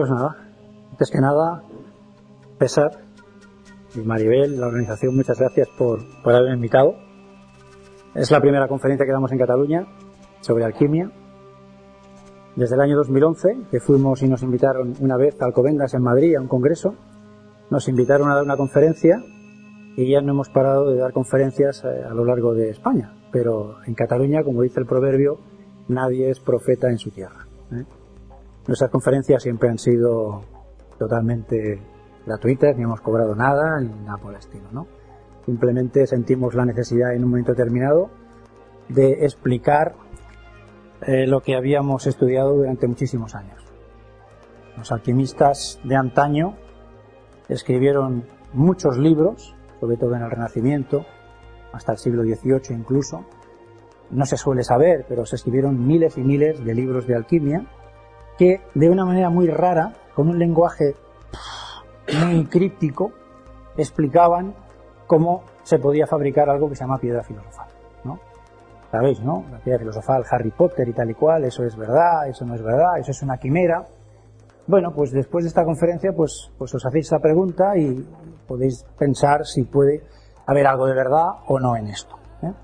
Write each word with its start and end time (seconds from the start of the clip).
Pues 0.00 0.10
nada, 0.12 0.34
antes 0.92 1.10
que 1.10 1.18
nada, 1.20 1.62
César 2.58 2.90
y 3.94 3.98
Maribel, 3.98 4.58
la 4.58 4.68
organización, 4.68 5.14
muchas 5.14 5.38
gracias 5.38 5.68
por, 5.76 6.00
por 6.22 6.34
haberme 6.34 6.54
invitado. 6.54 6.94
Es 8.14 8.30
la 8.30 8.40
primera 8.40 8.66
conferencia 8.66 9.04
que 9.04 9.12
damos 9.12 9.30
en 9.30 9.36
Cataluña 9.36 9.86
sobre 10.40 10.64
alquimia. 10.64 11.10
Desde 12.56 12.76
el 12.76 12.80
año 12.80 12.96
2011, 12.96 13.66
que 13.70 13.78
fuimos 13.78 14.22
y 14.22 14.28
nos 14.28 14.42
invitaron 14.42 14.94
una 15.00 15.18
vez 15.18 15.36
a 15.38 15.44
Alcobendas 15.44 15.92
en 15.92 16.02
Madrid 16.02 16.34
a 16.34 16.40
un 16.40 16.48
congreso, 16.48 16.94
nos 17.68 17.86
invitaron 17.86 18.30
a 18.30 18.36
dar 18.36 18.44
una 18.44 18.56
conferencia 18.56 19.22
y 19.98 20.10
ya 20.10 20.22
no 20.22 20.32
hemos 20.32 20.48
parado 20.48 20.88
de 20.92 20.96
dar 20.96 21.12
conferencias 21.12 21.84
eh, 21.84 22.04
a 22.10 22.14
lo 22.14 22.24
largo 22.24 22.54
de 22.54 22.70
España. 22.70 23.12
Pero 23.30 23.84
en 23.86 23.92
Cataluña, 23.92 24.44
como 24.44 24.62
dice 24.62 24.80
el 24.80 24.86
proverbio, 24.86 25.40
nadie 25.88 26.30
es 26.30 26.40
profeta 26.40 26.88
en 26.88 26.96
su 26.96 27.10
tierra. 27.10 27.46
¿eh? 27.70 27.84
Nuestras 28.66 28.90
conferencias 28.90 29.42
siempre 29.42 29.68
han 29.68 29.78
sido 29.78 30.42
totalmente 30.98 31.80
gratuitas, 32.26 32.76
ni 32.76 32.82
hemos 32.82 33.00
cobrado 33.00 33.34
nada, 33.34 33.80
ni 33.80 33.88
nada 33.88 34.18
por 34.18 34.32
el 34.32 34.38
estilo, 34.38 34.68
¿no? 34.70 34.86
Simplemente 35.46 36.06
sentimos 36.06 36.54
la 36.54 36.66
necesidad 36.66 37.14
en 37.14 37.24
un 37.24 37.30
momento 37.30 37.52
determinado 37.52 38.10
de 38.88 39.24
explicar 39.24 39.94
eh, 41.02 41.26
lo 41.26 41.40
que 41.40 41.56
habíamos 41.56 42.06
estudiado 42.06 42.54
durante 42.54 42.86
muchísimos 42.86 43.34
años. 43.34 43.64
Los 44.76 44.92
alquimistas 44.92 45.80
de 45.82 45.96
antaño 45.96 46.56
escribieron 47.48 48.26
muchos 48.52 48.98
libros, 48.98 49.54
sobre 49.80 49.96
todo 49.96 50.14
en 50.14 50.22
el 50.22 50.30
Renacimiento, 50.30 51.06
hasta 51.72 51.92
el 51.92 51.98
siglo 51.98 52.22
XVIII 52.22 52.76
incluso. 52.76 53.24
No 54.10 54.26
se 54.26 54.36
suele 54.36 54.64
saber, 54.64 55.06
pero 55.08 55.24
se 55.24 55.36
escribieron 55.36 55.86
miles 55.86 56.18
y 56.18 56.22
miles 56.22 56.62
de 56.62 56.74
libros 56.74 57.06
de 57.06 57.14
alquimia 57.14 57.66
que 58.40 58.62
de 58.74 58.88
una 58.88 59.04
manera 59.04 59.28
muy 59.28 59.48
rara, 59.48 59.92
con 60.14 60.30
un 60.30 60.38
lenguaje 60.38 60.94
muy 62.24 62.46
críptico, 62.46 63.12
explicaban 63.76 64.54
cómo 65.06 65.42
se 65.62 65.78
podía 65.78 66.06
fabricar 66.06 66.48
algo 66.48 66.70
que 66.70 66.74
se 66.74 66.84
llama 66.84 66.96
piedra 66.96 67.22
filosofal. 67.22 67.68
¿no? 68.02 68.18
Sabéis, 68.90 69.20
¿no? 69.20 69.44
La 69.52 69.58
piedra 69.58 69.80
filosofal, 69.80 70.24
Harry 70.30 70.52
Potter 70.52 70.88
y 70.88 70.94
tal 70.94 71.10
y 71.10 71.14
cual, 71.14 71.44
eso 71.44 71.64
es 71.64 71.76
verdad, 71.76 72.28
eso 72.28 72.46
no 72.46 72.54
es 72.54 72.62
verdad, 72.62 72.98
eso 72.98 73.10
es 73.10 73.20
una 73.20 73.36
quimera. 73.36 73.84
Bueno, 74.66 74.90
pues 74.94 75.12
después 75.12 75.44
de 75.44 75.48
esta 75.48 75.62
conferencia, 75.62 76.14
pues, 76.16 76.50
pues 76.56 76.74
os 76.74 76.86
hacéis 76.86 77.08
esa 77.08 77.18
pregunta 77.18 77.76
y 77.76 78.08
podéis 78.48 78.86
pensar 78.98 79.44
si 79.44 79.64
puede 79.64 80.02
haber 80.46 80.66
algo 80.66 80.86
de 80.86 80.94
verdad 80.94 81.26
o 81.46 81.60
no 81.60 81.76
en 81.76 81.88
esto. 81.88 82.16
¿eh? 82.42 82.54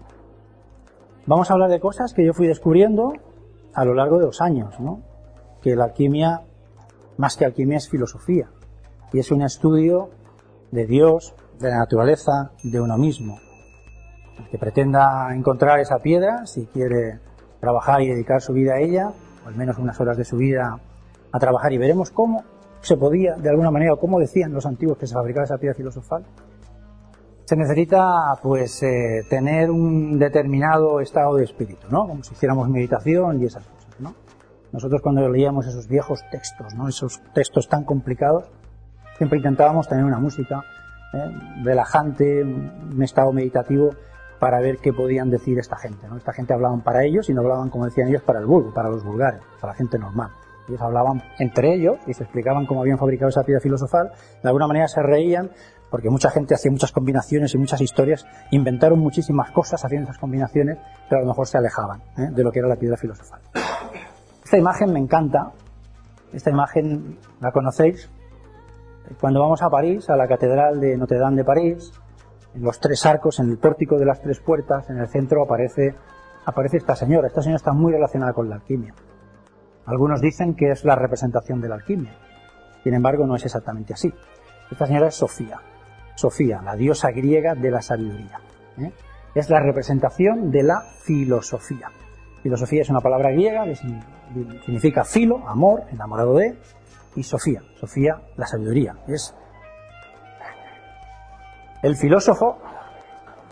Vamos 1.27 1.51
a 1.51 1.53
hablar 1.53 1.69
de 1.69 1.81
cosas 1.81 2.15
que 2.15 2.25
yo 2.25 2.33
fui 2.33 2.47
descubriendo 2.47 3.13
a 3.75 3.85
lo 3.85 3.93
largo 3.93 4.19
de 4.19 4.25
los 4.25 4.41
años, 4.41 4.81
¿no? 4.81 5.06
Que 5.67 5.75
la 5.75 5.87
alquimia, 5.87 6.43
más 7.17 7.37
que 7.37 7.45
alquimia, 7.45 7.79
es 7.79 7.89
filosofía. 7.89 8.49
Y 9.13 9.19
es 9.19 9.33
un 9.33 9.43
estudio 9.43 10.11
de 10.71 10.87
Dios, 10.87 11.35
de 11.59 11.71
la 11.71 11.79
naturaleza, 11.79 12.53
de 12.63 12.81
uno 12.81 12.97
mismo. 12.97 13.41
El 14.39 14.49
que 14.49 14.59
pretenda 14.59 15.35
encontrar 15.35 15.81
esa 15.81 15.99
piedra, 15.99 16.47
si 16.47 16.67
quiere 16.67 17.19
trabajar 17.59 18.01
y 18.01 18.11
dedicar 18.11 18.41
su 18.41 18.53
vida 18.53 18.75
a 18.75 18.81
ella, 18.81 19.11
o 19.45 19.49
al 19.49 19.57
menos 19.57 19.77
unas 19.79 19.99
horas 20.01 20.17
de 20.17 20.25
su 20.25 20.37
vida 20.37 20.79
a 21.33 21.39
trabajar 21.41 21.73
y 21.73 21.79
veremos 21.79 22.13
cómo 22.13 22.45
se 22.81 22.97
podía, 22.97 23.35
de 23.35 23.51
alguna 23.51 23.73
manera, 23.73 23.95
o 23.95 23.99
cómo 23.99 24.21
decían 24.21 24.53
los 24.53 24.67
antiguos 24.67 24.99
que 24.99 25.09
se 25.09 25.15
fabricaba 25.15 25.47
esa 25.47 25.59
piedra 25.59 25.75
filosofal. 25.75 26.25
Se 27.45 27.57
necesita, 27.57 28.39
pues, 28.41 28.85
eh, 28.85 29.25
tener 29.29 29.73
un 29.73 30.17
determinado 30.17 31.01
estado 31.01 31.35
de 31.35 31.43
espíritu, 31.43 31.89
¿no? 31.91 32.07
Como 32.07 32.23
si 32.23 32.35
hiciéramos 32.35 32.69
meditación 32.69 33.43
y 33.43 33.47
esas 33.47 33.65
cosas. 33.65 33.76
Nosotros 34.73 35.01
cuando 35.03 35.29
leíamos 35.29 35.67
esos 35.67 35.89
viejos 35.89 36.25
textos. 36.31 36.75
Esos 36.89 37.21
textos 37.33 37.69
tan 37.69 37.85
complicados, 37.85 38.51
siempre 39.17 39.39
intentábamos 39.39 39.89
tener 39.89 40.05
una 40.05 40.19
música 40.19 40.63
¿eh? 41.15 41.31
relajante, 41.65 42.43
un 42.43 43.03
estado 43.03 43.33
meditativo 43.33 43.91
para 44.39 44.61
ver 44.61 44.79
qué 44.79 44.93
podían 44.93 45.31
decir 45.31 45.59
esta 45.59 45.77
gente. 45.77 46.07
Esta 46.17 46.33
gente 46.33 46.53
hablaban 46.53 46.83
para 46.83 47.05
ellos 47.05 47.29
y 47.31 47.35
no 47.35 47.41
hablaban, 47.41 47.71
como 47.71 47.87
decían 47.87 48.09
ellos, 48.09 48.23
para 48.23 48.39
el 48.39 48.47
vulgo, 48.47 48.73
para 48.75 48.91
los 48.91 49.03
vulgares, 49.05 49.41
para 49.61 49.73
la 49.73 49.77
gente 49.77 49.99
normal. 49.99 50.31
Ellos 50.69 50.83
hablaban 50.83 51.23
entre 51.39 51.75
ellos 51.75 51.99
y 52.07 52.13
se 52.13 52.25
explicaban 52.25 52.67
cómo 52.67 52.81
habían 52.81 52.99
fabricado 52.99 53.29
esa 53.29 53.45
piedra 53.45 53.61
filosofal. 53.61 54.11
De 54.43 54.49
alguna 54.49 54.67
manera 54.67 54.89
se 54.89 55.01
reían 55.01 55.51
porque 55.91 56.11
mucha 56.11 56.31
gente 56.31 56.55
hacía 56.55 56.71
muchas 56.71 56.93
combinaciones 56.93 57.55
y 57.55 57.59
muchas 57.59 57.81
historias, 57.81 58.27
inventaron 58.51 58.99
muchísimas 58.99 59.51
cosas 59.53 59.85
haciendo 59.85 60.11
esas 60.11 60.19
combinaciones, 60.19 60.79
pero 61.09 61.21
a 61.21 61.23
lo 61.23 61.29
mejor 61.29 61.47
se 61.47 61.59
alejaban 61.59 62.03
¿eh? 62.19 62.29
de 62.33 62.43
lo 62.43 62.51
que 62.51 62.59
era 62.59 62.69
la 62.69 62.77
piedra 62.77 62.97
filosofal. 62.97 63.41
Esta 64.47 64.59
imagen 64.59 64.93
me 64.93 65.01
encanta. 65.01 65.51
Esta 66.33 66.51
imagen 66.51 67.19
la 67.41 67.51
conocéis. 67.51 68.09
Cuando 69.21 69.41
vamos 69.41 69.61
a 69.61 69.69
París, 69.69 70.09
a 70.09 70.15
la 70.15 70.29
Catedral 70.29 70.79
de 70.79 70.97
Notre 70.97 71.19
Dame 71.19 71.39
de 71.39 71.45
París, 71.45 71.93
en 72.55 72.63
los 72.63 72.79
tres 72.79 73.05
arcos, 73.07 73.41
en 73.41 73.51
el 73.51 73.59
pórtico 73.59 73.99
de 73.99 74.05
las 74.05 74.23
tres 74.23 74.39
puertas, 74.39 74.89
en 74.89 74.99
el 74.99 75.09
centro 75.09 75.43
aparece, 75.43 75.97
aparece 76.45 76.77
esta 76.77 76.95
señora. 76.95 77.27
Esta 77.27 77.43
señora 77.43 77.57
está 77.57 77.73
muy 77.73 77.93
relacionada 77.93 78.35
con 78.35 78.49
la 78.49 78.55
alquimia. 78.55 78.95
Algunos 79.85 80.21
dicen 80.21 80.55
que 80.55 80.71
es 80.71 80.85
la 80.85 80.95
representación 80.95 81.61
de 81.61 81.69
la 81.69 81.75
alquimia. 81.75 82.15
Sin 82.85 82.95
embargo, 82.95 83.27
no 83.27 83.35
es 83.35 83.45
exactamente 83.45 83.95
así. 83.95 84.15
Esta 84.71 84.87
señora 84.87 85.09
es 85.09 85.17
Sofía. 85.17 85.59
Sofía, 86.15 86.63
la 86.63 86.77
diosa 86.77 87.11
griega 87.11 87.57
de 87.57 87.73
la 87.73 87.83
sabiduría. 87.83 88.39
¿eh? 88.79 88.93
Es 89.35 89.51
la 89.51 89.59
representación 89.59 90.53
de 90.53 90.63
la 90.63 90.83
filosofía. 91.03 91.91
Filosofía 92.47 92.83
es 92.83 92.91
una 92.91 93.01
palabra 93.01 93.33
griega 93.33 93.65
que 93.65 93.75
significa 93.75 95.03
filo, 95.03 95.43
amor, 95.49 95.83
enamorado 95.91 96.37
de, 96.37 96.57
y 97.17 97.25
Sofía. 97.25 97.61
Sofía, 97.81 98.21
la 98.37 98.47
sabiduría. 98.47 98.95
Es 99.09 99.35
el 101.83 101.97
filósofo 101.97 102.59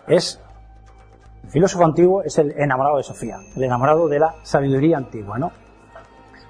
es 0.07 0.41
el 1.43 1.49
filósofo 1.49 1.83
antiguo 1.83 2.23
es 2.23 2.37
el 2.37 2.53
enamorado 2.57 2.95
de 2.95 3.03
Sofía, 3.03 3.35
el 3.57 3.63
enamorado 3.65 4.07
de 4.07 4.17
la 4.17 4.35
sabiduría 4.43 4.95
antigua, 4.95 5.37
¿no? 5.37 5.51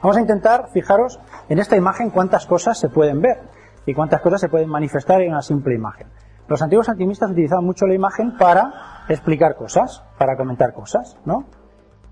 Vamos 0.03 0.17
a 0.17 0.21
intentar, 0.21 0.69
fijaros, 0.71 1.19
en 1.49 1.57
esta 1.57 1.75
imagen 1.75 2.11
cuántas 2.11 2.45
cosas 2.45 2.77
se 2.77 2.89
pueden 2.89 3.21
ver 3.21 3.39
y 3.87 3.95
cuántas 3.95 4.21
cosas 4.21 4.39
se 4.39 4.49
pueden 4.49 4.69
manifestar 4.69 5.19
en 5.23 5.31
una 5.31 5.41
simple 5.41 5.73
imagen. 5.73 6.09
Los 6.47 6.61
antiguos 6.61 6.89
alquimistas 6.89 7.31
utilizaban 7.31 7.65
mucho 7.65 7.87
la 7.87 7.95
imagen 7.95 8.37
para 8.37 8.71
explicar 9.09 9.55
cosas, 9.55 10.03
para 10.19 10.37
comentar 10.37 10.73
cosas, 10.73 11.17
¿no? 11.25 11.64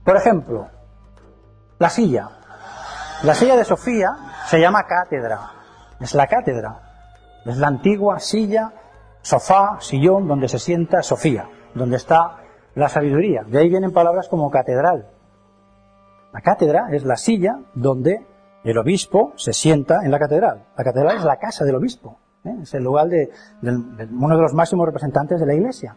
Por 0.04 0.18
ejemplo, 0.18 0.68
la 1.80 1.90
silla. 1.90 2.30
La 3.24 3.34
silla 3.34 3.56
de 3.56 3.64
Sofía 3.64 4.10
se 4.48 4.60
llama 4.60 4.86
cátedra. 4.86 5.40
Es 6.00 6.14
la 6.14 6.28
cátedra. 6.28 6.80
Es 7.46 7.58
la 7.58 7.68
antigua 7.68 8.20
silla, 8.20 8.72
sofá, 9.22 9.78
sillón 9.80 10.28
donde 10.28 10.48
se 10.48 10.60
sienta 10.60 11.02
Sofía, 11.04 11.48
donde 11.74 11.98
está 11.98 12.38
la 12.76 12.90
sabiduría. 12.90 13.44
De 13.44 13.60
ahí 13.60 13.70
vienen 13.70 13.92
palabras 13.92 14.28
como 14.28 14.50
catedral, 14.50 15.14
la 16.34 16.42
cátedra 16.42 16.88
es 16.92 17.06
la 17.06 17.16
silla 17.16 17.60
donde 17.76 18.26
el 18.64 18.78
obispo 18.80 19.34
se 19.36 19.54
sienta 19.54 20.04
en 20.04 20.10
la 20.10 20.18
catedral. 20.18 20.66
La 20.76 20.84
catedral 20.84 21.18
es 21.18 21.24
la 21.24 21.38
casa 21.38 21.64
del 21.64 21.76
obispo. 21.76 22.18
¿eh? 22.44 22.56
Es 22.64 22.74
el 22.74 22.84
lugar 22.84 23.08
de, 23.08 23.30
uno 23.62 24.36
de 24.36 24.42
los 24.42 24.54
máximos 24.56 24.88
representantes 24.88 25.40
de 25.40 25.46
la 25.46 25.54
iglesia. 25.54 25.96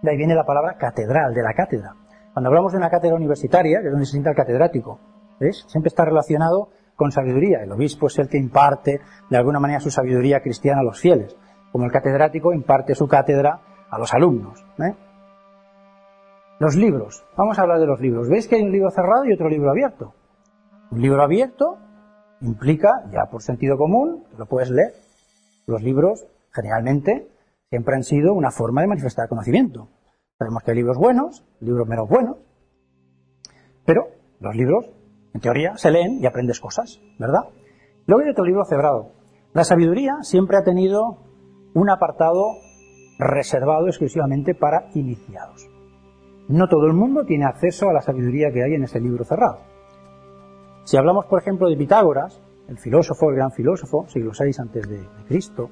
De 0.00 0.10
ahí 0.10 0.16
viene 0.16 0.34
la 0.34 0.44
palabra 0.44 0.78
catedral, 0.78 1.34
de 1.34 1.42
la 1.42 1.52
cátedra. 1.52 1.94
Cuando 2.40 2.48
hablamos 2.48 2.72
de 2.72 2.78
una 2.78 2.88
cátedra 2.88 3.16
universitaria, 3.16 3.80
que 3.82 3.88
es 3.88 3.92
donde 3.92 4.06
se 4.06 4.12
sienta 4.12 4.30
el 4.30 4.36
catedrático, 4.36 4.98
¿ves? 5.38 5.62
Siempre 5.68 5.88
está 5.88 6.06
relacionado 6.06 6.70
con 6.96 7.12
sabiduría. 7.12 7.62
El 7.62 7.70
obispo 7.70 8.06
es 8.06 8.18
el 8.18 8.30
que 8.30 8.38
imparte 8.38 9.02
de 9.28 9.36
alguna 9.36 9.60
manera 9.60 9.78
su 9.78 9.90
sabiduría 9.90 10.40
cristiana 10.40 10.80
a 10.80 10.82
los 10.82 10.98
fieles, 10.98 11.36
como 11.70 11.84
el 11.84 11.92
catedrático 11.92 12.54
imparte 12.54 12.94
su 12.94 13.06
cátedra 13.06 13.60
a 13.90 13.98
los 13.98 14.14
alumnos. 14.14 14.64
¿eh? 14.78 14.94
Los 16.60 16.76
libros. 16.76 17.26
Vamos 17.36 17.58
a 17.58 17.62
hablar 17.62 17.78
de 17.78 17.86
los 17.86 18.00
libros. 18.00 18.30
¿Veis 18.30 18.48
que 18.48 18.56
hay 18.56 18.62
un 18.62 18.72
libro 18.72 18.90
cerrado 18.90 19.26
y 19.26 19.34
otro 19.34 19.50
libro 19.50 19.70
abierto? 19.70 20.14
Un 20.92 21.02
libro 21.02 21.22
abierto 21.22 21.76
implica, 22.40 23.04
ya 23.12 23.26
por 23.30 23.42
sentido 23.42 23.76
común, 23.76 24.24
lo 24.38 24.46
puedes 24.46 24.70
leer. 24.70 24.94
Los 25.66 25.82
libros, 25.82 26.24
generalmente, 26.52 27.28
siempre 27.68 27.96
han 27.96 28.02
sido 28.02 28.32
una 28.32 28.50
forma 28.50 28.80
de 28.80 28.86
manifestar 28.86 29.28
conocimiento. 29.28 29.88
Sabemos 30.40 30.62
que 30.62 30.70
hay 30.70 30.78
libros 30.78 30.96
buenos, 30.96 31.44
libros 31.60 31.86
menos 31.86 32.08
buenos, 32.08 32.38
pero 33.84 34.06
los 34.40 34.56
libros, 34.56 34.86
en 35.34 35.40
teoría, 35.42 35.76
se 35.76 35.90
leen 35.90 36.18
y 36.18 36.24
aprendes 36.24 36.60
cosas, 36.60 36.98
¿verdad? 37.18 37.50
Luego 38.06 38.24
hay 38.24 38.30
otro 38.30 38.46
libro 38.46 38.64
cerrado. 38.64 39.12
La 39.52 39.64
sabiduría 39.64 40.14
siempre 40.22 40.56
ha 40.56 40.64
tenido 40.64 41.18
un 41.74 41.90
apartado 41.90 42.52
reservado 43.18 43.88
exclusivamente 43.88 44.54
para 44.54 44.88
iniciados. 44.94 45.68
No 46.48 46.68
todo 46.68 46.86
el 46.86 46.94
mundo 46.94 47.26
tiene 47.26 47.44
acceso 47.44 47.90
a 47.90 47.92
la 47.92 48.00
sabiduría 48.00 48.50
que 48.50 48.64
hay 48.64 48.72
en 48.72 48.84
ese 48.84 48.98
libro 48.98 49.24
cerrado. 49.24 49.58
Si 50.84 50.96
hablamos, 50.96 51.26
por 51.26 51.42
ejemplo, 51.42 51.68
de 51.68 51.76
Pitágoras, 51.76 52.40
el 52.66 52.78
filósofo, 52.78 53.28
el 53.28 53.36
gran 53.36 53.52
filósofo, 53.52 54.06
siglo 54.08 54.32
VI 54.32 54.52
antes 54.58 54.88
de, 54.88 55.06
Cristo, 55.28 55.68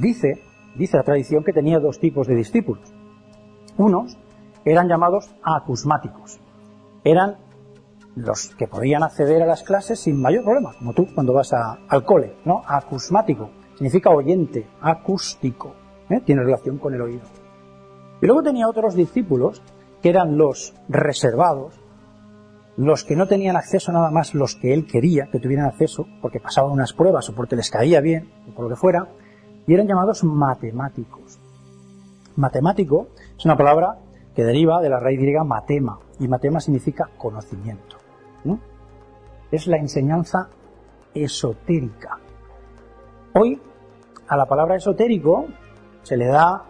dice, 0.00 0.42
dice 0.76 0.96
la 0.96 1.04
tradición 1.04 1.44
que 1.44 1.52
tenía 1.52 1.78
dos 1.78 2.00
tipos 2.00 2.26
de 2.26 2.34
discípulos. 2.34 2.92
Unos 3.76 4.16
eran 4.64 4.88
llamados 4.88 5.34
acusmáticos. 5.42 6.38
Eran 7.04 7.36
los 8.14 8.54
que 8.54 8.68
podían 8.68 9.02
acceder 9.02 9.42
a 9.42 9.46
las 9.46 9.62
clases 9.62 10.00
sin 10.00 10.20
mayor 10.20 10.44
problema, 10.44 10.74
como 10.78 10.92
tú 10.92 11.06
cuando 11.14 11.32
vas 11.32 11.52
al 11.52 12.04
cole, 12.04 12.36
¿no? 12.44 12.62
Acusmático, 12.66 13.50
significa 13.74 14.10
oyente, 14.10 14.68
acústico, 14.80 15.74
¿eh? 16.10 16.20
tiene 16.24 16.42
relación 16.42 16.78
con 16.78 16.94
el 16.94 17.00
oído. 17.00 17.24
Y 18.20 18.26
luego 18.26 18.42
tenía 18.42 18.68
otros 18.68 18.94
discípulos 18.94 19.62
que 20.02 20.10
eran 20.10 20.36
los 20.36 20.74
reservados, 20.88 21.80
los 22.76 23.04
que 23.04 23.16
no 23.16 23.26
tenían 23.26 23.56
acceso 23.56 23.92
nada 23.92 24.10
más 24.10 24.34
los 24.34 24.56
que 24.56 24.72
él 24.72 24.86
quería 24.86 25.28
que 25.30 25.38
tuvieran 25.38 25.66
acceso, 25.66 26.06
porque 26.20 26.40
pasaban 26.40 26.72
unas 26.72 26.92
pruebas 26.92 27.28
o 27.28 27.34
porque 27.34 27.56
les 27.56 27.70
caía 27.70 28.00
bien, 28.00 28.30
o 28.48 28.54
por 28.54 28.64
lo 28.64 28.70
que 28.70 28.76
fuera, 28.76 29.08
y 29.66 29.74
eran 29.74 29.86
llamados 29.86 30.22
matemáticos. 30.24 31.38
Matemático 32.36 33.08
es 33.42 33.46
una 33.46 33.56
palabra 33.56 33.98
que 34.36 34.44
deriva 34.44 34.80
de 34.80 34.88
la 34.88 35.00
raíz 35.00 35.18
griega 35.18 35.42
matema, 35.42 35.98
y 36.20 36.28
matema 36.28 36.60
significa 36.60 37.10
conocimiento. 37.18 37.96
Es 39.50 39.66
la 39.66 39.78
enseñanza 39.78 40.48
esotérica. 41.12 42.20
Hoy, 43.34 43.60
a 44.28 44.36
la 44.36 44.46
palabra 44.46 44.76
esotérico 44.76 45.46
se 46.04 46.16
le 46.16 46.26
da 46.26 46.62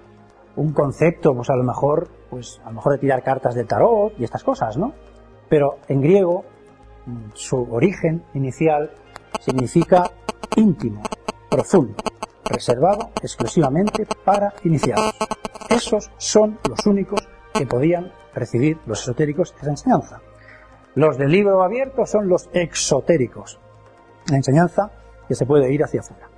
un 0.57 0.73
concepto, 0.73 1.35
pues 1.35 1.51
a 1.51 1.57
lo 1.57 1.63
mejor, 1.63 2.09
pues 2.31 2.59
a 2.65 2.71
lo 2.71 2.77
mejor 2.77 2.93
de 2.93 2.99
tirar 3.01 3.23
cartas 3.23 3.55
de 3.55 3.65
tarot 3.65 4.19
y 4.19 4.25
estas 4.25 4.43
cosas, 4.43 4.79
¿no? 4.79 4.95
Pero 5.51 5.77
en 5.89 6.01
griego, 6.01 6.47
su 7.35 7.69
origen 7.71 8.25
inicial 8.33 8.93
significa 9.41 10.11
íntimo, 10.57 11.03
profundo, 11.51 12.03
reservado 12.53 13.11
exclusivamente 13.23 14.07
para 14.25 14.53
iniciados. 14.65 15.15
Esos 15.69 16.11
son 16.19 16.59
los 16.69 16.87
únicos 16.87 17.21
que 17.53 17.67
podían 17.67 18.13
recibir 18.35 18.79
los 18.87 19.01
esotéricos 19.03 19.55
esa 19.61 19.71
enseñanza. 19.71 20.21
Los 20.95 21.17
del 21.17 21.31
libro 21.31 21.63
abierto 21.63 22.05
son 22.07 22.29
los 22.29 22.49
exotéricos, 22.53 23.59
la 24.31 24.37
enseñanza 24.37 24.91
que 25.27 25.35
se 25.35 25.47
puede 25.47 25.73
ir 25.73 25.83
hacia 25.83 26.01
afuera. 26.01 26.29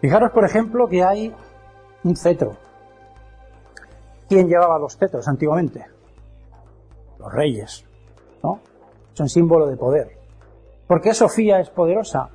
Fijaros, 0.00 0.32
por 0.32 0.44
ejemplo, 0.44 0.88
que 0.88 1.04
hay 1.04 1.32
un 2.02 2.16
cetro. 2.16 2.56
¿Quién 4.28 4.48
llevaba 4.48 4.78
los 4.78 4.96
cetros 4.96 5.28
antiguamente? 5.28 5.86
Los 7.18 7.32
reyes, 7.32 7.84
¿no? 8.42 8.60
Son 9.12 9.28
símbolo 9.28 9.66
de 9.66 9.76
poder. 9.76 10.18
¿Por 10.88 11.00
qué 11.00 11.14
Sofía 11.14 11.60
es 11.60 11.70
poderosa? 11.70 12.30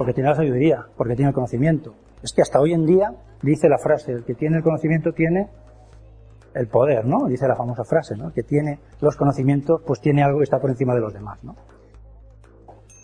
Porque 0.00 0.14
tiene 0.14 0.30
la 0.30 0.34
sabiduría, 0.34 0.86
porque 0.96 1.14
tiene 1.14 1.28
el 1.28 1.34
conocimiento. 1.34 1.92
Es 2.22 2.32
que 2.32 2.40
hasta 2.40 2.58
hoy 2.58 2.72
en 2.72 2.86
día 2.86 3.12
dice 3.42 3.68
la 3.68 3.76
frase, 3.76 4.12
el 4.12 4.24
que 4.24 4.32
tiene 4.32 4.56
el 4.56 4.62
conocimiento 4.62 5.12
tiene 5.12 5.50
el 6.54 6.68
poder, 6.68 7.04
¿no? 7.04 7.26
Dice 7.26 7.46
la 7.46 7.54
famosa 7.54 7.84
frase, 7.84 8.16
¿no? 8.16 8.32
Que 8.32 8.42
tiene 8.42 8.78
los 9.02 9.14
conocimientos, 9.14 9.82
pues 9.86 10.00
tiene 10.00 10.22
algo 10.22 10.38
que 10.38 10.44
está 10.44 10.58
por 10.58 10.70
encima 10.70 10.94
de 10.94 11.02
los 11.02 11.12
demás, 11.12 11.44
¿no? 11.44 11.54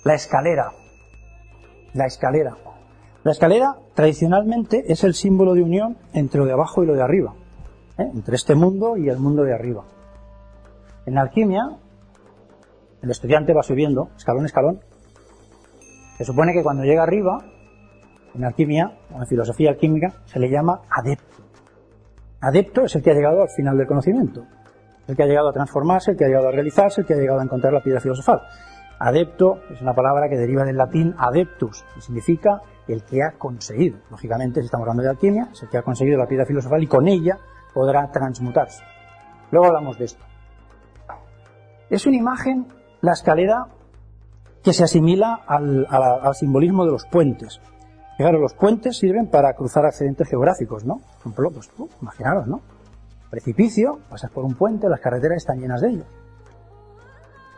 La 0.05 0.15
escalera. 0.15 0.73
La 1.93 2.07
escalera. 2.07 2.57
La 3.25 3.33
escalera 3.33 3.77
tradicionalmente 3.93 4.91
es 4.91 5.05
el 5.05 5.13
símbolo 5.13 5.53
de 5.53 5.61
unión 5.61 5.99
entre 6.15 6.41
lo 6.41 6.47
de 6.47 6.55
abajo 6.55 6.83
y 6.83 6.87
lo 6.87 6.95
de 6.95 7.03
arriba, 7.03 7.35
¿eh? 7.99 8.11
entre 8.15 8.37
este 8.37 8.55
mundo 8.55 8.97
y 8.97 9.11
el 9.11 9.19
mundo 9.19 9.43
de 9.43 9.53
arriba. 9.53 9.85
En 11.05 11.17
la 11.17 11.21
alquimia, 11.21 11.77
el 13.03 13.11
estudiante 13.11 13.53
va 13.53 13.63
subiendo, 13.63 14.09
escalón 14.17 14.47
escalón. 14.47 14.81
Se 16.17 16.25
supone 16.25 16.53
que 16.53 16.63
cuando 16.63 16.83
llega 16.85 17.03
arriba, 17.03 17.39
en 18.35 18.45
alquimia, 18.45 18.93
o 19.13 19.21
en 19.21 19.27
filosofía 19.27 19.71
alquímica, 19.71 20.13
se 20.25 20.39
le 20.39 20.51
llama 20.51 20.83
adepto. 20.91 21.45
Adepto 22.41 22.85
es 22.85 22.95
el 22.97 23.03
que 23.03 23.11
ha 23.11 23.15
llegado 23.15 23.43
al 23.43 23.49
final 23.49 23.77
del 23.77 23.87
conocimiento, 23.87 24.47
el 25.07 25.17
que 25.17 25.23
ha 25.23 25.27
llegado 25.27 25.49
a 25.49 25.53
transformarse, 25.53 26.13
el 26.13 26.17
que 26.17 26.25
ha 26.25 26.29
llegado 26.29 26.49
a 26.49 26.53
realizarse, 26.53 27.01
el 27.01 27.07
que 27.07 27.15
ha 27.15 27.17
llegado 27.17 27.41
a 27.41 27.45
encontrar 27.45 27.73
la 27.73 27.83
piedra 27.83 28.01
filosofal. 28.01 28.41
Adepto 28.99 29.61
es 29.71 29.83
una 29.83 29.95
palabra 29.95 30.29
que 30.29 30.37
deriva 30.37 30.65
del 30.65 30.77
latín 30.77 31.15
adeptus, 31.19 31.85
que 31.95 32.01
significa 32.01 32.62
el 32.89 33.05
que 33.05 33.23
ha 33.23 33.33
conseguido. 33.33 33.99
Lógicamente, 34.11 34.61
si 34.61 34.67
estamos 34.67 34.85
hablando 34.85 35.03
de 35.03 35.11
alquimia, 35.11 35.49
es 35.53 35.62
el 35.62 35.69
que 35.69 35.79
ha 35.79 35.83
conseguido 35.83 36.19
la 36.19 36.27
piedra 36.27 36.47
filosofal 36.47 36.83
y 36.83 36.87
con 36.87 37.07
ella 37.09 37.39
podrá 37.75 38.11
transmutarse. 38.11 38.83
Luego 39.51 39.67
hablamos 39.67 39.99
de 39.99 40.07
esto. 40.07 40.25
Es 41.91 42.07
una 42.07 42.17
imagen, 42.17 42.67
la 43.01 43.12
escalera, 43.12 43.67
que 44.67 44.73
se 44.73 44.83
asimila 44.83 45.45
al, 45.47 45.87
al 45.89 46.35
simbolismo 46.35 46.85
de 46.85 46.91
los 46.91 47.07
puentes. 47.07 47.61
Claro, 48.19 48.41
los 48.41 48.53
puentes 48.53 48.99
sirven 48.99 49.31
para 49.31 49.55
cruzar 49.55 49.87
accidentes 49.87 50.29
geográficos, 50.29 50.85
¿no? 50.85 50.97
Por 50.97 51.19
ejemplo, 51.21 51.51
pues 51.53 51.71
imaginaros, 52.03 52.49
¿no? 52.49 52.63
Precipicio, 53.31 54.01
pasas 54.11 54.29
por 54.33 54.45
un 54.45 54.57
puente, 54.57 54.89
las 54.89 54.99
carreteras 54.99 55.37
están 55.37 55.61
llenas 55.61 55.83
de 55.83 55.91
ellos. 55.91 56.07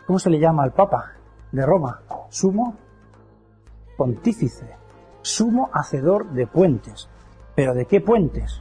¿Cómo 0.07 0.19
se 0.19 0.29
le 0.29 0.39
llama 0.39 0.65
al 0.65 0.73
Papa 0.73 1.13
de 1.51 1.65
Roma? 1.65 2.03
Sumo 2.29 2.77
pontífice, 3.97 4.77
sumo 5.23 5.71
hacedor 5.73 6.31
de 6.33 6.47
puentes. 6.47 7.09
¿Pero 7.55 7.73
de 7.73 7.87
qué 7.87 8.03
puentes? 8.03 8.61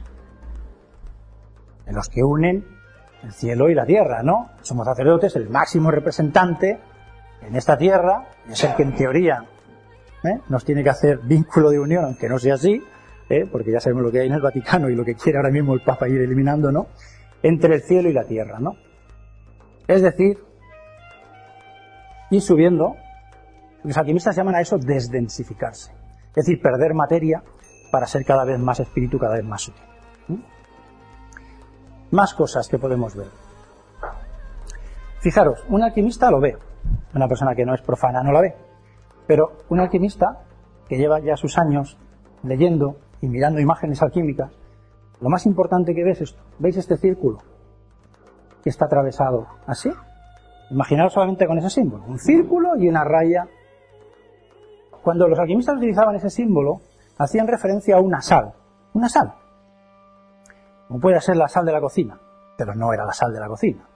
De 1.84 1.92
los 1.92 2.08
que 2.08 2.24
unen 2.24 2.64
el 3.22 3.32
cielo 3.32 3.68
y 3.68 3.74
la 3.74 3.84
tierra, 3.84 4.22
¿no? 4.22 4.52
Somos 4.62 4.86
sacerdotes, 4.86 5.36
el 5.36 5.50
máximo 5.50 5.90
representante 5.90 6.80
en 7.42 7.56
esta 7.56 7.76
tierra, 7.76 8.28
es 8.48 8.62
el 8.64 8.74
que 8.74 8.82
en 8.82 8.94
teoría 8.94 9.44
¿eh? 10.24 10.40
nos 10.48 10.64
tiene 10.64 10.82
que 10.82 10.90
hacer 10.90 11.18
vínculo 11.18 11.70
de 11.70 11.78
unión, 11.78 12.04
aunque 12.04 12.28
no 12.28 12.38
sea 12.38 12.54
así, 12.54 12.82
¿eh? 13.28 13.46
porque 13.50 13.72
ya 13.72 13.80
sabemos 13.80 14.04
lo 14.04 14.10
que 14.10 14.20
hay 14.20 14.26
en 14.26 14.34
el 14.34 14.40
Vaticano 14.40 14.88
y 14.88 14.94
lo 14.94 15.04
que 15.04 15.14
quiere 15.14 15.38
ahora 15.38 15.50
mismo 15.50 15.74
el 15.74 15.82
Papa 15.82 16.08
ir 16.08 16.20
eliminando, 16.20 16.72
¿no? 16.72 16.86
Entre 17.42 17.74
el 17.74 17.82
cielo 17.82 18.08
y 18.08 18.12
la 18.12 18.24
tierra, 18.24 18.58
¿no? 18.58 18.72
Es 19.86 20.02
decir, 20.02 20.38
ir 22.30 22.42
subiendo, 22.42 22.96
los 23.84 23.96
alquimistas 23.96 24.36
llaman 24.36 24.56
a 24.56 24.60
eso 24.60 24.76
desdensificarse, 24.78 25.92
es 25.92 26.34
decir, 26.34 26.60
perder 26.60 26.94
materia 26.94 27.42
para 27.90 28.06
ser 28.06 28.24
cada 28.24 28.44
vez 28.44 28.58
más 28.58 28.80
espíritu, 28.80 29.18
cada 29.18 29.36
vez 29.36 29.44
más 29.44 29.62
sutil. 29.62 29.82
Más 32.10 32.34
cosas 32.34 32.68
que 32.68 32.78
podemos 32.78 33.14
ver. 33.14 33.28
Fijaros, 35.20 35.64
un 35.68 35.82
alquimista 35.82 36.30
lo 36.30 36.40
ve, 36.40 36.56
una 37.14 37.28
persona 37.28 37.54
que 37.54 37.64
no 37.64 37.74
es 37.74 37.82
profana 37.82 38.22
no 38.22 38.32
la 38.32 38.40
ve, 38.40 38.54
pero 39.26 39.58
un 39.68 39.80
alquimista 39.80 40.44
que 40.88 40.96
lleva 40.96 41.20
ya 41.20 41.36
sus 41.36 41.58
años 41.58 41.98
leyendo 42.42 42.96
y 43.20 43.28
mirando 43.28 43.60
imágenes 43.60 44.02
alquímicas, 44.02 44.50
lo 45.20 45.28
más 45.28 45.46
importante 45.46 45.94
que 45.94 46.04
ves 46.04 46.20
es 46.22 46.30
esto. 46.30 46.42
¿Veis 46.58 46.76
este 46.76 46.96
círculo? 46.96 47.38
Que 48.62 48.70
está 48.70 48.86
atravesado 48.86 49.46
así. 49.66 49.90
Imaginaos 50.70 51.12
solamente 51.12 51.46
con 51.46 51.58
ese 51.58 51.70
símbolo. 51.70 52.04
Un 52.06 52.18
círculo 52.18 52.76
y 52.76 52.88
una 52.88 53.04
raya. 53.04 53.48
Cuando 55.02 55.26
los 55.26 55.38
alquimistas 55.38 55.76
utilizaban 55.76 56.14
ese 56.14 56.30
símbolo, 56.30 56.80
hacían 57.18 57.48
referencia 57.48 57.96
a 57.96 58.00
una 58.00 58.20
sal. 58.20 58.52
Una 58.94 59.08
sal. 59.08 59.34
Como 60.86 61.00
puede 61.00 61.20
ser 61.20 61.36
la 61.36 61.48
sal 61.48 61.66
de 61.66 61.72
la 61.72 61.80
cocina, 61.80 62.18
pero 62.56 62.74
no 62.74 62.92
era 62.92 63.04
la 63.04 63.12
sal 63.12 63.32
de 63.32 63.40
la 63.40 63.48
cocina. 63.48 63.86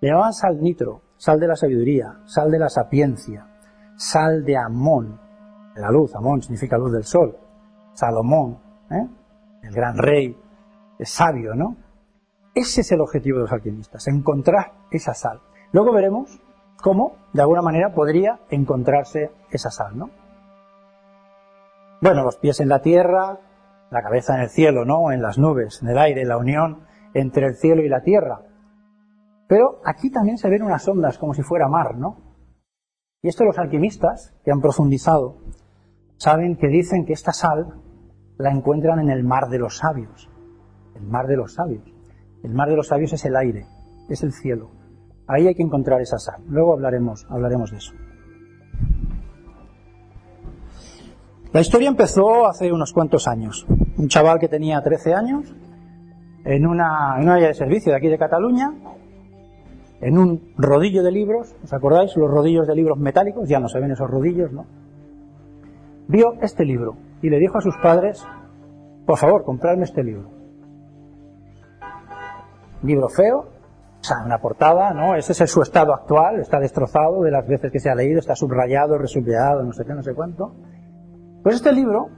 Le 0.00 0.08
llamaban 0.08 0.32
sal 0.32 0.60
nitro, 0.60 1.00
sal 1.22 1.38
de 1.38 1.46
la 1.46 1.54
sabiduría, 1.54 2.18
sal 2.24 2.50
de 2.50 2.58
la 2.58 2.68
sapiencia, 2.68 3.46
sal 3.94 4.44
de 4.44 4.56
Amón, 4.56 5.20
de 5.72 5.80
la 5.80 5.88
luz, 5.88 6.12
Amón 6.16 6.42
significa 6.42 6.76
luz 6.76 6.90
del 6.90 7.04
sol, 7.04 7.38
Salomón, 7.92 8.58
¿eh? 8.90 9.06
el 9.62 9.72
gran 9.72 9.96
rey, 9.98 10.36
es 10.98 11.10
sabio, 11.10 11.54
¿no? 11.54 11.76
Ese 12.56 12.80
es 12.80 12.90
el 12.90 13.00
objetivo 13.00 13.36
de 13.36 13.42
los 13.42 13.52
alquimistas, 13.52 14.08
encontrar 14.08 14.72
esa 14.90 15.14
sal. 15.14 15.40
Luego 15.70 15.92
veremos 15.92 16.40
cómo, 16.82 17.14
de 17.32 17.42
alguna 17.42 17.62
manera, 17.62 17.94
podría 17.94 18.40
encontrarse 18.50 19.30
esa 19.52 19.70
sal, 19.70 19.96
¿no? 19.96 20.10
Bueno, 22.00 22.24
los 22.24 22.36
pies 22.38 22.58
en 22.58 22.68
la 22.68 22.80
tierra, 22.80 23.38
la 23.92 24.02
cabeza 24.02 24.34
en 24.34 24.40
el 24.40 24.50
cielo, 24.50 24.84
¿no? 24.84 25.12
En 25.12 25.22
las 25.22 25.38
nubes, 25.38 25.82
en 25.82 25.88
el 25.90 25.98
aire, 25.98 26.24
la 26.24 26.36
unión 26.36 26.84
entre 27.14 27.46
el 27.46 27.54
cielo 27.54 27.84
y 27.84 27.88
la 27.88 28.02
tierra. 28.02 28.40
Pero 29.52 29.82
aquí 29.84 30.08
también 30.08 30.38
se 30.38 30.48
ven 30.48 30.62
unas 30.62 30.88
ondas 30.88 31.18
como 31.18 31.34
si 31.34 31.42
fuera 31.42 31.68
mar, 31.68 31.98
¿no? 31.98 32.16
Y 33.20 33.28
esto 33.28 33.44
los 33.44 33.58
alquimistas, 33.58 34.34
que 34.46 34.50
han 34.50 34.62
profundizado, 34.62 35.42
saben 36.16 36.56
que 36.56 36.68
dicen 36.68 37.04
que 37.04 37.12
esta 37.12 37.34
sal 37.34 37.78
la 38.38 38.50
encuentran 38.50 38.98
en 38.98 39.10
el 39.10 39.24
mar 39.24 39.50
de 39.50 39.58
los 39.58 39.76
sabios. 39.76 40.30
El 40.94 41.02
mar 41.02 41.26
de 41.26 41.36
los 41.36 41.52
sabios. 41.52 41.84
El 42.42 42.54
mar 42.54 42.70
de 42.70 42.76
los 42.76 42.88
sabios 42.88 43.12
es 43.12 43.26
el 43.26 43.36
aire, 43.36 43.66
es 44.08 44.22
el 44.22 44.32
cielo. 44.32 44.70
Ahí 45.26 45.46
hay 45.46 45.54
que 45.54 45.62
encontrar 45.62 46.00
esa 46.00 46.16
sal. 46.16 46.42
Luego 46.48 46.72
hablaremos, 46.72 47.26
hablaremos 47.28 47.72
de 47.72 47.76
eso. 47.76 47.92
La 51.52 51.60
historia 51.60 51.90
empezó 51.90 52.46
hace 52.46 52.72
unos 52.72 52.94
cuantos 52.94 53.28
años. 53.28 53.66
Un 53.98 54.08
chaval 54.08 54.38
que 54.38 54.48
tenía 54.48 54.80
13 54.82 55.12
años, 55.12 55.54
en 56.46 56.66
una, 56.66 57.16
en 57.18 57.24
una 57.24 57.34
área 57.34 57.48
de 57.48 57.54
servicio 57.54 57.92
de 57.92 57.98
aquí 57.98 58.08
de 58.08 58.16
Cataluña, 58.16 58.72
en 60.02 60.18
un 60.18 60.52
rodillo 60.58 61.04
de 61.04 61.12
libros, 61.12 61.54
¿os 61.62 61.72
acordáis? 61.72 62.16
Los 62.16 62.28
rodillos 62.28 62.66
de 62.66 62.74
libros 62.74 62.98
metálicos, 62.98 63.48
ya 63.48 63.60
no 63.60 63.68
se 63.68 63.78
ven 63.78 63.92
esos 63.92 64.10
rodillos, 64.10 64.52
¿no? 64.52 64.66
Vio 66.08 66.34
este 66.42 66.64
libro 66.64 66.96
y 67.22 67.30
le 67.30 67.38
dijo 67.38 67.58
a 67.58 67.60
sus 67.60 67.76
padres, 67.80 68.26
por 69.06 69.16
favor, 69.16 69.44
compradme 69.44 69.84
este 69.84 70.02
libro. 70.02 70.28
Libro 72.82 73.08
feo, 73.08 73.38
O 74.00 74.04
sea, 74.04 74.24
una 74.26 74.38
portada, 74.38 74.92
¿no? 74.92 75.14
Ese 75.14 75.44
es 75.44 75.48
su 75.48 75.62
estado 75.62 75.94
actual, 75.94 76.40
está 76.40 76.58
destrozado 76.58 77.22
de 77.22 77.30
las 77.30 77.46
veces 77.46 77.70
que 77.70 77.78
se 77.78 77.88
ha 77.88 77.94
leído, 77.94 78.18
está 78.18 78.34
subrayado, 78.34 78.98
resubrayado, 78.98 79.62
no 79.62 79.72
sé 79.72 79.84
qué, 79.84 79.94
no 79.94 80.02
sé 80.02 80.14
cuánto. 80.14 80.52
Pues 81.44 81.54
este 81.54 81.72
libro 81.72 82.08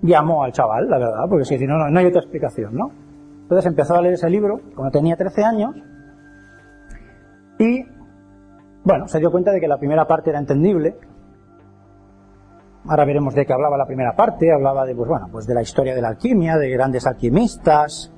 llamó 0.00 0.44
al 0.44 0.52
chaval, 0.52 0.88
la 0.88 0.96
verdad, 0.96 1.24
porque 1.28 1.44
si 1.44 1.66
no, 1.66 1.76
no 1.90 1.98
hay 1.98 2.06
otra 2.06 2.22
explicación, 2.22 2.74
¿no? 2.74 2.90
Entonces 3.42 3.66
empezó 3.66 3.96
a 3.96 4.00
leer 4.00 4.14
ese 4.14 4.30
libro 4.30 4.60
cuando 4.74 4.90
tenía 4.92 5.14
13 5.14 5.44
años 5.44 5.76
y, 7.58 7.84
bueno, 8.84 9.08
se 9.08 9.18
dio 9.18 9.30
cuenta 9.30 9.52
de 9.52 9.60
que 9.60 9.68
la 9.68 9.78
primera 9.78 10.06
parte 10.06 10.30
era 10.30 10.38
entendible. 10.38 10.96
Ahora 12.88 13.04
veremos 13.04 13.34
de 13.34 13.44
qué 13.44 13.52
hablaba 13.52 13.76
la 13.76 13.86
primera 13.86 14.14
parte, 14.14 14.52
hablaba 14.52 14.86
de, 14.86 14.94
pues 14.94 15.08
bueno, 15.08 15.26
pues 15.30 15.46
de 15.46 15.54
la 15.54 15.62
historia 15.62 15.94
de 15.94 16.02
la 16.02 16.08
alquimia, 16.08 16.56
de 16.56 16.70
grandes 16.70 17.06
alquimistas, 17.06 18.12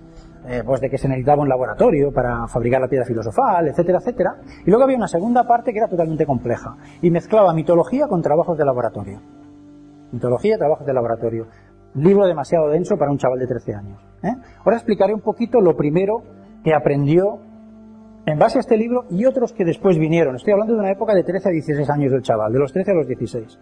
eh, 0.46 0.62
pues 0.64 0.80
de 0.80 0.90
que 0.90 0.98
se 0.98 1.08
necesitaba 1.08 1.42
un 1.42 1.48
laboratorio 1.48 2.12
para 2.12 2.46
fabricar 2.48 2.80
la 2.80 2.88
piedra 2.88 3.04
filosofal, 3.06 3.68
etcétera, 3.68 3.98
etcétera. 3.98 4.36
Y 4.64 4.70
luego 4.70 4.84
había 4.84 4.96
una 4.96 5.08
segunda 5.08 5.46
parte 5.46 5.72
que 5.72 5.78
era 5.78 5.88
totalmente 5.88 6.26
compleja 6.26 6.76
y 7.02 7.10
mezclaba 7.10 7.52
mitología 7.54 8.06
con 8.06 8.22
trabajos 8.22 8.56
de 8.58 8.64
laboratorio. 8.64 9.20
Mitología, 10.12 10.56
trabajos 10.56 10.86
de 10.86 10.92
laboratorio. 10.92 11.46
Libro 11.94 12.26
demasiado 12.26 12.68
denso 12.68 12.96
para 12.96 13.10
un 13.10 13.18
chaval 13.18 13.38
de 13.38 13.46
13 13.46 13.74
años. 13.74 14.00
¿eh? 14.22 14.34
Ahora 14.64 14.76
explicaré 14.76 15.14
un 15.14 15.20
poquito 15.20 15.60
lo 15.60 15.76
primero 15.76 16.22
que 16.62 16.74
aprendió 16.74 17.40
en 18.28 18.38
base 18.38 18.58
a 18.58 18.60
este 18.60 18.76
libro 18.76 19.06
y 19.10 19.24
otros 19.24 19.54
que 19.54 19.64
después 19.64 19.98
vinieron. 19.98 20.36
Estoy 20.36 20.52
hablando 20.52 20.74
de 20.74 20.80
una 20.80 20.90
época 20.90 21.14
de 21.14 21.24
13 21.24 21.48
a 21.48 21.52
16 21.52 21.88
años 21.88 22.12
del 22.12 22.20
chaval, 22.20 22.52
de 22.52 22.58
los 22.58 22.70
13 22.74 22.90
a 22.90 22.94
los 22.94 23.06
16. 23.06 23.58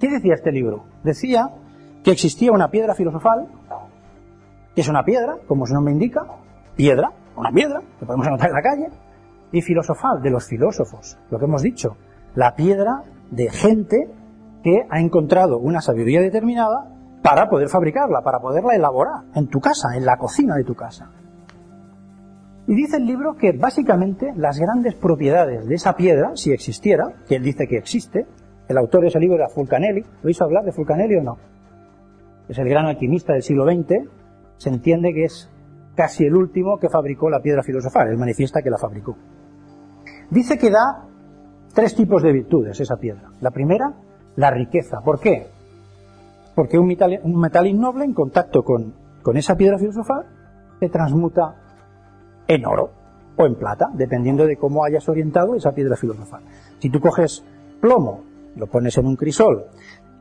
¿Qué 0.00 0.10
decía 0.10 0.34
este 0.34 0.50
libro? 0.50 0.84
Decía 1.04 1.50
que 2.02 2.10
existía 2.10 2.50
una 2.50 2.70
piedra 2.72 2.96
filosofal, 2.96 3.46
que 4.74 4.80
es 4.80 4.88
una 4.88 5.04
piedra, 5.04 5.36
como 5.46 5.66
su 5.66 5.72
nombre 5.72 5.92
indica, 5.92 6.26
piedra, 6.74 7.12
una 7.36 7.52
piedra, 7.52 7.80
que 8.00 8.06
podemos 8.06 8.26
encontrar 8.26 8.50
en 8.50 8.56
la 8.56 8.62
calle, 8.62 8.88
y 9.52 9.62
filosofal, 9.62 10.20
de 10.20 10.30
los 10.30 10.44
filósofos, 10.44 11.16
lo 11.30 11.38
que 11.38 11.44
hemos 11.44 11.62
dicho, 11.62 11.96
la 12.34 12.56
piedra 12.56 13.04
de 13.30 13.50
gente 13.50 14.10
que 14.64 14.84
ha 14.90 14.98
encontrado 14.98 15.58
una 15.58 15.80
sabiduría 15.80 16.20
determinada 16.20 16.88
para 17.22 17.48
poder 17.48 17.68
fabricarla, 17.68 18.22
para 18.22 18.40
poderla 18.40 18.74
elaborar 18.74 19.26
en 19.36 19.46
tu 19.46 19.60
casa, 19.60 19.94
en 19.94 20.04
la 20.04 20.16
cocina 20.16 20.56
de 20.56 20.64
tu 20.64 20.74
casa. 20.74 21.12
Y 22.66 22.74
dice 22.74 22.96
el 22.96 23.06
libro 23.06 23.34
que 23.34 23.52
básicamente 23.52 24.32
las 24.36 24.58
grandes 24.58 24.94
propiedades 24.94 25.66
de 25.66 25.74
esa 25.74 25.96
piedra, 25.96 26.32
si 26.34 26.52
existiera, 26.52 27.14
que 27.28 27.36
él 27.36 27.42
dice 27.42 27.66
que 27.66 27.76
existe, 27.76 28.26
el 28.68 28.78
autor 28.78 29.02
de 29.02 29.08
ese 29.08 29.20
libro 29.20 29.36
era 29.36 29.48
Fulcanelli, 29.48 30.02
¿lo 30.22 30.44
hablar 30.44 30.64
de 30.64 30.72
Fulcanelli 30.72 31.16
o 31.16 31.22
no? 31.22 31.36
Es 32.48 32.58
el 32.58 32.68
gran 32.68 32.86
alquimista 32.86 33.34
del 33.34 33.42
siglo 33.42 33.64
XX, 33.66 34.08
se 34.56 34.70
entiende 34.70 35.12
que 35.12 35.24
es 35.24 35.50
casi 35.94 36.24
el 36.24 36.34
último 36.34 36.78
que 36.78 36.88
fabricó 36.88 37.28
la 37.28 37.40
piedra 37.40 37.62
filosofal, 37.62 38.08
él 38.08 38.16
manifiesta 38.16 38.62
que 38.62 38.70
la 38.70 38.78
fabricó. 38.78 39.16
Dice 40.30 40.56
que 40.56 40.70
da 40.70 41.06
tres 41.74 41.94
tipos 41.94 42.22
de 42.22 42.32
virtudes 42.32 42.80
esa 42.80 42.96
piedra. 42.96 43.30
La 43.40 43.50
primera, 43.50 43.94
la 44.36 44.50
riqueza. 44.50 45.00
¿Por 45.04 45.20
qué? 45.20 45.48
Porque 46.54 46.78
un 46.78 46.86
metal, 46.86 47.20
un 47.22 47.38
metal 47.38 47.66
innoble 47.66 48.04
en 48.04 48.14
contacto 48.14 48.62
con, 48.62 48.94
con 49.22 49.36
esa 49.36 49.56
piedra 49.56 49.78
filosofal 49.78 50.24
se 50.80 50.88
transmuta 50.88 51.63
en 52.48 52.66
oro 52.66 52.90
o 53.36 53.46
en 53.46 53.54
plata, 53.56 53.90
dependiendo 53.94 54.46
de 54.46 54.56
cómo 54.56 54.84
hayas 54.84 55.08
orientado 55.08 55.54
esa 55.54 55.72
piedra 55.72 55.96
filosofal. 55.96 56.42
Si 56.78 56.90
tú 56.90 57.00
coges 57.00 57.44
plomo, 57.80 58.22
lo 58.56 58.66
pones 58.66 58.96
en 58.98 59.06
un 59.06 59.16
crisol, 59.16 59.66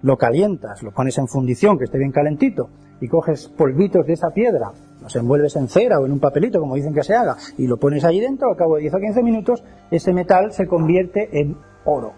lo 0.02 0.18
calientas, 0.18 0.84
lo 0.84 0.92
pones 0.92 1.18
en 1.18 1.28
fundición, 1.28 1.78
que 1.78 1.86
esté 1.86 1.98
bien 1.98 2.12
calentito, 2.12 2.70
y 3.00 3.08
coges 3.08 3.48
polvitos 3.50 4.06
de 4.06 4.14
esa 4.14 4.32
piedra, 4.32 4.72
los 5.02 5.16
envuelves 5.16 5.56
en 5.56 5.68
cera 5.68 6.00
o 6.00 6.06
en 6.06 6.12
un 6.12 6.20
papelito, 6.20 6.60
como 6.60 6.76
dicen 6.76 6.94
que 6.94 7.04
se 7.04 7.16
haga, 7.16 7.36
y 7.58 7.68
lo 7.68 7.78
pones 7.78 8.04
ahí 8.04 8.20
dentro, 8.20 8.50
al 8.50 8.58
cabo 8.58 8.76
de 8.76 8.82
10 8.82 8.94
o 8.96 9.00
15 9.00 9.24
minutos, 9.24 9.64
ese 9.92 10.14
metal 10.14 10.52
se 10.52 10.68
convierte 10.68 11.40
en 11.40 11.58
oro. 11.86 12.14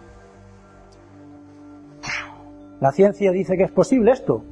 La 2.79 2.91
ciencia 2.91 3.31
dice 3.31 3.55
que 3.57 3.63
es 3.63 3.71
posible 3.71 4.11
esto. 4.11 4.43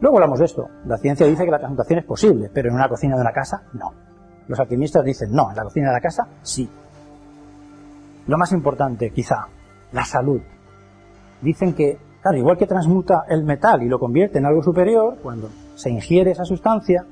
Luego 0.00 0.16
hablamos 0.16 0.38
de 0.38 0.46
esto. 0.46 0.68
La 0.86 0.96
ciencia 0.98 1.26
dice 1.26 1.44
que 1.44 1.50
la 1.50 1.58
transmutación 1.58 1.98
es 1.98 2.04
posible, 2.04 2.50
pero 2.52 2.68
en 2.68 2.74
una 2.74 2.88
cocina 2.88 3.16
de 3.16 3.20
una 3.20 3.32
casa, 3.32 3.64
no. 3.74 3.92
Los 4.48 4.58
alquimistas 4.58 5.04
dicen, 5.04 5.32
no, 5.32 5.50
en 5.50 5.56
la 5.56 5.62
cocina 5.64 5.88
de 5.88 5.94
la 5.94 6.00
casa, 6.00 6.26
sí. 6.42 6.68
Lo 8.26 8.38
más 8.38 8.52
importante, 8.52 9.10
quizá, 9.10 9.46
la 9.92 10.04
salud. 10.04 10.40
Dicen 11.40 11.74
que, 11.74 11.98
claro, 12.20 12.38
igual 12.38 12.56
que 12.56 12.66
transmuta 12.66 13.24
el 13.28 13.44
metal 13.44 13.82
y 13.82 13.88
lo 13.88 13.98
convierte 13.98 14.38
en 14.38 14.46
algo 14.46 14.62
superior, 14.62 15.18
cuando 15.22 15.48
se 15.74 15.90
ingiere 15.90 16.32
esa 16.32 16.44
sustancia, 16.44 17.04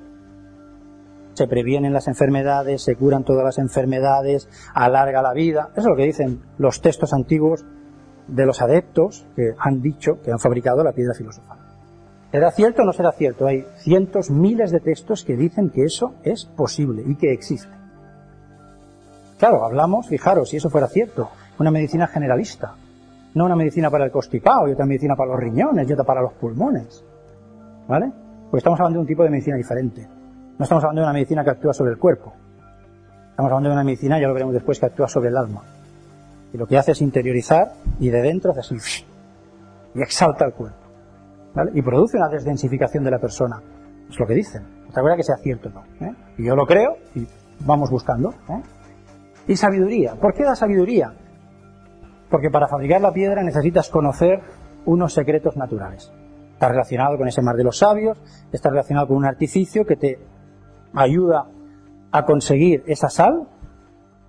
se 1.35 1.47
previenen 1.47 1.93
las 1.93 2.09
enfermedades, 2.09 2.83
se 2.83 2.97
curan 2.97 3.25
todas 3.25 3.45
las 3.45 3.59
enfermedades, 3.59 4.49
alarga 4.75 5.23
la 5.23 5.33
vida. 5.33 5.71
Eso 5.73 5.81
es 5.81 5.87
lo 5.87 5.97
que 5.97 6.05
dicen 6.05 6.43
los 6.59 6.81
textos 6.81 7.13
antiguos 7.13 7.65
de 8.27 8.47
los 8.47 8.61
adeptos 8.61 9.27
que 9.35 9.55
han 9.59 9.81
dicho 9.81 10.21
que 10.23 10.33
han 10.33 10.39
fabricado 10.39 10.85
la 10.85 10.93
piedra 10.93 11.15
filosofal. 11.15 11.60
¿Será 12.31 12.51
cierto 12.53 12.83
o 12.83 12.85
no 12.85 12.93
será 12.93 13.13
cierto? 13.13 13.47
Hay 13.47 13.67
cientos, 13.79 14.31
miles 14.31 14.71
de 14.71 14.81
textos 14.81 15.25
que 15.25 15.37
dicen 15.37 15.71
que 15.71 15.85
eso 15.85 16.15
es 16.23 16.45
posible 16.45 17.03
y 17.07 17.17
que 17.17 17.33
existe. 17.33 17.73
Claro, 19.39 19.65
hablamos, 19.65 20.07
fijaros, 20.07 20.51
si 20.51 20.59
eso 20.59 20.71
fuera 20.71 20.87
cierto, 20.87 21.31
una 21.59 21.71
medicina 21.71 22.07
generalista, 22.07 22.75
no 23.35 23.47
una 23.47 23.57
medicina 23.57 23.91
para 23.91 24.05
el 24.05 24.11
constipado 24.11 24.69
y 24.69 24.73
otra 24.73 24.87
medicina 24.87 25.17
para 25.17 25.31
los 25.31 25.41
riñones 25.41 25.89
y 25.89 25.93
otra 25.93 26.05
para 26.05 26.23
los 26.23 26.33
pulmones. 26.35 27.05
¿Vale? 27.89 28.13
Porque 28.45 28.59
estamos 28.59 28.79
hablando 28.79 28.99
de 28.99 29.01
un 29.01 29.07
tipo 29.07 29.25
de 29.25 29.31
medicina 29.31 29.57
diferente. 29.57 30.07
No 30.59 30.63
estamos 30.63 30.85
hablando 30.85 31.01
de 31.01 31.07
una 31.07 31.15
medicina 31.15 31.43
que 31.43 31.51
actúa 31.51 31.73
sobre 31.73 31.93
el 31.93 31.99
cuerpo. 31.99 32.33
Estamos 33.31 33.51
hablando 33.51 33.71
de 33.71 33.75
una 33.75 33.85
medicina, 33.85 34.21
ya 34.21 34.29
lo 34.29 34.35
veremos 34.35 34.55
después, 34.55 34.79
que 34.79 34.87
actúa 34.87 35.09
sobre 35.09 35.31
el 35.31 35.37
alma. 35.37 35.63
Y 36.53 36.59
lo 36.59 36.67
que 36.67 36.77
hace 36.77 36.93
es 36.93 37.01
interiorizar 37.01 37.73
y 37.99 38.11
de 38.11 38.23
dentro 38.23 38.53
hace 38.53 38.61
así 38.61 39.05
y 39.95 40.03
exalta 40.03 40.45
el 40.45 40.53
cuerpo. 40.53 40.80
Y 41.75 41.83
produce 41.83 42.17
una 42.17 42.29
desdensificación 42.29 43.05
de 43.05 43.11
la 43.11 43.19
persona. 43.19 43.61
Es 44.09 44.19
lo 44.19 44.27
que 44.27 44.35
dicen. 44.35 44.63
Otra 44.89 45.03
cosa 45.03 45.17
que 45.17 45.23
sea 45.23 45.37
cierto 45.37 45.69
o 45.69 45.73
no. 45.73 46.07
¿eh? 46.07 46.15
Y 46.39 46.45
yo 46.47 46.55
lo 46.55 46.67
creo 46.67 46.97
y 47.15 47.27
vamos 47.65 47.91
buscando. 47.91 48.31
¿eh? 48.49 48.63
Y 49.49 49.57
sabiduría. 49.57 50.15
¿Por 50.15 50.35
qué 50.35 50.45
da 50.45 50.55
sabiduría? 50.55 51.13
Porque 52.31 52.51
para 52.51 52.69
fabricar 52.69 53.01
la 53.01 53.13
piedra 53.13 53.43
necesitas 53.43 53.89
conocer 53.89 54.41
unos 54.85 55.13
secretos 55.13 55.57
naturales. 55.57 56.13
Está 56.53 56.69
relacionado 56.69 57.17
con 57.17 57.27
ese 57.27 57.43
mar 57.43 57.57
de 57.57 57.65
los 57.65 57.79
sabios, 57.79 58.21
está 58.53 58.71
relacionado 58.71 59.09
con 59.09 59.17
un 59.17 59.25
artificio 59.25 59.85
que 59.85 59.97
te 59.97 60.19
ayuda 60.95 61.47
a 62.13 62.25
conseguir 62.25 62.83
esa 62.87 63.09
sal 63.09 63.49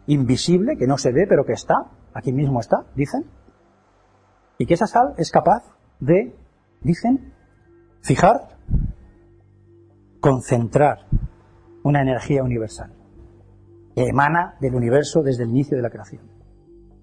invisible, 0.07 0.77
que 0.77 0.87
no 0.87 0.97
se 0.97 1.11
ve, 1.11 1.25
pero 1.27 1.45
que 1.45 1.53
está, 1.53 1.75
aquí 2.13 2.31
mismo 2.31 2.59
está, 2.59 2.85
dicen, 2.95 3.25
y 4.57 4.65
que 4.65 4.73
esa 4.75 4.87
sal 4.87 5.13
es 5.17 5.31
capaz 5.31 5.63
de, 5.99 6.35
dicen, 6.81 7.33
fijar, 8.01 8.57
concentrar 10.19 11.07
una 11.83 12.01
energía 12.01 12.43
universal 12.43 12.93
que 13.95 14.07
emana 14.07 14.55
del 14.59 14.75
universo 14.75 15.21
desde 15.21 15.43
el 15.43 15.49
inicio 15.49 15.75
de 15.75 15.83
la 15.83 15.89
creación. 15.89 16.23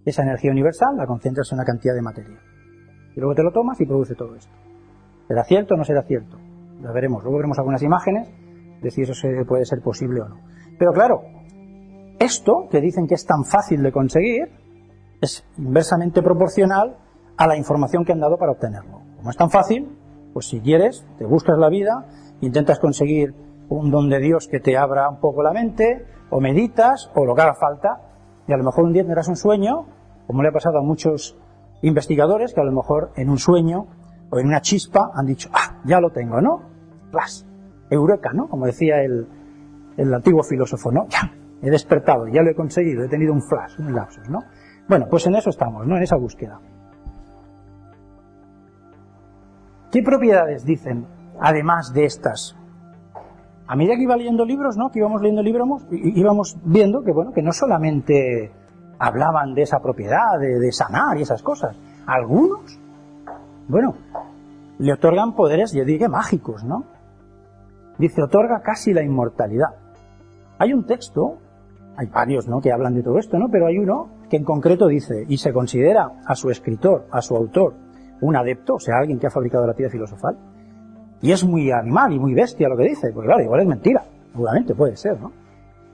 Esa 0.04 0.22
energía 0.22 0.50
universal 0.50 0.96
la 0.96 1.06
concentras 1.06 1.50
en 1.52 1.58
una 1.58 1.64
cantidad 1.64 1.94
de 1.94 2.02
materia. 2.02 2.38
Y 3.14 3.20
luego 3.20 3.34
te 3.34 3.42
lo 3.42 3.52
tomas 3.52 3.80
y 3.80 3.86
produce 3.86 4.14
todo 4.14 4.34
esto. 4.36 4.52
¿Será 5.26 5.44
cierto 5.44 5.74
o 5.74 5.76
no 5.76 5.84
será 5.84 6.02
cierto? 6.02 6.38
Lo 6.80 6.92
veremos. 6.92 7.22
Luego 7.22 7.38
veremos 7.38 7.58
algunas 7.58 7.82
imágenes 7.82 8.28
de 8.80 8.90
si 8.90 9.02
eso 9.02 9.12
puede 9.46 9.66
ser 9.66 9.80
posible 9.82 10.22
o 10.22 10.28
no. 10.28 10.40
Pero 10.78 10.92
claro, 10.92 11.22
esto, 12.18 12.68
que 12.70 12.80
dicen 12.80 13.06
que 13.06 13.14
es 13.14 13.26
tan 13.26 13.44
fácil 13.44 13.82
de 13.82 13.92
conseguir, 13.92 14.48
es 15.20 15.44
inversamente 15.58 16.22
proporcional 16.22 16.96
a 17.36 17.46
la 17.46 17.56
información 17.56 18.04
que 18.04 18.12
han 18.12 18.20
dado 18.20 18.38
para 18.38 18.52
obtenerlo. 18.52 18.97
Como 19.18 19.30
es 19.30 19.36
tan 19.36 19.50
fácil, 19.50 19.98
pues 20.32 20.46
si 20.46 20.60
quieres, 20.60 21.04
te 21.18 21.26
buscas 21.26 21.58
la 21.58 21.68
vida, 21.68 22.06
intentas 22.40 22.78
conseguir 22.78 23.34
un 23.68 23.90
don 23.90 24.08
de 24.08 24.20
Dios 24.20 24.48
que 24.48 24.60
te 24.60 24.76
abra 24.76 25.08
un 25.10 25.20
poco 25.20 25.42
la 25.42 25.52
mente, 25.52 26.06
o 26.30 26.40
meditas, 26.40 27.10
o 27.14 27.24
lo 27.24 27.34
que 27.34 27.42
haga 27.42 27.54
falta, 27.54 28.00
y 28.46 28.52
a 28.52 28.56
lo 28.56 28.64
mejor 28.64 28.84
un 28.84 28.92
día 28.92 29.02
tendrás 29.02 29.28
un 29.28 29.36
sueño, 29.36 29.86
como 30.26 30.42
le 30.42 30.48
ha 30.48 30.52
pasado 30.52 30.78
a 30.78 30.82
muchos 30.82 31.36
investigadores, 31.82 32.54
que 32.54 32.60
a 32.60 32.64
lo 32.64 32.72
mejor 32.72 33.10
en 33.16 33.28
un 33.28 33.38
sueño 33.38 33.86
o 34.30 34.38
en 34.38 34.46
una 34.46 34.60
chispa 34.60 35.10
han 35.14 35.26
dicho, 35.26 35.48
ah, 35.52 35.80
ya 35.84 36.00
lo 36.00 36.10
tengo, 36.10 36.40
¿no? 36.40 36.62
Flash, 37.10 37.42
eureka, 37.90 38.32
¿no? 38.32 38.48
Como 38.48 38.66
decía 38.66 39.02
el, 39.02 39.26
el 39.96 40.14
antiguo 40.14 40.42
filósofo, 40.42 40.92
¿no? 40.92 41.06
Ya, 41.08 41.32
he 41.60 41.70
despertado, 41.70 42.28
ya 42.28 42.42
lo 42.42 42.50
he 42.50 42.54
conseguido, 42.54 43.04
he 43.04 43.08
tenido 43.08 43.32
un 43.32 43.42
flash, 43.42 43.80
un 43.80 43.94
lapsus, 43.94 44.28
¿no? 44.28 44.40
Bueno, 44.88 45.06
pues 45.10 45.26
en 45.26 45.34
eso 45.34 45.50
estamos, 45.50 45.86
¿no? 45.86 45.96
En 45.96 46.02
esa 46.02 46.16
búsqueda. 46.16 46.60
¿Qué 49.90 50.02
propiedades 50.02 50.64
dicen, 50.64 51.06
además 51.40 51.92
de 51.94 52.04
estas? 52.04 52.56
A 53.66 53.76
medida 53.76 53.96
que 53.96 54.02
iba 54.02 54.16
leyendo 54.16 54.44
libros, 54.44 54.76
¿no? 54.76 54.90
Que 54.90 54.98
íbamos 54.98 55.20
leyendo 55.22 55.42
libros, 55.42 55.68
íbamos 55.90 56.56
viendo 56.64 57.02
que, 57.02 57.12
bueno, 57.12 57.32
que 57.32 57.42
no 57.42 57.52
solamente 57.52 58.50
hablaban 58.98 59.54
de 59.54 59.62
esa 59.62 59.80
propiedad, 59.80 60.38
de, 60.38 60.58
de 60.58 60.72
sanar 60.72 61.16
y 61.18 61.22
esas 61.22 61.42
cosas. 61.42 61.76
Algunos, 62.06 62.78
bueno, 63.68 63.94
le 64.78 64.92
otorgan 64.92 65.34
poderes, 65.34 65.72
yo 65.72 65.84
diría, 65.84 66.08
mágicos, 66.08 66.64
¿no? 66.64 66.84
Dice, 67.98 68.22
otorga 68.22 68.60
casi 68.60 68.92
la 68.92 69.02
inmortalidad. 69.02 69.74
Hay 70.58 70.72
un 70.72 70.84
texto, 70.84 71.38
hay 71.96 72.06
varios 72.06 72.46
¿no? 72.46 72.60
que 72.60 72.72
hablan 72.72 72.94
de 72.94 73.02
todo 73.02 73.18
esto, 73.18 73.38
¿no? 73.38 73.48
pero 73.50 73.66
hay 73.66 73.78
uno 73.78 74.08
que 74.30 74.36
en 74.36 74.44
concreto 74.44 74.86
dice, 74.86 75.24
y 75.28 75.38
se 75.38 75.52
considera 75.52 76.12
a 76.26 76.34
su 76.34 76.50
escritor, 76.50 77.06
a 77.10 77.20
su 77.22 77.34
autor, 77.34 77.74
un 78.20 78.36
adepto, 78.36 78.74
o 78.74 78.80
sea, 78.80 78.98
alguien 78.98 79.18
que 79.18 79.26
ha 79.26 79.30
fabricado 79.30 79.66
la 79.66 79.74
piedra 79.74 79.90
filosofal, 79.90 80.36
y 81.20 81.32
es 81.32 81.44
muy 81.44 81.70
animal 81.70 82.12
y 82.12 82.18
muy 82.18 82.34
bestia 82.34 82.68
lo 82.68 82.76
que 82.76 82.84
dice, 82.84 83.10
porque 83.12 83.26
claro, 83.26 83.42
igual 83.42 83.60
es 83.60 83.66
mentira, 83.66 84.04
seguramente 84.32 84.74
puede 84.74 84.96
ser, 84.96 85.20
¿no? 85.20 85.32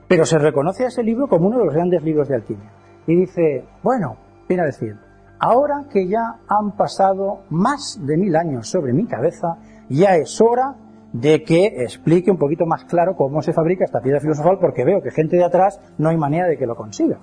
Pero 0.06 0.26
se 0.26 0.38
reconoce 0.38 0.84
a 0.84 0.88
ese 0.88 1.02
libro 1.02 1.28
como 1.28 1.48
uno 1.48 1.58
de 1.58 1.64
los 1.64 1.74
grandes 1.74 2.02
libros 2.02 2.28
de 2.28 2.36
alquimia. 2.36 2.70
Y 3.06 3.16
dice, 3.16 3.64
bueno, 3.82 4.16
viene 4.48 4.62
a 4.62 4.66
decir, 4.66 4.96
ahora 5.38 5.86
que 5.90 6.06
ya 6.06 6.40
han 6.46 6.72
pasado 6.76 7.40
más 7.50 7.98
de 8.04 8.16
mil 8.16 8.36
años 8.36 8.68
sobre 8.68 8.92
mi 8.92 9.06
cabeza, 9.06 9.56
ya 9.88 10.16
es 10.16 10.40
hora 10.40 10.74
de 11.12 11.42
que 11.42 11.66
explique 11.82 12.30
un 12.30 12.38
poquito 12.38 12.66
más 12.66 12.84
claro 12.84 13.14
cómo 13.16 13.40
se 13.40 13.52
fabrica 13.52 13.84
esta 13.84 14.00
piedra 14.00 14.20
filosofal, 14.20 14.58
porque 14.60 14.84
veo 14.84 15.00
que 15.00 15.10
gente 15.10 15.36
de 15.36 15.44
atrás 15.44 15.80
no 15.96 16.08
hay 16.08 16.16
manera 16.16 16.48
de 16.48 16.58
que 16.58 16.66
lo 16.66 16.74
consiga. 16.74 17.18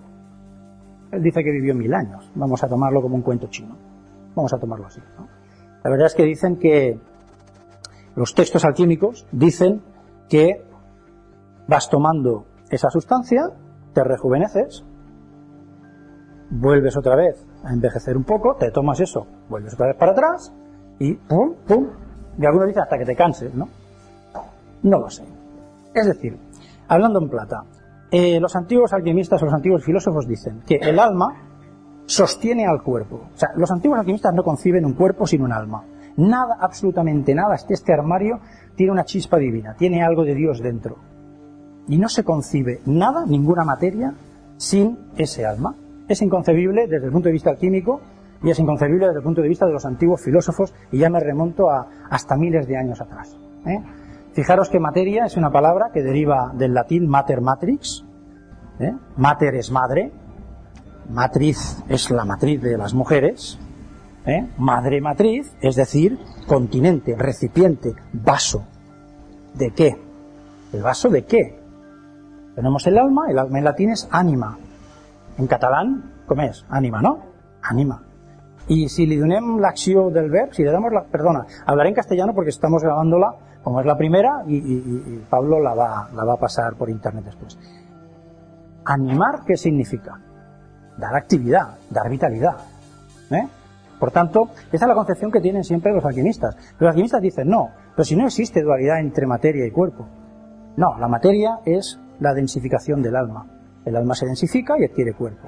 Él 1.11 1.21
dice 1.21 1.43
que 1.43 1.51
vivió 1.51 1.75
mil 1.75 1.93
años. 1.93 2.31
Vamos 2.35 2.63
a 2.63 2.69
tomarlo 2.69 3.01
como 3.01 3.15
un 3.15 3.21
cuento 3.21 3.47
chino. 3.47 3.75
Vamos 4.35 4.53
a 4.53 4.57
tomarlo 4.57 4.87
así. 4.87 5.01
La 5.83 5.89
verdad 5.89 6.07
es 6.07 6.15
que 6.15 6.23
dicen 6.23 6.57
que 6.57 6.99
los 8.15 8.33
textos 8.33 8.65
alquímicos 8.65 9.25
dicen 9.31 9.81
que 10.29 10.63
vas 11.67 11.89
tomando 11.89 12.45
esa 12.69 12.89
sustancia, 12.89 13.49
te 13.93 14.03
rejuveneces, 14.03 14.83
vuelves 16.49 16.97
otra 16.97 17.15
vez 17.15 17.45
a 17.63 17.73
envejecer 17.73 18.17
un 18.17 18.23
poco, 18.23 18.55
te 18.55 18.71
tomas 18.71 18.99
eso, 18.99 19.25
vuelves 19.49 19.73
otra 19.73 19.87
vez 19.87 19.97
para 19.97 20.11
atrás 20.11 20.53
y 20.99 21.13
pum, 21.13 21.55
pum, 21.67 21.87
y 22.37 22.45
algunos 22.45 22.67
dicen 22.67 22.83
hasta 22.83 22.97
que 22.97 23.05
te 23.05 23.15
canses, 23.15 23.53
¿no? 23.53 23.67
No 24.83 24.99
lo 24.99 25.09
sé. 25.09 25.23
Es 25.93 26.07
decir, 26.07 26.37
hablando 26.87 27.19
en 27.19 27.29
plata, 27.29 27.63
eh, 28.11 28.39
los 28.39 28.55
antiguos 28.55 28.93
alquimistas 28.93 29.41
o 29.41 29.45
los 29.45 29.53
antiguos 29.53 29.83
filósofos 29.83 30.27
dicen 30.27 30.61
que 30.65 30.75
el 30.75 30.99
alma 30.99 31.50
sostiene 32.05 32.65
al 32.65 32.81
cuerpo. 32.83 33.27
O 33.33 33.37
sea, 33.37 33.49
los 33.55 33.71
antiguos 33.71 33.99
alquimistas 33.99 34.33
no 34.33 34.43
conciben 34.43 34.85
un 34.85 34.93
cuerpo 34.93 35.25
sin 35.25 35.41
un 35.41 35.51
alma. 35.51 35.83
Nada, 36.17 36.57
absolutamente 36.59 37.33
nada, 37.33 37.55
este 37.55 37.93
armario 37.93 38.39
tiene 38.75 38.91
una 38.91 39.05
chispa 39.05 39.37
divina, 39.37 39.75
tiene 39.75 40.03
algo 40.03 40.23
de 40.23 40.35
Dios 40.35 40.61
dentro. 40.61 40.97
Y 41.87 41.97
no 41.97 42.09
se 42.09 42.23
concibe 42.23 42.81
nada, 42.85 43.25
ninguna 43.25 43.63
materia, 43.63 44.13
sin 44.57 44.97
ese 45.17 45.45
alma. 45.45 45.75
Es 46.07 46.21
inconcebible 46.21 46.87
desde 46.87 47.05
el 47.05 47.11
punto 47.11 47.29
de 47.29 47.33
vista 47.33 47.49
alquímico 47.49 48.01
y 48.43 48.49
es 48.49 48.59
inconcebible 48.59 49.07
desde 49.07 49.19
el 49.19 49.23
punto 49.23 49.41
de 49.41 49.47
vista 49.47 49.65
de 49.65 49.73
los 49.73 49.85
antiguos 49.85 50.21
filósofos 50.21 50.73
y 50.91 50.99
ya 50.99 51.09
me 51.09 51.19
remonto 51.19 51.69
a 51.69 51.87
hasta 52.09 52.35
miles 52.35 52.67
de 52.67 52.77
años 52.77 52.99
atrás. 53.01 53.37
¿eh? 53.65 53.81
Fijaros 54.33 54.69
que 54.69 54.79
materia 54.79 55.25
es 55.25 55.37
una 55.37 55.51
palabra 55.51 55.91
que 55.93 56.01
deriva 56.01 56.51
del 56.55 56.73
latín 56.73 57.07
mater 57.07 57.41
matrix. 57.41 58.05
¿eh? 58.79 58.93
Mater 59.17 59.55
es 59.55 59.71
madre, 59.71 60.11
matriz 61.09 61.83
es 61.89 62.09
la 62.11 62.25
matriz 62.25 62.61
de 62.61 62.77
las 62.77 62.93
mujeres, 62.93 63.59
¿eh? 64.25 64.47
madre 64.57 65.01
matriz, 65.01 65.55
es 65.61 65.75
decir, 65.75 66.19
continente, 66.47 67.15
recipiente, 67.17 67.95
vaso. 68.13 68.65
¿De 69.53 69.71
qué? 69.71 69.97
¿El 70.73 70.81
vaso 70.81 71.09
de 71.09 71.25
qué? 71.25 71.59
Tenemos 72.55 72.85
el 72.87 72.97
alma, 72.97 73.29
el 73.29 73.39
alma 73.39 73.57
en 73.57 73.63
latín 73.63 73.89
es 73.89 74.07
anima. 74.11 74.57
En 75.37 75.47
catalán, 75.47 76.23
¿cómo 76.25 76.41
es? 76.43 76.65
Anima, 76.69 77.01
¿no? 77.01 77.19
Anima. 77.61 78.03
Y 78.67 78.89
si 78.89 79.05
le 79.05 79.17
donem 79.17 79.59
l'acció 79.59 80.09
del 80.09 80.29
verb, 80.29 80.53
si 80.53 80.63
le 80.63 80.71
damos 80.71 80.93
la... 80.93 81.03
Perdona, 81.03 81.45
hablaré 81.65 81.89
en 81.89 81.95
castellano 81.95 82.33
porque 82.33 82.51
estamos 82.51 82.83
grabándola 82.83 83.35
como 83.63 83.79
es 83.79 83.85
la 83.85 83.97
primera 83.97 84.43
y, 84.47 85.19
Pablo 85.29 85.59
la 85.59 85.73
va, 85.73 86.09
la 86.13 86.23
va 86.23 86.33
a 86.33 86.37
pasar 86.37 86.75
por 86.75 86.89
internet 86.89 87.25
después. 87.25 87.57
Animar, 88.85 89.43
¿qué 89.45 89.55
significa? 89.55 90.19
Dar 91.01 91.15
actividad, 91.15 91.79
dar 91.89 92.07
vitalidad. 92.11 92.57
¿eh? 93.31 93.47
Por 93.99 94.11
tanto, 94.11 94.49
esa 94.71 94.85
es 94.85 94.87
la 94.87 94.93
concepción 94.93 95.31
que 95.31 95.41
tienen 95.41 95.63
siempre 95.63 95.91
los 95.91 96.05
alquimistas. 96.05 96.55
Los 96.77 96.89
alquimistas 96.89 97.23
dicen, 97.23 97.49
no, 97.49 97.69
pero 97.95 98.05
si 98.05 98.15
no 98.15 98.27
existe 98.27 98.61
dualidad 98.61 98.99
entre 98.99 99.25
materia 99.25 99.65
y 99.65 99.71
cuerpo. 99.71 100.07
No, 100.77 100.99
la 100.99 101.07
materia 101.07 101.59
es 101.65 101.99
la 102.19 102.35
densificación 102.35 103.01
del 103.01 103.15
alma. 103.15 103.47
El 103.83 103.95
alma 103.95 104.13
se 104.13 104.27
densifica 104.27 104.75
y 104.79 104.85
adquiere 104.85 105.13
cuerpo. 105.13 105.47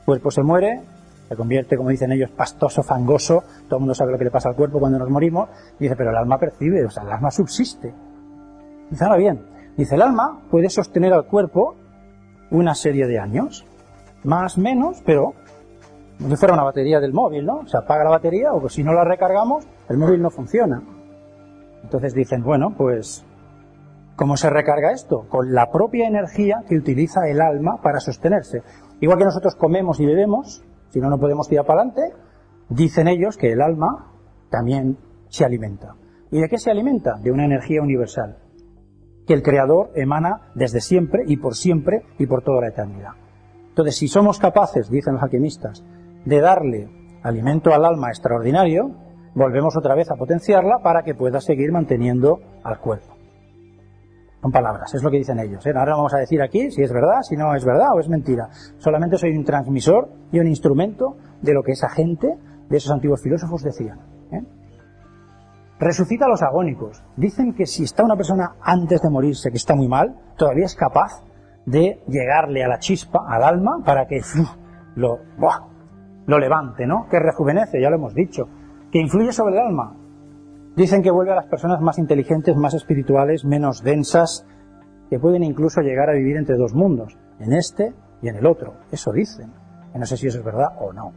El 0.00 0.04
cuerpo 0.04 0.30
se 0.30 0.42
muere, 0.42 0.82
se 1.26 1.36
convierte, 1.36 1.78
como 1.78 1.88
dicen 1.88 2.12
ellos, 2.12 2.30
pastoso, 2.30 2.82
fangoso. 2.82 3.44
Todo 3.66 3.78
el 3.78 3.80
mundo 3.80 3.94
sabe 3.94 4.12
lo 4.12 4.18
que 4.18 4.24
le 4.24 4.30
pasa 4.30 4.50
al 4.50 4.56
cuerpo 4.56 4.78
cuando 4.78 4.98
nos 4.98 5.08
morimos. 5.08 5.48
dice, 5.78 5.96
pero 5.96 6.10
el 6.10 6.16
alma 6.16 6.38
percibe, 6.38 6.84
o 6.84 6.90
sea, 6.90 7.04
el 7.04 7.12
alma 7.12 7.30
subsiste. 7.30 7.94
Dice, 8.90 9.04
ahora 9.04 9.16
bien, 9.16 9.40
dice, 9.74 9.94
el 9.94 10.02
alma 10.02 10.42
puede 10.50 10.68
sostener 10.68 11.14
al 11.14 11.24
cuerpo 11.24 11.76
una 12.50 12.74
serie 12.74 13.06
de 13.06 13.18
años. 13.18 13.64
Más, 14.24 14.58
menos, 14.58 15.02
pero 15.04 15.34
como 16.18 16.36
fuera 16.36 16.54
una 16.54 16.64
batería 16.64 17.00
del 17.00 17.12
móvil, 17.12 17.44
¿no? 17.44 17.66
Se 17.66 17.76
apaga 17.76 18.04
la 18.04 18.10
batería 18.10 18.52
o 18.52 18.68
si 18.68 18.82
no 18.82 18.92
la 18.92 19.04
recargamos, 19.04 19.66
el 19.88 19.98
móvil 19.98 20.22
no 20.22 20.30
funciona. 20.30 20.82
Entonces 21.82 22.14
dicen, 22.14 22.42
bueno, 22.42 22.74
pues, 22.76 23.26
¿cómo 24.16 24.36
se 24.36 24.48
recarga 24.48 24.92
esto? 24.92 25.26
Con 25.28 25.52
la 25.52 25.70
propia 25.70 26.06
energía 26.06 26.62
que 26.68 26.76
utiliza 26.76 27.28
el 27.28 27.40
alma 27.40 27.80
para 27.82 28.00
sostenerse. 28.00 28.62
Igual 29.00 29.18
que 29.18 29.24
nosotros 29.24 29.56
comemos 29.56 30.00
y 30.00 30.06
bebemos, 30.06 30.64
si 30.90 31.00
no, 31.00 31.10
no 31.10 31.18
podemos 31.18 31.48
tirar 31.48 31.66
para 31.66 31.82
adelante, 31.82 32.14
dicen 32.68 33.08
ellos 33.08 33.36
que 33.36 33.52
el 33.52 33.60
alma 33.60 34.12
también 34.50 34.96
se 35.28 35.44
alimenta. 35.44 35.96
¿Y 36.30 36.40
de 36.40 36.48
qué 36.48 36.58
se 36.58 36.70
alimenta? 36.70 37.18
De 37.20 37.32
una 37.32 37.44
energía 37.44 37.82
universal, 37.82 38.38
que 39.26 39.34
el 39.34 39.42
Creador 39.42 39.90
emana 39.94 40.52
desde 40.54 40.80
siempre 40.80 41.24
y 41.26 41.36
por 41.36 41.54
siempre 41.54 42.02
y 42.18 42.26
por 42.26 42.42
toda 42.42 42.62
la 42.62 42.68
eternidad. 42.68 43.23
Entonces, 43.74 43.96
si 43.96 44.06
somos 44.06 44.38
capaces, 44.38 44.88
dicen 44.88 45.14
los 45.14 45.22
alquimistas, 45.24 45.84
de 46.24 46.40
darle 46.40 46.88
alimento 47.24 47.74
al 47.74 47.84
alma 47.84 48.10
extraordinario, 48.10 48.92
volvemos 49.34 49.76
otra 49.76 49.96
vez 49.96 50.08
a 50.12 50.14
potenciarla 50.14 50.78
para 50.78 51.02
que 51.02 51.16
pueda 51.16 51.40
seguir 51.40 51.72
manteniendo 51.72 52.38
al 52.62 52.78
cuerpo. 52.78 53.16
Son 54.40 54.52
palabras, 54.52 54.94
es 54.94 55.02
lo 55.02 55.10
que 55.10 55.16
dicen 55.16 55.40
ellos. 55.40 55.66
¿eh? 55.66 55.72
Ahora 55.74 55.96
vamos 55.96 56.14
a 56.14 56.18
decir 56.18 56.40
aquí 56.40 56.70
si 56.70 56.82
es 56.82 56.92
verdad, 56.92 57.22
si 57.22 57.34
no 57.34 57.52
es 57.56 57.64
verdad 57.64 57.88
o 57.96 57.98
es 57.98 58.08
mentira. 58.08 58.48
Solamente 58.78 59.18
soy 59.18 59.36
un 59.36 59.44
transmisor 59.44 60.08
y 60.30 60.38
un 60.38 60.46
instrumento 60.46 61.16
de 61.42 61.52
lo 61.52 61.64
que 61.64 61.72
esa 61.72 61.88
gente, 61.88 62.28
de 62.68 62.76
esos 62.76 62.92
antiguos 62.92 63.22
filósofos 63.22 63.64
decían. 63.64 63.98
¿eh? 64.30 64.44
Resucita 65.80 66.26
a 66.26 66.28
los 66.28 66.42
agónicos. 66.42 67.02
Dicen 67.16 67.54
que 67.54 67.66
si 67.66 67.82
está 67.82 68.04
una 68.04 68.14
persona 68.14 68.54
antes 68.60 69.02
de 69.02 69.10
morirse, 69.10 69.50
que 69.50 69.56
está 69.56 69.74
muy 69.74 69.88
mal, 69.88 70.14
todavía 70.36 70.66
es 70.66 70.76
capaz 70.76 71.24
de 71.66 72.02
llegarle 72.08 72.64
a 72.64 72.68
la 72.68 72.78
chispa, 72.78 73.24
al 73.28 73.42
alma, 73.42 73.82
para 73.84 74.06
que 74.06 74.20
lo, 74.96 75.20
lo 76.26 76.38
levante, 76.38 76.86
¿no? 76.86 77.06
Que 77.08 77.18
rejuvenece, 77.18 77.80
ya 77.80 77.90
lo 77.90 77.96
hemos 77.96 78.14
dicho, 78.14 78.48
que 78.90 79.00
influye 79.00 79.32
sobre 79.32 79.54
el 79.54 79.66
alma. 79.66 79.96
Dicen 80.76 81.02
que 81.02 81.10
vuelve 81.10 81.32
a 81.32 81.36
las 81.36 81.46
personas 81.46 81.80
más 81.80 81.98
inteligentes, 81.98 82.56
más 82.56 82.74
espirituales, 82.74 83.44
menos 83.44 83.82
densas, 83.82 84.46
que 85.08 85.18
pueden 85.18 85.44
incluso 85.44 85.80
llegar 85.80 86.10
a 86.10 86.14
vivir 86.14 86.36
entre 86.36 86.56
dos 86.56 86.74
mundos, 86.74 87.16
en 87.38 87.52
este 87.52 87.94
y 88.22 88.28
en 88.28 88.36
el 88.36 88.46
otro. 88.46 88.74
Eso 88.90 89.12
dicen. 89.12 89.52
Que 89.92 89.98
no 89.98 90.06
sé 90.06 90.16
si 90.16 90.26
eso 90.26 90.38
es 90.38 90.44
verdad 90.44 90.70
o 90.80 90.92
no. 90.92 91.12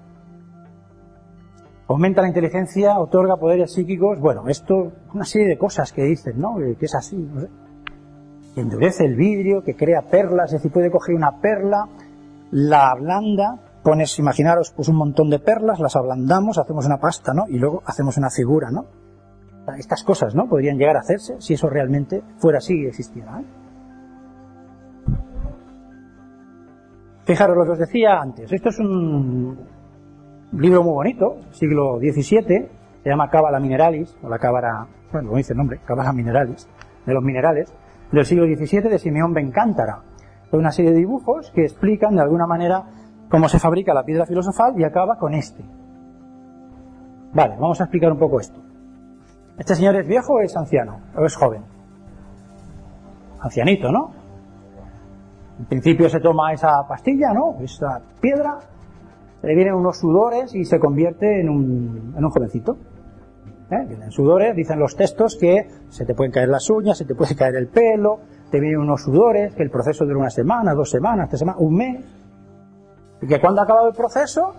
Aumenta 1.87 2.21
la 2.21 2.27
inteligencia, 2.27 2.99
otorga 2.99 3.37
poderes 3.37 3.73
psíquicos. 3.73 4.19
Bueno, 4.19 4.47
esto, 4.47 4.91
una 5.13 5.23
serie 5.23 5.47
de 5.47 5.57
cosas 5.57 5.93
que 5.93 6.03
dicen, 6.03 6.39
¿no? 6.39 6.57
Que 6.57 6.85
es 6.85 6.93
así, 6.93 7.17
no 7.17 7.41
sé. 7.41 7.47
Endurece 8.59 9.05
el 9.05 9.15
vidrio, 9.15 9.63
que 9.63 9.75
crea 9.75 10.01
perlas, 10.01 10.47
es 10.47 10.59
decir, 10.59 10.71
puede 10.71 10.91
coger 10.91 11.15
una 11.15 11.39
perla, 11.39 11.87
la 12.51 12.91
ablanda 12.91 13.59
pones, 13.87 14.19
imaginaros, 14.19 14.73
pues 14.75 14.89
un 14.89 14.97
montón 14.97 15.29
de 15.29 15.39
perlas, 15.39 15.79
las 15.79 15.95
ablandamos, 15.95 16.57
hacemos 16.57 16.85
una 16.85 16.97
pasta, 16.97 17.33
¿no? 17.33 17.45
Y 17.47 17.57
luego 17.57 17.81
hacemos 17.85 18.17
una 18.17 18.29
figura, 18.29 18.69
¿no? 18.69 18.85
Estas 19.77 20.03
cosas, 20.03 20.35
¿no? 20.35 20.49
Podrían 20.49 20.77
llegar 20.77 20.97
a 20.97 20.99
hacerse 20.99 21.39
si 21.39 21.53
eso 21.53 21.69
realmente 21.69 22.21
fuera 22.35 22.57
así 22.57 22.81
y 22.81 22.85
existiera. 22.85 23.39
¿eh? 23.39 23.45
Fijaros 27.23 27.55
lo 27.55 27.63
que 27.63 27.71
os 27.71 27.79
decía 27.79 28.19
antes. 28.19 28.51
Esto 28.51 28.67
es 28.67 28.79
un 28.79 29.57
libro 30.51 30.83
muy 30.83 30.93
bonito, 30.93 31.37
siglo 31.51 31.97
XVII, 31.97 32.69
se 33.03 33.09
llama 33.09 33.29
Cábala 33.29 33.61
Mineralis, 33.61 34.17
o 34.21 34.27
la 34.27 34.37
Cábala, 34.37 34.85
bueno, 35.13 35.29
como 35.29 35.37
dice 35.37 35.53
el 35.53 35.59
nombre, 35.59 35.79
Cábala 35.85 36.11
Mineralis, 36.11 36.67
de 37.05 37.13
los 37.13 37.23
minerales, 37.23 37.73
del 38.11 38.25
siglo 38.25 38.45
XVII 38.45 38.89
de 38.89 38.99
Simeón 38.99 39.33
Bencántara. 39.33 40.01
Hay 40.51 40.59
una 40.59 40.71
serie 40.71 40.91
de 40.91 40.97
dibujos 40.97 41.51
que 41.51 41.63
explican 41.63 42.15
de 42.15 42.21
alguna 42.21 42.47
manera 42.47 42.83
cómo 43.29 43.49
se 43.49 43.59
fabrica 43.59 43.93
la 43.93 44.03
piedra 44.03 44.25
filosofal 44.25 44.79
y 44.79 44.83
acaba 44.83 45.17
con 45.17 45.33
este. 45.33 45.63
Vale, 47.33 47.55
vamos 47.59 47.79
a 47.81 47.83
explicar 47.83 48.11
un 48.11 48.19
poco 48.19 48.39
esto. 48.39 48.59
¿Este 49.57 49.75
señor 49.75 49.95
es 49.95 50.07
viejo 50.07 50.33
o 50.33 50.39
es 50.39 50.55
anciano? 50.55 50.99
¿O 51.15 51.25
es 51.25 51.35
joven? 51.35 51.63
Ancianito, 53.41 53.91
¿no? 53.91 54.11
En 55.59 55.65
principio 55.65 56.09
se 56.09 56.19
toma 56.19 56.53
esa 56.53 56.87
pastilla, 56.87 57.33
¿no? 57.33 57.57
Esa 57.59 58.01
piedra, 58.21 58.59
le 59.41 59.55
vienen 59.55 59.73
unos 59.73 59.97
sudores 59.97 60.53
y 60.55 60.63
se 60.63 60.79
convierte 60.79 61.41
en 61.41 61.49
un, 61.49 62.13
en 62.15 62.23
un 62.23 62.29
jovencito. 62.29 62.77
¿Eh? 63.69 63.85
Vienen 63.85 64.11
sudores, 64.11 64.55
dicen 64.55 64.79
los 64.79 64.95
textos 64.95 65.37
que 65.39 65.67
se 65.89 66.05
te 66.05 66.13
pueden 66.13 66.31
caer 66.31 66.47
las 66.47 66.69
uñas, 66.69 66.97
se 66.97 67.05
te 67.05 67.15
puede 67.15 67.35
caer 67.35 67.55
el 67.55 67.67
pelo, 67.67 68.19
te 68.49 68.61
vienen 68.61 68.79
unos 68.79 69.03
sudores, 69.03 69.53
que 69.55 69.63
el 69.63 69.69
proceso 69.69 70.05
dura 70.05 70.19
una 70.19 70.29
semana, 70.29 70.73
dos 70.73 70.89
semanas, 70.89 71.27
tres 71.27 71.39
semanas, 71.39 71.61
un 71.61 71.75
mes, 71.75 72.05
y 73.21 73.27
que 73.27 73.41
cuando 73.41 73.61
ha 73.61 73.63
acabado 73.65 73.89
el 73.89 73.93
proceso, 73.93 74.53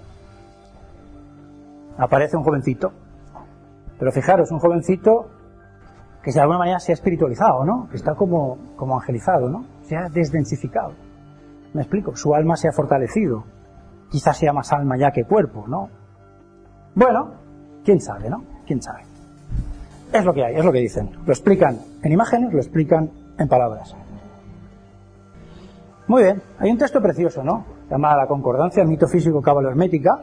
aparece 1.97 2.37
un 2.37 2.45
jovencito. 2.45 2.93
Pero 3.99 4.13
fijaros, 4.13 4.51
un 4.51 4.59
jovencito 4.59 5.31
que 6.23 6.31
de 6.31 6.41
alguna 6.41 6.59
manera 6.59 6.79
se 6.79 6.93
ha 6.93 6.95
espiritualizado, 6.95 7.65
¿no? 7.65 7.89
Que 7.89 7.97
está 7.97 8.15
como, 8.15 8.59
como 8.77 8.95
angelizado, 8.95 9.49
¿no? 9.49 9.65
Se 9.83 9.97
ha 9.97 10.09
desdensificado. 10.11 10.93
Me 11.73 11.83
explico, 11.83 12.15
su 12.15 12.35
alma 12.35 12.57
se 12.57 12.69
ha 12.69 12.73
fortalecido. 12.73 13.45
Quizás 14.11 14.37
sea 14.37 14.53
más 14.53 14.73
alma 14.73 14.97
ya 14.99 15.11
que 15.11 15.25
cuerpo, 15.25 15.65
¿no? 15.67 15.89
Bueno, 16.95 17.33
quién 17.85 18.01
sabe, 18.01 18.29
¿no? 18.29 18.58
Quién 18.69 18.83
sabe. 18.83 19.01
Es 20.13 20.25
lo 20.27 20.35
que 20.35 20.45
hay, 20.45 20.55
es 20.55 20.65
lo 20.65 20.71
que 20.71 20.81
dicen. 20.81 21.11
Lo 21.25 21.33
explican 21.33 21.79
en 22.03 22.13
imágenes, 22.13 22.53
lo 22.53 22.59
explican 22.59 23.11
en 23.39 23.49
palabras. 23.49 23.97
Muy 26.07 26.25
bien, 26.25 26.43
hay 26.59 26.71
un 26.71 26.77
texto 26.77 27.01
precioso, 27.01 27.43
¿no? 27.43 27.65
Llamada 27.91 28.19
La 28.19 28.27
Concordancia, 28.27 28.83
el 28.83 28.89
mito 28.89 29.09
físico 29.09 29.41
cabalo-hermética. 29.41 30.19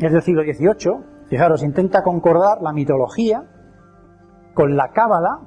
Es 0.00 0.12
del 0.12 0.22
siglo 0.22 0.42
XVIII. 0.42 1.28
Fijaros, 1.28 1.62
intenta 1.62 2.02
concordar 2.02 2.60
la 2.62 2.72
mitología 2.72 3.44
con 4.52 4.76
la 4.76 4.88
cábala, 4.88 5.38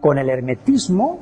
con 0.00 0.18
el 0.18 0.28
hermetismo 0.28 1.20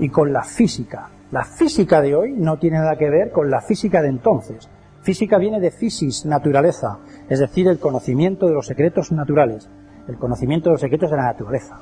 y 0.00 0.08
con 0.08 0.32
la 0.32 0.42
física. 0.42 1.08
La 1.30 1.44
física 1.44 2.00
de 2.00 2.16
hoy 2.16 2.32
no 2.32 2.58
tiene 2.58 2.78
nada 2.78 2.96
que 2.96 3.10
ver 3.10 3.30
con 3.30 3.48
la 3.48 3.60
física 3.60 4.02
de 4.02 4.08
entonces. 4.08 4.68
Física 5.06 5.38
viene 5.38 5.60
de 5.60 5.70
physis, 5.70 6.26
naturaleza, 6.26 6.98
es 7.28 7.38
decir, 7.38 7.68
el 7.68 7.78
conocimiento 7.78 8.48
de 8.48 8.54
los 8.54 8.66
secretos 8.66 9.12
naturales, 9.12 9.70
el 10.08 10.18
conocimiento 10.18 10.68
de 10.68 10.72
los 10.72 10.80
secretos 10.80 11.12
de 11.12 11.16
la 11.16 11.26
naturaleza. 11.26 11.78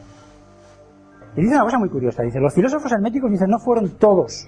Y 1.35 1.41
dice 1.41 1.55
una 1.55 1.65
cosa 1.65 1.79
muy 1.79 1.89
curiosa, 1.89 2.23
dice, 2.23 2.39
los 2.39 2.53
filósofos 2.53 2.93
herméticos 2.93 3.31
dicen 3.31 3.49
no 3.49 3.59
fueron 3.59 3.97
todos 3.97 4.47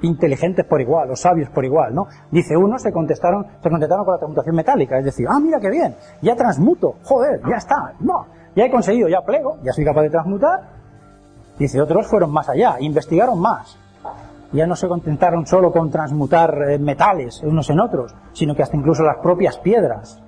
inteligentes 0.00 0.64
por 0.64 0.80
igual, 0.80 1.10
o 1.10 1.16
sabios 1.16 1.50
por 1.50 1.66
igual, 1.66 1.94
¿no? 1.94 2.06
Dice, 2.30 2.56
unos 2.56 2.80
se 2.80 2.92
contestaron, 2.92 3.44
se 3.62 3.68
contestaron 3.68 4.06
con 4.06 4.14
la 4.14 4.18
transmutación 4.20 4.56
metálica, 4.56 4.98
es 4.98 5.04
decir, 5.04 5.26
ah, 5.28 5.38
mira 5.38 5.60
qué 5.60 5.68
bien, 5.68 5.94
ya 6.22 6.34
transmuto, 6.34 6.94
joder, 7.02 7.42
ya 7.46 7.56
está, 7.56 7.92
no, 8.00 8.24
ya 8.56 8.64
he 8.64 8.70
conseguido, 8.70 9.10
ya 9.10 9.20
plego, 9.20 9.58
ya 9.62 9.72
soy 9.74 9.84
capaz 9.84 10.00
de 10.00 10.10
transmutar. 10.10 10.60
Dice, 11.58 11.78
otros 11.78 12.06
fueron 12.06 12.30
más 12.30 12.48
allá, 12.48 12.76
investigaron 12.80 13.38
más. 13.38 13.78
Ya 14.52 14.66
no 14.66 14.76
se 14.76 14.88
contentaron 14.88 15.46
solo 15.46 15.70
con 15.70 15.90
transmutar 15.90 16.70
eh, 16.70 16.78
metales 16.78 17.42
unos 17.42 17.68
en 17.70 17.80
otros, 17.80 18.14
sino 18.32 18.54
que 18.54 18.62
hasta 18.62 18.76
incluso 18.76 19.02
las 19.02 19.18
propias 19.22 19.58
piedras. 19.58 20.22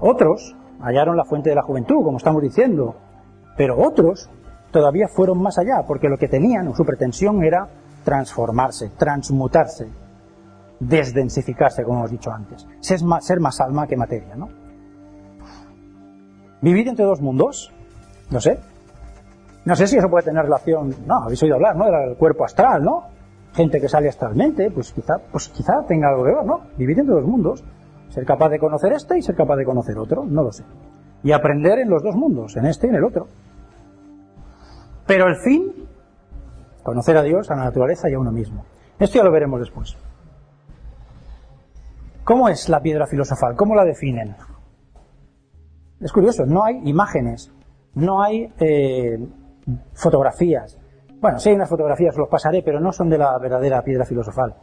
Otros 0.00 0.56
hallaron 0.80 1.16
la 1.16 1.24
fuente 1.24 1.50
de 1.50 1.56
la 1.56 1.62
juventud, 1.62 2.02
como 2.02 2.16
estamos 2.16 2.42
diciendo, 2.42 2.96
pero 3.56 3.78
otros 3.78 4.28
todavía 4.70 5.08
fueron 5.08 5.40
más 5.40 5.58
allá, 5.58 5.84
porque 5.86 6.08
lo 6.08 6.16
que 6.16 6.28
tenían, 6.28 6.74
su 6.74 6.84
pretensión 6.84 7.44
era 7.44 7.68
transformarse, 8.04 8.90
transmutarse, 8.96 9.88
desdensificarse, 10.80 11.84
como 11.84 11.98
hemos 11.98 12.10
dicho 12.10 12.30
antes, 12.30 12.66
ser 12.80 13.40
más 13.40 13.60
alma 13.60 13.86
que 13.86 13.96
materia, 13.96 14.34
¿no? 14.34 14.48
¿Vivir 16.62 16.88
entre 16.88 17.04
dos 17.04 17.20
mundos? 17.20 17.72
No 18.30 18.40
sé. 18.40 18.58
No 19.64 19.76
sé 19.76 19.86
si 19.86 19.98
eso 19.98 20.08
puede 20.08 20.24
tener 20.24 20.44
relación, 20.44 20.94
no, 21.06 21.24
habéis 21.24 21.42
oído 21.42 21.56
hablar, 21.56 21.76
¿no? 21.76 21.84
Del 21.84 22.16
cuerpo 22.16 22.44
astral, 22.44 22.82
¿no? 22.82 23.04
Gente 23.52 23.80
que 23.80 23.88
sale 23.88 24.08
astralmente, 24.08 24.70
pues 24.70 24.92
quizá, 24.92 25.18
pues 25.30 25.48
quizá 25.48 25.84
tenga 25.86 26.08
algo 26.08 26.24
que 26.24 26.30
ver, 26.30 26.44
¿no? 26.44 26.60
Vivir 26.76 26.98
entre 26.98 27.14
dos 27.14 27.24
mundos. 27.24 27.64
Ser 28.08 28.24
capaz 28.24 28.48
de 28.48 28.58
conocer 28.58 28.92
este 28.92 29.18
y 29.18 29.22
ser 29.22 29.36
capaz 29.36 29.56
de 29.56 29.64
conocer 29.64 29.96
otro, 29.98 30.24
no 30.24 30.42
lo 30.42 30.52
sé. 30.52 30.64
Y 31.22 31.32
aprender 31.32 31.78
en 31.78 31.90
los 31.90 32.02
dos 32.02 32.16
mundos, 32.16 32.56
en 32.56 32.66
este 32.66 32.86
y 32.86 32.90
en 32.90 32.96
el 32.96 33.04
otro. 33.04 33.28
Pero 35.06 35.28
el 35.28 35.36
fin, 35.36 35.72
conocer 36.82 37.16
a 37.16 37.22
Dios, 37.22 37.50
a 37.50 37.56
la 37.56 37.64
naturaleza 37.64 38.08
y 38.08 38.14
a 38.14 38.18
uno 38.18 38.32
mismo. 38.32 38.64
Esto 38.98 39.18
ya 39.18 39.24
lo 39.24 39.30
veremos 39.30 39.60
después. 39.60 39.96
¿Cómo 42.24 42.48
es 42.48 42.68
la 42.68 42.80
piedra 42.80 43.06
filosofal? 43.06 43.56
¿Cómo 43.56 43.74
la 43.74 43.84
definen? 43.84 44.36
Es 46.00 46.12
curioso, 46.12 46.46
no 46.46 46.64
hay 46.64 46.80
imágenes, 46.84 47.52
no 47.94 48.22
hay 48.22 48.52
eh, 48.58 49.18
fotografías. 49.94 50.78
Bueno, 51.20 51.38
si 51.38 51.50
hay 51.50 51.54
unas 51.54 51.68
fotografías, 51.68 52.16
los 52.16 52.28
pasaré, 52.28 52.62
pero 52.62 52.80
no 52.80 52.92
son 52.92 53.10
de 53.10 53.18
la 53.18 53.38
verdadera 53.38 53.82
piedra 53.82 54.04
filosofal. 54.04 54.54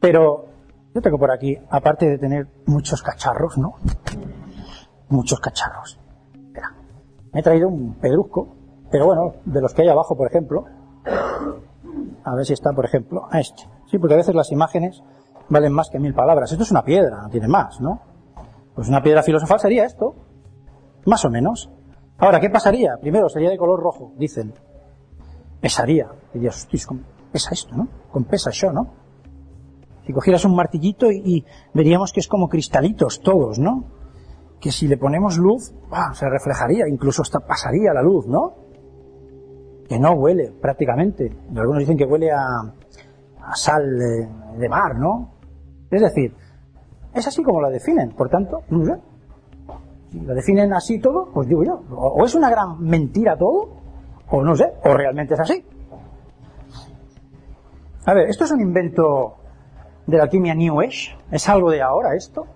Pero 0.00 0.46
yo 0.94 1.00
tengo 1.00 1.18
por 1.18 1.30
aquí, 1.30 1.56
aparte 1.70 2.08
de 2.08 2.18
tener 2.18 2.48
muchos 2.66 3.02
cacharros, 3.02 3.56
¿no? 3.56 3.74
Muchos 5.08 5.40
cacharros. 5.40 5.98
Espera, 6.34 6.74
me 7.32 7.40
he 7.40 7.42
traído 7.42 7.68
un 7.68 7.94
pedrusco, 7.94 8.56
pero 8.90 9.06
bueno, 9.06 9.34
de 9.44 9.60
los 9.60 9.72
que 9.74 9.82
hay 9.82 9.88
abajo, 9.88 10.16
por 10.16 10.26
ejemplo. 10.26 10.64
A 12.24 12.34
ver 12.34 12.44
si 12.44 12.52
está, 12.52 12.72
por 12.72 12.84
ejemplo, 12.84 13.26
a 13.30 13.40
este. 13.40 13.62
Sí, 13.90 13.98
porque 13.98 14.14
a 14.14 14.16
veces 14.16 14.34
las 14.34 14.50
imágenes 14.52 15.02
valen 15.48 15.72
más 15.72 15.88
que 15.90 15.98
mil 15.98 16.14
palabras. 16.14 16.50
Esto 16.52 16.64
es 16.64 16.70
una 16.70 16.82
piedra, 16.82 17.22
no 17.22 17.28
tiene 17.28 17.48
más, 17.48 17.80
¿no? 17.80 18.00
Pues 18.74 18.88
una 18.88 19.02
piedra 19.02 19.22
filosofal 19.22 19.60
sería 19.60 19.84
esto. 19.84 20.14
Más 21.04 21.24
o 21.24 21.30
menos. 21.30 21.70
Ahora, 22.22 22.38
¿qué 22.38 22.50
pasaría? 22.50 22.98
Primero, 23.00 23.28
sería 23.28 23.50
de 23.50 23.58
color 23.58 23.80
rojo, 23.80 24.12
dicen. 24.16 24.54
Pesaría. 25.60 26.06
Dirías, 26.32 26.68
pesa 27.32 27.50
esto, 27.50 27.74
¿no? 27.74 27.88
Con 28.12 28.22
pesa 28.26 28.52
yo, 28.52 28.70
¿no? 28.70 28.94
Si 30.06 30.12
cogieras 30.12 30.44
un 30.44 30.54
martillito 30.54 31.10
y, 31.10 31.44
veríamos 31.74 32.12
que 32.12 32.20
es 32.20 32.28
como 32.28 32.48
cristalitos 32.48 33.20
todos, 33.22 33.58
¿no? 33.58 33.86
Que 34.60 34.70
si 34.70 34.86
le 34.86 34.98
ponemos 34.98 35.36
luz, 35.36 35.74
se 36.12 36.28
reflejaría, 36.28 36.86
incluso 36.86 37.22
hasta 37.22 37.40
pasaría 37.40 37.92
la 37.92 38.02
luz, 38.02 38.28
¿no? 38.28 38.54
Que 39.88 39.98
no 39.98 40.12
huele 40.12 40.52
prácticamente. 40.52 41.28
algunos 41.56 41.80
dicen 41.80 41.96
que 41.96 42.04
huele 42.04 42.30
a, 42.30 42.72
sal 43.56 43.82
de, 44.58 44.68
mar, 44.68 44.96
¿no? 44.96 45.32
Es 45.90 46.00
decir, 46.00 46.36
es 47.12 47.26
así 47.26 47.42
como 47.42 47.60
la 47.60 47.68
definen. 47.68 48.12
Por 48.12 48.28
tanto, 48.28 48.60
no 48.70 49.11
lo 50.12 50.34
definen 50.34 50.72
así 50.72 50.98
todo, 50.98 51.30
pues 51.32 51.48
digo 51.48 51.64
yo, 51.64 51.82
o 51.90 52.24
es 52.24 52.34
una 52.34 52.50
gran 52.50 52.80
mentira 52.80 53.36
todo, 53.36 53.68
o 54.30 54.42
no 54.42 54.56
sé, 54.56 54.72
o 54.84 54.94
realmente 54.94 55.34
es 55.34 55.40
así. 55.40 55.64
A 58.04 58.14
ver, 58.14 58.28
¿esto 58.28 58.44
es 58.44 58.50
un 58.50 58.60
invento 58.60 59.36
de 60.06 60.16
la 60.16 60.24
alquimia 60.24 60.54
New 60.54 60.80
Age? 60.80 61.16
¿Es 61.30 61.48
algo 61.48 61.70
de 61.70 61.82
ahora 61.82 62.14
esto? 62.16 62.46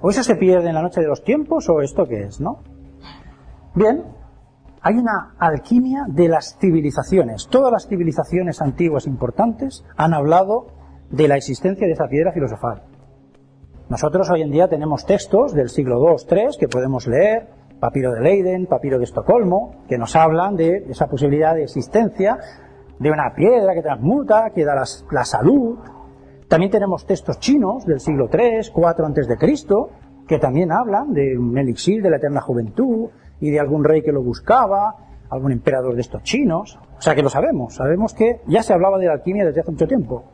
¿O 0.00 0.10
eso 0.10 0.22
se 0.22 0.34
pierde 0.34 0.68
en 0.68 0.74
la 0.74 0.82
noche 0.82 1.00
de 1.00 1.06
los 1.06 1.22
tiempos? 1.22 1.68
¿O 1.68 1.80
esto 1.80 2.06
qué 2.06 2.24
es, 2.24 2.40
no? 2.40 2.58
Bien, 3.74 4.04
hay 4.82 4.94
una 4.96 5.34
alquimia 5.38 6.04
de 6.08 6.28
las 6.28 6.58
civilizaciones. 6.58 7.48
Todas 7.48 7.72
las 7.72 7.88
civilizaciones 7.88 8.60
antiguas 8.60 9.06
importantes 9.06 9.84
han 9.96 10.12
hablado 10.12 10.66
de 11.10 11.28
la 11.28 11.36
existencia 11.36 11.86
de 11.86 11.92
esa 11.92 12.08
piedra 12.08 12.32
filosofal. 12.32 12.82
Nosotros 13.88 14.30
hoy 14.30 14.40
en 14.40 14.50
día 14.50 14.66
tenemos 14.66 15.04
textos 15.04 15.52
del 15.52 15.68
siglo 15.68 16.00
II, 16.00 16.16
III 16.30 16.58
que 16.58 16.68
podemos 16.68 17.06
leer, 17.06 17.48
papiro 17.80 18.12
de 18.12 18.20
Leiden, 18.22 18.66
papiro 18.66 18.96
de 18.96 19.04
Estocolmo, 19.04 19.84
que 19.88 19.98
nos 19.98 20.16
hablan 20.16 20.56
de 20.56 20.86
esa 20.88 21.06
posibilidad 21.06 21.54
de 21.54 21.64
existencia 21.64 22.38
de 22.98 23.10
una 23.10 23.34
piedra 23.34 23.74
que 23.74 23.82
transmuta, 23.82 24.50
que 24.54 24.64
da 24.64 24.74
la, 24.74 25.24
salud. 25.24 25.78
También 26.48 26.72
tenemos 26.72 27.04
textos 27.04 27.38
chinos 27.40 27.84
del 27.84 28.00
siglo 28.00 28.30
III, 28.32 28.70
IV 28.74 29.04
antes 29.04 29.28
de 29.28 29.36
Cristo, 29.36 29.90
que 30.26 30.38
también 30.38 30.72
hablan 30.72 31.12
de 31.12 31.36
un 31.36 31.58
elixir 31.58 32.02
de 32.02 32.08
la 32.08 32.16
eterna 32.16 32.40
juventud 32.40 33.10
y 33.38 33.50
de 33.50 33.60
algún 33.60 33.84
rey 33.84 34.00
que 34.00 34.12
lo 34.12 34.22
buscaba, 34.22 34.94
algún 35.28 35.52
emperador 35.52 35.94
de 35.94 36.00
estos 36.00 36.22
chinos. 36.22 36.78
O 36.96 37.02
sea 37.02 37.14
que 37.14 37.22
lo 37.22 37.28
sabemos, 37.28 37.74
sabemos 37.74 38.14
que 38.14 38.40
ya 38.46 38.62
se 38.62 38.72
hablaba 38.72 38.96
de 38.96 39.08
la 39.08 39.12
alquimia 39.12 39.44
desde 39.44 39.60
hace 39.60 39.72
mucho 39.72 39.86
tiempo. 39.86 40.24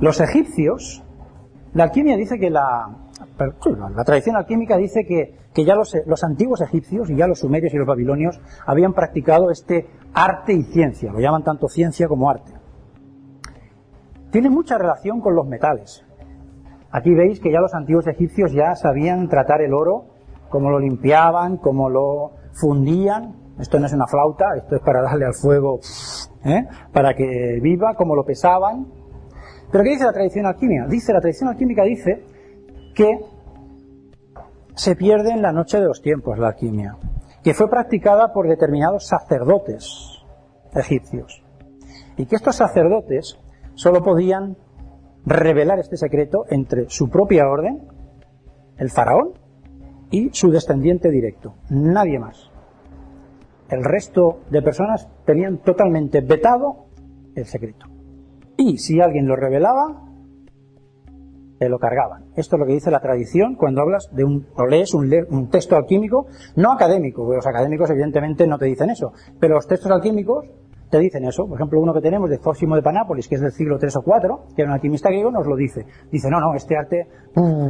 Los 0.00 0.20
egipcios 0.20 1.02
la 1.72 1.84
alquimia 1.84 2.16
dice 2.16 2.38
que 2.38 2.50
la, 2.50 2.88
tradición 4.04 4.36
alquímica 4.36 4.76
dice 4.76 5.04
que, 5.06 5.64
ya 5.64 5.74
los, 5.74 5.94
los, 6.06 6.24
antiguos 6.24 6.60
egipcios 6.62 7.10
y 7.10 7.16
ya 7.16 7.26
los 7.26 7.40
sumerios 7.40 7.72
y 7.74 7.76
los 7.76 7.86
babilonios 7.86 8.40
habían 8.66 8.92
practicado 8.92 9.50
este 9.50 9.86
arte 10.14 10.52
y 10.52 10.62
ciencia, 10.64 11.12
lo 11.12 11.20
llaman 11.20 11.44
tanto 11.44 11.68
ciencia 11.68 12.08
como 12.08 12.30
arte. 12.30 12.52
Tiene 14.30 14.48
mucha 14.48 14.78
relación 14.78 15.20
con 15.20 15.34
los 15.34 15.46
metales. 15.46 16.04
Aquí 16.92 17.14
veis 17.14 17.40
que 17.40 17.52
ya 17.52 17.60
los 17.60 17.74
antiguos 17.74 18.06
egipcios 18.06 18.52
ya 18.52 18.74
sabían 18.74 19.28
tratar 19.28 19.60
el 19.60 19.74
oro, 19.74 20.06
cómo 20.48 20.70
lo 20.70 20.78
limpiaban, 20.78 21.56
cómo 21.56 21.88
lo 21.88 22.32
fundían. 22.52 23.36
Esto 23.60 23.78
no 23.78 23.86
es 23.86 23.92
una 23.92 24.06
flauta, 24.06 24.46
esto 24.56 24.76
es 24.76 24.82
para 24.82 25.02
darle 25.02 25.26
al 25.26 25.34
fuego, 25.34 25.80
¿eh? 26.44 26.66
para 26.92 27.14
que 27.14 27.60
viva, 27.60 27.94
cómo 27.94 28.16
lo 28.16 28.24
pesaban, 28.24 28.86
pero 29.70 29.84
¿qué 29.84 29.90
dice 29.90 30.04
la 30.04 30.12
tradición 30.12 30.46
alquímica? 30.46 30.86
Dice, 30.88 31.12
la 31.12 31.20
tradición 31.20 31.50
alquímica 31.50 31.82
dice 31.84 32.24
que 32.94 33.20
se 34.74 34.96
pierde 34.96 35.30
en 35.30 35.42
la 35.42 35.52
noche 35.52 35.78
de 35.78 35.86
los 35.86 36.00
tiempos 36.02 36.38
la 36.38 36.48
alquimia, 36.48 36.96
que 37.42 37.54
fue 37.54 37.68
practicada 37.68 38.32
por 38.32 38.48
determinados 38.48 39.06
sacerdotes 39.06 40.24
egipcios, 40.74 41.42
y 42.16 42.26
que 42.26 42.36
estos 42.36 42.56
sacerdotes 42.56 43.38
solo 43.74 44.02
podían 44.02 44.56
revelar 45.24 45.78
este 45.78 45.96
secreto 45.96 46.44
entre 46.48 46.88
su 46.88 47.08
propia 47.08 47.46
orden, 47.48 47.86
el 48.76 48.90
faraón, 48.90 49.34
y 50.10 50.30
su 50.32 50.50
descendiente 50.50 51.10
directo, 51.10 51.54
nadie 51.68 52.18
más. 52.18 52.50
el 53.68 53.84
resto 53.84 54.40
de 54.50 54.62
personas 54.62 55.08
tenían 55.24 55.58
totalmente 55.58 56.20
vetado 56.22 56.86
el 57.36 57.44
secreto. 57.44 57.89
Y 58.62 58.76
si 58.76 59.00
alguien 59.00 59.26
lo 59.26 59.36
revelaba, 59.36 60.04
te 61.58 61.70
lo 61.70 61.78
cargaban. 61.78 62.24
Esto 62.36 62.56
es 62.56 62.60
lo 62.60 62.66
que 62.66 62.74
dice 62.74 62.90
la 62.90 63.00
tradición 63.00 63.54
cuando 63.54 63.80
hablas 63.80 64.10
de 64.12 64.22
un, 64.22 64.46
o 64.54 64.66
lees 64.66 64.92
un, 64.92 65.48
texto 65.48 65.76
alquímico, 65.76 66.26
no 66.56 66.70
académico, 66.70 67.24
los 67.34 67.46
académicos 67.46 67.88
evidentemente 67.88 68.46
no 68.46 68.58
te 68.58 68.66
dicen 68.66 68.90
eso, 68.90 69.12
pero 69.40 69.54
los 69.54 69.66
textos 69.66 69.90
alquímicos 69.90 70.44
te 70.90 70.98
dicen 70.98 71.24
eso. 71.24 71.46
Por 71.46 71.56
ejemplo, 71.56 71.80
uno 71.80 71.94
que 71.94 72.02
tenemos 72.02 72.28
de 72.28 72.36
Zósimo 72.36 72.76
de 72.76 72.82
Panápolis, 72.82 73.28
que 73.28 73.36
es 73.36 73.40
del 73.40 73.52
siglo 73.52 73.78
III 73.80 73.88
o 73.96 74.02
IV, 74.06 74.54
que 74.54 74.60
era 74.60 74.72
un 74.72 74.74
alquimista 74.74 75.08
griego, 75.08 75.30
nos 75.30 75.46
lo 75.46 75.56
dice. 75.56 75.86
Dice, 76.12 76.28
no, 76.28 76.38
no, 76.38 76.54
este 76.54 76.76
arte 76.76 77.08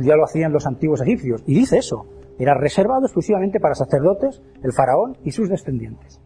ya 0.03 0.17
lo 0.17 0.25
hacían 0.25 0.53
los 0.53 0.67
antiguos 0.67 1.03
egipcios. 1.03 1.45
Y 1.47 1.55
dice 1.55 1.79
eso. 1.79 2.05
Era 2.37 2.55
reservado 2.55 3.03
exclusivamente 3.03 3.61
para 3.61 3.75
sacerdotes, 3.75 4.43
el 4.65 4.73
faraón 4.73 5.19
y 5.23 5.31
sus 5.31 5.49
descendientes. 5.51 6.21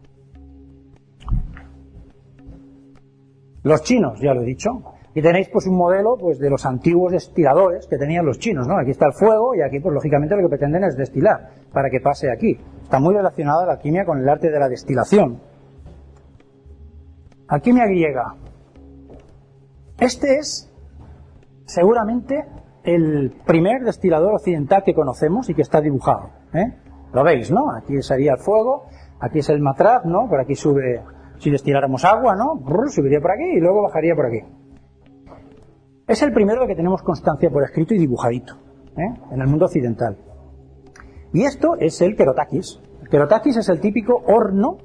Los 3.65 3.81
chinos, 3.81 4.19
ya 4.21 4.31
lo 4.35 4.43
he 4.43 4.45
dicho. 4.45 4.69
Y 5.15 5.23
tenéis 5.23 5.49
pues 5.49 5.65
un 5.65 5.75
modelo 5.75 6.17
pues 6.19 6.37
de 6.37 6.51
los 6.51 6.67
antiguos 6.67 7.13
destiladores 7.13 7.87
que 7.87 7.97
tenían 7.97 8.23
los 8.23 8.37
chinos, 8.37 8.67
¿no? 8.67 8.77
Aquí 8.77 8.91
está 8.91 9.07
el 9.07 9.13
fuego 9.13 9.55
y 9.55 9.61
aquí 9.63 9.79
pues 9.79 9.91
lógicamente 9.91 10.35
lo 10.35 10.43
que 10.43 10.49
pretenden 10.49 10.83
es 10.83 10.95
destilar 10.95 11.49
para 11.73 11.89
que 11.89 11.99
pase 11.99 12.31
aquí. 12.31 12.59
Está 12.83 12.99
muy 12.99 13.15
relacionada 13.15 13.65
la 13.65 13.73
alquimia 13.73 14.05
con 14.05 14.19
el 14.19 14.29
arte 14.29 14.51
de 14.51 14.59
la 14.59 14.69
destilación. 14.69 15.41
Alquimia 17.47 17.87
griega. 17.87 18.35
Este 19.99 20.37
es 20.37 20.71
seguramente 21.65 22.45
el 22.83 23.33
primer 23.47 23.81
destilador 23.81 24.35
occidental 24.35 24.83
que 24.83 24.93
conocemos 24.93 25.49
y 25.49 25.55
que 25.55 25.63
está 25.63 25.81
dibujado. 25.81 26.29
¿eh? 26.53 26.71
Lo 27.13 27.23
veis, 27.23 27.49
¿no? 27.49 27.71
Aquí 27.75 27.99
sería 28.03 28.33
el 28.33 28.39
fuego, 28.39 28.83
aquí 29.19 29.39
es 29.39 29.49
el 29.49 29.59
matraz, 29.59 30.05
¿no? 30.05 30.27
Por 30.29 30.39
aquí 30.39 30.53
sube 30.53 31.01
si 31.39 31.51
destiláramos 31.51 32.03
agua, 32.05 32.35
¿no? 32.35 32.61
subiría 32.89 33.19
por 33.19 33.31
aquí 33.31 33.57
y 33.57 33.59
luego 33.59 33.83
bajaría 33.83 34.15
por 34.15 34.25
aquí. 34.27 34.41
Es 36.07 36.21
el 36.21 36.33
primero 36.33 36.67
que 36.67 36.75
tenemos 36.75 37.01
constancia 37.01 37.49
por 37.49 37.63
escrito 37.63 37.93
y 37.95 37.97
dibujadito 37.97 38.55
¿eh? 38.97 39.19
en 39.31 39.41
el 39.41 39.47
mundo 39.47 39.65
occidental. 39.65 40.17
Y 41.33 41.43
esto 41.43 41.75
es 41.79 42.01
el 42.01 42.15
kerotakis. 42.15 42.79
El 43.01 43.09
kerotakis 43.09 43.57
es 43.57 43.69
el 43.69 43.79
típico 43.79 44.21
horno 44.27 44.77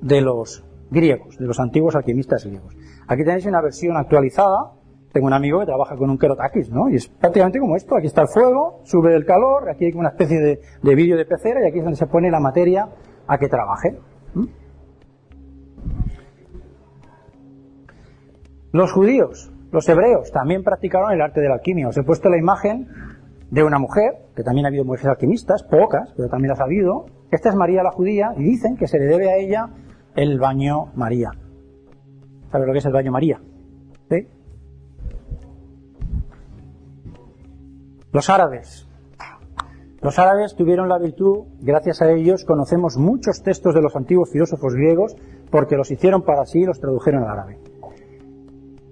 de 0.00 0.20
los 0.20 0.64
griegos, 0.90 1.38
de 1.38 1.46
los 1.46 1.58
antiguos 1.58 1.96
alquimistas 1.96 2.44
griegos. 2.44 2.76
Aquí 3.08 3.24
tenéis 3.24 3.46
una 3.46 3.60
versión 3.60 3.96
actualizada. 3.96 4.72
Tengo 5.12 5.26
un 5.26 5.32
amigo 5.32 5.60
que 5.60 5.66
trabaja 5.66 5.96
con 5.96 6.10
un 6.10 6.18
kerotakis, 6.18 6.70
¿no? 6.70 6.88
Y 6.90 6.96
es 6.96 7.08
prácticamente 7.08 7.58
como 7.58 7.76
esto. 7.76 7.96
Aquí 7.96 8.06
está 8.06 8.22
el 8.22 8.28
fuego, 8.28 8.80
sube 8.84 9.14
el 9.14 9.24
calor, 9.24 9.70
aquí 9.70 9.86
hay 9.86 9.92
una 9.92 10.10
especie 10.10 10.40
de, 10.40 10.60
de 10.82 10.94
vídeo 10.94 11.16
de 11.16 11.24
pecera 11.24 11.60
y 11.64 11.68
aquí 11.68 11.78
es 11.78 11.84
donde 11.84 11.96
se 11.96 12.06
pone 12.06 12.30
la 12.30 12.40
materia 12.40 12.88
a 13.26 13.38
que 13.38 13.48
trabaje. 13.48 13.98
Los 18.74 18.90
judíos, 18.90 19.52
los 19.70 19.88
hebreos, 19.88 20.32
también 20.32 20.64
practicaron 20.64 21.12
el 21.12 21.20
arte 21.20 21.40
de 21.40 21.46
la 21.46 21.54
alquimia. 21.54 21.86
Os 21.86 21.96
he 21.96 22.02
puesto 22.02 22.28
la 22.28 22.38
imagen 22.38 22.88
de 23.48 23.62
una 23.62 23.78
mujer, 23.78 24.26
que 24.34 24.42
también 24.42 24.66
ha 24.66 24.68
habido 24.68 24.84
mujeres 24.84 25.06
alquimistas, 25.06 25.62
pocas, 25.62 26.12
pero 26.16 26.28
también 26.28 26.48
las 26.48 26.60
ha 26.60 26.64
habido. 26.64 27.06
Esta 27.30 27.50
es 27.50 27.54
María 27.54 27.84
la 27.84 27.92
judía 27.92 28.34
y 28.36 28.42
dicen 28.42 28.76
que 28.76 28.88
se 28.88 28.98
le 28.98 29.04
debe 29.04 29.30
a 29.30 29.36
ella 29.36 29.68
el 30.16 30.40
baño 30.40 30.86
María. 30.96 31.30
¿Sabes 32.50 32.66
lo 32.66 32.72
que 32.72 32.80
es 32.80 32.84
el 32.84 32.92
baño 32.92 33.12
María? 33.12 33.40
¿Sí? 34.10 34.26
Los 38.10 38.28
árabes. 38.28 38.88
Los 40.02 40.18
árabes 40.18 40.56
tuvieron 40.56 40.88
la 40.88 40.98
virtud, 40.98 41.44
gracias 41.60 42.02
a 42.02 42.10
ellos 42.10 42.44
conocemos 42.44 42.96
muchos 42.96 43.40
textos 43.44 43.72
de 43.72 43.82
los 43.82 43.94
antiguos 43.94 44.32
filósofos 44.32 44.74
griegos 44.74 45.14
porque 45.52 45.76
los 45.76 45.92
hicieron 45.92 46.22
para 46.22 46.44
sí 46.44 46.62
y 46.62 46.64
los 46.64 46.80
tradujeron 46.80 47.22
al 47.22 47.30
árabe. 47.30 47.73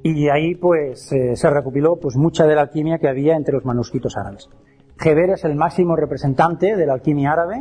Y 0.03 0.29
ahí 0.29 0.57
pues 0.57 1.13
eh, 1.13 1.37
se 1.37 1.51
recopiló 1.51 1.97
pues 1.97 2.17
mucha 2.17 2.45
de 2.45 2.57
la 2.57 2.63
alquimia 2.63 2.99
que 2.99 3.09
había 3.09 3.37
entre 3.37 3.55
los 3.55 3.65
manuscritos 3.65 4.17
árabes. 4.17 4.49
Geber 4.99 5.31
es 5.31 5.45
el 5.45 5.55
máximo 5.55 5.97
representante 5.97 6.77
de 6.77 6.87
la 6.87 6.95
alquimia 6.95 7.33
árabe. 7.33 7.61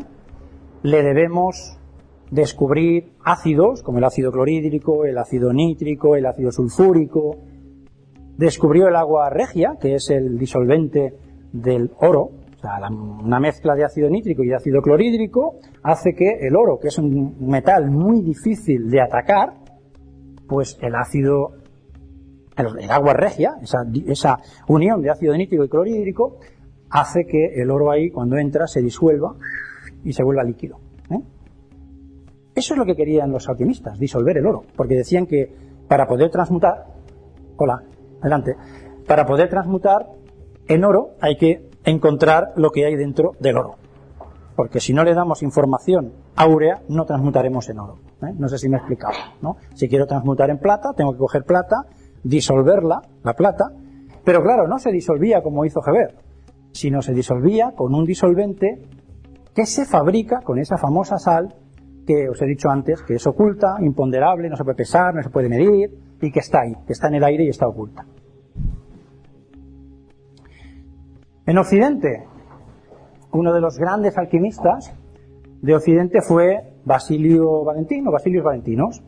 Le 0.82 1.04
debemos 1.04 1.78
descubrir 2.32 3.14
ácidos 3.24 3.84
como 3.84 4.00
el 4.00 4.04
ácido 4.06 4.32
clorhídrico, 4.32 5.06
el 5.06 5.18
ácido 5.18 5.54
nítrico, 5.54 6.16
el 6.16 6.26
ácido 6.26 6.52
sulfúrico. 6.52 7.38
Descubrió 8.38 8.88
el 8.88 8.96
agua 8.96 9.30
regia, 9.30 9.78
que 9.80 9.96
es 9.96 10.10
el 10.10 10.40
disolvente 10.40 11.14
del 11.52 11.92
oro, 12.00 12.32
o 12.58 12.62
sea, 12.62 12.80
una 12.90 13.40
mezcla 13.40 13.76
de 13.76 13.84
ácido 13.84 14.10
nítrico 14.10 14.44
y 14.44 14.54
ácido 14.54 14.82
clorhídrico 14.82 15.56
hace 15.84 16.14
que 16.14 16.48
el 16.48 16.56
oro, 16.56 16.80
que 16.80 16.88
es 16.88 16.98
un 16.98 17.36
metal 17.40 17.90
muy 17.90 18.22
difícil 18.22 18.90
de 18.90 19.02
atacar, 19.02 19.54
pues 20.48 20.78
el 20.82 20.96
ácido 20.96 21.61
el, 22.62 22.90
agua 22.90 23.14
regia, 23.14 23.56
esa, 23.62 24.40
unión 24.68 25.02
de 25.02 25.10
ácido 25.10 25.36
nítrico 25.36 25.64
y 25.64 25.70
clorhídrico, 25.70 26.38
hace 26.90 27.26
que 27.26 27.62
el 27.62 27.70
oro 27.70 27.92
ahí, 27.92 28.10
cuando 28.10 28.38
entra, 28.38 28.68
se 28.68 28.82
disuelva 28.82 29.36
y 30.04 30.14
se 30.14 30.24
vuelva 30.24 30.44
líquido. 30.44 30.80
¿eh? 31.10 31.22
Eso 32.56 32.74
es 32.74 32.78
lo 32.78 32.86
que 32.86 32.96
querían 32.96 33.32
los 33.32 33.48
alquimistas, 33.50 34.00
disolver 34.00 34.38
el 34.38 34.46
oro, 34.46 34.64
porque 34.76 34.96
decían 34.96 35.26
que 35.26 35.54
para 35.88 36.08
poder 36.08 36.30
transmutar, 36.30 36.86
hola, 37.58 37.84
adelante, 38.22 38.56
para 39.08 39.26
poder 39.26 39.50
transmutar 39.50 40.08
en 40.68 40.84
oro 40.86 41.16
hay 41.20 41.38
que 41.38 41.70
encontrar 41.84 42.54
lo 42.56 42.72
que 42.72 42.86
hay 42.86 42.96
dentro 42.96 43.34
del 43.40 43.58
oro. 43.58 43.76
Porque 44.56 44.80
si 44.80 44.94
no 44.94 45.04
le 45.04 45.14
damos 45.14 45.44
información 45.44 46.14
áurea, 46.36 46.82
no 46.88 47.06
transmutaremos 47.06 47.70
en 47.70 47.80
oro. 47.80 47.98
¿eh? 48.22 48.34
No 48.38 48.48
sé 48.48 48.58
si 48.58 48.70
me 48.70 48.78
he 48.78 48.80
explicado. 48.80 49.14
¿no? 49.42 49.58
Si 49.74 49.88
quiero 49.88 50.06
transmutar 50.06 50.50
en 50.50 50.60
plata, 50.60 50.94
tengo 50.96 51.14
que 51.14 51.18
coger 51.18 51.44
plata, 51.44 51.86
disolverla, 52.24 53.02
la 53.24 53.34
plata, 53.34 53.66
pero 54.24 54.42
claro, 54.42 54.68
no 54.68 54.78
se 54.78 54.92
disolvía 54.92 55.42
como 55.42 55.66
hizo 55.66 55.82
Geber, 55.82 56.16
sino 56.72 57.02
se 57.02 57.14
disolvía 57.14 57.74
con 57.76 57.94
un 57.94 58.06
disolvente 58.06 58.82
que 59.54 59.66
se 59.66 59.86
fabrica 59.86 60.42
con 60.42 60.60
esa 60.60 60.78
famosa 60.78 61.18
sal 61.18 61.56
que 62.06 62.30
os 62.30 62.42
he 62.42 62.46
dicho 62.46 62.70
antes, 62.70 63.04
que 63.04 63.16
es 63.16 63.28
oculta, 63.28 63.76
imponderable, 63.80 64.50
no 64.50 64.56
se 64.56 64.64
puede 64.64 64.78
pesar, 64.78 65.14
no 65.14 65.22
se 65.22 65.30
puede 65.30 65.50
medir 65.50 65.92
y 66.22 66.32
que 66.32 66.40
está 66.40 66.62
ahí, 66.62 66.74
que 66.86 66.94
está 66.94 67.08
en 67.08 67.16
el 67.16 67.24
aire 67.24 67.46
y 67.46 67.50
está 67.50 67.68
oculta. 67.68 68.06
En 71.46 71.58
Occidente, 71.58 72.28
uno 73.32 73.54
de 73.54 73.62
los 73.62 73.78
grandes 73.78 74.18
alquimistas 74.18 74.96
de 75.62 75.76
Occidente 75.76 76.22
fue 76.22 76.76
Basilio 76.86 77.64
Valentino, 77.64 78.12
Basilios 78.12 78.44
Valentinos. 78.44 79.04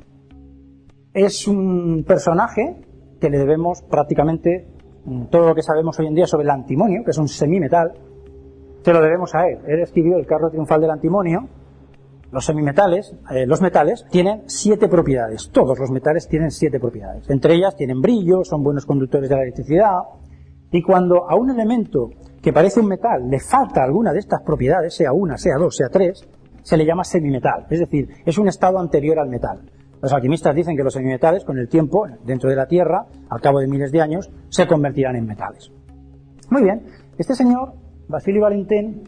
Es 1.14 1.48
un 1.48 2.04
personaje 2.08 2.82
que 3.24 3.30
le 3.30 3.38
debemos 3.38 3.82
prácticamente 3.84 4.68
mm, 5.06 5.28
todo 5.28 5.48
lo 5.48 5.56
que 5.56 5.62
sabemos 5.62 5.98
hoy 5.98 6.08
en 6.08 6.14
día 6.14 6.28
sobre 6.28 6.44
el 6.44 6.50
antimonio, 6.50 7.04
que 7.06 7.12
es 7.12 7.18
un 7.18 7.30
semimetal, 7.30 7.94
se 8.84 8.92
lo 8.92 9.00
debemos 9.00 9.34
a 9.34 9.48
él. 9.48 9.60
Él 9.66 9.80
escribió 9.80 10.18
el 10.18 10.26
carro 10.26 10.50
triunfal 10.50 10.82
del 10.82 10.92
antimonio. 10.92 11.48
Los 12.34 12.46
semimetales, 12.46 13.16
eh, 13.34 13.46
los 13.46 13.62
metales, 13.62 14.06
tienen 14.12 14.44
siete 14.48 14.90
propiedades. 14.90 15.52
Todos 15.54 15.80
los 15.80 15.90
metales 15.90 16.28
tienen 16.28 16.52
siete 16.52 16.82
propiedades. 16.82 17.30
Entre 17.30 17.54
ellas 17.56 17.78
tienen 17.78 18.02
brillo, 18.02 18.44
son 18.44 18.62
buenos 18.62 18.86
conductores 18.86 19.30
de 19.30 19.36
la 19.38 19.44
electricidad. 19.44 20.00
Y 20.70 20.82
cuando 20.82 21.30
a 21.30 21.38
un 21.38 21.50
elemento 21.50 22.10
que 22.42 22.52
parece 22.52 22.82
un 22.82 22.88
metal 22.88 23.30
le 23.30 23.40
falta 23.40 23.84
alguna 23.84 24.12
de 24.12 24.20
estas 24.20 24.42
propiedades, 24.42 24.96
sea 24.96 25.14
una, 25.14 25.38
sea 25.38 25.56
dos, 25.58 25.78
sea 25.78 25.88
tres, 25.88 26.28
se 26.62 26.76
le 26.76 26.86
llama 26.86 27.06
semimetal. 27.06 27.68
Es 27.70 27.80
decir, 27.80 28.10
es 28.26 28.38
un 28.38 28.50
estado 28.50 28.80
anterior 28.80 29.18
al 29.18 29.30
metal. 29.30 29.62
Los 30.04 30.12
alquimistas 30.12 30.54
dicen 30.54 30.76
que 30.76 30.84
los 30.84 30.94
semimetales, 30.94 31.46
con 31.46 31.58
el 31.58 31.70
tiempo, 31.70 32.06
dentro 32.26 32.50
de 32.50 32.58
la 32.58 32.68
Tierra, 32.68 33.06
al 33.30 33.40
cabo 33.40 33.62
de 33.62 33.68
miles 33.68 33.90
de 33.90 34.02
años, 34.02 34.30
se 34.50 34.68
convertirán 34.68 35.16
en 35.16 35.26
metales. 35.26 35.72
Muy 36.50 36.64
bien, 36.64 36.84
este 37.18 37.36
señor, 37.36 37.72
Basilio 38.10 38.42
Valentín, 38.42 39.04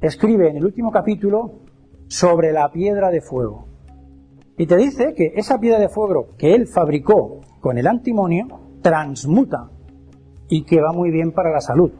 escribe 0.00 0.50
en 0.50 0.56
el 0.56 0.64
último 0.64 0.90
capítulo 0.90 1.60
sobre 2.08 2.50
la 2.50 2.68
piedra 2.72 3.10
de 3.10 3.20
fuego. 3.20 3.68
Y 4.58 4.66
te 4.66 4.76
dice 4.76 5.14
que 5.14 5.34
esa 5.36 5.60
piedra 5.60 5.78
de 5.78 5.88
fuego 5.88 6.34
que 6.36 6.52
él 6.52 6.66
fabricó 6.66 7.42
con 7.60 7.78
el 7.78 7.86
antimonio 7.86 8.48
transmuta 8.82 9.70
y 10.48 10.64
que 10.64 10.80
va 10.80 10.92
muy 10.92 11.12
bien 11.12 11.30
para 11.30 11.52
la 11.52 11.60
salud. 11.60 11.92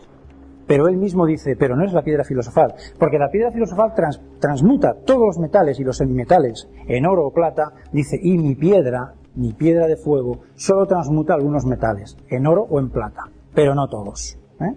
Pero 0.71 0.87
él 0.87 0.99
mismo 0.99 1.27
dice, 1.27 1.57
pero 1.59 1.75
no 1.75 1.85
es 1.85 1.93
la 1.93 2.03
piedra 2.03 2.23
filosofal, 2.23 2.77
porque 2.97 3.19
la 3.19 3.29
piedra 3.29 3.51
filosofal 3.51 3.93
transmuta 4.39 4.95
todos 5.05 5.27
los 5.27 5.39
metales 5.41 5.81
y 5.81 5.83
los 5.83 5.97
semimetales 5.97 6.69
en 6.87 7.07
oro 7.07 7.27
o 7.27 7.33
plata, 7.33 7.73
dice, 7.93 8.17
y 8.23 8.39
mi 8.39 8.55
piedra, 8.55 9.15
mi 9.35 9.53
piedra 9.53 9.89
de 9.89 9.97
fuego, 9.97 10.43
solo 10.55 10.87
transmuta 10.87 11.35
algunos 11.35 11.67
metales, 11.67 12.17
en 12.29 12.47
oro 12.47 12.69
o 12.71 12.79
en 12.79 12.89
plata, 12.89 13.25
pero 13.53 13.75
no 13.75 13.89
todos. 13.89 14.39
¿eh? 14.61 14.77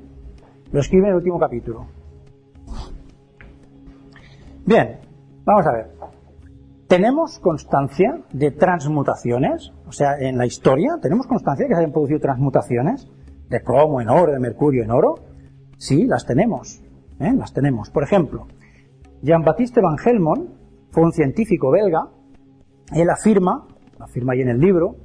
Lo 0.71 0.79
escribe 0.79 1.03
en 1.03 1.09
el 1.11 1.17
último 1.17 1.37
capítulo. 1.37 1.85
Bien, 4.65 4.99
vamos 5.45 5.67
a 5.67 5.73
ver. 5.73 5.91
¿Tenemos 6.87 7.37
constancia 7.37 8.19
de 8.31 8.49
transmutaciones? 8.49 9.71
O 9.87 9.91
sea, 9.91 10.17
en 10.17 10.39
la 10.39 10.47
historia, 10.47 10.97
¿tenemos 10.99 11.27
constancia 11.27 11.65
de 11.65 11.69
que 11.69 11.75
se 11.75 11.81
hayan 11.81 11.91
producido 11.91 12.19
transmutaciones? 12.19 13.07
De 13.47 13.61
cromo 13.61 14.01
en 14.01 14.09
oro, 14.09 14.31
de 14.31 14.39
mercurio 14.39 14.83
en 14.83 14.89
oro. 14.89 15.32
Sí, 15.83 16.05
las 16.05 16.25
tenemos. 16.25 16.81
¿eh? 17.19 17.33
Las 17.37 17.51
tenemos. 17.51 17.89
Por 17.89 18.03
ejemplo, 18.03 18.47
Jean-Baptiste 19.21 19.81
Van 19.81 19.97
Helmont 20.01 20.49
fue 20.91 21.03
un 21.03 21.11
científico 21.11 21.71
belga 21.71 22.07
él 22.93 23.09
afirma, 23.09 23.67
afirma 23.99 24.31
ahí 24.31 24.41
en 24.43 24.47
el 24.47 24.59
libro, 24.59 24.95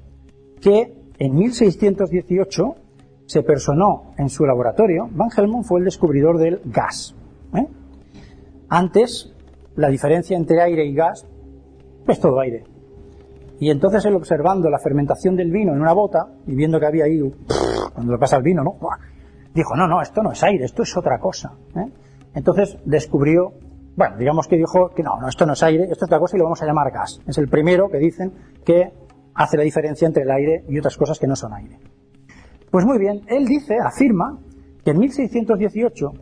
que 0.60 0.94
en 1.18 1.34
1618 1.34 2.74
se 3.26 3.42
personó 3.42 4.12
en 4.18 4.28
su 4.28 4.46
laboratorio, 4.46 5.08
Van 5.10 5.30
Helmont 5.36 5.66
fue 5.66 5.80
el 5.80 5.84
descubridor 5.84 6.38
del 6.38 6.60
gas. 6.66 7.12
¿eh? 7.54 7.66
Antes, 8.68 9.34
la 9.74 9.88
diferencia 9.88 10.36
entre 10.36 10.62
aire 10.62 10.86
y 10.86 10.94
gas 10.94 11.26
es 12.06 12.20
todo 12.20 12.38
aire. 12.38 12.62
Y 13.58 13.70
entonces 13.70 14.04
él 14.04 14.14
observando 14.14 14.70
la 14.70 14.78
fermentación 14.78 15.34
del 15.34 15.50
vino 15.50 15.72
en 15.72 15.80
una 15.80 15.92
bota 15.92 16.28
y 16.46 16.54
viendo 16.54 16.78
que 16.78 16.86
había 16.86 17.06
ahí, 17.06 17.20
cuando 17.92 18.12
le 18.12 18.18
pasa 18.18 18.36
el 18.36 18.44
vino, 18.44 18.62
¿no? 18.62 18.76
Dijo, 19.58 19.74
no, 19.74 19.88
no, 19.88 20.00
esto 20.00 20.22
no 20.22 20.30
es 20.30 20.40
aire, 20.44 20.66
esto 20.66 20.84
es 20.84 20.96
otra 20.96 21.18
cosa. 21.18 21.52
¿eh? 21.74 21.90
Entonces 22.32 22.78
descubrió, 22.84 23.54
bueno, 23.96 24.16
digamos 24.16 24.46
que 24.46 24.56
dijo 24.56 24.90
que 24.90 25.02
no, 25.02 25.18
no, 25.20 25.26
esto 25.26 25.46
no 25.46 25.54
es 25.54 25.62
aire, 25.64 25.82
esto 25.82 26.04
es 26.04 26.08
otra 26.08 26.20
cosa 26.20 26.36
y 26.36 26.38
lo 26.38 26.44
vamos 26.44 26.62
a 26.62 26.66
llamar 26.66 26.92
gas. 26.92 27.20
Es 27.26 27.38
el 27.38 27.48
primero 27.48 27.88
que 27.88 27.98
dicen 27.98 28.32
que 28.64 28.92
hace 29.34 29.56
la 29.56 29.64
diferencia 29.64 30.06
entre 30.06 30.22
el 30.22 30.30
aire 30.30 30.64
y 30.68 30.78
otras 30.78 30.96
cosas 30.96 31.18
que 31.18 31.26
no 31.26 31.34
son 31.34 31.54
aire. 31.54 31.76
Pues 32.70 32.86
muy 32.86 32.98
bien, 32.98 33.22
él 33.26 33.46
dice, 33.46 33.78
afirma, 33.84 34.38
que 34.84 34.92
en 34.92 34.98
1618 35.00 36.12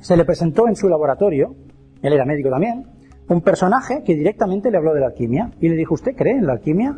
se 0.00 0.16
le 0.16 0.24
presentó 0.24 0.68
en 0.68 0.76
su 0.76 0.88
laboratorio, 0.88 1.56
él 2.02 2.12
era 2.12 2.24
médico 2.24 2.50
también, 2.50 2.86
un 3.28 3.40
personaje 3.40 4.04
que 4.04 4.14
directamente 4.14 4.70
le 4.70 4.76
habló 4.76 4.94
de 4.94 5.00
la 5.00 5.06
alquimia 5.06 5.50
y 5.58 5.68
le 5.68 5.74
dijo, 5.74 5.94
¿usted 5.94 6.12
cree 6.14 6.34
en 6.34 6.46
la 6.46 6.52
alquimia? 6.52 6.94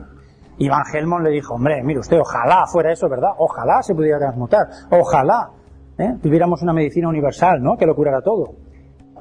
Y 0.59 0.69
Van 0.69 0.83
Helmont 0.93 1.25
le 1.25 1.31
dijo, 1.31 1.55
hombre, 1.55 1.83
mire 1.83 2.01
usted, 2.01 2.19
ojalá 2.21 2.67
fuera 2.67 2.93
eso, 2.93 3.09
¿verdad? 3.09 3.31
Ojalá 3.39 3.83
se 3.83 3.95
pudiera 3.95 4.19
transmutar, 4.19 4.67
ojalá 4.91 5.62
¿eh? 6.03 6.19
tuviéramos 6.23 6.63
una 6.63 6.73
medicina 6.73 7.09
universal, 7.09 7.63
¿no? 7.63 7.77
Que 7.77 7.87
lo 7.87 7.95
curara 7.95 8.21
todo. 8.23 8.55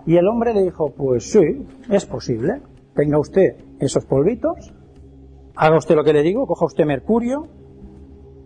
Y 0.06 0.18
el 0.18 0.28
hombre 0.28 0.54
le 0.54 0.64
dijo, 0.64 0.92
pues 0.92 1.32
sí, 1.32 1.66
es 1.90 2.06
posible. 2.06 2.62
Tenga 2.96 3.20
usted 3.20 3.56
esos 3.80 4.06
polvitos, 4.06 4.74
haga 5.56 5.78
usted 5.78 5.96
lo 5.96 6.04
que 6.04 6.14
le 6.14 6.24
digo, 6.24 6.46
coja 6.46 6.66
usted 6.66 6.86
mercurio, 6.86 7.48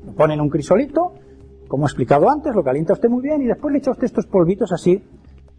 lo 0.05 0.13
pone 0.13 0.33
en 0.33 0.41
un 0.41 0.49
crisolito, 0.49 1.13
como 1.67 1.85
he 1.85 1.87
explicado 1.87 2.29
antes, 2.29 2.53
lo 2.53 2.63
calienta 2.63 2.93
usted 2.93 3.09
muy 3.09 3.23
bien 3.23 3.41
y 3.41 3.47
después 3.47 3.71
le 3.71 3.79
echa 3.79 3.91
usted 3.91 4.05
estos 4.05 4.27
polvitos 4.27 4.71
así, 4.71 5.03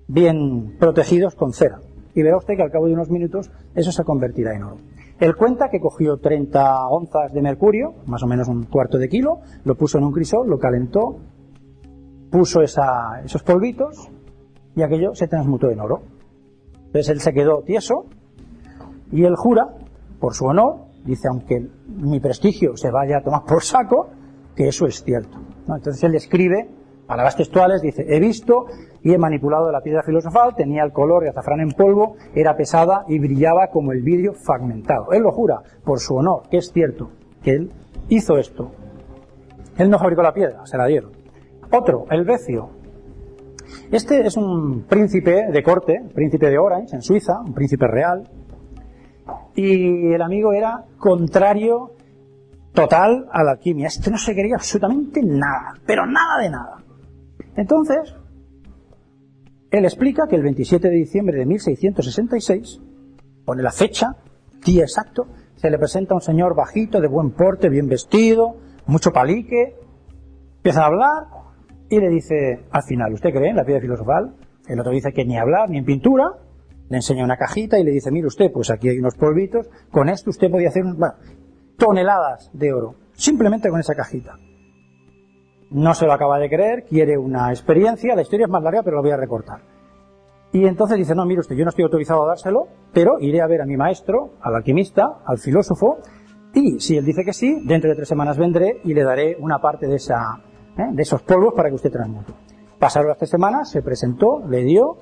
bien 0.06 0.76
protegidos 0.78 1.34
con 1.34 1.52
cera. 1.52 1.80
Y 2.14 2.22
verá 2.22 2.36
usted 2.36 2.56
que 2.56 2.62
al 2.62 2.70
cabo 2.70 2.86
de 2.86 2.92
unos 2.92 3.10
minutos 3.10 3.50
eso 3.74 3.90
se 3.90 4.04
convertirá 4.04 4.54
en 4.54 4.62
oro. 4.62 4.76
Él 5.18 5.34
cuenta 5.34 5.68
que 5.70 5.80
cogió 5.80 6.18
30 6.18 6.88
onzas 6.88 7.32
de 7.32 7.42
mercurio, 7.42 7.94
más 8.06 8.22
o 8.22 8.26
menos 8.26 8.48
un 8.48 8.64
cuarto 8.64 8.98
de 8.98 9.08
kilo, 9.08 9.40
lo 9.64 9.74
puso 9.74 9.98
en 9.98 10.04
un 10.04 10.12
crisol, 10.12 10.48
lo 10.48 10.58
calentó, 10.58 11.16
puso 12.36 12.60
esos 12.60 13.42
polvitos 13.42 14.10
y 14.74 14.82
aquello 14.82 15.14
se 15.14 15.26
transmutó 15.26 15.70
en 15.70 15.80
oro. 15.80 16.02
Entonces 16.84 17.08
él 17.08 17.20
se 17.20 17.32
quedó 17.32 17.62
tieso 17.62 18.04
y 19.10 19.24
él 19.24 19.34
jura, 19.36 19.68
por 20.20 20.34
su 20.34 20.44
honor, 20.44 20.80
dice, 21.02 21.28
aunque 21.28 21.66
mi 21.88 22.20
prestigio 22.20 22.76
se 22.76 22.90
vaya 22.90 23.18
a 23.18 23.22
tomar 23.22 23.44
por 23.44 23.62
saco, 23.62 24.08
que 24.54 24.68
eso 24.68 24.84
es 24.84 25.02
cierto. 25.02 25.38
Entonces 25.66 26.04
él 26.04 26.14
escribe, 26.14 26.68
palabras 27.06 27.36
textuales, 27.36 27.80
dice, 27.80 28.04
he 28.06 28.20
visto 28.20 28.66
y 29.02 29.14
he 29.14 29.18
manipulado 29.18 29.72
la 29.72 29.80
piedra 29.80 30.02
filosofal, 30.02 30.54
tenía 30.54 30.84
el 30.84 30.92
color 30.92 31.22
de 31.22 31.30
azafrán 31.30 31.60
en 31.60 31.70
polvo, 31.72 32.16
era 32.34 32.54
pesada 32.54 33.06
y 33.08 33.18
brillaba 33.18 33.68
como 33.68 33.92
el 33.92 34.02
vidrio 34.02 34.34
fragmentado. 34.34 35.10
Él 35.12 35.22
lo 35.22 35.32
jura, 35.32 35.62
por 35.82 36.00
su 36.00 36.16
honor, 36.16 36.42
que 36.50 36.58
es 36.58 36.70
cierto, 36.70 37.08
que 37.42 37.52
él 37.52 37.72
hizo 38.10 38.36
esto. 38.36 38.72
Él 39.78 39.88
no 39.88 39.98
fabricó 39.98 40.20
la 40.20 40.34
piedra, 40.34 40.66
se 40.66 40.76
la 40.76 40.84
dieron. 40.84 41.15
Otro, 41.70 42.06
el 42.10 42.24
Becio. 42.24 42.70
Este 43.90 44.26
es 44.26 44.36
un 44.36 44.84
príncipe 44.88 45.46
de 45.50 45.62
corte, 45.62 46.02
príncipe 46.14 46.48
de 46.50 46.58
Orange, 46.58 46.96
en 46.96 47.02
Suiza, 47.02 47.40
un 47.40 47.54
príncipe 47.54 47.86
real. 47.86 48.28
Y 49.54 50.12
el 50.12 50.22
amigo 50.22 50.52
era 50.52 50.84
contrario 50.98 51.92
total 52.72 53.26
a 53.32 53.42
la 53.42 53.52
alquimia. 53.52 53.88
Este 53.88 54.10
no 54.10 54.18
se 54.18 54.34
quería 54.34 54.56
absolutamente 54.56 55.20
nada, 55.22 55.74
pero 55.84 56.06
nada 56.06 56.38
de 56.40 56.50
nada. 56.50 56.84
Entonces, 57.56 58.14
él 59.70 59.84
explica 59.84 60.26
que 60.28 60.36
el 60.36 60.42
27 60.42 60.88
de 60.88 60.94
diciembre 60.94 61.38
de 61.38 61.46
1666, 61.46 62.80
pone 63.44 63.62
la 63.62 63.72
fecha, 63.72 64.16
día 64.64 64.82
exacto, 64.82 65.26
se 65.56 65.70
le 65.70 65.78
presenta 65.78 66.14
un 66.14 66.20
señor 66.20 66.54
bajito, 66.54 67.00
de 67.00 67.08
buen 67.08 67.30
porte, 67.30 67.68
bien 67.68 67.88
vestido, 67.88 68.56
mucho 68.86 69.12
palique, 69.12 69.76
empieza 70.56 70.82
a 70.82 70.86
hablar 70.86 71.45
y 71.88 72.00
le 72.00 72.08
dice, 72.08 72.64
al 72.70 72.82
final, 72.82 73.12
¿usted 73.12 73.30
cree 73.30 73.50
en 73.50 73.56
la 73.56 73.64
piedra 73.64 73.80
filosofal? 73.80 74.34
El 74.66 74.80
otro 74.80 74.92
dice 74.92 75.12
que 75.12 75.24
ni 75.24 75.38
hablar, 75.38 75.70
ni 75.70 75.78
en 75.78 75.84
pintura. 75.84 76.24
Le 76.88 76.96
enseña 76.96 77.24
una 77.24 77.36
cajita 77.36 77.78
y 77.78 77.84
le 77.84 77.90
dice, 77.90 78.10
mire 78.10 78.26
usted, 78.26 78.50
pues 78.52 78.70
aquí 78.70 78.88
hay 78.88 78.98
unos 78.98 79.16
polvitos, 79.16 79.68
con 79.90 80.08
esto 80.08 80.30
usted 80.30 80.50
podía 80.50 80.68
hacer 80.68 80.84
toneladas 81.76 82.50
de 82.52 82.72
oro, 82.72 82.94
simplemente 83.12 83.70
con 83.70 83.80
esa 83.80 83.94
cajita. 83.94 84.34
No 85.70 85.94
se 85.94 86.06
lo 86.06 86.12
acaba 86.12 86.38
de 86.38 86.48
creer, 86.48 86.84
quiere 86.84 87.18
una 87.18 87.50
experiencia, 87.50 88.14
la 88.14 88.22
historia 88.22 88.46
es 88.46 88.50
más 88.50 88.62
larga, 88.62 88.84
pero 88.84 88.96
la 88.96 89.02
voy 89.02 89.10
a 89.10 89.16
recortar. 89.16 89.62
Y 90.52 90.64
entonces 90.64 90.96
dice, 90.96 91.16
no, 91.16 91.26
mire 91.26 91.40
usted, 91.40 91.56
yo 91.56 91.64
no 91.64 91.70
estoy 91.70 91.82
autorizado 91.84 92.22
a 92.22 92.28
dárselo, 92.28 92.68
pero 92.92 93.18
iré 93.18 93.40
a 93.40 93.48
ver 93.48 93.62
a 93.62 93.66
mi 93.66 93.76
maestro, 93.76 94.34
al 94.40 94.54
alquimista, 94.54 95.18
al 95.26 95.38
filósofo, 95.38 95.98
y 96.54 96.78
si 96.78 96.96
él 96.96 97.04
dice 97.04 97.24
que 97.24 97.32
sí, 97.32 97.62
dentro 97.64 97.90
de 97.90 97.96
tres 97.96 98.08
semanas 98.08 98.38
vendré 98.38 98.80
y 98.84 98.94
le 98.94 99.02
daré 99.02 99.36
una 99.40 99.58
parte 99.58 99.88
de 99.88 99.96
esa 99.96 100.40
¿eh? 100.78 100.88
de 100.92 101.02
esos 101.02 101.22
polvos 101.22 101.54
para 101.54 101.68
que 101.68 101.74
usted 101.74 101.90
transmute. 101.90 102.32
Pasaron 102.78 103.08
las 103.08 103.18
tres 103.18 103.30
semanas, 103.30 103.70
se 103.70 103.82
presentó, 103.82 104.42
le 104.48 104.62
dio 104.64 104.98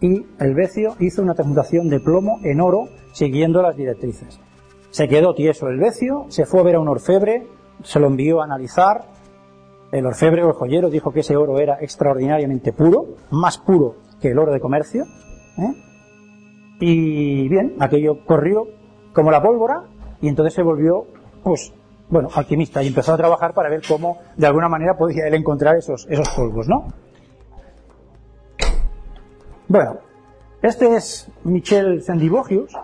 y 0.00 0.26
el 0.40 0.54
Becio 0.54 0.96
hizo 0.98 1.22
una 1.22 1.34
transmutación 1.34 1.88
de 1.88 2.00
plomo 2.00 2.38
en 2.42 2.60
oro 2.60 2.88
siguiendo 3.12 3.62
las 3.62 3.76
directrices. 3.76 4.40
Se 4.90 5.08
quedó 5.08 5.34
tieso 5.34 5.68
el 5.68 5.78
Becio, 5.78 6.26
se 6.28 6.44
fue 6.44 6.60
a 6.60 6.64
ver 6.64 6.74
a 6.74 6.80
un 6.80 6.88
orfebre, 6.88 7.46
se 7.82 7.98
lo 7.98 8.08
envió 8.08 8.40
a 8.40 8.44
analizar. 8.44 9.06
El 9.90 10.06
orfebre 10.06 10.42
o 10.42 10.48
el 10.48 10.54
joyero 10.54 10.90
dijo 10.90 11.12
que 11.12 11.20
ese 11.20 11.36
oro 11.36 11.58
era 11.58 11.78
extraordinariamente 11.80 12.72
puro, 12.72 13.06
más 13.30 13.58
puro 13.58 13.96
que 14.20 14.28
el 14.28 14.38
oro 14.38 14.52
de 14.52 14.60
comercio. 14.60 15.04
¿eh? 15.58 15.74
Y 16.80 17.48
bien, 17.48 17.76
aquello 17.78 18.24
corrió 18.24 18.66
como 19.12 19.30
la 19.30 19.42
pólvora 19.42 19.84
y 20.20 20.28
entonces 20.28 20.54
se 20.54 20.62
volvió 20.62 21.06
pues 21.42 21.72
bueno, 22.12 22.28
alquimista 22.34 22.82
y 22.82 22.88
empezó 22.88 23.14
a 23.14 23.16
trabajar 23.16 23.54
para 23.54 23.70
ver 23.70 23.80
cómo 23.88 24.18
de 24.36 24.46
alguna 24.46 24.68
manera 24.68 24.98
podía 24.98 25.26
él 25.26 25.34
encontrar 25.34 25.76
esos, 25.76 26.06
esos 26.10 26.28
polvos, 26.28 26.68
¿no? 26.68 26.88
Bueno, 29.66 29.96
este 30.60 30.94
es 30.94 31.32
Michel 31.44 32.02
Sendivogius, 32.02 32.76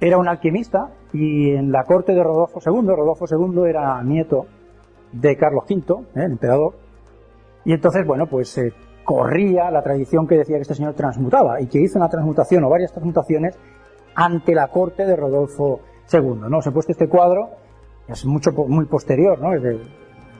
era 0.00 0.18
un 0.18 0.28
alquimista 0.28 0.92
y 1.12 1.50
en 1.50 1.72
la 1.72 1.82
corte 1.82 2.14
de 2.14 2.22
Rodolfo 2.22 2.60
II, 2.64 2.86
Rodolfo 2.86 3.24
II 3.28 3.68
era 3.68 4.00
nieto 4.04 4.46
de 5.10 5.36
Carlos 5.36 5.64
V, 5.68 6.04
¿eh? 6.14 6.24
el 6.24 6.32
emperador, 6.32 6.74
y 7.64 7.72
entonces, 7.72 8.06
bueno, 8.06 8.26
pues 8.28 8.56
eh, 8.58 8.72
corría 9.02 9.68
la 9.72 9.82
tradición 9.82 10.28
que 10.28 10.36
decía 10.36 10.58
que 10.58 10.62
este 10.62 10.76
señor 10.76 10.94
transmutaba 10.94 11.60
y 11.60 11.66
que 11.66 11.80
hizo 11.80 11.98
una 11.98 12.08
transmutación 12.08 12.62
o 12.62 12.70
varias 12.70 12.92
transmutaciones 12.92 13.58
ante 14.14 14.54
la 14.54 14.68
corte 14.68 15.04
de 15.06 15.16
Rodolfo 15.16 15.80
II, 16.12 16.48
¿no? 16.48 16.58
Os 16.58 16.66
he 16.68 16.70
puesto 16.70 16.92
este 16.92 17.08
cuadro 17.08 17.64
es 18.08 18.24
mucho 18.24 18.52
muy 18.52 18.86
posterior, 18.86 19.40
¿no? 19.40 19.52
El 19.52 19.80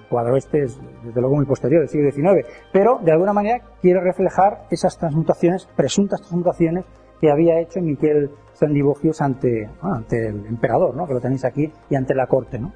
cuadro 0.08 0.36
este 0.36 0.64
es 0.64 0.78
desde 1.02 1.20
luego 1.20 1.36
muy 1.36 1.46
posterior, 1.46 1.80
del 1.80 1.88
siglo 1.88 2.10
XIX, 2.10 2.46
pero 2.72 2.98
de 3.02 3.12
alguna 3.12 3.32
manera 3.32 3.62
quiere 3.80 4.00
reflejar 4.00 4.66
esas 4.70 4.98
transmutaciones, 4.98 5.68
presuntas 5.76 6.20
transmutaciones 6.20 6.84
que 7.20 7.30
había 7.30 7.60
hecho 7.60 7.80
Miquel 7.80 8.30
Sandivogius 8.52 9.20
ante, 9.20 9.68
ante 9.80 10.28
el 10.28 10.46
emperador, 10.46 10.94
¿no? 10.94 11.06
Que 11.06 11.14
lo 11.14 11.20
tenéis 11.20 11.44
aquí, 11.44 11.72
y 11.88 11.94
ante 11.94 12.14
la 12.14 12.26
corte, 12.26 12.58
¿no? 12.58 12.72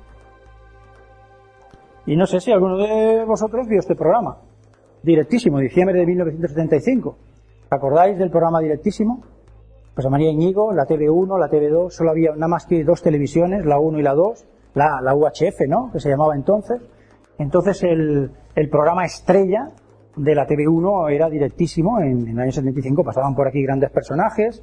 Y 2.06 2.16
no 2.16 2.26
sé 2.26 2.40
si 2.40 2.50
alguno 2.50 2.78
de 2.78 3.24
vosotros 3.26 3.68
vio 3.68 3.80
este 3.80 3.94
programa. 3.94 4.38
Directísimo, 5.02 5.58
diciembre 5.58 5.98
de 5.98 6.06
1975. 6.06 7.16
¿Acordáis 7.70 8.18
del 8.18 8.30
programa 8.30 8.60
Directísimo? 8.60 9.22
Pues 9.94 10.08
María 10.08 10.30
Iñigo, 10.30 10.72
la 10.72 10.86
TV1, 10.86 11.38
la 11.38 11.50
TV2, 11.50 11.90
solo 11.90 12.10
había 12.10 12.30
nada 12.30 12.48
más 12.48 12.66
que 12.66 12.82
dos 12.82 13.02
televisiones, 13.02 13.66
la 13.66 13.78
1 13.78 13.98
y 13.98 14.02
la 14.02 14.14
2, 14.14 14.46
la, 14.78 15.14
UHF, 15.14 15.66
¿no? 15.68 15.90
Que 15.92 16.00
se 16.00 16.08
llamaba 16.08 16.34
entonces. 16.34 16.80
Entonces 17.38 17.82
el, 17.82 18.30
programa 18.70 19.04
estrella 19.04 19.68
de 20.16 20.34
la 20.34 20.46
TV1 20.46 21.12
era 21.12 21.28
directísimo. 21.28 22.00
En, 22.00 22.28
el 22.28 22.38
año 22.38 22.52
75 22.52 23.04
pasaban 23.04 23.34
por 23.34 23.48
aquí 23.48 23.62
grandes 23.62 23.90
personajes, 23.90 24.62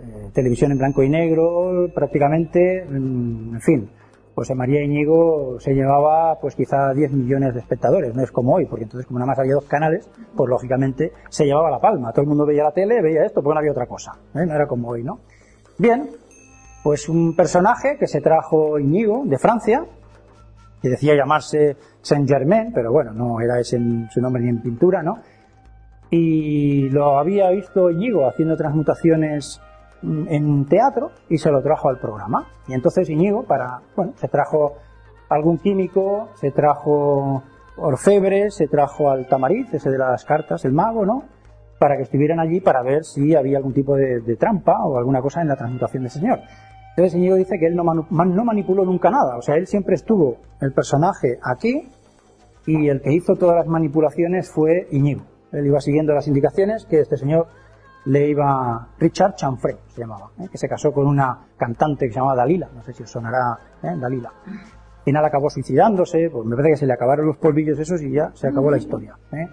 eh, 0.00 0.30
televisión 0.32 0.72
en 0.72 0.78
blanco 0.78 1.02
y 1.02 1.08
negro, 1.08 1.88
prácticamente, 1.94 2.84
mm, 2.88 3.54
en 3.54 3.60
fin. 3.60 3.90
En 4.36 4.58
María 4.58 4.82
Iñigo 4.82 5.58
se 5.60 5.72
llevaba 5.72 6.38
pues 6.38 6.54
quizá 6.54 6.92
10 6.92 7.10
millones 7.12 7.54
de 7.54 7.60
espectadores, 7.60 8.14
no 8.14 8.22
es 8.22 8.30
como 8.30 8.56
hoy, 8.56 8.66
porque 8.66 8.84
entonces 8.84 9.06
como 9.06 9.18
nada 9.18 9.28
más 9.28 9.38
había 9.38 9.54
dos 9.54 9.64
canales, 9.64 10.10
pues 10.36 10.50
lógicamente 10.50 11.12
se 11.30 11.46
llevaba 11.46 11.70
la 11.70 11.80
palma. 11.80 12.12
Todo 12.12 12.22
el 12.22 12.28
mundo 12.28 12.44
veía 12.44 12.64
la 12.64 12.72
tele, 12.72 13.00
veía 13.00 13.24
esto, 13.24 13.42
porque 13.42 13.54
no 13.54 13.60
había 13.60 13.72
otra 13.72 13.86
cosa. 13.86 14.12
¿eh? 14.34 14.44
No 14.46 14.54
era 14.54 14.66
como 14.66 14.90
hoy, 14.90 15.02
¿no? 15.02 15.20
Bien, 15.78 16.10
pues 16.86 17.08
un 17.08 17.34
personaje 17.34 17.96
que 17.98 18.06
se 18.06 18.20
trajo 18.20 18.78
Iñigo 18.78 19.24
de 19.24 19.38
Francia, 19.38 19.84
que 20.80 20.88
decía 20.88 21.16
llamarse 21.16 21.76
Saint 22.00 22.28
Germain, 22.28 22.70
pero 22.72 22.92
bueno, 22.92 23.10
no 23.12 23.40
era 23.40 23.58
ese 23.58 23.76
su 24.08 24.20
nombre 24.20 24.40
ni 24.44 24.50
en 24.50 24.62
pintura, 24.62 25.02
¿no? 25.02 25.18
Y 26.10 26.88
lo 26.90 27.18
había 27.18 27.50
visto 27.50 27.90
Iñigo 27.90 28.28
haciendo 28.28 28.56
transmutaciones 28.56 29.60
en 30.00 30.64
teatro 30.66 31.10
y 31.28 31.38
se 31.38 31.50
lo 31.50 31.60
trajo 31.60 31.88
al 31.88 31.98
programa. 31.98 32.46
Y 32.68 32.74
entonces 32.74 33.10
Iñigo, 33.10 33.42
para, 33.42 33.80
bueno, 33.96 34.12
se 34.14 34.28
trajo 34.28 34.74
algún 35.28 35.58
químico, 35.58 36.28
se 36.36 36.52
trajo 36.52 37.42
orfebre, 37.78 38.52
se 38.52 38.68
trajo 38.68 39.10
al 39.10 39.26
tamariz, 39.26 39.74
ese 39.74 39.90
de 39.90 39.98
las 39.98 40.24
cartas, 40.24 40.64
el 40.64 40.72
mago, 40.72 41.04
¿no? 41.04 41.24
Para 41.80 41.96
que 41.96 42.04
estuvieran 42.04 42.38
allí 42.38 42.60
para 42.60 42.84
ver 42.84 43.02
si 43.02 43.34
había 43.34 43.56
algún 43.56 43.74
tipo 43.74 43.96
de, 43.96 44.36
trampa 44.36 44.84
o 44.84 44.98
alguna 44.98 45.20
cosa 45.20 45.42
en 45.42 45.48
la 45.48 45.56
transmutación 45.56 46.04
de 46.04 46.10
ese 46.10 46.20
señor. 46.20 46.38
Entonces 46.96 47.14
Iñigo 47.14 47.36
dice 47.36 47.58
que 47.58 47.66
él 47.66 47.76
no, 47.76 47.84
no 47.84 48.44
manipuló 48.44 48.84
nunca 48.84 49.10
nada, 49.10 49.36
o 49.36 49.42
sea, 49.42 49.56
él 49.56 49.66
siempre 49.66 49.96
estuvo 49.96 50.38
el 50.62 50.72
personaje 50.72 51.38
aquí 51.42 51.88
y 52.66 52.88
el 52.88 53.02
que 53.02 53.12
hizo 53.12 53.36
todas 53.36 53.56
las 53.56 53.66
manipulaciones 53.66 54.50
fue 54.50 54.88
Iñigo. 54.90 55.22
Él 55.52 55.66
iba 55.66 55.80
siguiendo 55.80 56.14
las 56.14 56.26
indicaciones 56.26 56.86
que 56.86 57.00
este 57.00 57.18
señor 57.18 57.48
le 58.06 58.28
iba 58.28 58.88
Richard 58.98 59.34
Chanfrey, 59.34 59.76
se 59.88 60.00
llamaba, 60.00 60.30
¿eh? 60.38 60.48
que 60.50 60.56
se 60.56 60.68
casó 60.68 60.92
con 60.92 61.06
una 61.06 61.46
cantante 61.58 62.06
que 62.06 62.12
se 62.12 62.18
llamaba 62.18 62.36
Dalila, 62.36 62.70
no 62.74 62.82
sé 62.82 62.92
si 62.92 63.02
os 63.02 63.10
sonará 63.10 63.58
¿eh? 63.82 63.94
Dalila. 64.00 64.32
Y 64.46 65.10
final 65.10 65.24
acabó 65.24 65.50
suicidándose, 65.50 66.30
pues 66.30 66.46
me 66.46 66.56
parece 66.56 66.72
que 66.72 66.76
se 66.78 66.86
le 66.86 66.94
acabaron 66.94 67.26
los 67.26 67.36
polvillos 67.36 67.78
esos 67.78 68.00
y 68.02 68.12
ya 68.12 68.30
se 68.34 68.48
acabó 68.48 68.70
la 68.70 68.78
historia. 68.78 69.16
¿eh? 69.32 69.46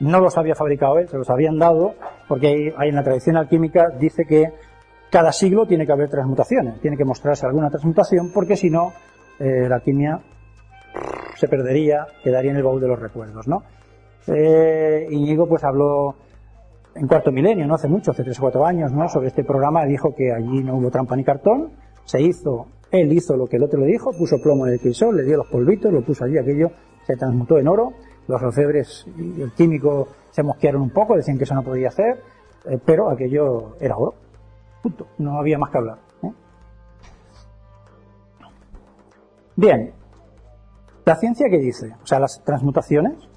No 0.00 0.20
los 0.20 0.38
había 0.38 0.54
fabricado 0.54 0.98
él, 0.98 1.08
se 1.08 1.18
los 1.18 1.28
habían 1.28 1.58
dado, 1.58 1.94
porque 2.28 2.72
hay, 2.76 2.88
en 2.88 2.94
la 2.94 3.02
tradición 3.02 3.36
alquímica 3.36 3.90
dice 3.98 4.24
que 4.24 4.52
cada 5.10 5.32
siglo 5.32 5.66
tiene 5.66 5.86
que 5.86 5.92
haber 5.92 6.08
transmutaciones, 6.08 6.80
tiene 6.80 6.96
que 6.96 7.04
mostrarse 7.04 7.46
alguna 7.46 7.70
transmutación, 7.70 8.30
porque 8.32 8.56
si 8.56 8.70
no, 8.70 8.92
la 9.38 9.76
alquimia 9.76 10.20
se 11.36 11.48
perdería, 11.48 12.06
quedaría 12.22 12.50
en 12.50 12.56
el 12.56 12.62
baúl 12.62 12.80
de 12.80 12.88
los 12.88 12.98
recuerdos, 12.98 13.46
¿no? 13.46 13.62
Eh, 14.26 15.06
Íñigo 15.10 15.48
pues 15.48 15.64
habló 15.64 16.16
en 16.94 17.06
cuarto 17.06 17.30
milenio, 17.30 17.66
no 17.66 17.74
hace 17.74 17.88
mucho, 17.88 18.10
hace 18.10 18.24
tres 18.24 18.38
o 18.38 18.42
cuatro 18.42 18.66
años, 18.66 18.92
¿no? 18.92 19.08
Sobre 19.08 19.28
este 19.28 19.44
programa 19.44 19.84
dijo 19.84 20.14
que 20.14 20.32
allí 20.32 20.62
no 20.62 20.76
hubo 20.76 20.90
trampa 20.90 21.16
ni 21.16 21.24
cartón, 21.24 21.70
se 22.04 22.20
hizo, 22.20 22.66
él 22.90 23.12
hizo 23.12 23.36
lo 23.36 23.46
que 23.46 23.56
el 23.56 23.62
otro 23.62 23.80
le 23.80 23.86
dijo, 23.86 24.10
puso 24.18 24.36
plomo 24.42 24.66
en 24.66 24.74
el 24.74 24.80
crisol, 24.80 25.16
le 25.16 25.24
dio 25.24 25.36
los 25.36 25.46
polvitos, 25.46 25.92
lo 25.92 26.02
puso 26.02 26.24
allí, 26.24 26.38
aquello 26.38 26.70
se 27.06 27.16
transmutó 27.16 27.58
en 27.58 27.68
oro, 27.68 27.92
los 28.26 28.42
orfebres 28.42 29.06
y 29.16 29.40
el 29.40 29.52
químico 29.52 30.08
se 30.30 30.42
mosquearon 30.42 30.82
un 30.82 30.90
poco, 30.90 31.16
decían 31.16 31.38
que 31.38 31.44
eso 31.44 31.54
no 31.54 31.62
podía 31.62 31.88
hacer, 31.88 32.18
eh, 32.66 32.78
pero 32.84 33.10
aquello 33.10 33.76
era 33.80 33.96
oro. 33.96 34.14
No 35.18 35.38
había 35.38 35.58
más 35.58 35.70
que 35.70 35.78
hablar. 35.78 35.98
¿eh? 36.22 36.32
Bien. 39.56 39.92
¿La 41.04 41.16
ciencia 41.16 41.48
qué 41.50 41.58
dice? 41.58 41.94
O 42.02 42.06
sea, 42.06 42.20
las 42.20 42.42
transmutaciones, 42.44 43.28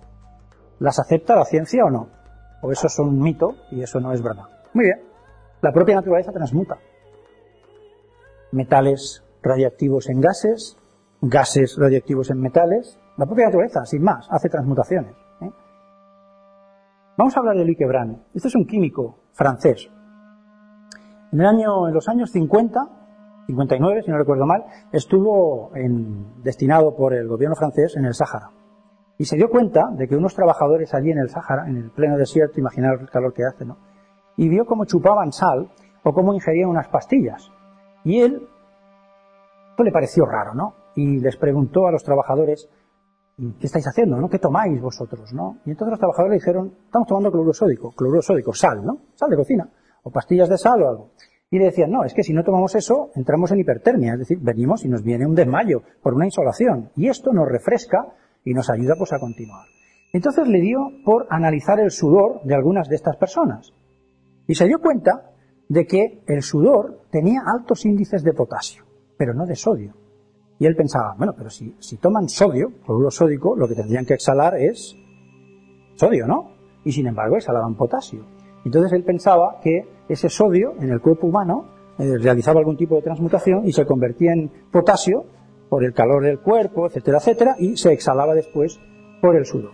¿las 0.79 0.99
acepta 0.99 1.35
la 1.35 1.45
ciencia 1.45 1.85
o 1.85 1.89
no? 1.89 2.21
o 2.61 2.71
eso 2.71 2.87
es 2.87 2.99
un 2.99 3.19
mito 3.19 3.55
y 3.71 3.81
eso 3.81 3.99
no 3.99 4.13
es 4.13 4.21
verdad. 4.21 4.45
Muy 4.73 4.85
bien. 4.85 4.99
La 5.61 5.71
propia 5.71 5.95
naturaleza 5.95 6.31
transmuta. 6.31 6.77
Metales 8.51 9.23
radiactivos 9.41 10.09
en 10.09 10.21
gases, 10.21 10.77
gases 11.21 11.75
radiactivos 11.77 12.29
en 12.29 12.39
metales. 12.39 12.99
La 13.17 13.25
propia 13.25 13.45
naturaleza, 13.45 13.85
sin 13.85 14.03
más, 14.03 14.27
hace 14.29 14.49
transmutaciones. 14.49 15.15
¿eh? 15.41 15.49
Vamos 17.17 17.35
a 17.35 17.39
hablar 17.39 17.57
de 17.57 17.65
Louis 17.65 17.77
Quebran. 17.77 18.23
Este 18.33 18.47
es 18.47 18.55
un 18.55 18.65
químico 18.65 19.19
francés. 19.33 19.89
En, 21.31 21.39
el 21.39 21.45
año, 21.45 21.87
en 21.87 21.93
los 21.93 22.07
años 22.09 22.31
50, 22.31 22.89
59, 23.47 24.03
si 24.03 24.11
no 24.11 24.17
recuerdo 24.17 24.45
mal, 24.45 24.65
estuvo 24.91 25.71
destinado 26.43 26.95
por 26.95 27.13
el 27.13 27.27
gobierno 27.27 27.55
francés 27.55 27.95
en 27.97 28.05
el 28.05 28.13
Sáhara 28.13 28.51
y 29.21 29.25
se 29.25 29.35
dio 29.35 29.51
cuenta 29.51 29.91
de 29.91 30.07
que 30.07 30.15
unos 30.15 30.33
trabajadores 30.33 30.95
allí 30.95 31.11
en 31.11 31.19
el 31.19 31.29
Sáhara, 31.29 31.67
en 31.67 31.77
el 31.77 31.91
pleno 31.91 32.17
desierto, 32.17 32.59
imaginar 32.59 32.99
el 32.99 33.07
calor 33.07 33.33
que 33.33 33.43
hace, 33.45 33.65
¿no? 33.65 33.77
Y 34.35 34.49
vio 34.49 34.65
cómo 34.65 34.85
chupaban 34.85 35.31
sal 35.31 35.69
o 36.03 36.11
cómo 36.11 36.33
ingerían 36.33 36.69
unas 36.69 36.87
pastillas. 36.87 37.51
Y 38.03 38.21
él, 38.21 38.47
esto 39.69 39.83
le 39.83 39.91
pareció 39.91 40.25
raro, 40.25 40.55
¿no? 40.55 40.73
Y 40.95 41.19
les 41.19 41.37
preguntó 41.37 41.85
a 41.85 41.91
los 41.91 42.03
trabajadores, 42.03 42.67
¿qué 43.37 43.67
estáis 43.67 43.87
haciendo, 43.87 44.17
no? 44.17 44.27
¿Qué 44.27 44.39
tomáis 44.39 44.81
vosotros, 44.81 45.33
no? 45.33 45.57
Y 45.65 45.69
entonces 45.69 45.91
los 45.91 45.99
trabajadores 45.99 46.31
le 46.31 46.39
dijeron, 46.39 46.73
estamos 46.85 47.07
tomando 47.07 47.29
cloruro 47.29 47.53
sódico, 47.53 47.91
cloruro 47.91 48.23
sódico, 48.23 48.53
sal, 48.55 48.83
¿no? 48.83 49.01
Sal 49.13 49.29
de 49.29 49.35
cocina, 49.35 49.69
o 50.03 50.11
pastillas 50.11 50.49
de 50.49 50.57
sal 50.57 50.81
o 50.83 50.89
algo. 50.89 51.11
Y 51.49 51.59
le 51.59 51.65
decían, 51.65 51.91
no, 51.91 52.05
es 52.05 52.13
que 52.13 52.23
si 52.23 52.33
no 52.33 52.43
tomamos 52.43 52.75
eso, 52.75 53.11
entramos 53.15 53.51
en 53.51 53.59
hipertermia, 53.59 54.13
es 54.13 54.19
decir, 54.19 54.39
venimos 54.39 54.85
y 54.85 54.87
nos 54.87 55.03
viene 55.03 55.25
un 55.25 55.35
desmayo 55.35 55.83
por 56.01 56.13
una 56.13 56.25
insolación. 56.25 56.91
Y 56.95 57.09
esto 57.09 57.33
nos 57.33 57.47
refresca 57.47 58.13
y 58.45 58.53
nos 58.53 58.69
ayuda 58.69 58.95
pues 58.97 59.11
a 59.11 59.19
continuar. 59.19 59.65
Entonces 60.13 60.47
le 60.47 60.61
dio 60.61 60.79
por 61.03 61.27
analizar 61.29 61.79
el 61.79 61.91
sudor 61.91 62.41
de 62.43 62.55
algunas 62.55 62.87
de 62.89 62.95
estas 62.95 63.17
personas 63.17 63.73
y 64.47 64.55
se 64.55 64.65
dio 64.65 64.79
cuenta 64.79 65.31
de 65.69 65.85
que 65.85 66.23
el 66.27 66.41
sudor 66.41 67.03
tenía 67.11 67.41
altos 67.45 67.85
índices 67.85 68.23
de 68.23 68.33
potasio, 68.33 68.83
pero 69.17 69.33
no 69.33 69.45
de 69.45 69.55
sodio. 69.55 69.93
Y 70.59 70.65
él 70.65 70.75
pensaba, 70.75 71.15
bueno, 71.17 71.33
pero 71.35 71.49
si, 71.49 71.75
si 71.79 71.97
toman 71.97 72.29
sodio, 72.29 72.71
cloruro 72.85 73.09
sódico, 73.09 73.55
lo 73.55 73.67
que 73.67 73.75
tendrían 73.75 74.05
que 74.05 74.13
exhalar 74.13 74.57
es 74.57 74.95
sodio, 75.95 76.27
¿no? 76.27 76.51
Y 76.83 76.91
sin 76.91 77.07
embargo 77.07 77.37
exhalaban 77.37 77.75
potasio. 77.75 78.25
Entonces 78.65 78.91
él 78.93 79.03
pensaba 79.03 79.59
que 79.63 79.85
ese 80.07 80.29
sodio 80.29 80.73
en 80.79 80.91
el 80.91 81.01
cuerpo 81.01 81.27
humano 81.27 81.65
eh, 81.97 82.17
realizaba 82.17 82.59
algún 82.59 82.77
tipo 82.77 82.95
de 82.95 83.01
transmutación 83.01 83.67
y 83.67 83.73
se 83.73 83.85
convertía 83.85 84.33
en 84.33 84.49
potasio 84.71 85.25
por 85.69 85.83
el 85.83 85.93
calor 85.93 86.23
del 86.23 86.39
cuerpo, 86.39 86.87
etcétera, 86.87 87.19
etcétera, 87.19 87.55
y 87.57 87.77
se 87.77 87.93
exhalaba 87.93 88.33
después 88.33 88.79
por 89.21 89.35
el 89.35 89.45
sudor. 89.45 89.71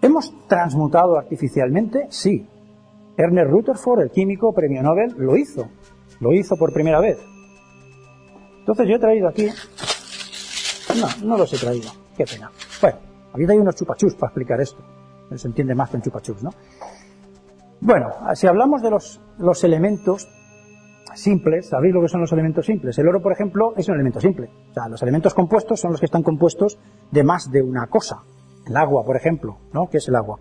¿Hemos 0.00 0.32
transmutado 0.46 1.18
artificialmente? 1.18 2.06
Sí. 2.10 2.46
Ernest 3.16 3.50
Rutherford, 3.50 4.02
el 4.02 4.10
químico 4.10 4.52
premio 4.52 4.82
Nobel, 4.82 5.14
lo 5.18 5.36
hizo. 5.36 5.68
Lo 6.20 6.32
hizo 6.32 6.56
por 6.56 6.72
primera 6.72 7.00
vez. 7.00 7.18
Entonces 8.60 8.88
yo 8.88 8.96
he 8.96 8.98
traído 8.98 9.28
aquí... 9.28 9.48
No, 11.00 11.26
no 11.26 11.36
los 11.36 11.52
he 11.52 11.58
traído. 11.58 11.90
Qué 12.16 12.24
pena. 12.24 12.50
Bueno, 12.80 12.98
aquí 13.32 13.44
hay 13.48 13.58
unos 13.58 13.74
chupachus 13.74 14.14
para 14.14 14.28
explicar 14.28 14.60
esto. 14.60 14.82
Se 15.34 15.48
entiende 15.48 15.74
más 15.74 15.90
que 15.90 15.96
un 15.96 16.02
chupachus, 16.02 16.42
¿no? 16.42 16.50
Bueno, 17.80 18.10
si 18.34 18.46
hablamos 18.46 18.82
de 18.82 18.90
los, 18.90 19.20
los 19.38 19.62
elementos 19.62 20.28
simples, 21.14 21.68
¿sabéis 21.68 21.94
lo 21.94 22.00
que 22.00 22.08
son 22.08 22.20
los 22.20 22.32
elementos 22.32 22.66
simples? 22.66 22.98
El 22.98 23.08
oro, 23.08 23.22
por 23.22 23.32
ejemplo, 23.32 23.72
es 23.76 23.88
un 23.88 23.94
elemento 23.94 24.20
simple. 24.20 24.50
O 24.70 24.74
sea, 24.74 24.88
los 24.88 25.00
elementos 25.02 25.32
compuestos 25.32 25.80
son 25.80 25.92
los 25.92 26.00
que 26.00 26.06
están 26.06 26.22
compuestos 26.22 26.78
de 27.10 27.22
más 27.22 27.50
de 27.50 27.62
una 27.62 27.86
cosa. 27.86 28.22
El 28.66 28.76
agua, 28.76 29.04
por 29.04 29.16
ejemplo, 29.16 29.58
¿no? 29.72 29.86
¿Qué 29.88 29.98
es 29.98 30.08
el 30.08 30.16
agua? 30.16 30.38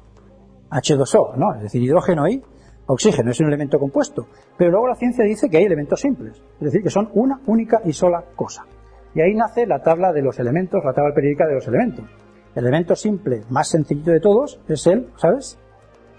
H2O, 0.72 1.36
¿no? 1.36 1.54
Es 1.56 1.62
decir, 1.62 1.82
hidrógeno 1.82 2.28
y 2.28 2.44
oxígeno, 2.88 3.32
es 3.32 3.40
un 3.40 3.48
elemento 3.48 3.80
compuesto. 3.80 4.28
Pero 4.58 4.72
luego 4.72 4.88
la 4.88 4.96
ciencia 4.96 5.24
dice 5.24 5.50
que 5.50 5.58
hay 5.58 5.64
elementos 5.64 6.02
simples, 6.02 6.42
es 6.60 6.66
decir, 6.66 6.82
que 6.82 6.90
son 6.90 7.10
una 7.14 7.40
única 7.46 7.82
y 7.86 7.94
sola 7.94 8.24
cosa. 8.36 8.66
Y 9.14 9.22
ahí 9.22 9.34
nace 9.36 9.66
la 9.66 9.82
tabla 9.82 10.12
de 10.12 10.22
los 10.22 10.40
elementos, 10.40 10.84
la 10.84 10.94
tabla 10.94 11.14
periódica 11.14 11.46
de 11.46 11.56
los 11.56 11.68
elementos. 11.68 12.06
El 12.56 12.64
elemento 12.64 12.96
simple 12.96 13.44
más 13.50 13.70
sencillito 13.70 14.12
de 14.12 14.20
todos 14.20 14.60
es 14.68 14.88
el, 14.88 15.10
¿sabes? 15.18 15.60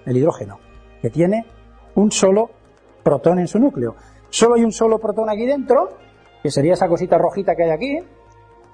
El 0.07 0.16
hidrógeno, 0.16 0.59
que 1.01 1.11
tiene 1.11 1.46
un 1.94 2.11
solo 2.11 2.51
protón 3.03 3.38
en 3.38 3.49
su 3.49 3.59
núcleo. 3.59 3.96
Solo 4.30 4.55
hay 4.55 4.64
un 4.64 4.72
solo 4.72 4.99
protón 4.99 5.30
aquí 5.30 5.46
dentro, 5.46 5.88
que 6.42 6.51
sería 6.51 6.74
esa 6.74 6.88
cosita 6.88 7.18
rojita 7.18 7.55
que 7.55 7.64
hay 7.64 7.70
aquí, 7.70 7.99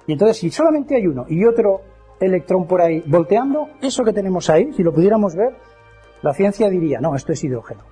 y 0.07 0.12
entonces 0.12 0.39
si 0.39 0.51
solamente 0.51 0.97
hay 0.97 1.07
uno 1.07 1.25
y 1.29 1.45
otro 1.45 1.81
electrón 2.20 2.66
por 2.66 2.81
ahí 2.81 3.03
volteando, 3.07 3.68
eso 3.81 4.05
que 4.05 4.12
tenemos 4.12 4.51
ahí, 4.51 4.72
si 4.72 4.83
lo 4.83 4.93
pudiéramos 4.93 5.35
ver, 5.35 5.57
la 6.22 6.35
ciencia 6.35 6.68
diría, 6.68 7.01
no, 7.01 7.14
esto 7.14 7.33
es 7.33 7.45
hidrógeno. 7.45 7.83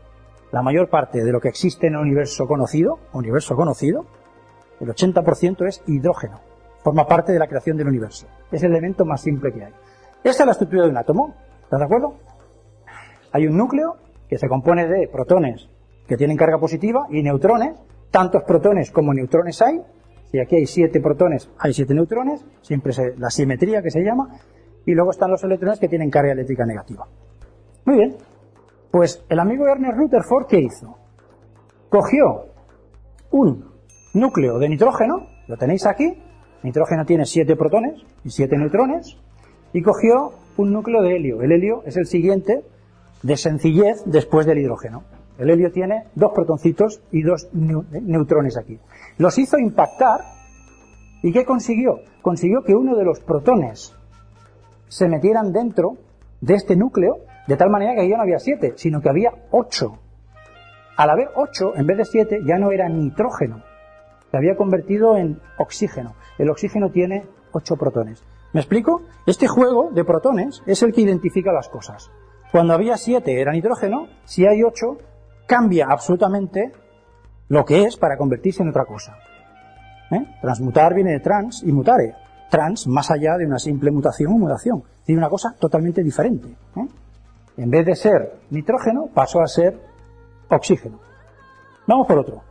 La 0.52 0.62
mayor 0.62 0.88
parte 0.88 1.24
de 1.24 1.32
lo 1.32 1.40
que 1.40 1.48
existe 1.48 1.86
en 1.86 1.94
el 1.94 2.00
universo 2.00 2.46
conocido, 2.46 2.98
universo 3.12 3.56
conocido, 3.56 4.04
el 4.80 4.88
80% 4.88 5.66
es 5.66 5.82
hidrógeno. 5.86 6.40
Forma 6.82 7.06
parte 7.06 7.32
de 7.32 7.38
la 7.38 7.46
creación 7.46 7.76
del 7.76 7.88
universo. 7.88 8.26
Es 8.50 8.62
el 8.62 8.72
elemento 8.72 9.04
más 9.04 9.20
simple 9.20 9.52
que 9.52 9.64
hay. 9.64 9.72
Esta 10.24 10.42
es 10.42 10.46
la 10.46 10.52
estructura 10.52 10.84
de 10.84 10.90
un 10.90 10.96
átomo. 10.96 11.34
¿Estás 11.62 11.78
de 11.78 11.84
acuerdo? 11.84 12.14
Hay 13.32 13.46
un 13.46 13.56
núcleo 13.56 13.96
que 14.32 14.38
se 14.38 14.48
compone 14.48 14.88
de 14.88 15.08
protones 15.08 15.68
que 16.08 16.16
tienen 16.16 16.38
carga 16.38 16.58
positiva 16.58 17.06
y 17.10 17.22
neutrones, 17.22 17.78
tantos 18.10 18.44
protones 18.44 18.90
como 18.90 19.12
neutrones 19.12 19.60
hay. 19.60 19.78
Si 20.30 20.40
aquí 20.40 20.56
hay 20.56 20.64
siete 20.64 21.02
protones, 21.02 21.50
hay 21.58 21.74
siete 21.74 21.92
neutrones, 21.92 22.42
siempre 22.62 22.92
es 22.92 23.18
la 23.18 23.28
simetría 23.28 23.82
que 23.82 23.90
se 23.90 24.00
llama, 24.02 24.40
y 24.86 24.94
luego 24.94 25.10
están 25.10 25.30
los 25.30 25.44
electrones 25.44 25.78
que 25.78 25.86
tienen 25.86 26.08
carga 26.08 26.32
eléctrica 26.32 26.64
negativa. 26.64 27.06
Muy 27.84 27.96
bien, 27.98 28.16
pues 28.90 29.22
el 29.28 29.38
amigo 29.38 29.68
Ernest 29.68 29.98
Rutherford, 29.98 30.46
¿qué 30.46 30.60
hizo? 30.60 30.96
Cogió 31.90 32.46
un 33.32 33.66
núcleo 34.14 34.58
de 34.58 34.70
nitrógeno, 34.70 35.26
lo 35.46 35.58
tenéis 35.58 35.84
aquí, 35.84 36.22
nitrógeno 36.62 37.04
tiene 37.04 37.26
siete 37.26 37.54
protones 37.54 38.00
y 38.24 38.30
siete 38.30 38.56
neutrones, 38.56 39.14
y 39.74 39.82
cogió 39.82 40.30
un 40.56 40.72
núcleo 40.72 41.02
de 41.02 41.16
helio. 41.16 41.42
El 41.42 41.52
helio 41.52 41.82
es 41.84 41.98
el 41.98 42.06
siguiente 42.06 42.64
de 43.22 43.36
sencillez 43.36 44.02
después 44.04 44.46
del 44.46 44.58
hidrógeno. 44.58 45.04
El 45.38 45.50
helio 45.50 45.72
tiene 45.72 46.04
dos 46.14 46.32
protoncitos 46.34 47.02
y 47.10 47.22
dos 47.22 47.48
neutrones 47.52 48.56
aquí. 48.56 48.78
Los 49.18 49.38
hizo 49.38 49.58
impactar 49.58 50.20
y 51.22 51.32
¿qué 51.32 51.44
consiguió? 51.44 52.00
Consiguió 52.20 52.62
que 52.62 52.74
uno 52.74 52.96
de 52.96 53.04
los 53.04 53.20
protones 53.20 53.94
se 54.88 55.08
metieran 55.08 55.52
dentro 55.52 55.96
de 56.40 56.54
este 56.54 56.76
núcleo 56.76 57.18
de 57.46 57.56
tal 57.56 57.70
manera 57.70 57.94
que 57.94 58.08
ya 58.08 58.16
no 58.16 58.22
había 58.22 58.38
siete, 58.38 58.74
sino 58.76 59.00
que 59.00 59.08
había 59.08 59.30
ocho. 59.50 59.98
al 60.96 61.10
haber 61.10 61.28
8 61.34 61.72
en 61.76 61.86
vez 61.86 61.96
de 61.98 62.04
7 62.04 62.40
ya 62.46 62.58
no 62.58 62.70
era 62.70 62.88
nitrógeno, 62.88 63.62
se 64.30 64.36
había 64.36 64.56
convertido 64.56 65.16
en 65.16 65.40
oxígeno. 65.58 66.14
El 66.38 66.50
oxígeno 66.50 66.90
tiene 66.90 67.26
8 67.52 67.76
protones. 67.76 68.22
¿Me 68.52 68.60
explico? 68.60 69.02
Este 69.26 69.48
juego 69.48 69.90
de 69.92 70.04
protones 70.04 70.62
es 70.66 70.82
el 70.82 70.92
que 70.92 71.00
identifica 71.00 71.52
las 71.52 71.68
cosas. 71.68 72.10
Cuando 72.52 72.74
había 72.74 72.98
7 72.98 73.40
era 73.40 73.50
nitrógeno, 73.52 74.08
si 74.26 74.46
hay 74.46 74.62
8 74.62 74.98
cambia 75.46 75.86
absolutamente 75.88 76.70
lo 77.48 77.64
que 77.64 77.84
es 77.84 77.96
para 77.96 78.18
convertirse 78.18 78.62
en 78.62 78.68
otra 78.68 78.84
cosa. 78.84 79.16
¿Eh? 80.10 80.22
Transmutar 80.42 80.94
viene 80.94 81.12
de 81.12 81.20
trans 81.20 81.62
y 81.62 81.72
mutare. 81.72 82.14
Trans 82.50 82.86
más 82.86 83.10
allá 83.10 83.38
de 83.38 83.46
una 83.46 83.58
simple 83.58 83.90
mutación 83.90 84.32
o 84.32 84.38
mutación. 84.38 84.82
Tiene 85.06 85.20
una 85.20 85.30
cosa 85.30 85.54
totalmente 85.58 86.02
diferente. 86.02 86.48
¿eh? 86.76 86.88
En 87.56 87.70
vez 87.70 87.86
de 87.86 87.96
ser 87.96 88.40
nitrógeno, 88.50 89.06
pasó 89.14 89.40
a 89.40 89.46
ser 89.46 89.80
oxígeno. 90.50 91.00
Vamos 91.86 92.06
por 92.06 92.18
otro. 92.18 92.42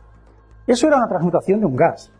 Eso 0.66 0.88
era 0.88 0.96
una 0.96 1.08
transmutación 1.08 1.60
de 1.60 1.66
un 1.66 1.76
gas. 1.76 2.10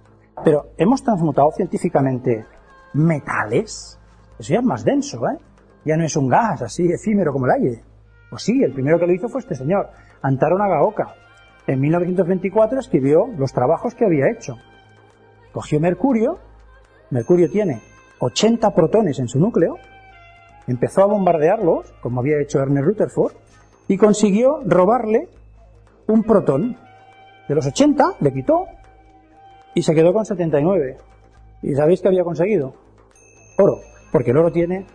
Pero 0.44 0.66
hemos 0.76 1.02
transmutado 1.02 1.50
científicamente 1.50 2.46
metales. 2.94 3.98
Eso 4.38 4.52
ya 4.52 4.60
es 4.60 4.64
más 4.64 4.84
denso, 4.84 5.28
¿eh? 5.28 5.38
Ya 5.84 5.96
no 5.96 6.04
es 6.04 6.16
un 6.16 6.28
gas 6.28 6.62
así 6.62 6.86
efímero 6.90 7.32
como 7.32 7.46
el 7.46 7.52
aire. 7.52 7.82
Pues 8.30 8.42
sí, 8.42 8.62
el 8.62 8.72
primero 8.72 8.98
que 8.98 9.06
lo 9.06 9.12
hizo 9.12 9.28
fue 9.28 9.40
este 9.40 9.54
señor, 9.54 9.90
Antaro 10.22 10.56
Nagaoka. 10.56 11.14
En 11.66 11.80
1924 11.80 12.80
escribió 12.80 13.26
los 13.36 13.52
trabajos 13.52 13.94
que 13.94 14.04
había 14.04 14.30
hecho. 14.30 14.56
Cogió 15.52 15.80
mercurio, 15.80 16.38
mercurio 17.10 17.50
tiene 17.50 17.82
80 18.18 18.74
protones 18.74 19.18
en 19.18 19.28
su 19.28 19.38
núcleo, 19.38 19.76
empezó 20.66 21.02
a 21.02 21.06
bombardearlos, 21.06 21.92
como 22.00 22.20
había 22.20 22.40
hecho 22.40 22.60
Ernest 22.60 22.86
Rutherford, 22.86 23.34
y 23.88 23.96
consiguió 23.96 24.60
robarle 24.64 25.28
un 26.06 26.22
protón. 26.22 26.76
De 27.48 27.54
los 27.54 27.66
80 27.66 28.16
le 28.20 28.32
quitó 28.32 28.66
y 29.74 29.82
se 29.82 29.94
quedó 29.94 30.12
con 30.12 30.24
79. 30.24 30.96
¿Y 31.62 31.74
sabéis 31.74 32.00
qué 32.00 32.08
había 32.08 32.24
conseguido? 32.24 32.74
Oro, 33.58 33.78
porque 34.10 34.30
el 34.30 34.38
oro 34.38 34.50
tiene 34.50 34.86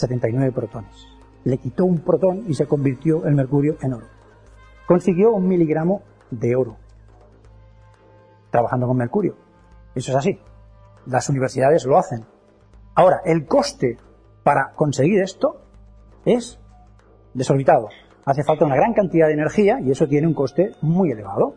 79 0.00 0.52
protones. 0.52 1.06
Le 1.44 1.58
quitó 1.58 1.84
un 1.84 2.00
protón 2.00 2.44
y 2.48 2.54
se 2.54 2.66
convirtió 2.66 3.24
el 3.26 3.34
mercurio 3.34 3.76
en 3.82 3.94
oro. 3.94 4.06
Consiguió 4.86 5.32
un 5.32 5.46
miligramo 5.46 6.02
de 6.30 6.56
oro 6.56 6.76
trabajando 8.50 8.86
con 8.86 8.96
mercurio. 8.96 9.36
Eso 9.94 10.12
es 10.12 10.16
así. 10.16 10.40
Las 11.06 11.28
universidades 11.28 11.84
lo 11.86 11.98
hacen. 11.98 12.24
Ahora, 12.94 13.20
el 13.24 13.46
coste 13.46 13.96
para 14.42 14.72
conseguir 14.74 15.22
esto 15.22 15.62
es 16.24 16.58
desorbitado. 17.34 17.88
Hace 18.24 18.42
falta 18.42 18.64
una 18.64 18.76
gran 18.76 18.92
cantidad 18.92 19.28
de 19.28 19.34
energía 19.34 19.80
y 19.80 19.90
eso 19.90 20.06
tiene 20.06 20.26
un 20.26 20.34
coste 20.34 20.72
muy 20.82 21.10
elevado. 21.10 21.54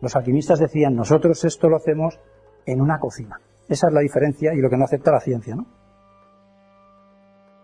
Los 0.00 0.14
alquimistas 0.16 0.58
decían, 0.58 0.94
nosotros 0.94 1.44
esto 1.44 1.68
lo 1.68 1.76
hacemos 1.76 2.18
en 2.66 2.80
una 2.80 2.98
cocina. 2.98 3.40
Esa 3.68 3.88
es 3.88 3.92
la 3.92 4.00
diferencia 4.00 4.54
y 4.54 4.58
lo 4.58 4.68
que 4.68 4.76
no 4.76 4.84
acepta 4.84 5.12
la 5.12 5.20
ciencia, 5.20 5.54
¿no? 5.54 5.66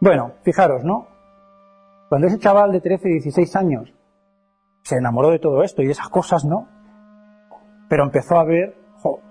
Bueno, 0.00 0.32
fijaros, 0.42 0.84
¿no? 0.84 1.06
Cuando 2.08 2.28
ese 2.28 2.38
chaval 2.38 2.72
de 2.72 2.80
13, 2.80 3.08
16 3.08 3.56
años 3.56 3.94
se 4.82 4.96
enamoró 4.96 5.30
de 5.30 5.38
todo 5.38 5.62
esto 5.62 5.82
y 5.82 5.90
esas 5.90 6.08
cosas, 6.08 6.44
¿no? 6.44 6.68
Pero 7.88 8.04
empezó 8.04 8.38
a 8.38 8.44
ver 8.44 8.76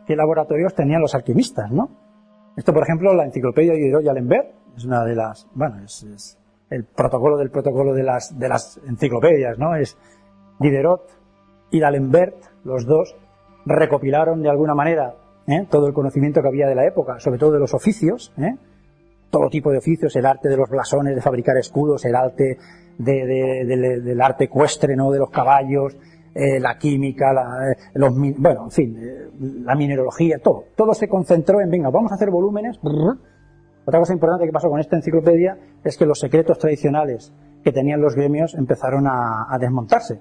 qué 0.06 0.16
laboratorios 0.16 0.76
tenían 0.76 1.02
los 1.02 1.16
alquimistas, 1.16 1.72
¿no? 1.72 1.90
Esto, 2.56 2.74
por 2.74 2.84
ejemplo, 2.84 3.14
la 3.14 3.26
enciclopedia 3.26 3.74
de 3.74 3.80
Diderot 3.80 4.04
y 4.04 4.10
Alembert 4.10 4.56
es 4.76 4.86
una 4.86 5.04
de 5.04 5.16
las, 5.16 5.48
bueno, 5.54 5.84
es, 5.84 6.38
el 6.70 6.86
protocolo 6.86 7.38
del 7.38 7.50
protocolo 7.50 7.94
de 7.94 8.04
las, 8.04 8.38
de 8.38 8.50
las 8.50 8.80
enciclopedias, 8.88 9.58
¿no? 9.58 9.76
Es 9.76 9.98
Diderot 10.60 11.10
y 11.72 11.80
D'Alembert, 11.80 12.36
los 12.64 12.86
dos, 12.86 13.16
recopilaron 13.66 14.42
de 14.42 14.50
alguna 14.50 14.74
manera 14.74 15.16
¿eh? 15.48 15.66
todo 15.70 15.88
el 15.88 15.94
conocimiento 15.94 16.42
que 16.42 16.48
había 16.48 16.68
de 16.68 16.76
la 16.76 16.86
época, 16.86 17.20
sobre 17.20 17.38
todo 17.38 17.52
de 17.52 17.60
los 17.60 17.74
oficios, 17.74 18.34
¿eh? 18.38 18.56
Todo 19.30 19.50
tipo 19.50 19.72
de 19.72 19.80
oficios, 19.80 20.16
el 20.16 20.26
arte 20.26 20.50
de 20.50 20.58
los 20.58 20.70
blasones, 20.70 21.16
de 21.16 21.22
fabricar 21.22 21.58
escudos, 21.58 22.06
el 22.06 22.16
arte 22.16 22.58
del 22.98 24.22
arte 24.22 24.46
ecuestre, 24.46 24.96
¿no? 24.96 25.12
de 25.12 25.20
los 25.20 25.30
caballos, 25.30 25.96
eh, 26.34 26.60
la 26.60 26.78
química, 26.78 27.34
la, 27.34 27.72
eh, 27.72 27.76
los, 27.96 28.14
bueno, 28.38 28.66
en 28.66 28.72
fin, 28.72 28.98
eh, 29.00 29.30
la 29.64 29.76
mineralogía, 29.76 30.40
todo. 30.40 30.66
Todo 30.76 30.94
se 30.94 31.08
concentró 31.08 31.62
en, 31.62 31.70
venga, 31.70 31.90
vamos 31.90 32.12
a 32.12 32.16
hacer 32.16 32.30
volúmenes. 32.30 32.80
Otra 33.86 34.00
cosa 34.00 34.14
importante 34.14 34.46
que 34.46 34.52
pasó 34.52 34.70
con 34.70 34.80
esta 34.80 34.98
enciclopedia 34.98 35.58
es 35.84 35.98
que 35.98 36.06
los 36.06 36.20
secretos 36.20 36.60
tradicionales 36.60 37.34
que 37.64 37.72
tenían 37.72 38.02
los 38.02 38.16
gremios 38.16 38.54
empezaron 38.54 39.08
a, 39.08 39.48
a 39.50 39.58
desmontarse. 39.58 40.20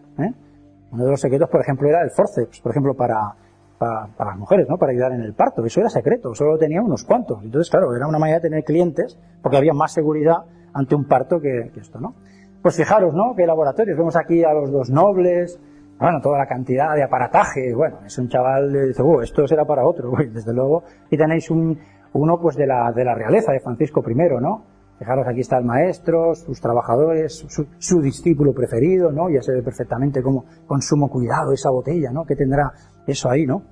Uno 0.90 1.04
de 1.04 1.10
los 1.10 1.20
secretos, 1.20 1.48
por 1.50 1.60
ejemplo, 1.60 1.88
era 1.88 2.02
el 2.02 2.10
forceps, 2.10 2.60
por 2.60 2.70
ejemplo, 2.70 2.94
para, 2.94 3.34
para, 3.78 4.08
las 4.18 4.38
mujeres, 4.38 4.68
¿no? 4.68 4.78
Para 4.78 4.92
ayudar 4.92 5.12
en 5.12 5.22
el 5.22 5.34
parto. 5.34 5.64
Eso 5.64 5.80
era 5.80 5.88
secreto, 5.88 6.34
solo 6.34 6.52
lo 6.52 6.58
tenían 6.58 6.84
unos 6.84 7.04
cuantos. 7.04 7.42
Entonces, 7.42 7.70
claro, 7.70 7.94
era 7.94 8.06
una 8.06 8.18
manera 8.18 8.38
de 8.38 8.48
tener 8.48 8.64
clientes 8.64 9.18
porque 9.42 9.58
había 9.58 9.72
más 9.72 9.92
seguridad 9.92 10.44
ante 10.72 10.94
un 10.94 11.06
parto 11.06 11.40
que, 11.40 11.70
esto, 11.76 12.00
¿no? 12.00 12.14
Pues 12.62 12.76
fijaros, 12.76 13.14
¿no? 13.14 13.34
Qué 13.36 13.46
laboratorios. 13.46 13.96
Vemos 13.96 14.16
aquí 14.16 14.44
a 14.44 14.52
los 14.52 14.70
dos 14.70 14.90
nobles, 14.90 15.60
bueno, 15.98 16.20
toda 16.20 16.38
la 16.38 16.46
cantidad 16.46 16.94
de 16.94 17.02
aparataje. 17.02 17.74
Bueno, 17.74 17.98
es 18.04 18.18
un 18.18 18.28
chaval 18.28 18.72
que 18.72 18.82
dice, 18.88 19.02
oh, 19.02 19.22
esto 19.22 19.46
será 19.46 19.64
para 19.64 19.86
otro, 19.86 20.12
desde 20.32 20.52
luego. 20.52 20.82
Y 21.10 21.16
tenéis 21.16 21.50
un, 21.50 21.78
uno, 22.12 22.38
pues, 22.40 22.56
de 22.56 22.66
la, 22.66 22.92
de 22.92 23.04
la 23.04 23.14
realeza 23.14 23.52
de 23.52 23.60
Francisco 23.60 24.02
I, 24.06 24.14
¿no? 24.40 24.75
Fijaros, 24.98 25.26
aquí 25.28 25.40
está 25.40 25.58
el 25.58 25.64
maestro, 25.64 26.34
sus 26.34 26.58
trabajadores, 26.58 27.46
su, 27.78 28.00
discípulo 28.00 28.54
preferido, 28.54 29.12
¿no? 29.12 29.28
Ya 29.28 29.42
se 29.42 29.52
ve 29.52 29.62
perfectamente 29.62 30.22
cómo, 30.22 30.46
con 30.66 30.80
sumo 30.80 31.10
cuidado, 31.10 31.52
esa 31.52 31.70
botella, 31.70 32.10
¿no? 32.12 32.24
Que 32.24 32.34
tendrá 32.34 32.72
eso 33.06 33.28
ahí, 33.28 33.44
¿no? 33.44 33.62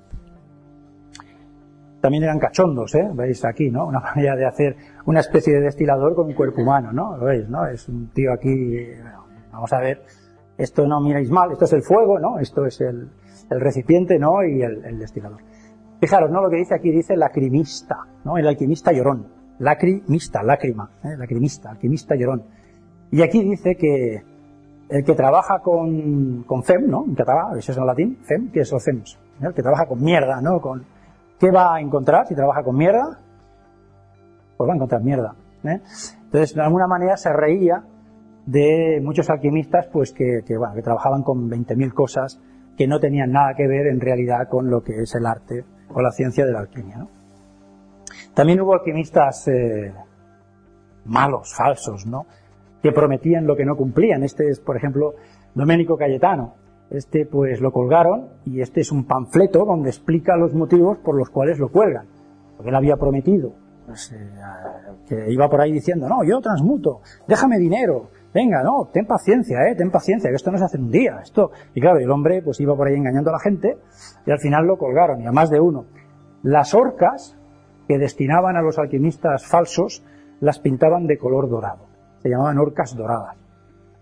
También 1.99 2.23
eran 2.23 2.37
cachondos, 2.37 2.93
¿eh? 2.93 3.09
Veis 3.15 3.43
aquí, 3.43 3.71
¿no? 3.71 3.87
Una 3.87 3.99
manera 4.15 4.35
de 4.35 4.45
hacer 4.45 4.75
una 5.05 5.21
especie 5.21 5.55
de 5.55 5.61
destilador 5.61 6.13
con 6.13 6.27
un 6.27 6.35
cuerpo 6.35 6.61
humano, 6.61 6.91
¿no? 6.91 7.17
¿Lo 7.17 7.25
veis, 7.25 7.49
no? 7.49 7.65
Es 7.65 7.89
un 7.89 8.09
tío 8.09 8.31
aquí, 8.31 8.77
vamos 9.51 9.73
a 9.73 9.79
ver, 9.79 10.03
esto 10.59 10.85
no 10.85 11.01
miráis 11.01 11.31
mal, 11.31 11.51
esto 11.51 11.65
es 11.65 11.73
el 11.73 11.81
fuego, 11.81 12.19
¿no? 12.19 12.37
Esto 12.37 12.67
es 12.67 12.81
el, 12.81 13.09
recipiente, 13.49 14.19
¿no? 14.19 14.43
Y 14.43 14.61
el, 14.61 14.85
el, 14.85 14.99
destilador. 14.99 15.41
Fijaros, 15.99 16.29
¿no? 16.29 16.43
Lo 16.43 16.51
que 16.51 16.57
dice 16.57 16.75
aquí 16.75 16.91
dice 16.91 17.17
lacrimista, 17.17 17.95
¿no? 18.23 18.37
El 18.37 18.47
alquimista 18.47 18.91
llorón. 18.91 19.44
Lacrimista, 19.59 20.43
lágrima, 20.43 20.89
¿eh? 21.03 21.15
lacrimista, 21.17 21.71
alquimista 21.71 22.15
llorón. 22.15 22.43
Y 23.11 23.21
aquí 23.21 23.43
dice 23.43 23.75
que 23.75 24.23
el 24.89 25.03
que 25.03 25.13
trabaja 25.13 25.59
con, 25.59 26.43
con 26.43 26.63
fem, 26.63 26.87
¿no? 26.87 27.05
En 27.05 27.15
catalán, 27.15 27.57
eso 27.57 27.71
es 27.71 27.77
en 27.77 27.85
latín, 27.85 28.17
fem, 28.23 28.51
que 28.51 28.61
es 28.61 28.73
o 28.73 28.79
fems. 28.79 29.17
El 29.41 29.53
que 29.53 29.61
trabaja 29.61 29.85
con 29.85 30.03
mierda, 30.03 30.41
¿no? 30.41 30.59
Con, 30.61 30.85
¿Qué 31.39 31.51
va 31.51 31.75
a 31.75 31.81
encontrar 31.81 32.27
si 32.27 32.35
trabaja 32.35 32.63
con 32.63 32.77
mierda? 32.77 33.19
Pues 34.57 34.69
va 34.69 34.73
a 34.73 34.75
encontrar 34.75 35.01
mierda. 35.01 35.35
¿eh? 35.63 35.81
Entonces, 36.25 36.55
de 36.55 36.61
alguna 36.61 36.87
manera 36.87 37.17
se 37.17 37.31
reía 37.33 37.83
de 38.45 39.01
muchos 39.03 39.29
alquimistas, 39.29 39.87
pues 39.91 40.13
que, 40.13 40.43
que, 40.45 40.57
bueno, 40.57 40.75
que 40.75 40.81
trabajaban 40.81 41.23
con 41.23 41.49
20.000 41.49 41.93
cosas 41.93 42.39
que 42.77 42.87
no 42.87 42.99
tenían 42.99 43.31
nada 43.31 43.53
que 43.55 43.67
ver 43.67 43.87
en 43.87 43.99
realidad 43.99 44.47
con 44.49 44.69
lo 44.69 44.83
que 44.83 45.01
es 45.01 45.15
el 45.15 45.25
arte 45.25 45.65
o 45.93 46.01
la 46.01 46.11
ciencia 46.11 46.45
de 46.45 46.51
la 46.51 46.59
alquimia, 46.59 46.97
¿no? 46.97 47.09
También 48.35 48.59
hubo 48.61 48.73
alquimistas 48.73 49.47
eh, 49.47 49.93
malos, 51.05 51.53
falsos, 51.55 52.05
¿no? 52.05 52.25
Que 52.83 52.91
prometían 52.91 53.47
lo 53.47 53.55
que 53.55 53.65
no 53.65 53.75
cumplían. 53.75 54.23
Este 54.23 54.49
es, 54.49 54.59
por 54.59 54.75
ejemplo, 54.75 55.15
Domenico 55.53 55.97
Cayetano. 55.97 56.55
Este, 56.91 57.25
pues, 57.25 57.61
lo 57.61 57.71
colgaron 57.71 58.27
y 58.45 58.61
este 58.61 58.81
es 58.81 58.91
un 58.91 59.05
panfleto 59.05 59.65
donde 59.65 59.89
explica 59.89 60.35
los 60.35 60.53
motivos 60.53 60.99
por 60.99 61.15
los 61.15 61.29
cuales 61.29 61.59
lo 61.59 61.69
cuelgan. 61.69 62.07
Porque 62.57 62.69
él 62.69 62.75
había 62.75 62.97
prometido 62.97 63.53
pues, 63.85 64.11
eh, 64.11 64.29
que 65.07 65.31
iba 65.31 65.49
por 65.49 65.61
ahí 65.61 65.71
diciendo, 65.71 66.07
no, 66.09 66.23
yo 66.23 66.41
transmuto, 66.41 67.01
déjame 67.27 67.57
dinero, 67.57 68.09
venga, 68.33 68.63
no, 68.63 68.89
ten 68.91 69.05
paciencia, 69.05 69.59
eh, 69.69 69.75
ten 69.75 69.91
paciencia, 69.91 70.29
que 70.29 70.35
esto 70.35 70.51
no 70.51 70.57
se 70.57 70.65
hace 70.65 70.77
en 70.77 70.85
un 70.85 70.91
día, 70.91 71.19
esto. 71.21 71.51
Y 71.73 71.81
claro, 71.81 71.99
el 71.99 72.09
hombre 72.09 72.41
pues 72.41 72.59
iba 72.59 72.75
por 72.75 72.87
ahí 72.87 72.95
engañando 72.95 73.29
a 73.29 73.33
la 73.33 73.39
gente 73.39 73.77
y 74.25 74.31
al 74.31 74.39
final 74.39 74.65
lo 74.65 74.77
colgaron, 74.77 75.21
y 75.21 75.27
a 75.27 75.31
más 75.31 75.49
de 75.49 75.59
uno. 75.59 75.85
Las 76.43 76.73
orcas 76.73 77.37
que 77.87 77.97
destinaban 77.97 78.57
a 78.57 78.61
los 78.61 78.77
alquimistas 78.77 79.45
falsos 79.45 80.03
las 80.39 80.59
pintaban 80.59 81.07
de 81.07 81.17
color 81.17 81.49
dorado. 81.49 81.85
Se 82.21 82.29
llamaban 82.29 82.57
orcas 82.57 82.95
doradas. 82.95 83.37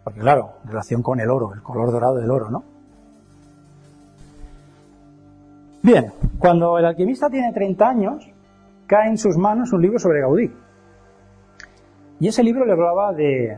Porque 0.03 0.19
claro, 0.19 0.53
en 0.63 0.69
relación 0.69 1.01
con 1.01 1.19
el 1.19 1.29
oro, 1.29 1.53
el 1.53 1.61
color 1.61 1.91
dorado 1.91 2.15
del 2.15 2.29
oro, 2.29 2.49
¿no? 2.49 2.63
Bien, 5.81 6.13
cuando 6.39 6.77
el 6.77 6.85
alquimista 6.85 7.29
tiene 7.29 7.51
30 7.51 7.87
años, 7.87 8.29
cae 8.87 9.09
en 9.09 9.17
sus 9.17 9.37
manos 9.37 9.73
un 9.73 9.81
libro 9.81 9.99
sobre 9.99 10.21
Gaudí. 10.21 10.51
Y 12.19 12.27
ese 12.27 12.43
libro 12.43 12.65
le 12.65 12.71
hablaba 12.71 13.13
de, 13.13 13.57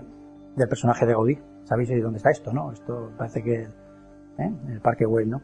del 0.56 0.68
personaje 0.68 1.06
de 1.06 1.14
Gaudí. 1.14 1.38
¿Sabéis 1.66 1.90
de 1.90 2.02
dónde 2.02 2.18
está 2.18 2.32
esto, 2.32 2.52
no? 2.52 2.72
Esto 2.72 3.12
parece 3.18 3.44
que 3.44 3.62
¿eh? 3.62 3.68
en 4.38 4.72
el 4.72 4.82
Parque 4.82 5.06
Güell, 5.06 5.30
¿no? 5.30 5.42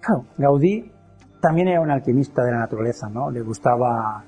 Claro, 0.00 0.24
Gaudí 0.38 0.92
también 1.40 1.68
era 1.68 1.80
un 1.80 1.90
alquimista 1.90 2.44
de 2.44 2.52
la 2.52 2.58
naturaleza, 2.58 3.08
¿no? 3.08 3.30
Le 3.30 3.40
gustaba 3.40 4.24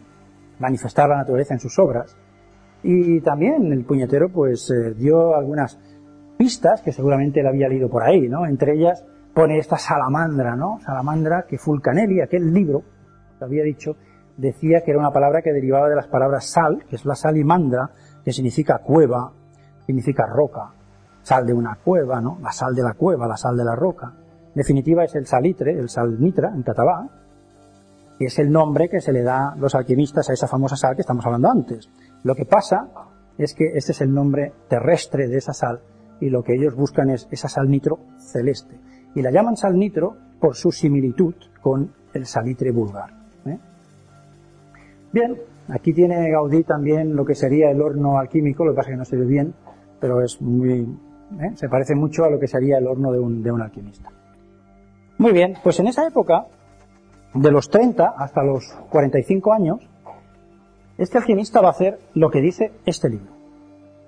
manifestar 0.59 1.09
la 1.09 1.17
naturaleza 1.17 1.55
en 1.55 1.61
sus 1.61 1.79
obras. 1.79 2.17
Y 2.83 3.21
también 3.21 3.73
el 3.73 3.85
puñetero, 3.85 4.29
pues, 4.31 4.71
eh, 4.71 4.95
dio 4.95 5.37
algunas 5.37 5.79
pistas 6.37 6.83
que 6.83 6.93
seguramente 6.93 7.41
él 7.41 7.47
había 7.47 7.69
leído 7.69 7.89
por 7.89 8.03
ahí, 8.03 8.29
¿no? 8.29 8.47
Entre 8.47 8.75
ellas 8.75 9.05
pone 9.35 9.59
esta 9.59 9.77
salamandra, 9.77 10.57
¿no? 10.57 10.79
Salamandra 10.81 11.47
que 11.49 11.59
Fulcanelli, 11.59 12.21
aquel 12.21 12.53
libro, 12.53 12.83
que 13.39 13.45
había 13.45 13.63
dicho, 13.63 13.97
decía 14.37 14.83
que 14.85 14.91
era 14.91 15.01
una 15.01 15.13
palabra 15.13 15.43
que 15.43 15.53
derivaba 15.53 15.89
de 15.89 15.97
las 15.97 16.09
palabras 16.09 16.47
sal, 16.47 16.85
que 16.89 16.97
es 16.97 17.05
la 17.05 17.15
salimandra, 17.15 17.91
que 18.25 18.33
significa 18.33 18.79
cueva, 18.79 19.33
significa 19.87 20.27
roca, 20.27 20.73
sal 21.23 21.47
de 21.47 21.53
una 21.53 21.77
cueva, 21.77 22.21
¿no? 22.21 22.39
La 22.43 22.53
sal 22.53 22.75
de 22.75 22.83
la 22.83 22.95
cueva, 22.95 23.27
la 23.27 23.37
sal 23.37 23.57
de 23.57 23.65
la 23.65 23.77
roca. 23.77 24.13
Definitiva 24.55 25.05
es 25.05 25.15
el 25.15 25.27
salitre, 25.27 25.73
el 25.73 25.89
sal 25.89 26.21
nitra 26.21 26.53
en 26.55 26.63
catalá, 26.63 27.09
que 28.19 28.27
es 28.27 28.39
el 28.39 28.51
nombre 28.53 28.89
que 28.89 29.01
se 29.01 29.13
le 29.13 29.23
da 29.23 29.55
los 29.57 29.75
alquimistas 29.75 30.29
a 30.29 30.35
esa 30.35 30.47
famosa 30.47 30.77
sal 30.77 30.95
que 30.95 31.01
estamos 31.01 31.25
hablando 31.25 31.51
antes. 31.51 31.89
Lo 32.23 32.35
que 32.35 32.45
pasa 32.45 32.89
es 33.39 33.55
que 33.55 33.73
este 33.75 33.93
es 33.93 34.01
el 34.03 34.13
nombre 34.13 34.53
terrestre 34.69 35.27
de 35.29 35.39
esa 35.39 35.55
sal 35.55 35.81
y 36.21 36.29
lo 36.29 36.43
que 36.43 36.55
ellos 36.55 36.75
buscan 36.75 37.11
es 37.11 37.27
esa 37.31 37.49
sal 37.49 37.71
nitro 37.71 37.99
celeste. 38.19 38.79
Y 39.15 39.23
la 39.23 39.31
llaman 39.31 39.57
sal 39.57 39.79
nitro 39.79 40.17
por 40.39 40.55
su 40.55 40.71
similitud 40.71 41.35
con 41.61 41.93
el 42.13 42.27
salitre 42.27 42.71
vulgar. 42.71 43.11
¿eh? 43.47 43.59
Bien, 45.13 45.37
aquí 45.69 45.95
tiene 45.95 46.31
Gaudí 46.31 46.63
también 46.63 47.17
lo 47.17 47.25
que 47.25 47.35
sería 47.35 47.71
el 47.71 47.81
horno 47.81 48.19
alquímico, 48.19 48.65
lo 48.65 48.73
que 48.73 48.77
pasa 48.77 48.91
es 48.91 48.95
que 48.95 48.99
no 48.99 49.05
se 49.05 49.17
ve 49.17 49.25
bien, 49.25 49.55
pero 49.99 50.23
es 50.23 50.41
muy, 50.43 50.81
¿eh? 51.41 51.53
se 51.55 51.69
parece 51.69 51.95
mucho 51.95 52.25
a 52.25 52.31
lo 52.31 52.39
que 52.39 52.47
sería 52.47 52.79
el 52.79 52.87
horno 52.87 53.13
de 53.13 53.19
un 53.19 53.63
alquimista. 53.63 54.11
Muy 55.23 55.31
bien, 55.31 55.55
pues 55.63 55.79
en 55.79 55.87
esa 55.87 56.05
época, 56.05 56.47
de 57.33 57.53
los 57.53 57.71
30 57.71 58.13
hasta 58.19 58.43
los 58.43 58.77
45 58.91 59.53
años, 59.53 59.89
este 60.99 61.17
alquimista 61.17 61.61
va 61.61 61.69
a 61.69 61.71
hacer 61.71 62.01
lo 62.15 62.29
que 62.29 62.41
dice 62.41 62.73
este 62.87 63.09
libro. 63.09 63.31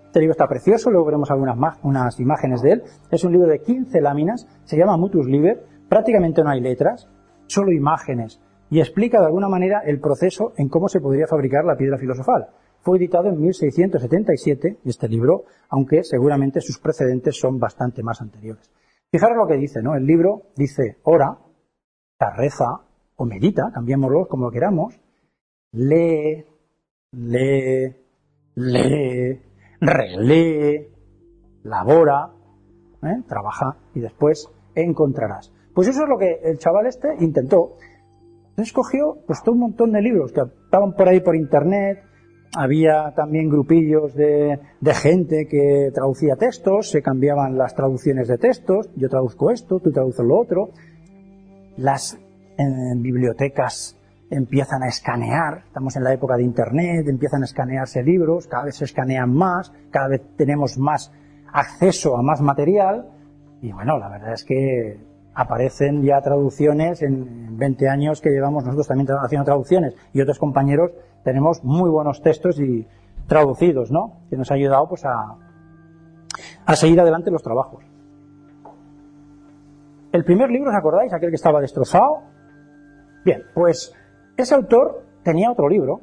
Este 0.07 0.19
libro 0.19 0.33
está 0.33 0.49
precioso, 0.49 0.91
luego 0.91 1.07
veremos 1.07 1.31
algunas 1.31 1.79
unas 1.85 2.19
imágenes 2.19 2.63
de 2.63 2.73
él. 2.73 2.83
Es 3.13 3.23
un 3.23 3.31
libro 3.31 3.47
de 3.47 3.61
15 3.61 4.01
láminas, 4.01 4.49
se 4.65 4.77
llama 4.77 4.97
Mutus 4.97 5.27
Liber, 5.27 5.65
prácticamente 5.89 6.43
no 6.43 6.51
hay 6.51 6.61
letras, 6.61 7.09
solo 7.47 7.71
imágenes, 7.71 8.41
y 8.69 8.81
explica 8.81 9.21
de 9.21 9.27
alguna 9.27 9.49
manera 9.49 9.83
el 9.87 10.01
proceso 10.01 10.53
en 10.57 10.69
cómo 10.69 10.89
se 10.89 10.99
podría 10.99 11.29
fabricar 11.29 11.65
la 11.65 11.77
piedra 11.77 11.97
filosofal. 11.97 12.49
Fue 12.81 12.99
editado 12.99 13.29
en 13.29 13.41
1677, 13.41 14.79
este 14.85 15.09
libro, 15.09 15.45
aunque 15.69 16.03
seguramente 16.03 16.61
sus 16.61 16.81
precedentes 16.81 17.39
son 17.39 17.61
bastante 17.61 18.03
más 18.03 18.21
anteriores. 18.21 18.69
Fijaros 19.15 19.37
lo 19.37 19.47
que 19.47 19.57
dice, 19.57 19.81
¿no? 19.81 19.95
El 19.95 20.07
libro 20.07 20.43
dice, 20.57 20.97
ora, 21.05 21.39
reza 22.19 22.81
o 23.15 23.25
medita, 23.25 23.71
cambiémoslo 23.73 24.27
como 24.27 24.51
queramos, 24.51 25.01
lee, 25.71 26.45
lee, 27.13 27.95
lee, 28.57 29.41
relee, 29.81 30.91
labora, 31.63 32.33
¿eh? 33.05 33.23
trabaja 33.29 33.77
y 33.95 34.01
después 34.01 34.51
encontrarás. 34.75 35.53
Pues 35.73 35.87
eso 35.87 36.03
es 36.03 36.09
lo 36.09 36.19
que 36.19 36.41
el 36.43 36.59
chaval 36.59 36.89
este 36.89 37.15
intentó. 37.21 37.77
Escogió 38.57 39.19
pues 39.29 39.45
todo 39.45 39.55
un 39.55 39.61
montón 39.61 39.93
de 39.93 40.03
libros 40.03 40.33
que 40.33 40.41
estaban 40.41 40.93
por 40.97 41.09
ahí 41.09 41.21
por 41.21 41.37
internet, 41.37 42.03
había 42.57 43.13
también 43.15 43.49
grupillos 43.49 44.15
de, 44.15 44.59
de, 44.81 44.95
gente 44.95 45.47
que 45.49 45.91
traducía 45.93 46.37
textos, 46.37 46.91
se 46.91 47.03
cambiaban 47.03 47.57
las 47.59 47.75
traducciones 47.75 48.29
de 48.29 48.39
textos, 48.39 48.89
yo 48.97 49.09
traduzco 49.09 49.51
esto, 49.51 49.81
tú 49.81 49.91
traduces 49.91 50.25
lo 50.25 50.39
otro. 50.39 50.71
Las 51.77 52.19
bibliotecas 52.97 53.99
empiezan 54.31 54.83
a 54.83 54.89
escanear, 54.89 55.65
estamos 55.67 55.97
en 55.97 56.05
la 56.05 56.13
época 56.13 56.37
de 56.37 56.45
Internet, 56.45 57.07
empiezan 57.09 57.43
a 57.43 57.45
escanearse 57.45 58.03
libros, 58.03 58.47
cada 58.47 58.65
vez 58.65 58.77
se 58.77 58.85
escanean 58.85 59.33
más, 59.33 59.73
cada 59.91 60.09
vez 60.09 60.23
tenemos 60.37 60.79
más 60.79 61.13
acceso 61.53 62.17
a 62.17 62.23
más 62.23 62.41
material. 62.41 63.09
Y 63.61 63.73
bueno, 63.73 63.99
la 63.99 64.09
verdad 64.09 64.35
es 64.35 64.45
que 64.45 64.99
aparecen 65.35 66.03
ya 66.03 66.21
traducciones 66.21 67.03
en 67.03 67.57
20 67.57 67.89
años 67.89 68.21
que 68.21 68.31
llevamos 68.31 68.65
nosotros 68.65 68.89
también 68.89 69.09
haciendo 69.23 69.45
traducciones. 69.45 69.95
Y 70.13 70.21
otros 70.21 70.39
compañeros 70.39 70.93
tenemos 71.25 71.65
muy 71.65 71.91
buenos 71.91 72.23
textos 72.23 72.61
y 72.61 72.87
traducidos, 73.27 73.91
¿no? 73.91 74.21
Que 74.31 74.37
nos 74.37 74.51
ha 74.51 74.55
ayudado 74.55 74.89
pues 74.89 75.05
a, 75.05 75.37
a 76.67 76.77
seguir 76.77 77.01
adelante 77.01 77.31
los 77.31 77.43
trabajos. 77.43 77.85
El 80.13 80.25
primer 80.25 80.51
libro, 80.51 80.71
¿os 80.71 80.77
acordáis? 80.77 81.13
Aquel 81.13 81.31
que 81.31 81.37
estaba 81.37 81.61
destrozado. 81.61 82.23
Bien, 83.25 83.43
pues 83.55 83.93
ese 84.37 84.55
autor 84.55 85.03
tenía 85.25 85.51
otro 85.51 85.69
libro 85.69 86.01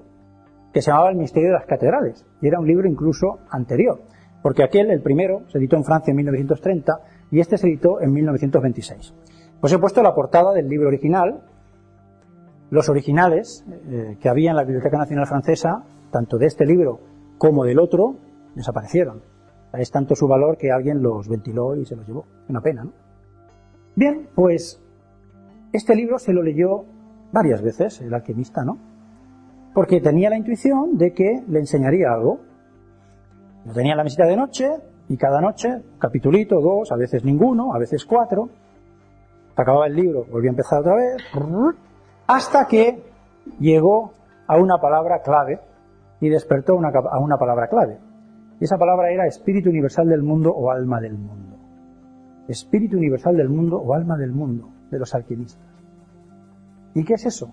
que 0.74 0.82
se 0.82 0.92
llamaba 0.92 1.12
El 1.12 1.18
misterio 1.18 1.50
de 1.50 1.56
las 1.56 1.66
catedrales 1.66 2.26
y 2.42 2.48
era 2.48 2.60
un 2.60 2.68
libro 2.68 2.88
incluso 2.88 3.40
anterior, 3.50 4.02
porque 4.42 4.64
aquel, 4.64 4.90
el 4.90 5.02
primero, 5.02 5.44
se 5.48 5.60
editó 5.60 5.76
en 5.76 5.84
Francia 5.84 6.12
en 6.12 6.18
1930 6.18 7.00
y 7.32 7.40
este 7.40 7.58
se 7.58 7.68
editó 7.68 8.02
en 8.02 8.12
1926. 8.12 9.14
Pues 9.60 9.72
he 9.74 9.78
puesto 9.78 10.02
la 10.02 10.16
portada 10.16 10.54
del 10.54 10.68
libro 10.68 10.88
original. 10.88 11.42
Los 12.72 12.88
originales 12.88 13.66
eh, 13.90 14.18
que 14.22 14.30
había 14.30 14.52
en 14.52 14.56
la 14.56 14.64
Biblioteca 14.64 14.98
Nacional 14.98 15.28
Francesa, 15.28 15.84
tanto 16.10 16.38
de 16.38 16.46
este 16.46 16.66
libro 16.66 17.02
como 17.38 17.66
del 17.66 17.80
otro, 17.80 18.16
desaparecieron. 18.56 19.22
Es 19.74 19.92
tanto 19.92 20.16
su 20.16 20.26
valor 20.26 20.58
que 20.58 20.72
alguien 20.72 21.04
los 21.04 21.28
ventiló 21.28 21.76
y 21.76 21.86
se 21.86 21.98
los 21.98 22.08
llevó. 22.08 22.26
Una 22.48 22.62
pena, 22.62 22.86
¿no? 22.86 22.94
Bien, 23.94 24.30
pues 24.34 24.82
este 25.74 25.96
libro 25.96 26.18
se 26.18 26.32
lo 26.32 26.42
leyó 26.42 26.86
varias 27.34 27.62
veces 27.62 28.00
el 28.00 28.14
alquimista, 28.14 28.64
¿no? 28.64 28.78
Porque 29.74 30.00
tenía 30.00 30.30
la 30.30 30.38
intuición 30.38 30.98
de 30.98 31.12
que 31.12 31.44
le 31.50 31.60
enseñaría 31.60 32.14
algo. 32.14 32.40
Lo 33.66 33.74
tenía 33.74 33.92
en 33.92 33.98
la 33.98 34.06
mesita 34.06 34.26
de 34.26 34.38
noche 34.38 34.70
y 35.10 35.18
cada 35.18 35.42
noche, 35.42 35.82
capitulito, 36.00 36.62
dos, 36.62 36.90
a 36.94 36.96
veces 36.96 37.26
ninguno, 37.26 37.74
a 37.74 37.80
veces 37.80 38.06
cuatro. 38.06 38.48
Acababa 39.58 39.88
el 39.88 39.96
libro, 39.96 40.26
volvía 40.32 40.52
a 40.52 40.54
empezar 40.54 40.80
otra 40.80 40.96
vez, 40.96 41.22
hasta 42.36 42.66
que 42.66 43.04
llegó 43.60 44.14
a 44.48 44.58
una 44.58 44.78
palabra 44.80 45.22
clave 45.22 45.60
y 46.22 46.30
despertó 46.30 46.74
a 46.74 47.20
una 47.20 47.38
palabra 47.38 47.68
clave. 47.68 48.00
Y 48.60 48.64
esa 48.64 48.78
palabra 48.78 49.12
era 49.12 49.26
espíritu 49.26 49.70
universal 49.70 50.08
del 50.08 50.24
mundo 50.24 50.52
o 50.52 50.72
alma 50.72 51.02
del 51.02 51.18
mundo. 51.18 51.58
Espíritu 52.48 52.98
universal 52.98 53.36
del 53.36 53.50
mundo 53.50 53.78
o 53.78 53.94
alma 53.94 54.18
del 54.18 54.32
mundo 54.32 54.70
de 54.90 55.00
los 55.00 55.14
alquimistas. 55.14 55.68
¿Y 56.94 57.04
qué 57.04 57.16
es 57.16 57.26
eso? 57.26 57.52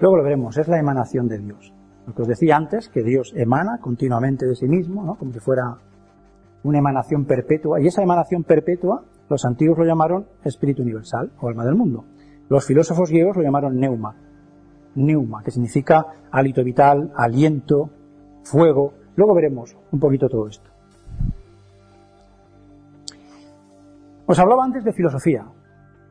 Luego 0.00 0.16
lo 0.16 0.22
veremos, 0.24 0.56
es 0.56 0.66
la 0.66 0.78
emanación 0.78 1.28
de 1.28 1.38
Dios. 1.38 1.72
Lo 2.06 2.14
que 2.14 2.22
os 2.22 2.28
decía 2.28 2.56
antes, 2.56 2.88
que 2.88 3.02
Dios 3.02 3.32
emana 3.36 3.78
continuamente 3.80 4.46
de 4.46 4.54
sí 4.54 4.66
mismo, 4.66 5.04
¿no? 5.04 5.16
como 5.16 5.32
si 5.32 5.40
fuera 5.40 5.76
una 6.64 6.78
emanación 6.78 7.24
perpetua. 7.24 7.80
Y 7.80 7.86
esa 7.86 8.02
emanación 8.02 8.44
perpetua, 8.44 9.04
los 9.28 9.44
antiguos 9.44 9.78
lo 9.78 9.84
llamaron 9.84 10.26
espíritu 10.44 10.82
universal 10.82 11.30
o 11.40 11.48
alma 11.48 11.64
del 11.64 11.74
mundo. 11.74 12.04
Los 12.48 12.64
filósofos 12.64 13.10
griegos 13.10 13.36
lo 13.36 13.42
llamaron 13.42 13.78
neuma. 13.78 14.14
Neuma, 14.94 15.42
que 15.42 15.50
significa 15.50 16.06
hálito 16.30 16.62
vital, 16.64 17.12
aliento, 17.16 17.90
fuego. 18.42 18.94
Luego 19.16 19.34
veremos 19.34 19.76
un 19.90 20.00
poquito 20.00 20.28
todo 20.28 20.48
esto. 20.48 20.70
Os 24.26 24.38
hablaba 24.38 24.64
antes 24.64 24.84
de 24.84 24.92
filosofía. 24.92 25.46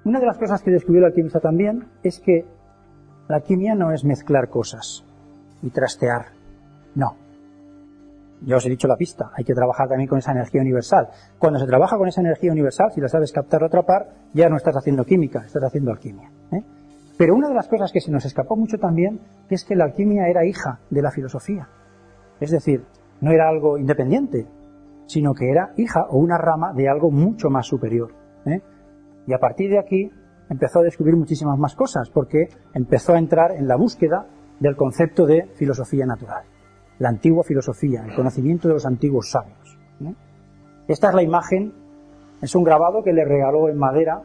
Una 0.05 0.19
de 0.19 0.25
las 0.25 0.37
cosas 0.37 0.61
que 0.61 0.71
descubrió 0.71 0.99
el 0.99 1.11
alquimista 1.11 1.39
también 1.39 1.87
es 2.03 2.19
que 2.19 2.45
la 3.27 3.37
alquimia 3.37 3.75
no 3.75 3.91
es 3.91 4.05
mezclar 4.05 4.49
cosas 4.49 5.03
y 5.61 5.69
trastear. 5.69 6.27
No. 6.93 7.24
Ya 8.45 8.57
os 8.57 8.65
he 8.65 8.69
dicho 8.69 8.87
la 8.87 8.95
pista, 8.95 9.31
hay 9.35 9.43
que 9.43 9.53
trabajar 9.53 9.87
también 9.87 10.07
con 10.07 10.19
esa 10.19 10.31
energía 10.31 10.61
universal. 10.61 11.09
Cuando 11.39 11.59
se 11.59 11.65
trabaja 11.65 11.97
con 11.97 12.07
esa 12.07 12.21
energía 12.21 12.51
universal, 12.51 12.91
si 12.93 13.01
la 13.01 13.07
sabes 13.07 13.31
captar 13.31 13.63
o 13.63 13.65
atrapar, 13.65 14.07
ya 14.33 14.49
no 14.49 14.57
estás 14.57 14.75
haciendo 14.75 15.03
química, 15.03 15.43
estás 15.45 15.63
haciendo 15.63 15.91
alquimia. 15.91 16.29
¿eh? 16.51 16.61
Pero 17.17 17.33
una 17.33 17.47
de 17.47 17.55
las 17.55 17.67
cosas 17.67 17.91
que 17.91 18.01
se 18.01 18.11
nos 18.11 18.23
escapó 18.25 18.55
mucho 18.55 18.77
también 18.77 19.19
es 19.49 19.65
que 19.65 19.75
la 19.75 19.85
alquimia 19.85 20.27
era 20.27 20.45
hija 20.45 20.79
de 20.91 21.01
la 21.01 21.11
filosofía. 21.11 21.67
Es 22.39 22.51
decir, 22.51 22.85
no 23.21 23.31
era 23.31 23.49
algo 23.49 23.77
independiente, 23.79 24.45
sino 25.07 25.33
que 25.33 25.49
era 25.49 25.71
hija 25.77 26.05
o 26.09 26.17
una 26.17 26.37
rama 26.37 26.73
de 26.73 26.87
algo 26.87 27.09
mucho 27.09 27.49
más 27.49 27.65
superior. 27.65 28.13
¿eh? 28.45 28.61
Y 29.25 29.33
a 29.33 29.39
partir 29.39 29.71
de 29.71 29.79
aquí 29.79 30.11
empezó 30.49 30.79
a 30.79 30.83
descubrir 30.83 31.15
muchísimas 31.15 31.57
más 31.57 31.75
cosas, 31.75 32.09
porque 32.09 32.49
empezó 32.73 33.13
a 33.13 33.17
entrar 33.17 33.51
en 33.51 33.67
la 33.67 33.75
búsqueda 33.75 34.27
del 34.59 34.75
concepto 34.75 35.25
de 35.25 35.47
filosofía 35.55 36.05
natural, 36.05 36.43
la 36.99 37.09
antigua 37.09 37.43
filosofía, 37.43 38.05
el 38.05 38.15
conocimiento 38.15 38.67
de 38.67 38.75
los 38.75 38.85
antiguos 38.85 39.29
sabios. 39.31 39.77
Esta 40.87 41.09
es 41.09 41.15
la 41.15 41.23
imagen, 41.23 41.73
es 42.41 42.53
un 42.55 42.63
grabado 42.63 43.03
que 43.03 43.11
le 43.11 43.25
regaló 43.25 43.69
en 43.69 43.77
madera 43.77 44.21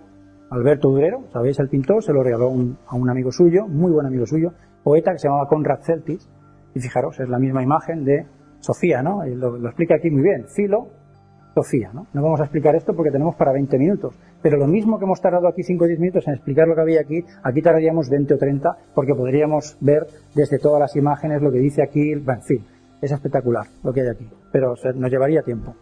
Alberto 0.51 0.91
Durero, 0.91 1.25
sabéis 1.33 1.59
el 1.59 1.69
pintor, 1.69 2.03
se 2.03 2.13
lo 2.13 2.23
regaló 2.23 2.53
a 2.87 2.97
un 2.97 3.11
amigo 3.11 3.33
suyo, 3.33 3.67
muy 3.67 3.91
buen 3.91 4.07
amigo 4.07 4.27
suyo, 4.27 4.53
poeta 4.85 5.13
que 5.13 5.19
se 5.19 5.29
llamaba 5.29 5.49
Conrad 5.49 5.81
Celtis, 5.81 6.29
y 6.75 6.81
fijaros, 6.81 7.19
es 7.19 7.29
la 7.29 7.39
misma 7.39 7.63
imagen 7.63 8.05
de 8.05 8.27
Sofía, 8.61 9.03
¿no? 9.03 9.25
lo, 9.25 9.57
lo 9.57 9.69
explica 9.69 9.97
aquí 9.97 10.11
muy 10.11 10.23
bien, 10.23 10.47
filo, 10.47 10.89
Sofía, 11.55 11.91
¿no? 11.93 12.07
No 12.13 12.23
vamos 12.23 12.41
a 12.41 12.45
explicar 12.45 12.77
esto 12.77 12.95
porque 12.95 13.11
tenemos 13.11 13.35
para 13.35 13.53
20 13.53 13.77
minutos. 13.79 14.15
Pero 14.41 14.57
lo 14.57 14.67
mismo 14.67 14.99
que 14.99 15.05
hemos 15.05 15.21
tardado 15.21 15.49
aquí 15.49 15.63
5 15.63 15.85
o 15.85 15.87
10 15.87 15.99
minutos 15.99 16.29
en 16.29 16.35
explicar 16.35 16.69
lo 16.69 16.75
que 16.75 16.81
había 16.81 17.01
aquí, 17.01 17.25
aquí 17.43 17.61
tardaríamos 17.61 18.09
20 18.09 18.35
o 18.35 18.39
30 18.39 18.77
porque 18.95 19.15
podríamos 19.15 19.77
ver 19.81 20.07
desde 20.35 20.59
todas 20.59 20.81
las 20.81 20.95
imágenes 20.97 21.43
lo 21.43 21.51
que 21.51 21.59
dice 21.59 21.83
aquí, 21.83 22.13
en 22.13 22.43
fin, 22.43 22.65
es 23.03 23.11
espectacular 23.11 23.67
lo 23.83 23.93
que 23.93 24.03
hay 24.03 24.09
aquí, 24.09 24.29
pero 24.53 24.75
nos 24.95 25.11
llevaría 25.11 25.43
tiempo. 25.43 25.75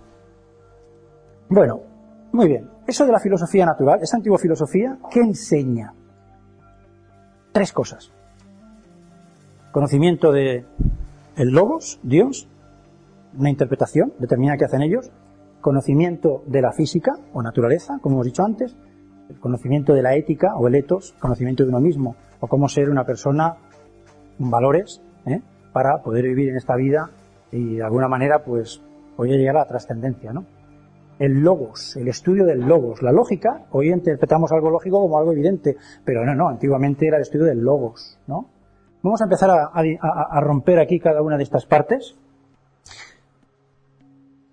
Bueno, 1.50 1.80
muy 2.32 2.48
bien. 2.48 2.68
Eso 2.86 3.04
de 3.06 3.12
la 3.12 3.20
filosofía 3.20 3.66
natural, 3.66 4.00
esta 4.02 4.16
antigua 4.16 4.38
filosofía, 4.38 4.98
¿qué 5.10 5.20
enseña? 5.20 5.92
Tres 7.52 7.72
cosas. 7.72 8.10
Conocimiento 9.72 10.32
de 10.32 10.64
el 11.36 11.50
logos, 11.50 12.00
Dios, 12.02 12.48
una 13.38 13.50
interpretación 13.50 14.12
determinada 14.18 14.58
que 14.58 14.64
hacen 14.64 14.82
ellos, 14.82 15.10
conocimiento 15.60 16.42
de 16.46 16.62
la 16.62 16.72
física 16.72 17.18
o 17.32 17.42
naturaleza, 17.42 17.98
como 18.00 18.16
hemos 18.16 18.26
dicho 18.26 18.44
antes, 18.44 18.76
el 19.28 19.38
conocimiento 19.38 19.94
de 19.94 20.02
la 20.02 20.14
ética 20.14 20.54
o 20.56 20.68
el 20.68 20.74
etos, 20.74 21.14
conocimiento 21.18 21.64
de 21.64 21.70
uno 21.70 21.80
mismo, 21.80 22.16
o 22.40 22.46
cómo 22.46 22.68
ser 22.68 22.90
una 22.90 23.04
persona 23.04 23.56
valores, 24.38 25.02
¿eh? 25.26 25.40
para 25.72 26.02
poder 26.02 26.24
vivir 26.24 26.50
en 26.50 26.56
esta 26.56 26.76
vida 26.76 27.10
y 27.50 27.76
de 27.76 27.82
alguna 27.82 28.08
manera, 28.08 28.44
pues, 28.44 28.80
poder 29.16 29.38
llegar 29.38 29.56
a 29.56 29.60
la 29.60 29.66
trascendencia, 29.66 30.32
¿no? 30.32 30.44
El 31.18 31.40
logos, 31.40 31.96
el 31.96 32.06
estudio 32.06 32.44
del 32.44 32.60
logos, 32.60 33.02
la 33.02 33.10
lógica, 33.10 33.66
hoy 33.72 33.90
interpretamos 33.90 34.52
algo 34.52 34.70
lógico 34.70 35.00
como 35.00 35.18
algo 35.18 35.32
evidente, 35.32 35.76
pero 36.04 36.24
no, 36.24 36.34
no, 36.34 36.48
antiguamente 36.48 37.08
era 37.08 37.16
el 37.16 37.22
estudio 37.22 37.46
del 37.46 37.60
logos, 37.60 38.18
¿no? 38.28 38.48
Vamos 39.02 39.20
a 39.20 39.24
empezar 39.24 39.50
a, 39.50 39.70
a 39.72 40.40
romper 40.40 40.78
aquí 40.78 41.00
cada 41.00 41.22
una 41.22 41.36
de 41.36 41.42
estas 41.42 41.66
partes 41.66 42.16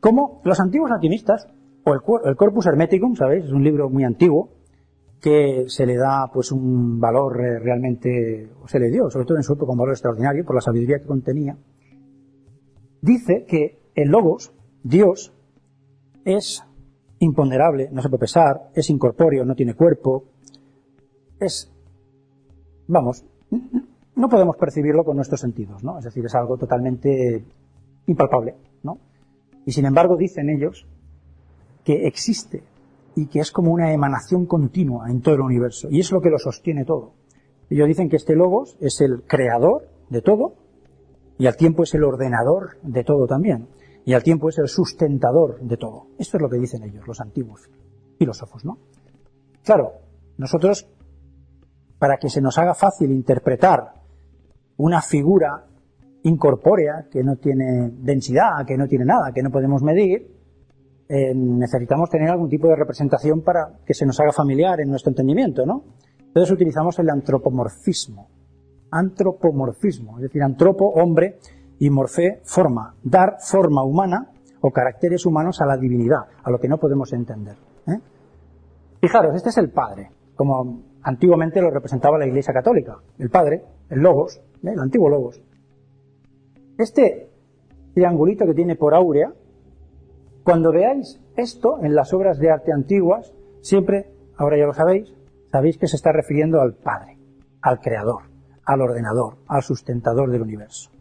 como 0.05 0.39
los 0.43 0.59
antiguos 0.59 0.91
alquimistas, 0.91 1.47
o 1.83 1.91
el, 1.91 2.35
Corpus 2.35 2.67
Hermeticum, 2.67 3.15
¿sabéis? 3.15 3.45
Es 3.45 3.51
un 3.51 3.63
libro 3.63 3.89
muy 3.89 4.03
antiguo, 4.03 4.49
que 5.19 5.65
se 5.67 5.87
le 5.87 5.95
da 5.95 6.29
pues 6.31 6.51
un 6.51 6.99
valor 6.99 7.43
eh, 7.43 7.57
realmente, 7.57 8.51
o 8.61 8.67
se 8.67 8.77
le 8.77 8.91
dio, 8.91 9.09
sobre 9.09 9.25
todo 9.25 9.37
en 9.37 9.43
su 9.43 9.53
época, 9.53 9.71
un 9.71 9.79
valor 9.79 9.93
extraordinario 9.93 10.45
por 10.45 10.53
la 10.53 10.61
sabiduría 10.61 10.99
que 10.99 11.07
contenía. 11.07 11.57
Dice 13.01 13.45
que 13.47 13.79
el 13.95 14.09
Logos, 14.09 14.53
Dios, 14.83 15.33
es 16.23 16.63
imponderable, 17.17 17.89
no 17.91 18.03
se 18.03 18.09
puede 18.09 18.19
pesar, 18.19 18.69
es 18.75 18.91
incorpóreo, 18.91 19.43
no 19.43 19.55
tiene 19.55 19.73
cuerpo, 19.73 20.25
es, 21.39 21.73
vamos, 22.87 23.25
no 24.15 24.29
podemos 24.29 24.55
percibirlo 24.55 25.03
con 25.03 25.15
nuestros 25.15 25.41
sentidos, 25.41 25.83
¿no? 25.83 25.97
Es 25.97 26.05
decir, 26.05 26.23
es 26.23 26.35
algo 26.35 26.57
totalmente 26.57 27.43
impalpable. 28.05 28.53
Y 29.65 29.71
sin 29.71 29.85
embargo 29.85 30.15
dicen 30.15 30.49
ellos 30.49 30.87
que 31.83 32.07
existe 32.07 32.63
y 33.15 33.27
que 33.27 33.39
es 33.39 33.51
como 33.51 33.71
una 33.71 33.93
emanación 33.93 34.45
continua 34.45 35.09
en 35.09 35.21
todo 35.21 35.35
el 35.35 35.41
universo. 35.41 35.87
Y 35.89 35.99
es 35.99 36.11
lo 36.11 36.21
que 36.21 36.29
lo 36.29 36.37
sostiene 36.37 36.85
todo. 36.85 37.13
Ellos 37.69 37.87
dicen 37.87 38.09
que 38.09 38.17
este 38.17 38.35
logos 38.35 38.77
es 38.79 39.01
el 39.01 39.23
creador 39.23 39.89
de 40.09 40.21
todo 40.21 40.53
y 41.37 41.47
al 41.47 41.55
tiempo 41.55 41.83
es 41.83 41.93
el 41.93 42.03
ordenador 42.03 42.77
de 42.83 43.03
todo 43.03 43.27
también. 43.27 43.67
Y 44.05 44.13
al 44.13 44.21
tiempo 44.21 44.49
es 44.49 44.57
el 44.59 44.67
sustentador 44.67 45.59
de 45.61 45.77
todo. 45.77 46.07
Esto 46.19 46.37
es 46.37 46.41
lo 46.41 46.49
que 46.49 46.59
dicen 46.59 46.83
ellos, 46.83 47.07
los 47.07 47.19
antiguos 47.19 47.67
filósofos, 48.19 48.63
¿no? 48.63 48.77
Claro, 49.63 49.93
nosotros, 50.37 50.87
para 51.97 52.17
que 52.17 52.29
se 52.29 52.39
nos 52.39 52.57
haga 52.59 52.75
fácil 52.75 53.11
interpretar 53.11 53.93
una 54.77 55.01
figura 55.01 55.65
incorpórea, 56.25 57.07
que 57.11 57.23
no 57.23 57.35
tiene 57.35 57.91
densidad, 58.01 58.65
que 58.65 58.77
no 58.77 58.87
tiene 58.87 59.05
nada, 59.05 59.31
que 59.33 59.43
no 59.43 59.51
podemos 59.51 59.83
medir, 59.83 60.27
eh, 61.07 61.33
necesitamos 61.35 62.09
tener 62.09 62.29
algún 62.29 62.49
tipo 62.49 62.67
de 62.67 62.75
representación 62.75 63.41
para 63.41 63.79
que 63.85 63.93
se 63.93 64.05
nos 64.05 64.19
haga 64.19 64.31
familiar 64.31 64.79
en 64.81 64.89
nuestro 64.89 65.11
entendimiento, 65.11 65.65
¿no? 65.65 65.83
Entonces 66.19 66.51
utilizamos 66.51 66.97
el 66.97 67.09
antropomorfismo. 67.11 68.27
Antropomorfismo, 68.91 70.17
es 70.17 70.23
decir, 70.23 70.41
antropo, 70.41 70.87
hombre, 70.89 71.37
y 71.77 71.89
morfé, 71.91 72.41
forma. 72.43 72.95
Dar 73.03 73.37
forma 73.39 73.83
humana 73.83 74.31
o 74.61 74.71
caracteres 74.71 75.25
humanos 75.27 75.61
a 75.61 75.65
la 75.65 75.77
divinidad, 75.77 76.21
a 76.43 76.49
lo 76.49 76.59
que 76.59 76.67
no 76.67 76.79
podemos 76.79 77.13
entender. 77.13 77.55
¿eh? 77.87 77.99
Fijaros, 78.99 79.35
este 79.35 79.49
es 79.49 79.57
el 79.57 79.69
Padre, 79.69 80.09
como 80.35 80.81
antiguamente 81.03 81.61
lo 81.61 81.69
representaba 81.69 82.17
la 82.17 82.25
Iglesia 82.25 82.53
Católica. 82.53 82.97
El 83.19 83.29
Padre, 83.29 83.63
el 83.89 83.99
Logos, 83.99 84.41
¿eh? 84.63 84.71
el 84.73 84.79
antiguo 84.79 85.07
Logos. 85.09 85.39
Este 86.77 87.29
triangulito 87.93 88.45
que 88.45 88.53
tiene 88.53 88.75
por 88.75 88.93
áurea, 88.93 89.33
cuando 90.43 90.71
veáis 90.71 91.21
esto 91.37 91.79
en 91.81 91.95
las 91.95 92.13
obras 92.13 92.39
de 92.39 92.51
arte 92.51 92.71
antiguas, 92.73 93.33
siempre, 93.61 94.11
ahora 94.37 94.57
ya 94.57 94.65
lo 94.65 94.73
sabéis, 94.73 95.13
sabéis 95.51 95.77
que 95.77 95.87
se 95.87 95.95
está 95.95 96.11
refiriendo 96.11 96.61
al 96.61 96.73
Padre, 96.73 97.17
al 97.61 97.79
Creador, 97.79 98.23
al 98.65 98.81
ordenador, 98.81 99.37
al 99.47 99.63
sustentador 99.63 100.29
del 100.31 100.41
universo. 100.41 100.91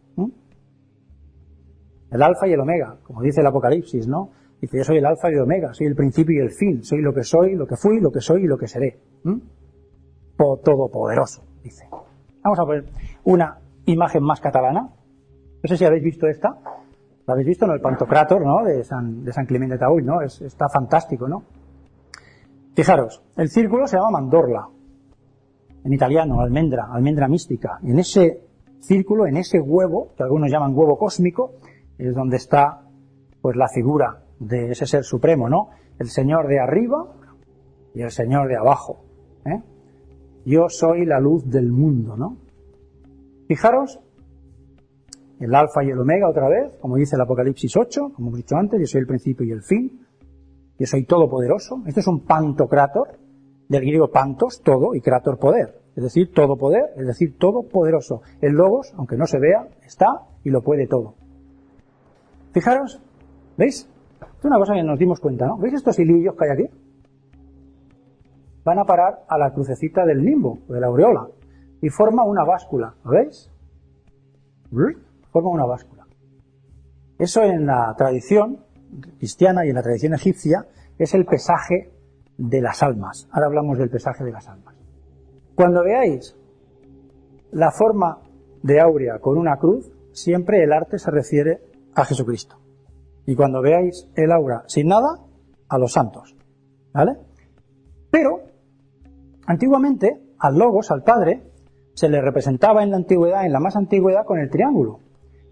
El 2.10 2.22
alfa 2.22 2.46
y 2.46 2.52
el 2.52 2.60
omega, 2.60 2.98
como 3.02 3.22
dice 3.22 3.40
el 3.40 3.46
Apocalipsis, 3.48 4.06
¿no? 4.06 4.30
Dice, 4.60 4.78
yo 4.78 4.84
soy 4.84 4.98
el 4.98 5.06
alfa 5.06 5.30
y 5.30 5.34
el 5.34 5.40
omega, 5.40 5.74
soy 5.74 5.88
el 5.88 5.96
principio 5.96 6.40
y 6.40 6.46
el 6.46 6.52
fin, 6.52 6.84
soy 6.84 7.02
lo 7.02 7.12
que 7.12 7.24
soy, 7.24 7.56
lo 7.56 7.66
que 7.66 7.76
fui, 7.76 7.98
lo 7.98 8.12
que 8.12 8.20
soy 8.20 8.44
y 8.44 8.46
lo 8.46 8.56
que 8.56 8.68
seré. 8.68 9.00
Todopoderoso, 10.36 11.42
dice. 11.64 11.88
Vamos 12.44 12.58
a 12.60 12.64
ver 12.64 12.84
una 13.24 13.58
imagen 13.86 14.22
más 14.22 14.40
catalana, 14.40 14.90
no 15.64 15.68
sé 15.68 15.78
si 15.78 15.84
habéis 15.86 16.04
visto 16.04 16.26
esta. 16.26 16.50
¿La 17.26 17.32
habéis 17.32 17.48
visto? 17.48 17.66
¿no? 17.66 17.72
El 17.72 17.80
Pantocrator, 17.80 18.44
¿no? 18.44 18.62
De 18.62 18.84
San, 18.84 19.24
de 19.24 19.32
San 19.32 19.46
Clemente 19.46 19.78
Taúl, 19.78 20.04
¿no? 20.04 20.20
está 20.20 20.68
fantástico, 20.68 21.26
¿no? 21.26 21.42
Fijaros, 22.74 23.22
el 23.38 23.48
círculo 23.48 23.86
se 23.86 23.96
llama 23.96 24.10
mandorla. 24.10 24.68
En 25.82 25.90
italiano, 25.90 26.42
almendra, 26.42 26.88
almendra 26.92 27.28
mística. 27.28 27.78
Y 27.82 27.92
en 27.92 27.98
ese 28.00 28.42
círculo, 28.80 29.26
en 29.26 29.38
ese 29.38 29.58
huevo, 29.58 30.12
que 30.14 30.22
algunos 30.22 30.50
llaman 30.50 30.76
huevo 30.76 30.98
cósmico, 30.98 31.52
es 31.96 32.14
donde 32.14 32.36
está, 32.36 32.82
pues, 33.40 33.56
la 33.56 33.68
figura 33.68 34.22
de 34.38 34.72
ese 34.72 34.84
ser 34.84 35.02
supremo, 35.02 35.48
¿no? 35.48 35.70
El 35.98 36.08
Señor 36.08 36.46
de 36.46 36.60
arriba 36.60 37.06
y 37.94 38.02
el 38.02 38.10
Señor 38.10 38.48
de 38.48 38.56
abajo. 38.56 38.98
¿eh? 39.46 39.62
Yo 40.44 40.68
soy 40.68 41.06
la 41.06 41.20
luz 41.20 41.48
del 41.48 41.72
mundo, 41.72 42.18
¿no? 42.18 42.36
Fijaros 43.48 44.00
el 45.40 45.54
alfa 45.54 45.84
y 45.84 45.90
el 45.90 45.98
omega 45.98 46.28
otra 46.28 46.48
vez, 46.48 46.76
como 46.80 46.96
dice 46.96 47.16
el 47.16 47.22
Apocalipsis 47.22 47.76
8, 47.76 48.12
como 48.14 48.28
hemos 48.28 48.38
dicho 48.38 48.56
antes, 48.56 48.80
yo 48.80 48.86
soy 48.86 49.00
el 49.00 49.06
principio 49.06 49.46
y 49.46 49.50
el 49.50 49.62
fin, 49.62 50.00
yo 50.78 50.86
soy 50.86 51.04
todopoderoso. 51.04 51.82
Esto 51.86 52.00
es 52.00 52.06
un 52.06 52.24
pantocrator, 52.24 53.18
del 53.68 53.80
griego 53.80 54.10
pantos, 54.10 54.62
todo, 54.62 54.94
y 54.94 55.00
krator, 55.00 55.38
poder. 55.38 55.80
Es 55.96 56.02
decir, 56.02 56.32
todo 56.32 56.56
poder, 56.56 56.92
es 56.96 57.06
decir, 57.06 57.38
todopoderoso. 57.38 58.22
El 58.40 58.54
logos, 58.54 58.92
aunque 58.96 59.16
no 59.16 59.26
se 59.26 59.38
vea, 59.38 59.68
está 59.84 60.22
y 60.42 60.50
lo 60.50 60.62
puede 60.62 60.86
todo. 60.86 61.14
Fijaros, 62.52 63.00
¿veis? 63.56 63.88
Es 64.38 64.44
una 64.44 64.58
cosa 64.58 64.74
que 64.74 64.82
nos 64.82 64.98
dimos 64.98 65.20
cuenta, 65.20 65.46
¿no? 65.46 65.58
¿Veis 65.58 65.74
estos 65.74 65.98
hilillos 65.98 66.34
que 66.36 66.44
hay 66.44 66.50
aquí? 66.50 66.74
Van 68.64 68.78
a 68.78 68.84
parar 68.84 69.24
a 69.28 69.38
la 69.38 69.52
crucecita 69.52 70.04
del 70.04 70.24
limbo, 70.24 70.58
de 70.68 70.80
la 70.80 70.86
aureola, 70.86 71.28
y 71.80 71.88
forma 71.90 72.24
una 72.24 72.44
báscula, 72.44 72.94
¿lo 73.04 73.10
veis? 73.10 73.50
Forma 75.34 75.50
una 75.50 75.66
báscula. 75.66 76.06
Eso 77.18 77.42
en 77.42 77.66
la 77.66 77.92
tradición 77.98 78.64
cristiana 79.18 79.66
y 79.66 79.70
en 79.70 79.74
la 79.74 79.82
tradición 79.82 80.14
egipcia 80.14 80.68
es 80.96 81.12
el 81.12 81.26
pesaje 81.26 81.90
de 82.38 82.60
las 82.60 82.84
almas. 82.84 83.28
Ahora 83.32 83.46
hablamos 83.46 83.78
del 83.78 83.90
pesaje 83.90 84.22
de 84.22 84.30
las 84.30 84.48
almas. 84.48 84.76
Cuando 85.56 85.82
veáis 85.82 86.36
la 87.50 87.72
forma 87.72 88.20
de 88.62 88.80
áurea 88.80 89.18
con 89.18 89.36
una 89.36 89.56
cruz, 89.56 89.90
siempre 90.12 90.62
el 90.62 90.72
arte 90.72 91.00
se 91.00 91.10
refiere 91.10 91.62
a 91.96 92.04
Jesucristo. 92.04 92.60
Y 93.26 93.34
cuando 93.34 93.60
veáis 93.60 94.08
el 94.14 94.30
aura 94.30 94.62
sin 94.68 94.86
nada, 94.86 95.18
a 95.68 95.78
los 95.78 95.92
santos. 95.92 96.36
¿Vale? 96.92 97.16
Pero, 98.08 98.40
antiguamente, 99.46 100.36
al 100.38 100.56
Logos, 100.56 100.92
al 100.92 101.02
Padre, 101.02 101.42
se 101.94 102.08
le 102.08 102.20
representaba 102.20 102.84
en 102.84 102.90
la 102.90 102.98
antigüedad, 102.98 103.44
en 103.44 103.52
la 103.52 103.58
más 103.58 103.74
antigüedad, 103.74 104.24
con 104.24 104.38
el 104.38 104.48
triángulo. 104.48 105.00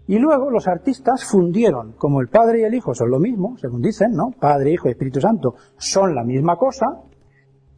Y 0.05 0.19
luego 0.19 0.49
los 0.49 0.67
artistas 0.67 1.23
fundieron, 1.23 1.93
como 1.93 2.19
el 2.19 2.27
Padre 2.27 2.59
y 2.59 2.63
el 2.63 2.73
Hijo 2.73 2.93
son 2.93 3.09
lo 3.09 3.19
mismo, 3.19 3.57
según 3.57 3.81
dicen, 3.81 4.11
¿no? 4.11 4.31
Padre, 4.31 4.71
Hijo 4.71 4.89
y 4.89 4.91
Espíritu 4.91 5.21
Santo 5.21 5.55
son 5.77 6.13
la 6.13 6.23
misma 6.23 6.57
cosa, 6.57 7.01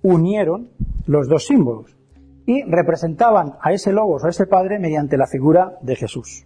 unieron 0.01 0.69
los 1.05 1.27
dos 1.27 1.45
símbolos 1.45 1.95
y 2.47 2.63
representaban 2.63 3.53
a 3.61 3.73
ese 3.73 3.91
logos 3.91 4.23
o 4.23 4.27
a 4.27 4.29
ese 4.29 4.47
Padre 4.47 4.79
mediante 4.79 5.17
la 5.17 5.27
figura 5.27 5.77
de 5.81 5.95
Jesús. 5.95 6.45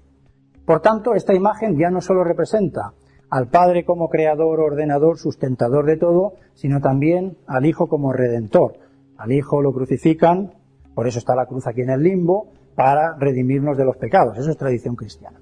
Por 0.66 0.82
tanto, 0.82 1.16
esta 1.16 1.34
imagen 1.34 1.78
ya 1.78 1.90
no 1.90 2.02
solo 2.02 2.24
representa 2.24 2.94
al 3.30 3.48
Padre 3.48 3.86
como 3.86 4.10
creador, 4.10 4.60
ordenador, 4.60 5.18
sustentador 5.18 5.86
de 5.86 5.98
todo, 5.98 6.34
sino 6.56 6.82
también 6.82 7.38
al 7.48 7.66
Hijo 7.66 7.88
como 7.88 8.12
redentor. 8.12 8.74
Al 9.18 9.32
Hijo 9.32 9.62
lo 9.62 9.72
crucifican, 9.72 10.54
por 10.94 11.08
eso 11.08 11.20
está 11.20 11.36
la 11.36 11.46
cruz 11.46 11.68
aquí 11.68 11.82
en 11.82 11.90
el 11.90 12.04
limbo, 12.04 12.52
para 12.76 13.16
redimirnos 13.18 13.78
de 13.78 13.86
los 13.86 13.98
pecados. 13.98 14.38
Eso 14.38 14.52
es 14.52 14.58
tradición 14.58 14.96
cristiana. 14.96 15.40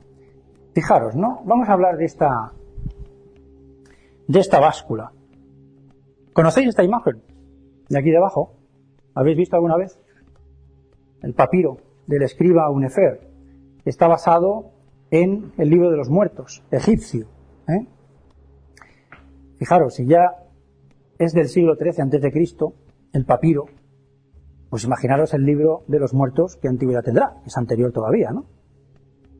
Fijaros, 0.77 1.15
¿no? 1.15 1.41
Vamos 1.43 1.67
a 1.69 1.73
hablar 1.73 1.97
de 1.97 2.05
esta, 2.05 2.53
de 4.27 4.39
esta 4.39 4.59
báscula. 4.59 5.11
¿Conocéis 6.33 6.67
esta 6.67 6.83
imagen? 6.83 7.23
De 7.89 7.97
aquí 7.97 8.11
debajo. 8.11 8.53
¿Habéis 9.15 9.37
visto 9.37 9.55
alguna 9.55 9.75
vez? 9.75 9.99
El 11.23 11.33
papiro 11.33 11.77
del 12.05 12.21
escriba 12.21 12.69
Unefer. 12.69 13.27
Está 13.85 14.07
basado 14.07 14.69
en 15.09 15.51
el 15.57 15.71
libro 15.71 15.89
de 15.89 15.97
los 15.97 16.11
muertos, 16.11 16.63
egipcio. 16.69 17.25
¿eh? 17.67 17.87
Fijaros, 19.57 19.95
si 19.95 20.05
ya 20.05 20.43
es 21.17 21.33
del 21.33 21.47
siglo 21.47 21.73
XIII 21.75 22.03
antes 22.03 22.21
de 22.21 22.31
Cristo, 22.31 22.75
el 23.13 23.25
papiro. 23.25 23.65
Pues 24.69 24.83
imaginaros 24.83 25.33
el 25.33 25.43
libro 25.43 25.85
de 25.87 25.97
los 25.97 26.13
muertos, 26.13 26.55
qué 26.61 26.67
antigüedad 26.67 27.01
tendrá, 27.03 27.41
es 27.47 27.57
anterior 27.57 27.91
todavía, 27.91 28.29
¿no? 28.29 28.56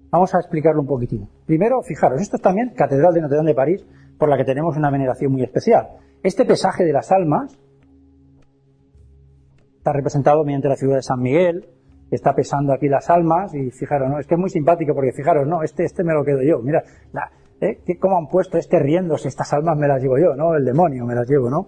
Vamos 0.09 0.33
a 0.33 0.39
explicarlo 0.39 0.81
un 0.81 0.87
poquitín. 0.87 1.27
Primero, 1.45 1.81
fijaros, 1.81 2.21
esto 2.21 2.37
es 2.37 2.41
también 2.41 2.73
Catedral 2.75 3.13
de 3.13 3.21
Notre 3.21 3.37
Dame 3.37 3.51
de 3.51 3.55
París, 3.55 3.85
por 4.17 4.29
la 4.29 4.37
que 4.37 4.45
tenemos 4.45 4.77
una 4.77 4.89
veneración 4.89 5.31
muy 5.31 5.43
especial. 5.43 5.89
Este 6.23 6.45
pesaje 6.45 6.85
de 6.85 6.93
las 6.93 7.11
almas 7.11 7.57
está 9.77 9.93
representado 9.93 10.43
mediante 10.43 10.69
la 10.69 10.75
figura 10.75 10.97
de 10.97 11.03
San 11.03 11.21
Miguel, 11.21 11.67
está 12.09 12.33
pesando 12.33 12.73
aquí 12.73 12.87
las 12.87 13.09
almas, 13.09 13.53
y 13.53 13.69
fijaros, 13.71 14.09
¿no? 14.09 14.19
Es 14.19 14.27
que 14.27 14.35
es 14.35 14.39
muy 14.39 14.49
simpático 14.49 14.93
porque 14.93 15.11
fijaros, 15.11 15.47
no, 15.47 15.61
este, 15.61 15.83
este 15.83 16.03
me 16.03 16.13
lo 16.13 16.23
quedo 16.23 16.41
yo. 16.41 16.59
Mira, 16.61 16.83
la, 17.11 17.29
¿eh? 17.61 17.79
¿Cómo 17.99 18.17
han 18.17 18.27
puesto 18.27 18.57
este 18.57 18.79
riéndose? 18.79 19.27
Estas 19.27 19.51
almas 19.53 19.77
me 19.77 19.87
las 19.87 20.01
llevo 20.01 20.17
yo, 20.17 20.35
¿no? 20.35 20.55
El 20.55 20.65
demonio 20.65 21.05
me 21.05 21.15
las 21.15 21.27
llevo, 21.29 21.49
¿no? 21.49 21.67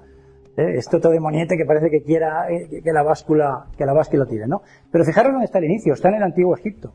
¿Eh? 0.58 0.76
Esto 0.78 1.00
todo 1.00 1.12
demoniete 1.12 1.58
que 1.58 1.66
parece 1.66 1.90
que 1.90 2.02
quiera 2.04 2.50
eh, 2.50 2.82
que 2.84 2.92
la 2.92 3.04
báscula, 3.04 3.68
que 3.78 3.86
la 3.86 3.94
báscula 3.94 4.26
tire, 4.26 4.48
¿no? 4.48 4.62
Pero 4.92 5.04
fijaros 5.06 5.32
dónde 5.32 5.46
está 5.46 5.60
el 5.60 5.66
inicio, 5.66 5.94
está 5.94 6.10
en 6.10 6.16
el 6.16 6.24
antiguo 6.24 6.56
Egipto. 6.56 6.94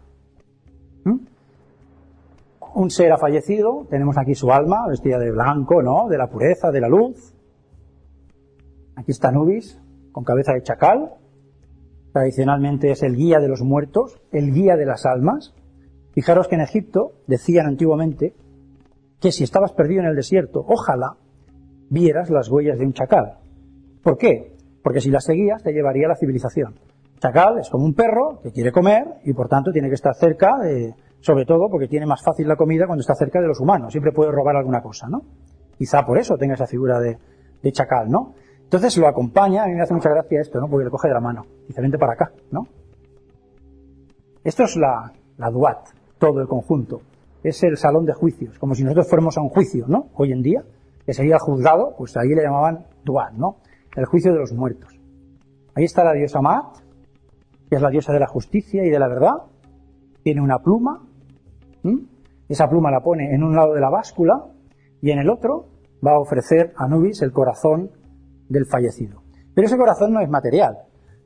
Un 2.74 2.90
ser 2.90 3.12
ha 3.12 3.18
fallecido, 3.18 3.86
tenemos 3.88 4.18
aquí 4.18 4.34
su 4.34 4.50
alma, 4.50 4.88
vestida 4.88 5.16
de 5.20 5.30
blanco, 5.30 5.80
¿no? 5.80 6.08
De 6.08 6.18
la 6.18 6.26
pureza, 6.26 6.72
de 6.72 6.80
la 6.80 6.88
luz. 6.88 7.32
Aquí 8.96 9.12
está 9.12 9.30
Nubis, 9.30 9.80
con 10.10 10.24
cabeza 10.24 10.54
de 10.54 10.62
chacal. 10.62 11.14
Tradicionalmente 12.12 12.90
es 12.90 13.04
el 13.04 13.14
guía 13.14 13.38
de 13.38 13.46
los 13.46 13.62
muertos, 13.62 14.20
el 14.32 14.52
guía 14.52 14.74
de 14.74 14.86
las 14.86 15.06
almas. 15.06 15.54
Fijaros 16.14 16.48
que 16.48 16.56
en 16.56 16.62
Egipto 16.62 17.12
decían 17.28 17.66
antiguamente 17.66 18.34
que 19.20 19.30
si 19.30 19.44
estabas 19.44 19.72
perdido 19.72 20.02
en 20.02 20.08
el 20.08 20.16
desierto, 20.16 20.64
ojalá 20.66 21.16
vieras 21.90 22.28
las 22.28 22.50
huellas 22.50 22.78
de 22.80 22.86
un 22.86 22.92
chacal. 22.92 23.38
¿Por 24.02 24.18
qué? 24.18 24.56
Porque 24.82 25.00
si 25.00 25.10
las 25.10 25.24
seguías 25.24 25.62
te 25.62 25.72
llevaría 25.72 26.06
a 26.06 26.10
la 26.10 26.16
civilización. 26.16 26.74
Chacal 27.20 27.58
es 27.60 27.70
como 27.70 27.84
un 27.84 27.94
perro 27.94 28.40
que 28.42 28.50
quiere 28.50 28.72
comer 28.72 29.04
y 29.24 29.32
por 29.32 29.48
tanto 29.48 29.70
tiene 29.70 29.88
que 29.88 29.94
estar 29.94 30.14
cerca, 30.14 30.58
de, 30.58 30.94
sobre 31.24 31.46
todo 31.46 31.70
porque 31.70 31.88
tiene 31.88 32.04
más 32.04 32.22
fácil 32.22 32.46
la 32.46 32.54
comida 32.54 32.84
cuando 32.86 33.00
está 33.00 33.14
cerca 33.14 33.40
de 33.40 33.46
los 33.46 33.58
humanos. 33.58 33.92
Siempre 33.92 34.12
puede 34.12 34.30
robar 34.30 34.56
alguna 34.56 34.82
cosa, 34.82 35.08
¿no? 35.08 35.22
Quizá 35.78 36.04
por 36.04 36.18
eso 36.18 36.36
tenga 36.36 36.52
esa 36.52 36.66
figura 36.66 37.00
de, 37.00 37.16
chacal, 37.72 38.10
¿no? 38.10 38.34
Entonces 38.62 38.98
lo 38.98 39.08
acompaña, 39.08 39.64
a 39.64 39.66
mí 39.66 39.72
me 39.72 39.80
hace 39.80 39.94
mucha 39.94 40.10
gracia 40.10 40.42
esto, 40.42 40.60
¿no? 40.60 40.68
Porque 40.68 40.84
le 40.84 40.90
coge 40.90 41.08
de 41.08 41.14
la 41.14 41.20
mano. 41.20 41.46
Dice, 41.66 41.80
vente 41.80 41.96
para 41.96 42.12
acá, 42.12 42.30
¿no? 42.50 42.66
Esto 44.44 44.64
es 44.64 44.76
la, 44.76 45.14
duat, 45.50 45.88
todo 46.18 46.42
el 46.42 46.46
conjunto 46.46 47.00
es 47.42 47.62
el 47.62 47.78
salón 47.78 48.04
de 48.04 48.12
juicios, 48.12 48.58
como 48.58 48.74
si 48.74 48.84
nosotros 48.84 49.08
fuéramos 49.08 49.38
a 49.38 49.40
un 49.40 49.48
juicio, 49.48 49.86
¿no? 49.88 50.10
Hoy 50.16 50.30
en 50.32 50.42
día, 50.42 50.62
que 51.06 51.14
sería 51.14 51.38
juzgado, 51.38 51.94
pues 51.96 52.14
ahí 52.18 52.28
le 52.34 52.42
llamaban 52.42 52.86
Duat, 53.02 53.32
¿no? 53.32 53.56
El 53.96 54.04
juicio 54.04 54.32
de 54.32 54.40
los 54.40 54.52
muertos. 54.52 54.98
Ahí 55.74 55.84
está 55.84 56.04
la 56.04 56.12
diosa 56.12 56.42
Maat, 56.42 56.76
que 57.70 57.76
es 57.76 57.82
la 57.82 57.88
diosa 57.88 58.12
de 58.12 58.20
la 58.20 58.26
justicia 58.26 58.84
y 58.84 58.90
de 58.90 58.98
la 58.98 59.08
verdad. 59.08 59.34
Tiene 60.22 60.40
una 60.40 60.58
pluma, 60.58 61.02
esa 62.48 62.68
pluma 62.68 62.90
la 62.90 63.00
pone 63.00 63.34
en 63.34 63.42
un 63.42 63.54
lado 63.54 63.74
de 63.74 63.80
la 63.80 63.90
báscula 63.90 64.46
y 65.00 65.10
en 65.10 65.18
el 65.18 65.30
otro 65.30 65.68
va 66.04 66.12
a 66.12 66.20
ofrecer 66.20 66.72
a 66.76 66.88
Nubis 66.88 67.22
el 67.22 67.32
corazón 67.32 67.90
del 68.48 68.66
fallecido. 68.66 69.22
Pero 69.54 69.66
ese 69.66 69.76
corazón 69.76 70.12
no 70.12 70.20
es 70.20 70.28
material. 70.28 70.78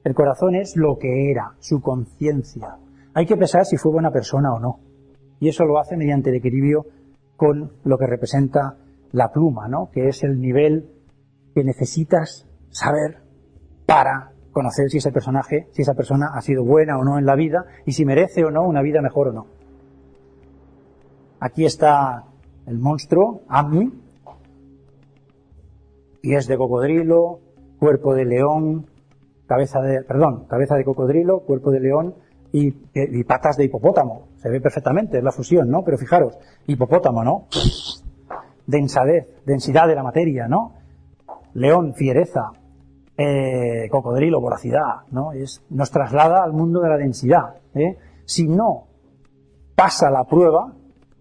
El 0.04 0.14
corazón 0.14 0.54
es 0.54 0.76
lo 0.76 0.96
que 0.98 1.30
era, 1.30 1.54
su 1.58 1.80
conciencia. 1.80 2.76
Hay 3.14 3.26
que 3.26 3.36
pensar 3.36 3.64
si 3.64 3.76
fue 3.76 3.92
buena 3.92 4.10
persona 4.10 4.52
o 4.52 4.60
no. 4.60 4.80
Y 5.40 5.48
eso 5.48 5.64
lo 5.64 5.78
hace 5.78 5.96
mediante 5.96 6.30
el 6.30 6.36
equilibrio 6.36 6.86
con 7.36 7.72
lo 7.84 7.98
que 7.98 8.06
representa 8.06 8.76
la 9.12 9.30
pluma, 9.30 9.68
¿no? 9.68 9.90
Que 9.92 10.08
es 10.08 10.22
el 10.22 10.40
nivel 10.40 10.90
que 11.54 11.64
necesitas 11.64 12.46
saber 12.70 13.18
para 13.86 14.32
conocer 14.52 14.90
si 14.90 14.98
ese 14.98 15.12
personaje, 15.12 15.68
si 15.72 15.82
esa 15.82 15.94
persona 15.94 16.30
ha 16.34 16.40
sido 16.40 16.64
buena 16.64 16.98
o 16.98 17.04
no 17.04 17.18
en 17.18 17.26
la 17.26 17.36
vida 17.36 17.64
y 17.86 17.92
si 17.92 18.04
merece 18.04 18.44
o 18.44 18.50
no 18.50 18.62
una 18.62 18.82
vida 18.82 19.00
mejor 19.00 19.28
o 19.28 19.32
no. 19.32 19.46
Aquí 21.40 21.64
está 21.64 22.24
el 22.66 22.78
monstruo, 22.78 23.42
Ammi, 23.48 23.92
pies 26.20 26.46
de 26.46 26.56
cocodrilo, 26.56 27.40
cuerpo 27.78 28.14
de 28.14 28.24
león, 28.24 28.86
cabeza 29.46 29.80
de, 29.80 30.02
perdón, 30.02 30.46
cabeza 30.48 30.74
de 30.76 30.84
cocodrilo, 30.84 31.40
cuerpo 31.40 31.70
de 31.70 31.80
león 31.80 32.14
y, 32.52 32.74
y 32.94 33.24
patas 33.24 33.56
de 33.56 33.64
hipopótamo. 33.64 34.28
Se 34.36 34.50
ve 34.50 34.60
perfectamente, 34.60 35.18
es 35.18 35.24
la 35.24 35.32
fusión, 35.32 35.70
¿no? 35.70 35.82
Pero 35.84 35.96
fijaros, 35.96 36.36
hipopótamo, 36.66 37.24
¿no? 37.24 37.46
Densadez, 38.66 39.26
densidad 39.46 39.88
de 39.88 39.94
la 39.94 40.02
materia, 40.02 40.48
¿no? 40.48 40.74
León, 41.54 41.94
fiereza, 41.94 42.52
eh, 43.16 43.88
cocodrilo, 43.90 44.40
voracidad, 44.40 45.02
¿no? 45.10 45.32
Es, 45.32 45.64
nos 45.70 45.90
traslada 45.90 46.44
al 46.44 46.52
mundo 46.52 46.80
de 46.80 46.88
la 46.88 46.96
densidad. 46.96 47.56
¿eh? 47.74 47.96
Si 48.24 48.46
no 48.46 48.84
pasa 49.74 50.10
la 50.10 50.24
prueba, 50.24 50.72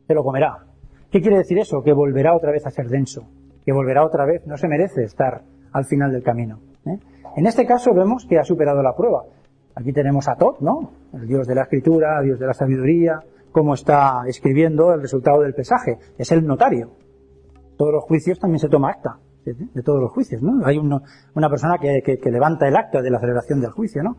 se 0.08 0.14
lo 0.14 0.24
comerá. 0.24 0.66
¿Qué 1.12 1.22
quiere 1.22 1.38
decir 1.38 1.60
eso? 1.60 1.84
Que 1.84 1.94
volverá 1.94 2.36
otra 2.36 2.52
vez 2.52 2.66
a 2.66 2.72
ser 2.72 2.88
denso, 2.88 3.28
que 3.66 3.74
volverá 3.74 4.06
otra 4.06 4.26
vez, 4.26 4.46
no 4.48 4.58
se 4.58 4.68
merece 4.68 5.04
estar 5.04 5.44
al 5.72 5.86
final 5.86 6.12
del 6.12 6.24
camino. 6.24 6.60
¿eh? 6.86 6.98
En 7.36 7.46
este 7.46 7.66
caso 7.66 7.94
vemos 7.94 8.26
que 8.28 8.40
ha 8.40 8.44
superado 8.44 8.82
la 8.82 8.96
prueba. 8.96 9.24
Aquí 9.76 9.94
tenemos 9.94 10.28
a 10.28 10.36
Tot, 10.36 10.60
¿no? 10.60 10.92
El 11.14 11.28
dios 11.28 11.46
de 11.46 11.54
la 11.54 11.64
escritura, 11.64 12.22
dios 12.22 12.40
de 12.40 12.48
la 12.48 12.54
sabiduría, 12.54 13.20
cómo 13.52 13.76
está 13.76 14.24
escribiendo 14.26 14.94
el 14.94 15.02
resultado 15.02 15.42
del 15.42 15.54
pesaje. 15.54 15.98
Es 16.18 16.32
el 16.32 16.46
notario. 16.46 16.92
Todos 17.78 17.94
los 17.94 18.04
juicios 18.04 18.40
también 18.40 18.60
se 18.60 18.70
toma 18.70 18.90
acta 18.90 19.20
de, 19.54 19.84
todos 19.84 20.02
los 20.02 20.12
juicios, 20.12 20.42
¿no? 20.42 20.66
Hay 20.66 20.78
una 20.78 21.50
persona 21.50 21.78
que, 21.80 22.02
que, 22.02 22.32
levanta 22.32 22.68
el 22.68 22.76
acta 22.76 23.02
de 23.02 23.10
la 23.10 23.20
celebración 23.20 23.62
del 23.62 23.72
juicio, 23.72 24.04
¿no? 24.04 24.18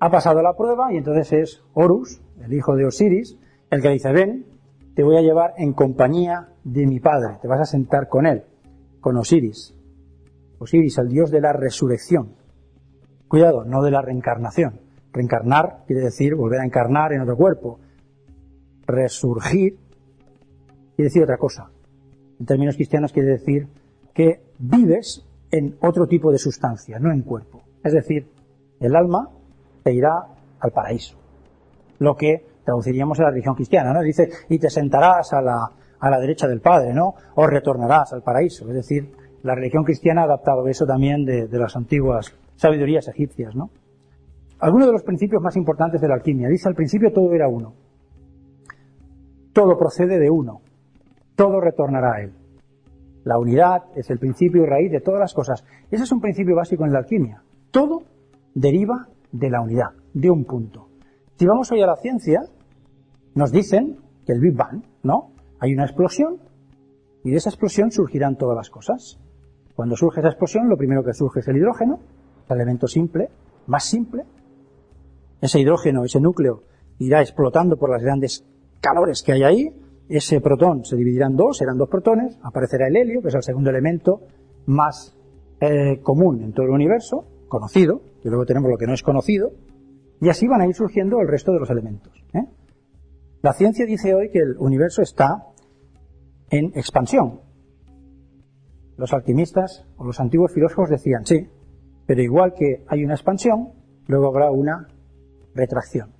Ha 0.00 0.10
pasado 0.10 0.42
la 0.42 0.54
prueba 0.54 0.92
y 0.92 0.96
entonces 0.96 1.32
es 1.32 1.64
Horus, 1.74 2.20
el 2.44 2.52
hijo 2.52 2.74
de 2.74 2.86
Osiris, 2.86 3.38
el 3.70 3.80
que 3.80 3.90
dice, 3.90 4.12
ven, 4.12 4.46
te 4.94 5.02
voy 5.02 5.16
a 5.16 5.22
llevar 5.22 5.54
en 5.56 5.72
compañía 5.72 6.48
de 6.64 6.86
mi 6.86 7.00
padre, 7.00 7.38
te 7.40 7.48
vas 7.48 7.60
a 7.60 7.64
sentar 7.64 8.08
con 8.08 8.26
él, 8.26 8.44
con 9.00 9.16
Osiris. 9.16 9.74
Osiris, 10.58 10.98
el 10.98 11.08
dios 11.08 11.30
de 11.30 11.40
la 11.40 11.52
resurrección. 11.52 12.36
Cuidado, 13.28 13.64
no 13.64 13.82
de 13.82 13.90
la 13.90 14.02
reencarnación. 14.02 14.80
Reencarnar 15.12 15.84
quiere 15.86 16.02
decir 16.02 16.34
volver 16.34 16.60
a 16.60 16.64
encarnar 16.64 17.12
en 17.12 17.22
otro 17.22 17.36
cuerpo. 17.36 17.80
Resurgir 18.86 19.78
quiere 20.94 21.08
decir 21.08 21.22
otra 21.22 21.38
cosa. 21.38 21.70
En 22.38 22.46
términos 22.46 22.76
cristianos 22.76 23.12
quiere 23.12 23.30
decir 23.30 23.68
que 24.14 24.42
vives 24.58 25.26
en 25.50 25.76
otro 25.80 26.06
tipo 26.06 26.30
de 26.30 26.38
sustancia, 26.38 26.98
no 26.98 27.12
en 27.12 27.22
cuerpo. 27.22 27.62
Es 27.82 27.92
decir, 27.92 28.28
el 28.80 28.94
alma 28.94 29.30
te 29.82 29.92
irá 29.92 30.26
al 30.60 30.70
paraíso. 30.72 31.18
Lo 31.98 32.16
que 32.16 32.51
traduciríamos 32.64 33.18
en 33.18 33.24
la 33.24 33.30
religión 33.30 33.54
cristiana, 33.54 33.92
¿no? 33.92 34.00
Dice, 34.00 34.28
y 34.48 34.58
te 34.58 34.70
sentarás 34.70 35.32
a 35.32 35.40
la, 35.40 35.70
a 35.98 36.10
la 36.10 36.20
derecha 36.20 36.46
del 36.46 36.60
Padre, 36.60 36.92
¿no? 36.92 37.14
O 37.34 37.46
retornarás 37.46 38.12
al 38.12 38.22
paraíso. 38.22 38.68
Es 38.68 38.74
decir, 38.74 39.12
la 39.42 39.54
religión 39.54 39.84
cristiana 39.84 40.22
ha 40.22 40.24
adaptado 40.24 40.66
eso 40.68 40.86
también 40.86 41.24
de, 41.24 41.48
de 41.48 41.58
las 41.58 41.76
antiguas 41.76 42.34
sabidurías 42.56 43.08
egipcias, 43.08 43.54
¿no? 43.54 43.70
Algunos 44.60 44.86
de 44.86 44.92
los 44.92 45.02
principios 45.02 45.42
más 45.42 45.56
importantes 45.56 46.00
de 46.00 46.08
la 46.08 46.14
alquimia. 46.14 46.48
Dice 46.48 46.68
al 46.68 46.76
principio 46.76 47.12
todo 47.12 47.32
era 47.32 47.48
uno. 47.48 47.74
Todo 49.52 49.76
procede 49.76 50.18
de 50.20 50.30
uno. 50.30 50.60
Todo 51.34 51.60
retornará 51.60 52.14
a 52.14 52.22
él. 52.22 52.32
La 53.24 53.38
unidad 53.38 53.84
es 53.96 54.10
el 54.10 54.18
principio 54.18 54.62
y 54.62 54.66
raíz 54.66 54.90
de 54.90 55.00
todas 55.00 55.20
las 55.20 55.34
cosas. 55.34 55.64
Ese 55.90 56.04
es 56.04 56.12
un 56.12 56.20
principio 56.20 56.56
básico 56.56 56.84
en 56.84 56.92
la 56.92 57.00
alquimia. 57.00 57.42
Todo 57.70 58.02
deriva 58.54 59.08
de 59.32 59.50
la 59.50 59.60
unidad, 59.60 59.90
de 60.14 60.30
un 60.30 60.44
punto. 60.44 60.88
Si 61.36 61.46
vamos 61.46 61.72
hoy 61.72 61.82
a 61.82 61.86
la 61.86 61.96
ciencia, 61.96 62.42
nos 63.34 63.50
dicen 63.50 63.98
que 64.26 64.32
el 64.32 64.40
Big 64.40 64.54
Bang, 64.54 64.82
¿no? 65.02 65.32
Hay 65.58 65.72
una 65.72 65.84
explosión 65.84 66.38
y 67.24 67.30
de 67.30 67.36
esa 67.36 67.50
explosión 67.50 67.90
surgirán 67.90 68.36
todas 68.36 68.56
las 68.56 68.70
cosas. 68.70 69.18
Cuando 69.74 69.96
surge 69.96 70.20
esa 70.20 70.28
explosión, 70.28 70.68
lo 70.68 70.76
primero 70.76 71.02
que 71.02 71.14
surge 71.14 71.40
es 71.40 71.48
el 71.48 71.56
hidrógeno, 71.56 72.00
el 72.48 72.56
elemento 72.56 72.86
simple, 72.86 73.28
más 73.66 73.84
simple. 73.84 74.24
Ese 75.40 75.60
hidrógeno, 75.60 76.04
ese 76.04 76.20
núcleo, 76.20 76.62
irá 76.98 77.20
explotando 77.20 77.76
por 77.76 77.90
las 77.90 78.02
grandes 78.02 78.44
calores 78.80 79.22
que 79.22 79.32
hay 79.32 79.42
ahí. 79.42 79.68
Ese 80.08 80.40
protón 80.40 80.84
se 80.84 80.96
dividirá 80.96 81.26
en 81.26 81.36
dos, 81.36 81.58
serán 81.58 81.78
dos 81.78 81.88
protones. 81.88 82.38
Aparecerá 82.42 82.88
el 82.88 82.96
helio, 82.96 83.22
que 83.22 83.28
es 83.28 83.34
el 83.34 83.42
segundo 83.42 83.70
elemento 83.70 84.20
más 84.66 85.16
eh, 85.60 86.00
común 86.02 86.42
en 86.42 86.52
todo 86.52 86.66
el 86.66 86.72
universo, 86.72 87.24
conocido, 87.48 88.02
y 88.22 88.28
luego 88.28 88.44
tenemos 88.44 88.70
lo 88.70 88.76
que 88.76 88.86
no 88.86 88.94
es 88.94 89.02
conocido, 89.02 89.52
y 90.22 90.28
así 90.28 90.46
van 90.46 90.60
a 90.60 90.66
ir 90.68 90.74
surgiendo 90.74 91.20
el 91.20 91.26
resto 91.26 91.52
de 91.52 91.58
los 91.58 91.68
elementos. 91.68 92.12
¿eh? 92.32 92.46
La 93.42 93.52
ciencia 93.54 93.84
dice 93.84 94.14
hoy 94.14 94.30
que 94.30 94.38
el 94.38 94.56
universo 94.56 95.02
está 95.02 95.48
en 96.48 96.66
expansión. 96.76 97.40
Los 98.96 99.12
alquimistas 99.12 99.84
o 99.96 100.04
los 100.04 100.20
antiguos 100.20 100.52
filósofos 100.54 100.90
decían, 100.90 101.26
sí, 101.26 101.48
pero 102.06 102.22
igual 102.22 102.54
que 102.56 102.84
hay 102.86 103.02
una 103.04 103.14
expansión, 103.14 103.70
luego 104.06 104.28
habrá 104.28 104.52
una 104.52 104.86
retracción. 105.56 106.12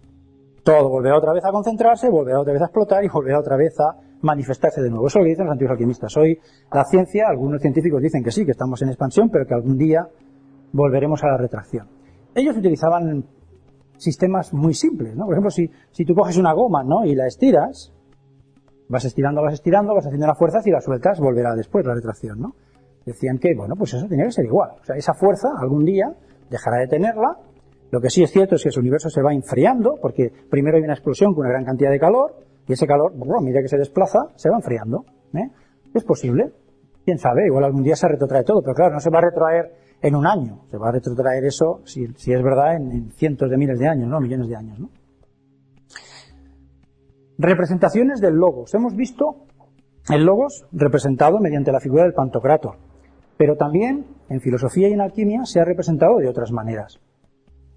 Todo 0.64 0.88
volverá 0.88 1.16
otra 1.16 1.32
vez 1.32 1.44
a 1.44 1.52
concentrarse, 1.52 2.10
volverá 2.10 2.40
otra 2.40 2.54
vez 2.54 2.62
a 2.62 2.66
explotar 2.66 3.04
y 3.04 3.08
volverá 3.08 3.38
otra 3.38 3.56
vez 3.56 3.78
a 3.78 4.00
manifestarse 4.20 4.82
de 4.82 4.90
nuevo. 4.90 5.06
Eso 5.06 5.20
es 5.20 5.24
lo 5.24 5.28
dicen 5.28 5.44
los 5.44 5.52
antiguos 5.52 5.74
alquimistas. 5.74 6.16
Hoy 6.16 6.40
la 6.72 6.84
ciencia, 6.86 7.26
algunos 7.28 7.62
científicos 7.62 8.02
dicen 8.02 8.24
que 8.24 8.32
sí, 8.32 8.44
que 8.44 8.50
estamos 8.50 8.82
en 8.82 8.88
expansión, 8.88 9.30
pero 9.30 9.46
que 9.46 9.54
algún 9.54 9.78
día 9.78 10.08
volveremos 10.72 11.22
a 11.22 11.28
la 11.28 11.36
retracción. 11.36 11.86
Ellos 12.34 12.56
utilizaban 12.56 13.26
sistemas 14.02 14.52
muy 14.52 14.74
simples, 14.74 15.14
¿no? 15.16 15.24
Por 15.24 15.34
ejemplo, 15.34 15.50
si, 15.50 15.70
si 15.90 16.04
tú 16.04 16.14
coges 16.14 16.36
una 16.36 16.52
goma, 16.52 16.82
¿no? 16.84 17.04
Y 17.04 17.14
la 17.14 17.26
estiras, 17.26 17.92
vas 18.88 19.04
estirando, 19.04 19.42
vas 19.42 19.54
estirando, 19.54 19.94
vas 19.94 20.06
haciendo 20.06 20.26
la 20.26 20.34
fuerza, 20.34 20.60
y 20.64 20.70
la 20.70 20.80
sueltas, 20.80 21.20
volverá 21.20 21.54
después 21.54 21.86
la 21.86 21.94
retracción, 21.94 22.40
¿no? 22.40 22.54
Decían 23.06 23.38
que, 23.38 23.54
bueno, 23.56 23.74
pues 23.76 23.94
eso 23.94 24.06
tenía 24.06 24.26
que 24.26 24.32
ser 24.32 24.44
igual. 24.44 24.70
O 24.80 24.84
sea, 24.84 24.96
esa 24.96 25.14
fuerza 25.14 25.48
algún 25.58 25.84
día 25.84 26.14
dejará 26.50 26.78
de 26.78 26.88
tenerla. 26.88 27.38
Lo 27.90 28.00
que 28.00 28.10
sí 28.10 28.22
es 28.22 28.30
cierto 28.30 28.56
es 28.56 28.62
que 28.62 28.70
el 28.70 28.78
universo 28.78 29.08
se 29.08 29.22
va 29.22 29.32
enfriando, 29.32 29.96
porque 30.00 30.30
primero 30.50 30.76
hay 30.76 30.82
una 30.82 30.94
explosión 30.94 31.34
con 31.34 31.44
una 31.44 31.50
gran 31.50 31.64
cantidad 31.64 31.90
de 31.90 31.98
calor, 31.98 32.34
y 32.66 32.72
ese 32.72 32.86
calor, 32.86 33.12
bueno, 33.16 33.38
a 33.38 33.42
medida 33.42 33.60
que 33.60 33.68
se 33.68 33.76
desplaza, 33.76 34.18
se 34.36 34.48
va 34.50 34.56
enfriando. 34.56 35.04
¿eh? 35.34 35.50
Es 35.94 36.04
posible. 36.04 36.52
Quién 37.04 37.18
sabe, 37.18 37.46
igual 37.46 37.64
algún 37.64 37.82
día 37.82 37.96
se 37.96 38.06
retrotrae 38.06 38.44
todo, 38.44 38.62
pero 38.62 38.74
claro, 38.74 38.94
no 38.94 39.00
se 39.00 39.10
va 39.10 39.18
a 39.18 39.22
retrotraer 39.22 39.72
en 40.02 40.16
un 40.16 40.26
año. 40.26 40.64
Se 40.70 40.76
va 40.76 40.88
a 40.88 40.92
retrotraer 40.92 41.44
eso, 41.44 41.80
si, 41.84 42.04
es 42.04 42.42
verdad, 42.42 42.76
en, 42.76 43.12
cientos 43.12 43.48
de 43.48 43.56
miles 43.56 43.78
de 43.78 43.88
años, 43.88 44.08
¿no? 44.08 44.20
Millones 44.20 44.48
de 44.48 44.56
años, 44.56 44.78
¿no? 44.78 44.90
Representaciones 47.38 48.20
del 48.20 48.34
logos. 48.34 48.74
Hemos 48.74 48.94
visto 48.94 49.46
el 50.10 50.24
logos 50.24 50.66
representado 50.72 51.38
mediante 51.38 51.72
la 51.72 51.80
figura 51.80 52.02
del 52.02 52.12
pantocrator. 52.12 52.76
Pero 53.36 53.56
también 53.56 54.06
en 54.28 54.40
filosofía 54.40 54.88
y 54.88 54.92
en 54.92 55.00
alquimia 55.00 55.44
se 55.44 55.60
ha 55.60 55.64
representado 55.64 56.18
de 56.18 56.28
otras 56.28 56.52
maneras. 56.52 57.00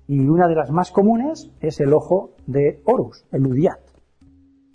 Y 0.07 0.19
una 0.19 0.47
de 0.47 0.55
las 0.55 0.69
más 0.69 0.91
comunes 0.91 1.51
es 1.61 1.80
el 1.80 1.93
ojo 1.93 2.32
de 2.45 2.82
Horus, 2.86 3.26
el 3.32 3.47
Udiat. 3.47 3.80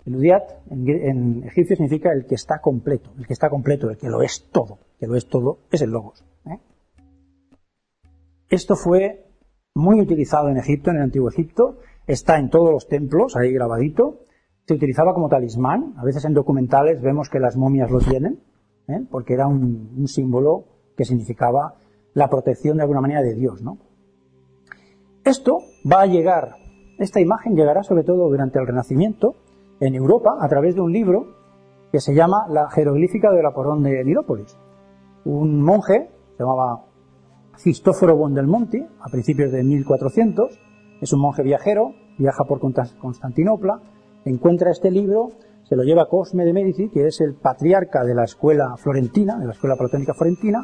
El 0.05 0.15
Udiat 0.15 0.43
en, 0.69 1.43
egipcio 1.45 1.75
significa 1.75 2.11
el 2.11 2.25
que 2.25 2.35
está 2.35 2.59
completo, 2.59 3.11
el 3.17 3.27
que 3.27 3.33
está 3.33 3.49
completo, 3.49 3.89
el 3.89 3.97
que 3.97 4.09
lo 4.09 4.21
es 4.21 4.49
todo, 4.51 4.79
que 4.99 5.07
lo 5.07 5.15
es 5.15 5.27
todo, 5.27 5.59
es 5.71 5.81
el 5.81 5.91
logos. 5.91 6.25
Esto 8.51 8.75
fue 8.75 9.31
muy 9.73 10.01
utilizado 10.01 10.49
en 10.49 10.57
Egipto, 10.57 10.89
en 10.89 10.97
el 10.97 11.03
antiguo 11.03 11.29
Egipto, 11.29 11.77
está 12.05 12.37
en 12.37 12.49
todos 12.49 12.69
los 12.69 12.89
templos, 12.89 13.37
ahí 13.37 13.53
grabadito, 13.53 14.25
se 14.67 14.73
utilizaba 14.73 15.13
como 15.13 15.29
talismán, 15.29 15.93
a 15.97 16.03
veces 16.03 16.25
en 16.25 16.33
documentales 16.33 17.01
vemos 17.01 17.29
que 17.29 17.39
las 17.39 17.55
momias 17.55 17.89
lo 17.89 17.99
tienen, 17.99 18.43
¿eh? 18.89 19.05
porque 19.09 19.35
era 19.35 19.47
un, 19.47 20.05
símbolo 20.05 20.65
que 20.97 21.05
significaba 21.05 21.75
la 22.13 22.29
protección 22.29 22.75
de 22.75 22.83
alguna 22.83 22.99
manera 22.99 23.21
de 23.21 23.35
Dios. 23.35 23.63
Esto 25.23 25.59
va 25.89 26.01
a 26.01 26.07
llegar, 26.07 26.55
esta 26.99 27.21
imagen 27.21 27.55
llegará 27.55 27.83
sobre 27.83 28.03
todo 28.03 28.27
durante 28.27 28.59
el 28.59 28.67
Renacimiento 28.67 29.35
en 29.79 29.95
Europa 29.95 30.35
a 30.41 30.49
través 30.49 30.75
de 30.75 30.81
un 30.81 30.91
libro 30.91 31.37
que 31.89 32.01
se 32.01 32.13
llama 32.13 32.47
La 32.49 32.69
jeroglífica 32.69 33.31
del 33.31 33.45
Aporón 33.45 33.81
de 33.81 34.03
Nirópolis. 34.03 34.57
Un 35.23 35.61
monje, 35.61 36.09
se 36.35 36.43
llamaba 36.43 36.90
Cristóforo 37.61 38.15
Bondelmonti, 38.15 38.83
a 38.99 39.09
principios 39.09 39.51
de 39.51 39.63
1400, 39.63 40.59
es 40.99 41.13
un 41.13 41.21
monje 41.21 41.43
viajero, 41.43 41.93
viaja 42.17 42.43
por 42.43 42.59
Constantinopla, 42.59 43.79
encuentra 44.25 44.71
este 44.71 44.89
libro, 44.89 45.29
se 45.63 45.75
lo 45.75 45.83
lleva 45.83 46.03
a 46.03 46.07
Cosme 46.07 46.43
de 46.43 46.53
Medici, 46.53 46.89
que 46.89 47.07
es 47.07 47.21
el 47.21 47.35
patriarca 47.35 48.03
de 48.03 48.15
la 48.15 48.23
escuela 48.23 48.75
florentina, 48.77 49.37
de 49.37 49.45
la 49.45 49.53
escuela 49.53 49.75
platónica 49.75 50.13
florentina, 50.13 50.63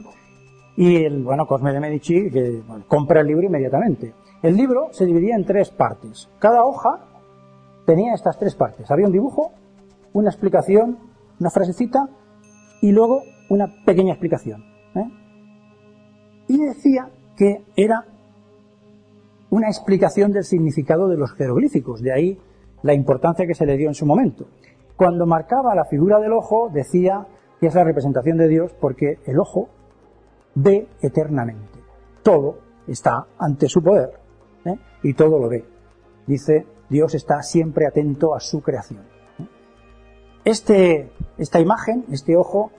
y 0.75 1.03
el, 1.03 1.23
bueno, 1.23 1.45
Cosme 1.45 1.71
de 1.71 1.79
Medici, 1.79 2.31
que 2.31 2.61
compra 2.87 3.21
el 3.21 3.27
libro 3.27 3.45
inmediatamente. 3.45 4.13
El 4.41 4.55
libro 4.55 4.87
se 4.91 5.05
dividía 5.05 5.35
en 5.35 5.45
tres 5.45 5.69
partes. 5.69 6.29
Cada 6.39 6.63
hoja 6.63 7.05
tenía 7.85 8.13
estas 8.13 8.37
tres 8.37 8.55
partes. 8.55 8.89
Había 8.91 9.07
un 9.07 9.13
dibujo, 9.13 9.51
una 10.13 10.29
explicación, 10.29 10.97
una 11.39 11.49
frasecita 11.49 12.09
y 12.81 12.91
luego 12.91 13.21
una 13.49 13.67
pequeña 13.85 14.13
explicación. 14.13 14.76
¿Eh? 16.47 16.53
Y 16.53 16.57
decía 16.65 17.09
que 17.35 17.63
era 17.75 18.05
una 19.49 19.67
explicación 19.67 20.31
del 20.31 20.43
significado 20.43 21.07
de 21.07 21.17
los 21.17 21.31
jeroglíficos, 21.33 22.01
de 22.01 22.11
ahí 22.11 22.39
la 22.83 22.93
importancia 22.93 23.47
que 23.47 23.55
se 23.55 23.65
le 23.65 23.77
dio 23.77 23.87
en 23.87 23.95
su 23.95 24.05
momento. 24.05 24.47
Cuando 24.95 25.25
marcaba 25.25 25.75
la 25.75 25.85
figura 25.85 26.19
del 26.19 26.33
ojo, 26.33 26.69
decía 26.73 27.27
que 27.59 27.67
es 27.67 27.75
la 27.75 27.83
representación 27.83 28.37
de 28.37 28.47
Dios 28.47 28.73
porque 28.79 29.19
el 29.25 29.39
ojo 29.39 29.69
ve 30.55 30.87
eternamente. 31.01 31.79
Todo 32.23 32.59
está 32.87 33.27
ante 33.37 33.67
su 33.67 33.81
poder 33.81 34.11
¿eh? 34.65 34.75
y 35.03 35.13
todo 35.13 35.39
lo 35.39 35.49
ve. 35.49 35.65
Dice 36.25 36.65
Dios 36.89 37.15
está 37.15 37.41
siempre 37.41 37.85
atento 37.85 38.35
a 38.35 38.39
su 38.39 38.61
creación. 38.61 39.03
Este, 40.43 41.11
esta 41.37 41.59
imagen, 41.59 42.05
este 42.11 42.37
ojo, 42.37 42.71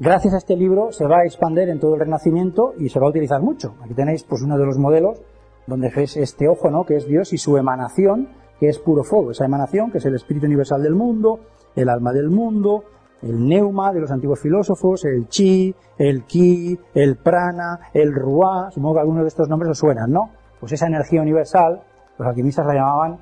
gracias 0.00 0.34
a 0.34 0.38
este 0.38 0.56
libro 0.56 0.90
se 0.90 1.06
va 1.06 1.18
a 1.18 1.24
expandir 1.24 1.68
en 1.68 1.78
todo 1.78 1.94
el 1.94 2.00
Renacimiento 2.00 2.72
y 2.78 2.88
se 2.88 2.98
va 2.98 3.06
a 3.06 3.10
utilizar 3.10 3.40
mucho. 3.40 3.74
Aquí 3.82 3.94
tenéis 3.94 4.24
pues 4.24 4.42
uno 4.42 4.58
de 4.58 4.66
los 4.66 4.78
modelos 4.78 5.20
donde 5.66 5.92
ves 5.94 6.16
este 6.16 6.48
ojo, 6.48 6.70
¿no? 6.70 6.84
que 6.84 6.96
es 6.96 7.06
Dios 7.06 7.32
y 7.32 7.38
su 7.38 7.56
emanación, 7.56 8.28
que 8.58 8.68
es 8.68 8.78
puro 8.78 9.04
fuego. 9.04 9.30
Esa 9.30 9.44
emanación, 9.44 9.92
que 9.92 9.98
es 9.98 10.04
el 10.06 10.14
espíritu 10.14 10.46
universal 10.46 10.82
del 10.82 10.94
mundo, 10.94 11.40
el 11.76 11.88
alma 11.88 12.12
del 12.12 12.30
mundo, 12.30 12.82
el 13.22 13.46
neuma 13.46 13.92
de 13.92 14.00
los 14.00 14.10
antiguos 14.10 14.40
filósofos, 14.40 15.04
el 15.04 15.28
chi, 15.28 15.74
el 15.98 16.24
ki, 16.24 16.78
el 16.94 17.16
prana, 17.16 17.78
el 17.92 18.12
ruá, 18.12 18.70
supongo 18.70 18.94
que 18.94 19.00
algunos 19.00 19.22
de 19.22 19.28
estos 19.28 19.48
nombres 19.48 19.70
os 19.70 19.78
suenan, 19.78 20.10
¿no? 20.10 20.30
Pues 20.58 20.72
esa 20.72 20.86
energía 20.86 21.20
universal 21.20 21.82
los 22.18 22.28
alquimistas 22.28 22.66
la 22.66 22.74
llamaban 22.74 23.18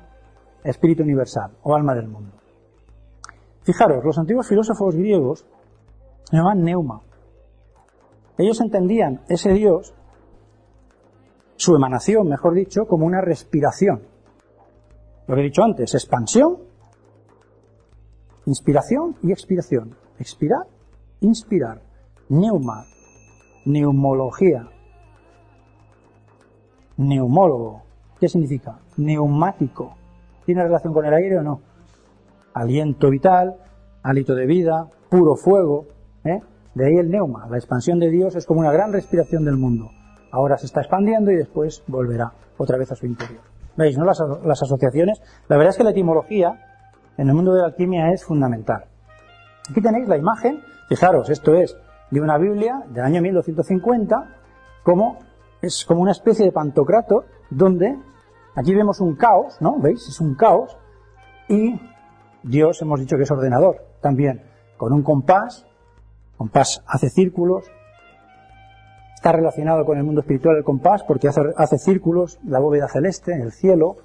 espíritu 0.63 1.03
universal 1.03 1.51
o 1.63 1.75
alma 1.75 1.93
del 1.95 2.07
mundo. 2.07 2.33
Fijaros, 3.63 4.03
los 4.03 4.17
antiguos 4.17 4.47
filósofos 4.47 4.95
griegos 4.95 5.45
llamaban 6.31 6.63
neuma. 6.63 7.01
Ellos 8.37 8.61
entendían 8.61 9.21
ese 9.27 9.51
Dios, 9.53 9.93
su 11.55 11.75
emanación, 11.75 12.27
mejor 12.27 12.53
dicho, 12.53 12.85
como 12.85 13.05
una 13.05 13.21
respiración. 13.21 14.03
Lo 15.27 15.35
que 15.35 15.41
he 15.41 15.45
dicho 15.45 15.63
antes, 15.63 15.93
expansión, 15.93 16.57
inspiración 18.45 19.17
y 19.21 19.31
expiración. 19.31 19.95
Expirar, 20.17 20.67
inspirar. 21.21 21.81
Neuma, 22.29 22.85
neumología, 23.65 24.69
neumólogo, 26.97 27.83
¿Qué 28.19 28.27
significa? 28.27 28.79
Neumático. 28.97 29.95
¿Tiene 30.45 30.63
relación 30.63 30.93
con 30.93 31.05
el 31.05 31.13
aire 31.13 31.37
o 31.37 31.41
no? 31.41 31.61
Aliento 32.53 33.09
vital, 33.09 33.55
hálito 34.03 34.35
de 34.35 34.45
vida, 34.45 34.89
puro 35.09 35.35
fuego. 35.35 35.85
¿Eh? 36.29 36.43
De 36.75 36.85
ahí 36.85 36.95
el 36.97 37.09
neuma. 37.09 37.47
La 37.49 37.57
expansión 37.57 37.99
de 37.99 38.09
Dios 38.09 38.35
es 38.35 38.45
como 38.45 38.59
una 38.59 38.71
gran 38.71 38.93
respiración 38.93 39.43
del 39.45 39.57
mundo. 39.57 39.89
Ahora 40.31 40.57
se 40.57 40.67
está 40.67 40.81
expandiendo 40.81 41.31
y 41.31 41.35
después 41.35 41.83
volverá 41.87 42.31
otra 42.57 42.77
vez 42.77 42.91
a 42.91 42.95
su 42.95 43.05
interior. 43.05 43.41
¿Veis? 43.75 43.97
¿no? 43.97 44.05
Las, 44.05 44.19
las 44.43 44.61
asociaciones. 44.61 45.21
La 45.47 45.57
verdad 45.57 45.71
es 45.71 45.77
que 45.77 45.83
la 45.83 45.91
etimología 45.91 46.59
en 47.17 47.27
el 47.27 47.35
mundo 47.35 47.53
de 47.53 47.61
la 47.61 47.67
alquimia 47.67 48.11
es 48.11 48.23
fundamental. 48.23 48.85
Aquí 49.69 49.81
tenéis 49.81 50.07
la 50.07 50.17
imagen. 50.17 50.61
Fijaros, 50.87 51.29
esto 51.29 51.53
es 51.53 51.75
de 52.11 52.21
una 52.21 52.37
Biblia 52.37 52.83
del 52.89 53.03
año 53.03 53.21
1250, 53.21 54.15
como 54.83 55.19
es 55.61 55.85
como 55.85 56.01
una 56.01 56.11
especie 56.11 56.45
de 56.45 56.51
pantocrato 56.51 57.25
donde 57.49 57.97
aquí 58.55 58.73
vemos 58.73 58.99
un 58.99 59.15
caos, 59.15 59.57
¿no? 59.61 59.77
¿Veis? 59.79 60.07
Es 60.07 60.19
un 60.19 60.35
caos 60.35 60.77
y 61.47 61.79
Dios 62.43 62.81
hemos 62.81 62.99
dicho 62.99 63.17
que 63.17 63.23
es 63.23 63.31
ordenador 63.31 63.77
también, 64.01 64.43
con 64.77 64.93
un 64.93 65.03
compás, 65.03 65.65
compás 66.39 66.81
hace 66.87 67.09
círculos, 67.09 67.65
está 69.13 69.33
relacionado 69.33 69.83
con 69.83 69.97
el 69.97 70.05
mundo 70.05 70.21
espiritual 70.21 70.55
el 70.55 70.63
compás 70.63 71.03
porque 71.03 71.27
hace, 71.27 71.77
círculos, 71.77 72.39
la 72.45 72.59
bóveda 72.59 72.87
celeste, 72.87 73.33
el 73.33 73.51
cielo, 73.51 73.97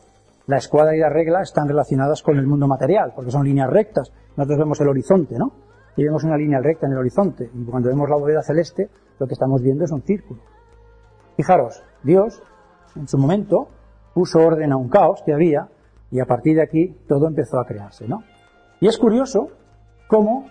la 0.48 0.56
escuadra 0.56 0.96
y 0.96 0.98
la 0.98 1.10
regla 1.10 1.42
están 1.42 1.68
relacionadas 1.68 2.24
con 2.24 2.36
el 2.36 2.46
mundo 2.48 2.66
material, 2.66 3.12
porque 3.14 3.30
son 3.30 3.44
líneas 3.44 3.70
rectas. 3.70 4.12
Nosotros 4.36 4.58
vemos 4.58 4.80
el 4.80 4.88
horizonte, 4.88 5.38
¿no? 5.38 5.52
Y 5.96 6.02
vemos 6.02 6.24
una 6.24 6.36
línea 6.36 6.58
recta 6.60 6.86
en 6.86 6.94
el 6.94 6.98
horizonte. 6.98 7.48
Y 7.54 7.64
cuando 7.64 7.88
vemos 7.88 8.10
la 8.10 8.16
bóveda 8.16 8.42
celeste, 8.42 8.90
lo 9.20 9.28
que 9.28 9.34
estamos 9.34 9.62
viendo 9.62 9.84
es 9.84 9.92
un 9.92 10.02
círculo. 10.02 10.42
Fijaros, 11.36 11.84
Dios, 12.02 12.42
en 12.96 13.06
su 13.06 13.16
momento, 13.16 13.68
puso 14.12 14.40
orden 14.40 14.72
a 14.72 14.76
un 14.76 14.88
caos 14.88 15.22
que 15.24 15.32
había 15.32 15.68
y 16.10 16.18
a 16.18 16.24
partir 16.24 16.56
de 16.56 16.62
aquí 16.64 16.98
todo 17.06 17.28
empezó 17.28 17.60
a 17.60 17.64
crearse, 17.64 18.08
¿no? 18.08 18.24
Y 18.80 18.88
es 18.88 18.98
curioso 18.98 19.50
cómo 20.08 20.46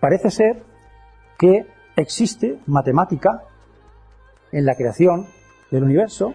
parece 0.00 0.30
ser 0.30 0.62
que 1.38 1.66
existe 1.96 2.58
matemática 2.66 3.42
en 4.52 4.64
la 4.64 4.74
creación 4.74 5.26
del 5.70 5.84
universo, 5.84 6.34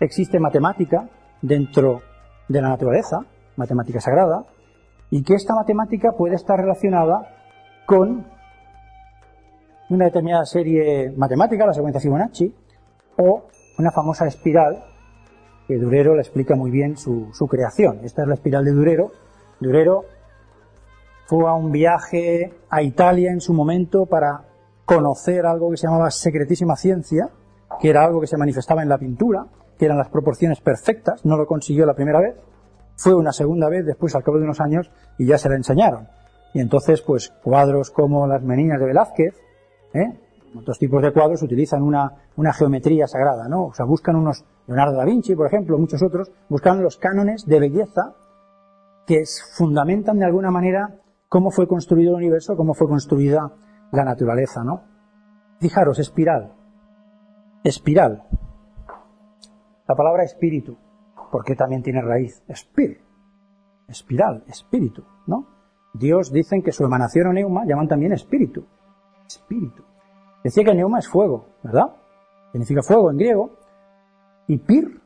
existe 0.00 0.38
matemática 0.38 1.08
dentro 1.42 2.02
de 2.48 2.60
la 2.60 2.68
naturaleza, 2.68 3.26
matemática 3.56 4.00
sagrada, 4.00 4.44
y 5.10 5.22
que 5.22 5.34
esta 5.34 5.54
matemática 5.54 6.12
puede 6.16 6.34
estar 6.34 6.58
relacionada 6.58 7.28
con 7.86 8.26
una 9.90 10.06
determinada 10.06 10.44
serie 10.44 11.12
matemática, 11.16 11.66
la 11.66 11.74
secuencia 11.74 12.00
Fibonacci, 12.00 12.54
o 13.18 13.44
una 13.78 13.90
famosa 13.90 14.26
espiral, 14.26 14.84
que 15.66 15.76
Durero 15.78 16.14
le 16.14 16.20
explica 16.20 16.54
muy 16.56 16.70
bien 16.70 16.96
su, 16.96 17.30
creación. 17.48 18.00
Esta 18.02 18.22
es 18.22 18.28
la 18.28 18.34
espiral 18.34 18.64
de 18.64 18.72
Durero. 18.72 19.12
Durero 19.60 20.04
fue 21.26 21.48
a 21.48 21.54
un 21.54 21.72
viaje 21.72 22.52
a 22.70 22.82
Italia 22.82 23.32
en 23.32 23.40
su 23.40 23.52
momento 23.52 24.06
para 24.06 24.44
conocer 24.84 25.46
algo 25.46 25.70
que 25.70 25.76
se 25.76 25.86
llamaba 25.86 26.10
secretísima 26.10 26.76
ciencia, 26.76 27.30
que 27.80 27.90
era 27.90 28.04
algo 28.04 28.20
que 28.20 28.26
se 28.26 28.36
manifestaba 28.36 28.82
en 28.82 28.88
la 28.88 28.98
pintura, 28.98 29.46
que 29.78 29.86
eran 29.86 29.98
las 29.98 30.08
proporciones 30.08 30.60
perfectas, 30.60 31.24
no 31.24 31.36
lo 31.36 31.46
consiguió 31.46 31.86
la 31.86 31.94
primera 31.94 32.20
vez, 32.20 32.36
fue 32.96 33.14
una 33.14 33.32
segunda 33.32 33.68
vez 33.68 33.84
después 33.84 34.14
al 34.14 34.22
cabo 34.22 34.38
de 34.38 34.44
unos 34.44 34.60
años 34.60 34.90
y 35.18 35.26
ya 35.26 35.38
se 35.38 35.48
la 35.48 35.56
enseñaron. 35.56 36.08
Y 36.52 36.60
entonces, 36.60 37.02
pues 37.02 37.32
cuadros 37.42 37.90
como 37.90 38.26
las 38.26 38.42
meninas 38.42 38.78
de 38.78 38.86
Velázquez, 38.86 39.34
¿eh? 39.94 40.20
otros 40.56 40.78
tipos 40.78 41.02
de 41.02 41.12
cuadros 41.12 41.42
utilizan 41.42 41.82
una, 41.82 42.12
una 42.36 42.52
geometría 42.52 43.08
sagrada, 43.08 43.48
¿no? 43.48 43.66
O 43.66 43.74
sea, 43.74 43.84
buscan 43.86 44.14
unos, 44.14 44.44
Leonardo 44.68 44.96
da 44.96 45.04
Vinci, 45.04 45.34
por 45.34 45.48
ejemplo, 45.48 45.78
muchos 45.78 46.00
otros, 46.02 46.30
buscan 46.48 46.82
los 46.82 46.96
cánones 46.96 47.44
de 47.46 47.58
belleza 47.58 48.14
que 49.04 49.24
fundamentan 49.56 50.18
de 50.18 50.26
alguna 50.26 50.52
manera 50.52 51.00
cómo 51.34 51.50
fue 51.50 51.66
construido 51.66 52.10
el 52.10 52.22
universo, 52.22 52.56
cómo 52.56 52.74
fue 52.74 52.86
construida 52.86 53.50
la 53.90 54.04
naturaleza, 54.04 54.62
¿no? 54.62 54.82
Fijaros, 55.58 55.98
espiral. 55.98 56.52
Espiral. 57.64 58.22
La 59.88 59.96
palabra 59.96 60.22
espíritu, 60.22 60.76
porque 61.32 61.56
también 61.56 61.82
tiene 61.82 62.02
raíz. 62.02 62.40
Espir. 62.46 63.00
Espiral, 63.88 64.44
espíritu, 64.46 65.02
¿no? 65.26 65.48
Dios 65.92 66.30
dicen 66.30 66.62
que 66.62 66.70
su 66.70 66.84
emanación 66.84 67.26
o 67.26 67.32
neuma 67.32 67.64
llaman 67.64 67.88
también 67.88 68.12
espíritu. 68.12 68.64
Espíritu. 69.26 69.82
Decía 70.44 70.62
que 70.62 70.72
neuma 70.72 71.00
es 71.00 71.08
fuego, 71.08 71.46
¿verdad? 71.64 71.96
Significa 72.52 72.80
fuego 72.84 73.10
en 73.10 73.16
griego. 73.16 73.50
Y 74.46 74.58
pir, 74.58 75.02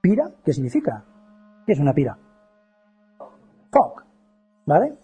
pira, 0.00 0.30
¿qué 0.44 0.52
significa? 0.52 1.04
¿Qué 1.66 1.72
es 1.72 1.80
una 1.80 1.92
pira? 1.92 2.16
Fog, 3.72 4.04
¿vale? 4.66 5.03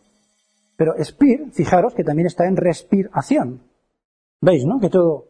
Pero 0.80 0.94
espir, 0.96 1.50
fijaros 1.52 1.92
que 1.92 2.04
también 2.04 2.26
está 2.26 2.46
en 2.46 2.56
respiración. 2.56 3.60
¿Veis, 4.40 4.64
no? 4.64 4.80
Que 4.80 4.88
todo 4.88 5.26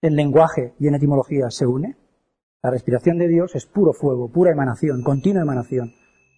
en 0.00 0.16
lenguaje 0.16 0.72
y 0.78 0.88
en 0.88 0.94
etimología 0.94 1.50
se 1.50 1.66
une. 1.66 1.98
La 2.62 2.70
respiración 2.70 3.18
de 3.18 3.28
Dios 3.28 3.54
es 3.54 3.66
puro 3.66 3.92
fuego, 3.92 4.32
pura 4.32 4.50
emanación, 4.50 5.02
continua 5.02 5.42
emanación. 5.42 5.92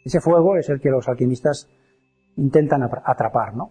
Ese 0.05 0.20
fuego 0.20 0.57
es 0.57 0.68
el 0.68 0.80
que 0.80 0.91
los 0.91 1.07
alquimistas 1.07 1.70
intentan 2.35 2.82
atrapar, 2.82 3.55
¿no? 3.55 3.70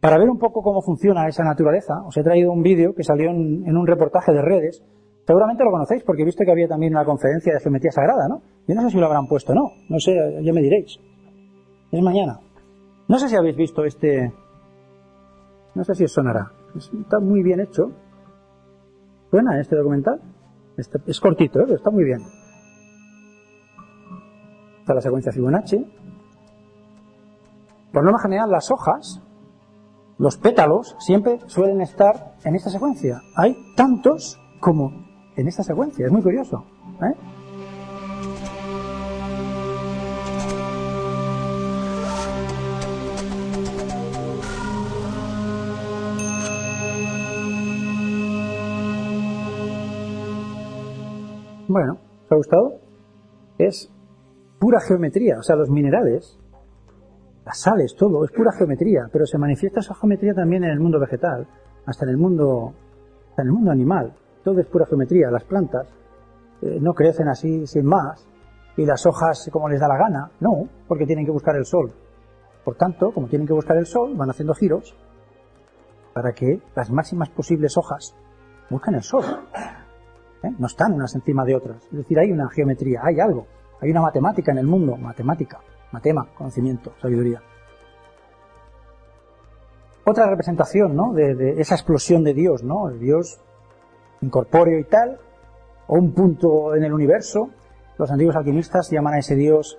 Para 0.00 0.18
ver 0.18 0.30
un 0.30 0.38
poco 0.38 0.62
cómo 0.62 0.80
funciona 0.80 1.26
esa 1.26 1.42
naturaleza, 1.42 2.00
os 2.06 2.16
he 2.16 2.22
traído 2.22 2.52
un 2.52 2.62
vídeo 2.62 2.94
que 2.94 3.02
salió 3.02 3.28
en, 3.30 3.76
un 3.76 3.86
reportaje 3.88 4.32
de 4.32 4.40
redes. 4.40 4.84
Seguramente 5.26 5.64
lo 5.64 5.72
conocéis 5.72 6.04
porque 6.04 6.22
he 6.22 6.26
visto 6.26 6.44
que 6.44 6.52
había 6.52 6.68
también 6.68 6.92
una 6.92 7.04
conferencia 7.04 7.52
de 7.52 7.58
geometría 7.58 7.90
sagrada, 7.90 8.28
¿no? 8.28 8.40
Yo 8.68 8.74
no 8.76 8.82
sé 8.82 8.90
si 8.90 8.98
lo 8.98 9.06
habrán 9.06 9.26
puesto 9.26 9.50
o 9.50 9.56
no. 9.56 9.72
No 9.88 9.98
sé, 9.98 10.14
ya 10.44 10.52
me 10.52 10.62
diréis. 10.62 10.96
Es 11.90 12.00
mañana. 12.00 12.38
No 13.08 13.18
sé 13.18 13.28
si 13.28 13.36
habéis 13.36 13.56
visto 13.56 13.84
este... 13.84 14.32
No 15.74 15.84
sé 15.84 15.94
si 15.94 16.04
os 16.04 16.12
sonará. 16.12 16.52
Está 16.76 17.20
muy 17.20 17.42
bien 17.42 17.60
hecho. 17.60 17.90
¿Suena 19.30 19.60
este 19.60 19.76
documental? 19.76 20.20
Este, 20.76 20.98
es 21.06 21.20
cortito, 21.20 21.60
¿eh? 21.60 21.64
pero 21.64 21.76
está 21.76 21.90
muy 21.90 22.04
bien. 22.04 22.20
Está 24.80 24.94
la 24.94 25.00
secuencia 25.00 25.32
Fibonacci. 25.32 25.84
Por 27.92 28.04
norma 28.04 28.18
general, 28.20 28.50
las 28.50 28.70
hojas, 28.70 29.22
los 30.18 30.36
pétalos, 30.36 30.96
siempre 30.98 31.40
suelen 31.46 31.80
estar 31.80 32.34
en 32.44 32.54
esta 32.54 32.70
secuencia. 32.70 33.20
Hay 33.36 33.56
tantos 33.76 34.40
como 34.60 34.92
en 35.36 35.48
esta 35.48 35.62
secuencia. 35.62 36.06
Es 36.06 36.12
muy 36.12 36.22
curioso. 36.22 36.64
¿eh? 37.02 37.14
Bueno, 51.66 51.96
¿os 52.24 52.32
ha 52.32 52.36
gustado? 52.36 52.80
Es 53.56 53.90
pura 54.58 54.80
geometría, 54.80 55.38
o 55.38 55.42
sea, 55.42 55.56
los 55.56 55.70
minerales, 55.70 56.38
las 57.46 57.58
sales, 57.58 57.94
todo, 57.96 58.22
es 58.24 58.30
pura 58.32 58.52
geometría, 58.52 59.08
pero 59.10 59.24
se 59.24 59.38
manifiesta 59.38 59.80
esa 59.80 59.94
geometría 59.94 60.34
también 60.34 60.64
en 60.64 60.70
el 60.70 60.80
mundo 60.80 61.00
vegetal, 61.00 61.46
hasta 61.86 62.04
en 62.04 62.10
el 62.10 62.16
mundo, 62.18 62.74
hasta 63.30 63.42
en 63.42 63.48
el 63.48 63.54
mundo 63.54 63.70
animal. 63.70 64.12
Todo 64.42 64.60
es 64.60 64.66
pura 64.66 64.84
geometría, 64.84 65.30
las 65.30 65.44
plantas 65.44 65.86
eh, 66.60 66.78
no 66.80 66.92
crecen 66.92 67.28
así 67.28 67.66
sin 67.66 67.86
más, 67.86 68.28
y 68.76 68.84
las 68.84 69.06
hojas 69.06 69.48
como 69.50 69.68
les 69.68 69.80
da 69.80 69.88
la 69.88 69.96
gana, 69.96 70.30
no, 70.40 70.68
porque 70.86 71.06
tienen 71.06 71.24
que 71.24 71.32
buscar 71.32 71.56
el 71.56 71.64
sol. 71.64 71.92
Por 72.62 72.76
tanto, 72.76 73.10
como 73.12 73.28
tienen 73.28 73.46
que 73.46 73.54
buscar 73.54 73.78
el 73.78 73.86
sol, 73.86 74.14
van 74.16 74.28
haciendo 74.28 74.52
giros 74.54 74.94
para 76.12 76.32
que 76.32 76.60
las 76.76 76.90
máximas 76.90 77.30
posibles 77.30 77.76
hojas 77.78 78.14
busquen 78.68 78.96
el 78.96 79.02
sol. 79.02 79.24
¿Eh? 80.44 80.54
no 80.58 80.66
están 80.66 80.92
unas 80.92 81.14
encima 81.14 81.44
de 81.44 81.54
otras. 81.54 81.84
Es 81.84 81.98
decir, 81.98 82.18
hay 82.18 82.30
una 82.30 82.48
geometría, 82.48 83.00
hay 83.02 83.20
algo, 83.20 83.46
hay 83.80 83.90
una 83.90 84.02
matemática 84.02 84.52
en 84.52 84.58
el 84.58 84.66
mundo, 84.66 84.96
matemática, 84.96 85.60
matema, 85.92 86.26
conocimiento, 86.36 86.92
sabiduría. 87.00 87.42
Otra 90.06 90.28
representación, 90.28 90.94
¿no? 90.94 91.14
De, 91.14 91.60
esa 91.60 91.74
explosión 91.74 92.24
de 92.24 92.34
Dios, 92.34 92.62
¿no? 92.62 92.90
El 92.90 93.00
Dios 93.00 93.40
incorpóreo 94.20 94.78
y 94.78 94.84
tal, 94.84 95.18
o 95.86 95.96
un 95.96 96.12
punto 96.12 96.74
en 96.74 96.84
el 96.84 96.92
universo. 96.92 97.50
Los 97.98 98.10
antiguos 98.10 98.36
alquimistas 98.36 98.90
llaman 98.90 99.14
a 99.14 99.18
ese 99.18 99.34
Dios 99.34 99.78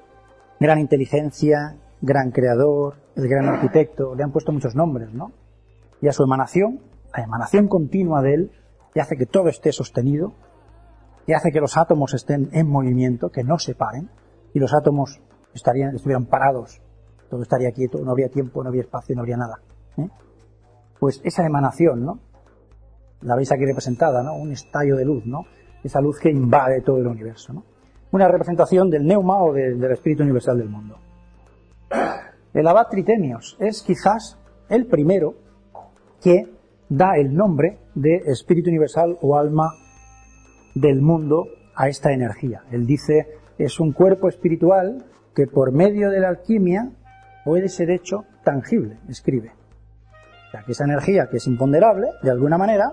gran 0.60 0.80
inteligencia, 0.80 1.78
gran 2.02 2.32
creador, 2.32 2.96
el 3.16 3.28
gran 3.28 3.48
arquitecto, 3.48 4.16
le 4.16 4.24
han 4.24 4.32
puesto 4.32 4.52
muchos 4.52 4.76
nombres, 4.76 5.14
¿no? 5.14 5.32
Y 6.02 6.08
a 6.08 6.14
su 6.14 6.24
emanación, 6.24 6.80
la 7.16 7.24
emanación 7.24 7.68
continua 7.68 8.22
de 8.22 8.34
él, 8.34 8.52
y 8.94 9.00
hace 9.00 9.18
que 9.18 9.26
todo 9.26 9.50
esté 9.50 9.72
sostenido, 9.72 10.34
y 11.28 11.34
hace 11.34 11.52
que 11.52 11.60
los 11.60 11.78
átomos 11.78 12.14
estén 12.14 12.50
en 12.52 12.70
movimiento, 12.70 13.30
que 13.30 13.44
no 13.44 13.58
se 13.58 13.76
paren, 13.76 14.10
y 14.54 14.60
los 14.60 14.74
átomos 14.74 15.20
estarían, 15.54 15.96
estuvieran 15.96 16.26
parados, 16.26 16.82
todo 17.30 17.42
estaría 17.42 17.72
quieto, 17.72 18.00
no 18.00 18.12
habría 18.12 18.30
tiempo, 18.30 18.62
no 18.62 18.70
habría 18.70 18.84
espacio, 18.84 19.16
no 19.16 19.22
habría 19.22 19.38
nada. 19.38 19.60
¿eh? 19.98 20.10
Pues 21.00 21.22
esa 21.24 21.46
emanación, 21.46 22.06
¿no? 22.06 22.20
La 23.22 23.36
veis 23.36 23.52
aquí 23.52 23.66
representada, 23.66 24.22
¿no? 24.22 24.36
Un 24.36 24.52
estallo 24.52 24.96
de 24.96 25.06
luz, 25.06 25.26
¿no? 25.26 25.46
Esa 25.84 26.00
luz 26.00 26.20
que 26.20 26.30
invade 26.30 26.82
todo 26.82 26.98
el 26.98 27.08
universo, 27.08 27.54
¿no? 27.54 27.64
Una 28.12 28.28
representación 28.28 28.90
del 28.90 29.06
neuma 29.06 29.44
o 29.44 29.52
del 29.52 29.84
espíritu 29.92 30.24
universal 30.24 30.58
del 30.58 30.70
mundo. 30.70 30.98
El 32.54 32.68
abad 32.68 32.88
Tritemios 32.90 33.58
es 33.60 33.82
quizás 33.82 34.38
el 34.70 34.86
primero 34.86 35.34
que 36.22 36.48
da 36.88 37.18
el 37.18 37.34
nombre 37.34 37.80
de 37.96 38.22
espíritu 38.28 38.70
universal 38.70 39.18
o 39.22 39.38
alma 39.38 39.72
del 40.76 41.02
mundo 41.02 41.48
a 41.74 41.88
esta 41.88 42.12
energía. 42.12 42.64
Él 42.72 42.86
dice, 42.86 43.40
es 43.58 43.80
un 43.80 43.94
cuerpo 43.94 44.30
espiritual 44.30 45.06
que 45.34 45.48
por 45.48 45.72
medio 45.72 46.10
de 46.10 46.20
la 46.20 46.30
alquimia 46.30 46.92
puede 47.44 47.70
ser 47.70 47.90
hecho 47.90 48.26
tangible, 48.44 48.98
escribe. 49.10 49.52
O 50.48 50.52
sea, 50.52 50.64
que 50.64 50.74
esa 50.74 50.84
energía 50.84 51.28
que 51.30 51.38
es 51.38 51.48
imponderable, 51.48 52.08
de 52.22 52.32
alguna 52.32 52.58
manera, 52.58 52.92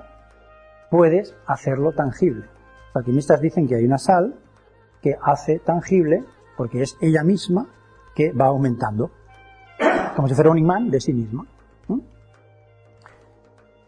puedes 0.91 1.35
hacerlo 1.47 1.93
tangible. 1.93 2.47
Alquimistas 2.95 3.41
dicen 3.41 3.67
que 3.67 3.77
hay 3.77 3.85
una 3.85 3.99
sal 3.99 4.35
que 5.01 5.17
hace 5.23 5.59
tangible 5.59 6.25
porque 6.57 6.83
es 6.83 6.97
ella 7.01 7.25
misma 7.25 7.69
que 8.15 8.33
va 8.33 8.47
aumentando, 8.47 9.11
como 10.15 10.29
si 10.29 10.35
fuera 10.35 10.51
un 10.51 10.59
imán 10.59 10.91
de 10.91 11.01
sí 11.01 11.13
misma. 11.13 11.47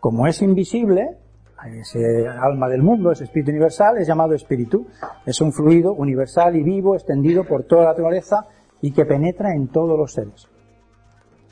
Como 0.01 0.27
es 0.27 0.43
invisible, 0.43 1.17
ese 1.69 2.29
alma 2.29 2.69
del 2.69 2.83
mundo, 2.83 3.11
ese 3.13 3.25
espíritu 3.25 3.51
universal, 3.51 3.99
es 3.99 4.07
llamado 4.07 4.35
espíritu. 4.35 4.87
Es 5.25 5.41
un 5.41 5.53
fluido 5.53 5.93
universal 5.95 6.57
y 6.57 6.63
vivo, 6.63 6.95
extendido 6.95 7.45
por 7.45 7.65
toda 7.65 7.85
la 7.85 7.91
naturaleza 7.91 8.47
y 8.81 8.93
que 8.93 9.07
penetra 9.07 9.55
en 9.55 9.69
todos 9.69 9.99
los 9.99 10.13
seres. 10.13 10.49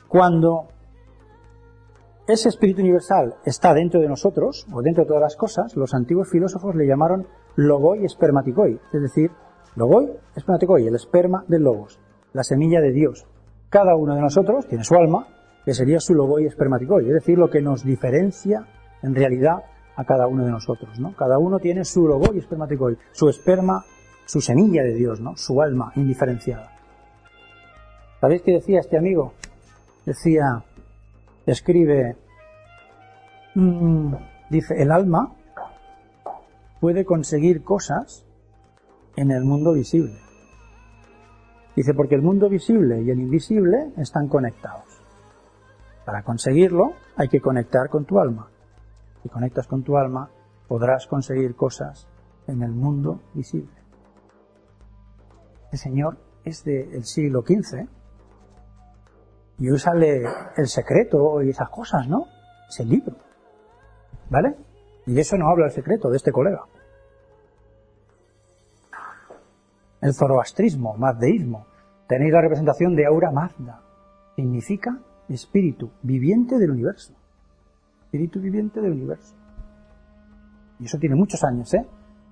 Cuando 0.07 0.67
ese 2.27 2.49
espíritu 2.49 2.81
universal 2.81 3.35
está 3.43 3.73
dentro 3.73 3.99
de 3.99 4.07
nosotros, 4.07 4.65
o 4.71 4.81
dentro 4.81 5.03
de 5.03 5.07
todas 5.07 5.23
las 5.23 5.35
cosas, 5.35 5.75
los 5.75 5.93
antiguos 5.93 6.29
filósofos 6.29 6.75
le 6.75 6.87
llamaron 6.87 7.27
logoi 7.55 8.05
espermaticoi, 8.05 8.79
es 8.93 9.01
decir, 9.01 9.31
logoi 9.75 10.09
espermaticoi, 10.35 10.87
el 10.87 10.95
esperma 10.95 11.43
del 11.47 11.63
logos, 11.63 11.99
la 12.31 12.43
semilla 12.43 12.79
de 12.79 12.91
Dios. 12.91 13.25
Cada 13.69 13.95
uno 13.95 14.15
de 14.15 14.21
nosotros 14.21 14.67
tiene 14.67 14.83
su 14.83 14.95
alma, 14.95 15.27
que 15.65 15.73
sería 15.73 15.99
su 15.99 16.13
logoi 16.13 16.45
espermaticoi, 16.45 17.07
es 17.07 17.13
decir, 17.13 17.37
lo 17.37 17.49
que 17.49 17.61
nos 17.61 17.83
diferencia 17.83 18.67
en 19.01 19.15
realidad 19.15 19.63
a 19.95 20.03
cada 20.05 20.27
uno 20.27 20.45
de 20.45 20.51
nosotros, 20.51 20.99
¿no? 20.99 21.15
Cada 21.15 21.37
uno 21.37 21.59
tiene 21.59 21.85
su 21.85 22.07
logo 22.07 22.33
y 22.33 22.41
su 23.11 23.29
esperma, 23.29 23.85
su 24.25 24.41
semilla 24.41 24.83
de 24.83 24.93
Dios, 24.93 25.19
¿no? 25.19 25.37
Su 25.37 25.61
alma 25.61 25.91
indiferenciada. 25.95 26.71
¿Sabéis 28.19 28.41
qué 28.41 28.53
decía 28.53 28.79
este 28.79 28.97
amigo? 28.97 29.33
Decía, 30.05 30.63
escribe, 31.45 32.15
mm, 33.55 34.13
dice, 34.49 34.81
el 34.81 34.91
alma 34.91 35.33
puede 36.79 37.05
conseguir 37.05 37.63
cosas 37.63 38.25
en 39.15 39.31
el 39.31 39.43
mundo 39.43 39.73
visible. 39.73 40.17
Dice, 41.75 41.93
porque 41.93 42.15
el 42.15 42.21
mundo 42.21 42.49
visible 42.49 43.01
y 43.01 43.09
el 43.09 43.19
invisible 43.19 43.91
están 43.97 44.27
conectados. 44.27 44.85
Para 46.05 46.23
conseguirlo 46.23 46.93
hay 47.15 47.29
que 47.29 47.41
conectar 47.41 47.89
con 47.89 48.05
tu 48.05 48.19
alma. 48.19 48.49
Si 49.23 49.29
conectas 49.29 49.67
con 49.67 49.83
tu 49.83 49.97
alma, 49.97 50.29
podrás 50.67 51.07
conseguir 51.07 51.55
cosas 51.55 52.09
en 52.45 52.61
el 52.61 52.71
mundo 52.71 53.21
visible. 53.33 53.71
El 55.71 55.79
Señor 55.79 56.17
es 56.43 56.65
del 56.65 57.05
siglo 57.05 57.41
XV 57.41 57.87
y 59.59 59.69
hoy 59.69 59.81
el 60.57 60.67
secreto 60.67 61.41
y 61.41 61.49
esas 61.49 61.69
cosas, 61.69 62.07
¿no? 62.07 62.27
Es 62.69 62.81
el 62.81 62.89
libro. 62.89 63.15
¿Vale? 64.29 64.57
Y 65.05 65.13
de 65.13 65.21
eso 65.21 65.37
no 65.37 65.49
habla 65.49 65.67
el 65.67 65.71
secreto 65.71 66.09
de 66.09 66.17
este 66.17 66.33
colega. 66.33 66.65
El 70.01 70.13
zoroastrismo, 70.13 70.97
mazdeísmo. 70.97 71.65
Tenéis 72.07 72.33
la 72.33 72.41
representación 72.41 72.95
de 72.95 73.05
Aura 73.05 73.31
Mazda. 73.31 73.81
Significa 74.35 74.99
espíritu 75.29 75.91
viviente 76.01 76.57
del 76.57 76.71
universo. 76.71 77.13
Espíritu 78.13 78.39
viviente 78.39 78.79
del 78.79 78.91
universo. 78.91 79.33
Y 80.79 80.85
eso 80.85 80.99
tiene 80.99 81.15
muchos 81.15 81.43
años, 81.43 81.73
¿eh? 81.73 81.83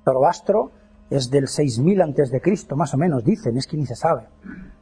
Zoroastro 0.06 0.70
es 1.10 1.32
del 1.32 1.48
6000 1.48 2.04
antes 2.04 2.30
de 2.30 2.40
Cristo, 2.40 2.76
más 2.76 2.94
o 2.94 3.00
menos, 3.00 3.24
dicen, 3.24 3.58
es 3.58 3.66
que 3.66 3.78
ni 3.78 3.88
se 3.88 3.96
sabe. 3.96 4.28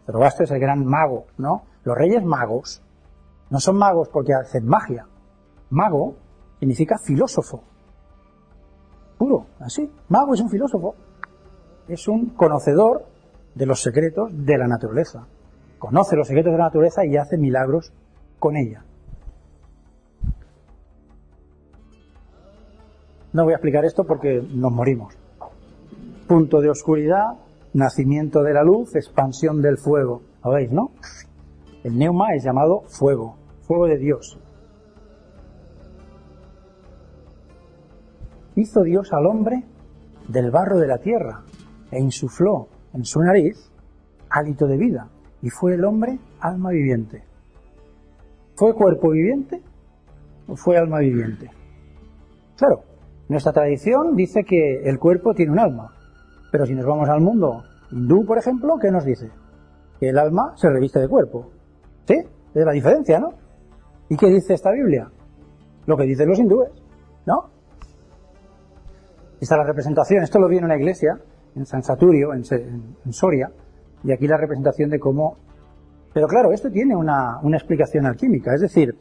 Zoroastro 0.05 0.43
es 0.43 0.51
el 0.51 0.59
gran 0.59 0.85
mago, 0.85 1.27
¿no? 1.38 1.63
Los 1.85 1.97
reyes 1.97 2.21
magos 2.26 2.84
no 3.49 3.61
son 3.61 3.77
magos 3.77 4.09
porque 4.09 4.34
hacen 4.34 4.67
magia. 4.67 5.07
Mago 5.69 6.15
significa 6.59 6.97
filósofo. 6.97 7.63
Puro, 9.17 9.45
así. 9.61 9.89
Mago 10.09 10.34
es 10.34 10.41
un 10.41 10.49
filósofo. 10.49 10.95
Es 11.88 12.09
un 12.09 12.31
conocedor 12.31 13.05
de 13.55 13.65
los 13.65 13.81
secretos 13.81 14.31
de 14.34 14.57
la 14.57 14.67
naturaleza. 14.67 15.27
Conoce 15.77 16.17
los 16.17 16.27
secretos 16.27 16.51
de 16.51 16.57
la 16.57 16.65
naturaleza 16.65 17.05
y 17.05 17.15
hace 17.15 17.38
milagros 17.38 17.93
con 18.38 18.57
ella. 18.57 18.84
No 23.31 23.43
voy 23.43 23.53
a 23.53 23.57
explicar 23.57 23.85
esto 23.85 24.06
porque 24.06 24.41
nos 24.53 24.72
morimos. 24.72 25.14
Punto 26.27 26.61
de 26.61 26.69
oscuridad, 26.69 27.38
nacimiento 27.73 28.41
de 28.43 28.53
la 28.53 28.64
luz, 28.64 28.95
expansión 28.95 29.61
del 29.61 29.77
fuego. 29.77 30.22
¿Lo 30.43 30.51
veis, 30.51 30.72
no? 30.72 30.91
El 31.84 31.97
neuma 31.97 32.34
es 32.35 32.43
llamado 32.43 32.81
fuego, 32.88 33.38
fuego 33.61 33.85
de 33.88 33.97
Dios. 33.97 34.39
Hizo 38.56 38.84
Dios 38.84 39.14
al 39.14 39.26
hombre 39.27 39.64
del 40.27 40.51
barro 40.51 40.80
de 40.80 40.88
la 40.88 40.97
tierra 40.97 41.43
e 41.91 41.99
insufló 41.99 42.68
en 42.93 43.06
su 43.06 43.22
nariz 43.22 43.72
hálito 44.30 44.68
de 44.68 44.77
vida 44.77 45.07
y 45.41 45.49
fue 45.49 45.76
el 45.76 45.85
hombre 45.85 46.19
alma 46.39 46.72
viviente. 46.72 47.23
¿Fue 48.56 48.73
cuerpo 48.73 49.11
viviente 49.11 49.61
o 50.47 50.56
fue 50.56 50.77
alma 50.77 50.99
viviente? 50.99 51.49
Claro, 52.57 52.84
nuestra 53.30 53.53
tradición 53.53 54.15
dice 54.15 54.43
que 54.43 54.81
el 54.84 54.97
cuerpo 54.97 55.35
tiene 55.35 55.51
un 55.51 55.60
alma, 55.60 55.93
pero 56.51 56.65
si 56.65 56.73
nos 56.73 56.85
vamos 56.85 57.07
al 57.10 57.22
mundo 57.22 57.64
hindú, 57.91 58.26
por 58.26 58.39
ejemplo, 58.39 58.77
¿qué 58.81 58.91
nos 58.91 59.06
dice? 59.06 59.30
Que 59.99 60.10
el 60.10 60.18
alma 60.18 60.53
se 60.56 60.68
reviste 60.68 60.99
de 60.99 61.07
cuerpo. 61.07 61.51
¿Sí? 62.07 62.15
Es 62.56 62.65
la 62.65 62.72
diferencia, 62.72 63.19
¿no? 63.19 63.30
¿Y 64.10 64.18
qué 64.18 64.27
dice 64.27 64.56
esta 64.56 64.72
Biblia? 64.72 65.11
Lo 65.85 65.95
que 65.95 66.03
dicen 66.06 66.27
los 66.27 66.39
hindúes, 66.39 66.69
¿no? 67.27 67.51
Esta 69.39 69.56
es 69.56 69.60
la 69.60 69.64
representación, 69.64 70.23
esto 70.23 70.39
lo 70.39 70.47
vi 70.47 70.57
en 70.57 70.65
una 70.65 70.76
iglesia, 70.76 71.19
en 71.56 71.65
San 71.68 71.84
Saturio, 71.84 72.34
en, 72.34 72.43
Soria, 73.14 73.51
y 74.03 74.11
aquí 74.11 74.27
la 74.27 74.38
representación 74.38 74.89
de 74.89 74.99
cómo... 74.99 75.38
Pero 76.14 76.27
claro, 76.27 76.51
esto 76.51 76.72
tiene 76.72 76.95
una, 76.95 77.39
una 77.43 77.57
explicación 77.57 78.07
alquímica, 78.07 78.56
es 78.56 78.61
decir, 78.61 78.95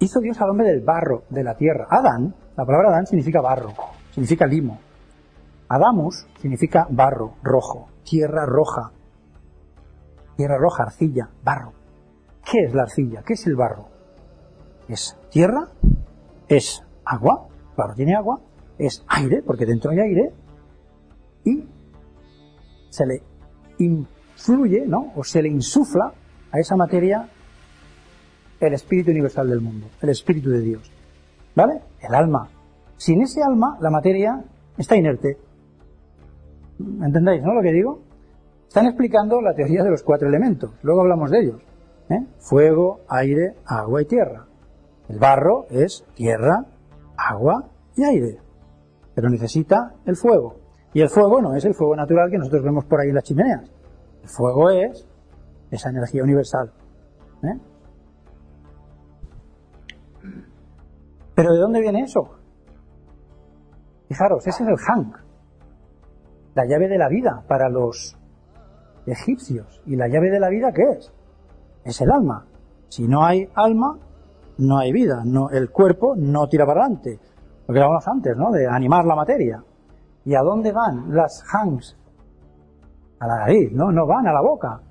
hizo 0.00 0.20
Dios 0.20 0.40
al 0.40 0.50
hombre 0.50 0.68
del 0.68 0.80
barro, 0.80 1.24
de 1.30 1.44
la 1.44 1.54
tierra. 1.56 1.86
Adán, 1.88 2.34
la 2.56 2.64
palabra 2.64 2.88
Adán 2.88 3.06
significa 3.06 3.40
barro, 3.40 3.72
significa 4.10 4.46
limo. 4.46 4.80
Adamus 5.68 6.26
significa 6.40 6.86
barro, 6.90 7.36
rojo, 7.42 7.88
tierra 8.02 8.44
roja. 8.44 8.90
Tierra 10.36 10.58
roja, 10.58 10.84
arcilla, 10.84 11.30
barro. 11.44 11.72
¿Qué 12.44 12.64
es 12.64 12.74
la 12.74 12.82
arcilla? 12.82 13.22
¿Qué 13.22 13.34
es 13.34 13.46
el 13.46 13.54
barro? 13.54 13.88
Es 14.88 15.16
tierra, 15.30 15.68
es 16.48 16.82
agua, 17.04 17.46
claro, 17.76 17.94
tiene 17.94 18.16
agua, 18.16 18.40
es 18.78 19.04
aire, 19.06 19.42
porque 19.42 19.66
dentro 19.66 19.90
hay 19.90 20.00
aire, 20.00 20.32
y 21.44 21.68
se 22.88 23.06
le 23.06 23.22
influye, 23.78 24.86
¿no? 24.86 25.12
O 25.14 25.22
se 25.22 25.42
le 25.42 25.48
insufla 25.48 26.12
a 26.50 26.58
esa 26.58 26.74
materia 26.76 27.28
el 28.60 28.74
espíritu 28.74 29.10
universal 29.10 29.48
del 29.48 29.60
mundo, 29.60 29.88
el 30.00 30.10
espíritu 30.10 30.50
de 30.50 30.60
Dios. 30.60 30.90
¿Vale? 31.54 31.80
El 32.00 32.14
alma. 32.14 32.48
Sin 32.96 33.22
ese 33.22 33.42
alma, 33.42 33.78
la 33.80 33.90
materia 33.90 34.44
está 34.76 34.96
inerte. 34.96 35.38
¿Entendéis, 36.78 37.42
no? 37.42 37.54
Lo 37.54 37.62
que 37.62 37.72
digo. 37.72 38.00
Están 38.68 38.86
explicando 38.86 39.40
la 39.40 39.52
teoría 39.52 39.82
de 39.82 39.90
los 39.90 40.02
cuatro 40.02 40.28
elementos. 40.28 40.70
Luego 40.82 41.00
hablamos 41.00 41.30
de 41.30 41.40
ellos. 41.40 41.60
¿eh? 42.08 42.24
Fuego, 42.38 43.00
aire, 43.08 43.54
agua 43.66 44.02
y 44.02 44.04
tierra. 44.04 44.46
El 45.08 45.18
barro 45.18 45.66
es 45.70 46.04
tierra, 46.14 46.66
agua 47.16 47.64
y 47.96 48.04
aire. 48.04 48.38
Pero 49.14 49.28
necesita 49.28 49.94
el 50.06 50.14
fuego. 50.16 50.54
Y 50.94 51.00
el 51.00 51.08
fuego 51.08 51.40
no 51.40 51.56
es 51.56 51.64
el 51.64 51.74
fuego 51.74 51.96
natural 51.96 52.30
que 52.30 52.38
nosotros 52.38 52.62
vemos 52.62 52.84
por 52.84 53.00
ahí 53.00 53.08
en 53.08 53.16
las 53.16 53.24
chimeneas. 53.24 53.68
El 54.22 54.28
fuego 54.28 54.70
es 54.70 55.04
esa 55.70 55.90
energía 55.90 56.22
universal. 56.22 56.72
¿eh? 57.42 57.58
Pero 61.40 61.54
¿de 61.54 61.60
dónde 61.60 61.80
viene 61.80 62.02
eso? 62.02 62.20
Fijaros, 64.08 64.46
ese 64.46 64.62
es 64.62 64.68
el 64.68 64.76
Hank, 64.76 65.16
la 66.54 66.66
llave 66.66 66.86
de 66.86 66.98
la 66.98 67.08
vida 67.08 67.42
para 67.48 67.70
los 67.70 68.14
egipcios. 69.06 69.80
¿Y 69.86 69.96
la 69.96 70.06
llave 70.06 70.28
de 70.30 70.38
la 70.38 70.50
vida 70.50 70.70
qué 70.70 70.82
es? 70.98 71.10
Es 71.82 71.98
el 72.02 72.10
alma. 72.10 72.44
Si 72.88 73.08
no 73.08 73.24
hay 73.24 73.48
alma, 73.54 73.98
no 74.58 74.76
hay 74.76 74.92
vida. 74.92 75.22
No, 75.24 75.48
el 75.48 75.70
cuerpo 75.70 76.14
no 76.14 76.46
tira 76.46 76.66
para 76.66 76.82
adelante. 76.82 77.18
Lo 77.66 77.72
que 77.72 77.80
hablábamos 77.80 78.06
antes, 78.06 78.36
¿no? 78.36 78.50
De 78.50 78.66
animar 78.66 79.06
la 79.06 79.16
materia. 79.16 79.64
¿Y 80.26 80.34
a 80.34 80.42
dónde 80.42 80.72
van 80.72 81.14
las 81.14 81.42
hanks? 81.50 81.96
A 83.18 83.26
la 83.26 83.36
nariz, 83.38 83.72
¿no? 83.72 83.90
No 83.90 84.06
van 84.06 84.26
a 84.26 84.32
la 84.34 84.42
boca. 84.42 84.82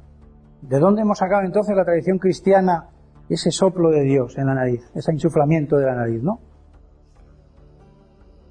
¿De 0.63 0.79
dónde 0.79 1.03
hemos 1.03 1.19
sacado 1.19 1.43
entonces 1.43 1.75
la 1.75 1.85
tradición 1.85 2.17
cristiana 2.17 2.89
ese 3.29 3.51
soplo 3.51 3.89
de 3.89 4.01
Dios 4.01 4.37
en 4.37 4.47
la 4.47 4.55
nariz, 4.55 4.81
ese 4.95 5.13
insuflamiento 5.13 5.77
de 5.77 5.85
la 5.85 5.95
nariz, 5.95 6.21
¿no? 6.23 6.39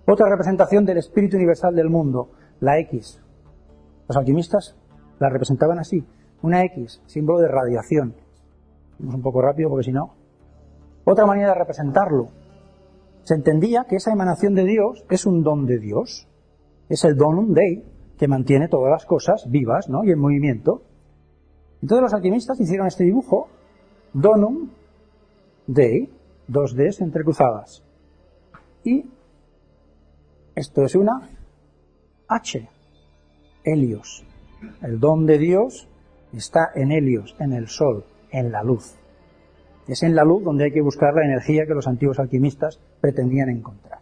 Otra 0.07 0.29
representación 0.29 0.87
del 0.87 0.99
espíritu 0.99 1.37
universal 1.37 1.75
del 1.75 1.91
mundo, 1.91 2.31
la 2.61 2.79
X. 2.79 3.21
Los 4.09 4.17
alquimistas 4.17 4.77
la 5.19 5.29
representaban 5.29 5.79
así, 5.79 6.07
una 6.43 6.65
X, 6.65 7.03
símbolo 7.07 7.41
de 7.41 7.49
radiación. 7.49 8.15
Vamos 8.99 9.17
un 9.17 9.23
poco 9.23 9.43
rápido 9.43 9.69
porque 9.69 9.85
si 9.85 9.93
no. 9.93 10.15
Otra 11.05 11.27
manera 11.27 11.49
de 11.49 11.55
representarlo. 11.55 12.29
Se 13.25 13.35
entendía 13.35 13.85
que 13.89 13.97
esa 13.97 14.13
emanación 14.13 14.55
de 14.55 14.65
Dios 14.65 15.05
es 15.11 15.27
un 15.27 15.43
don 15.43 15.67
de 15.67 15.79
Dios. 15.79 16.29
Es 16.89 17.05
el 17.05 17.17
donum 17.17 17.53
Dei 17.53 17.85
que 18.17 18.29
mantiene 18.29 18.69
todas 18.69 18.91
las 18.91 19.05
cosas 19.05 19.47
vivas 19.51 19.89
¿no? 19.89 20.05
y 20.05 20.11
en 20.11 20.19
movimiento. 20.19 20.83
Entonces 21.83 22.03
los 22.03 22.15
alquimistas 22.15 22.59
hicieron 22.61 22.87
este 22.87 23.05
dibujo 23.05 23.49
donum 24.13 24.71
Dei, 25.67 26.11
dos 26.47 26.75
Ds 26.75 27.01
entrecruzadas. 27.01 27.83
Y 28.85 29.05
esto 30.55 30.85
es 30.85 30.95
una 30.95 31.29
H, 32.27 32.69
Helios. 33.65 34.25
El 34.83 34.99
don 34.99 35.27
de 35.27 35.39
Dios 35.39 35.89
está 36.33 36.71
en 36.75 36.91
Helios, 36.91 37.37
en 37.39 37.53
el 37.53 37.69
Sol, 37.69 38.05
en 38.31 38.51
la 38.51 38.63
luz. 38.63 38.97
Es 39.87 40.03
en 40.03 40.15
la 40.15 40.25
luz 40.25 40.43
donde 40.45 40.65
hay 40.65 40.73
que 40.73 40.83
buscar 40.83 41.15
la 41.15 41.25
energía 41.25 41.67
que 41.67 41.75
los 41.75 41.87
antiguos 41.87 42.19
alquimistas 42.19 42.81
pretendían 43.01 43.49
encontrar. 43.49 44.01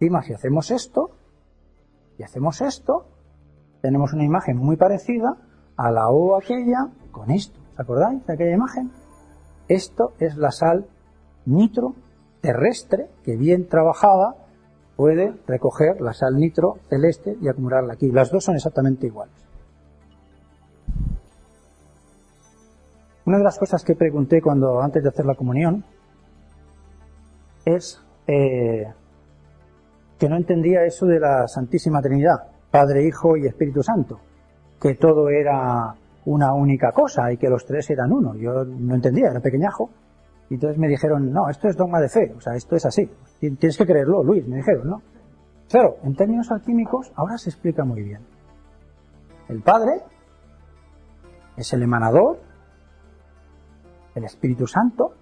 Más, 0.00 0.26
si 0.26 0.32
hacemos 0.32 0.70
esto, 0.70 1.10
y 2.18 2.22
hacemos 2.22 2.60
esto, 2.60 3.06
tenemos 3.80 4.12
una 4.12 4.24
imagen 4.24 4.56
muy 4.56 4.76
parecida 4.76 5.36
a 5.76 5.90
la 5.90 6.08
O 6.08 6.36
aquella 6.36 6.88
con 7.10 7.30
esto. 7.30 7.57
¿Os 7.78 7.84
acordáis 7.84 8.26
de 8.26 8.32
aquella 8.32 8.56
imagen? 8.56 8.90
Esto 9.68 10.12
es 10.18 10.36
la 10.36 10.50
sal 10.50 10.86
nitro 11.46 11.94
terrestre 12.40 13.06
que 13.22 13.36
bien 13.36 13.68
trabajada 13.68 14.34
puede 14.96 15.32
recoger 15.46 16.00
la 16.00 16.12
sal 16.12 16.34
nitro 16.34 16.78
celeste 16.88 17.36
y 17.40 17.46
acumularla 17.48 17.92
aquí. 17.92 18.10
Las 18.10 18.32
dos 18.32 18.42
son 18.42 18.56
exactamente 18.56 19.06
iguales. 19.06 19.36
Una 23.26 23.38
de 23.38 23.44
las 23.44 23.56
cosas 23.60 23.84
que 23.84 23.94
pregunté 23.94 24.42
cuando 24.42 24.82
antes 24.82 25.00
de 25.00 25.10
hacer 25.10 25.24
la 25.24 25.36
comunión 25.36 25.84
es 27.64 28.02
eh, 28.26 28.92
que 30.18 30.28
no 30.28 30.36
entendía 30.36 30.82
eso 30.82 31.06
de 31.06 31.20
la 31.20 31.46
Santísima 31.46 32.02
Trinidad, 32.02 32.48
Padre, 32.72 33.06
Hijo 33.06 33.36
y 33.36 33.46
Espíritu 33.46 33.84
Santo, 33.84 34.18
que 34.80 34.96
todo 34.96 35.28
era 35.28 35.94
una 36.28 36.52
única 36.52 36.92
cosa 36.92 37.32
y 37.32 37.38
que 37.38 37.48
los 37.48 37.64
tres 37.64 37.88
eran 37.88 38.12
uno. 38.12 38.34
Yo 38.34 38.64
no 38.64 38.94
entendía, 38.94 39.30
era 39.30 39.40
pequeñajo. 39.40 39.90
Y 40.50 40.54
entonces 40.54 40.78
me 40.78 40.88
dijeron, 40.88 41.32
no, 41.32 41.48
esto 41.48 41.68
es 41.68 41.76
dogma 41.76 42.00
de 42.00 42.08
fe, 42.08 42.34
o 42.36 42.40
sea, 42.40 42.54
esto 42.54 42.76
es 42.76 42.84
así. 42.84 43.10
Tienes 43.40 43.76
que 43.76 43.86
creerlo, 43.86 44.22
Luis, 44.22 44.46
me 44.46 44.56
dijeron, 44.56 44.88
¿no? 44.88 45.02
Claro, 45.70 45.96
en 46.02 46.14
términos 46.14 46.50
alquímicos 46.50 47.12
ahora 47.16 47.36
se 47.38 47.50
explica 47.50 47.84
muy 47.84 48.02
bien. 48.02 48.20
El 49.48 49.62
Padre 49.62 50.02
es 51.56 51.72
el 51.72 51.82
emanador, 51.82 52.40
el 54.14 54.24
Espíritu 54.24 54.66
Santo 54.66 55.12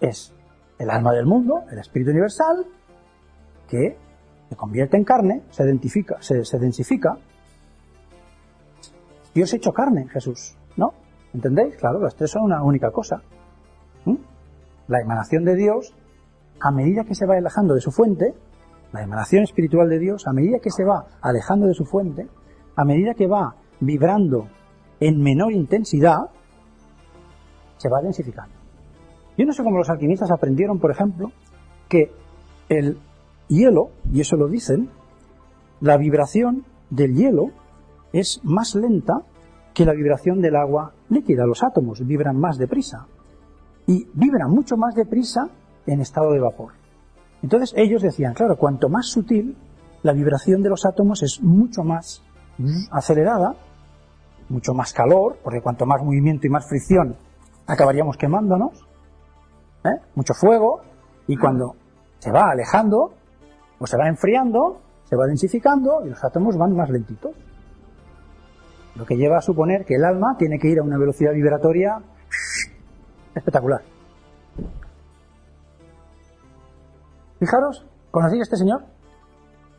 es 0.00 0.34
el 0.78 0.90
alma 0.90 1.12
del 1.12 1.26
mundo, 1.26 1.62
el 1.70 1.78
Espíritu 1.78 2.10
Universal, 2.10 2.66
que 3.68 3.96
se 4.48 4.56
convierte 4.56 4.96
en 4.96 5.04
carne, 5.04 5.42
se 5.50 5.64
identifica, 5.64 6.16
se, 6.20 6.44
se 6.44 6.58
densifica. 6.58 7.16
Dios 9.34 9.52
hecho 9.54 9.72
carne, 9.72 10.08
Jesús, 10.08 10.56
¿no? 10.76 10.92
¿Entendéis? 11.32 11.76
Claro, 11.76 12.00
las 12.00 12.14
tres 12.14 12.30
son 12.30 12.42
una 12.42 12.62
única 12.62 12.90
cosa. 12.90 13.22
¿Mm? 14.04 14.16
La 14.88 15.00
emanación 15.00 15.44
de 15.44 15.56
Dios, 15.56 15.94
a 16.60 16.70
medida 16.70 17.04
que 17.04 17.14
se 17.14 17.26
va 17.26 17.36
alejando 17.36 17.74
de 17.74 17.80
su 17.80 17.90
fuente, 17.90 18.34
la 18.92 19.02
emanación 19.02 19.42
espiritual 19.42 19.88
de 19.88 19.98
Dios, 19.98 20.26
a 20.26 20.32
medida 20.32 20.58
que 20.58 20.70
se 20.70 20.84
va 20.84 21.06
alejando 21.22 21.66
de 21.66 21.74
su 21.74 21.84
fuente, 21.84 22.28
a 22.76 22.84
medida 22.84 23.14
que 23.14 23.26
va 23.26 23.56
vibrando 23.80 24.48
en 25.00 25.20
menor 25.22 25.52
intensidad, 25.52 26.30
se 27.78 27.88
va 27.88 28.02
densificando. 28.02 28.54
Yo 29.36 29.46
no 29.46 29.52
sé 29.52 29.64
cómo 29.64 29.78
los 29.78 29.88
alquimistas 29.88 30.30
aprendieron, 30.30 30.78
por 30.78 30.90
ejemplo, 30.90 31.32
que 31.88 32.12
el 32.68 32.98
hielo, 33.48 33.90
y 34.12 34.20
eso 34.20 34.36
lo 34.36 34.48
dicen, 34.48 34.90
la 35.80 35.96
vibración 35.96 36.64
del 36.90 37.14
hielo 37.14 37.50
es 38.12 38.40
más 38.44 38.74
lenta 38.74 39.22
que 39.74 39.84
la 39.84 39.92
vibración 39.92 40.40
del 40.40 40.56
agua 40.56 40.92
líquida. 41.08 41.46
Los 41.46 41.62
átomos 41.62 42.04
vibran 42.06 42.38
más 42.38 42.58
deprisa 42.58 43.06
y 43.86 44.06
vibran 44.14 44.50
mucho 44.50 44.76
más 44.76 44.94
deprisa 44.94 45.48
en 45.86 46.00
estado 46.00 46.32
de 46.32 46.40
vapor. 46.40 46.72
Entonces 47.42 47.72
ellos 47.76 48.02
decían, 48.02 48.34
claro, 48.34 48.56
cuanto 48.56 48.88
más 48.88 49.06
sutil, 49.06 49.56
la 50.02 50.12
vibración 50.12 50.62
de 50.62 50.70
los 50.70 50.84
átomos 50.84 51.22
es 51.22 51.42
mucho 51.42 51.82
más 51.82 52.22
acelerada, 52.90 53.54
mucho 54.48 54.74
más 54.74 54.92
calor, 54.92 55.38
porque 55.42 55.60
cuanto 55.60 55.86
más 55.86 56.02
movimiento 56.02 56.46
y 56.46 56.50
más 56.50 56.68
fricción 56.68 57.16
acabaríamos 57.66 58.16
quemándonos, 58.16 58.84
¿eh? 59.84 60.00
mucho 60.14 60.34
fuego, 60.34 60.82
y 61.26 61.36
cuando 61.36 61.76
se 62.18 62.30
va 62.30 62.50
alejando, 62.50 63.14
o 63.78 63.86
se 63.86 63.96
va 63.96 64.08
enfriando, 64.08 64.80
se 65.04 65.16
va 65.16 65.26
densificando 65.26 66.06
y 66.06 66.10
los 66.10 66.22
átomos 66.22 66.56
van 66.56 66.76
más 66.76 66.88
lentitos. 66.88 67.32
Lo 68.94 69.06
que 69.06 69.16
lleva 69.16 69.38
a 69.38 69.42
suponer 69.42 69.84
que 69.84 69.94
el 69.94 70.04
alma 70.04 70.36
tiene 70.38 70.58
que 70.58 70.68
ir 70.68 70.78
a 70.78 70.82
una 70.82 70.98
velocidad 70.98 71.32
vibratoria 71.32 71.98
espectacular. 73.34 73.82
Fijaros, 77.38 77.86
¿conocéis 78.10 78.40
a 78.40 78.44
este 78.44 78.56
señor? 78.56 78.84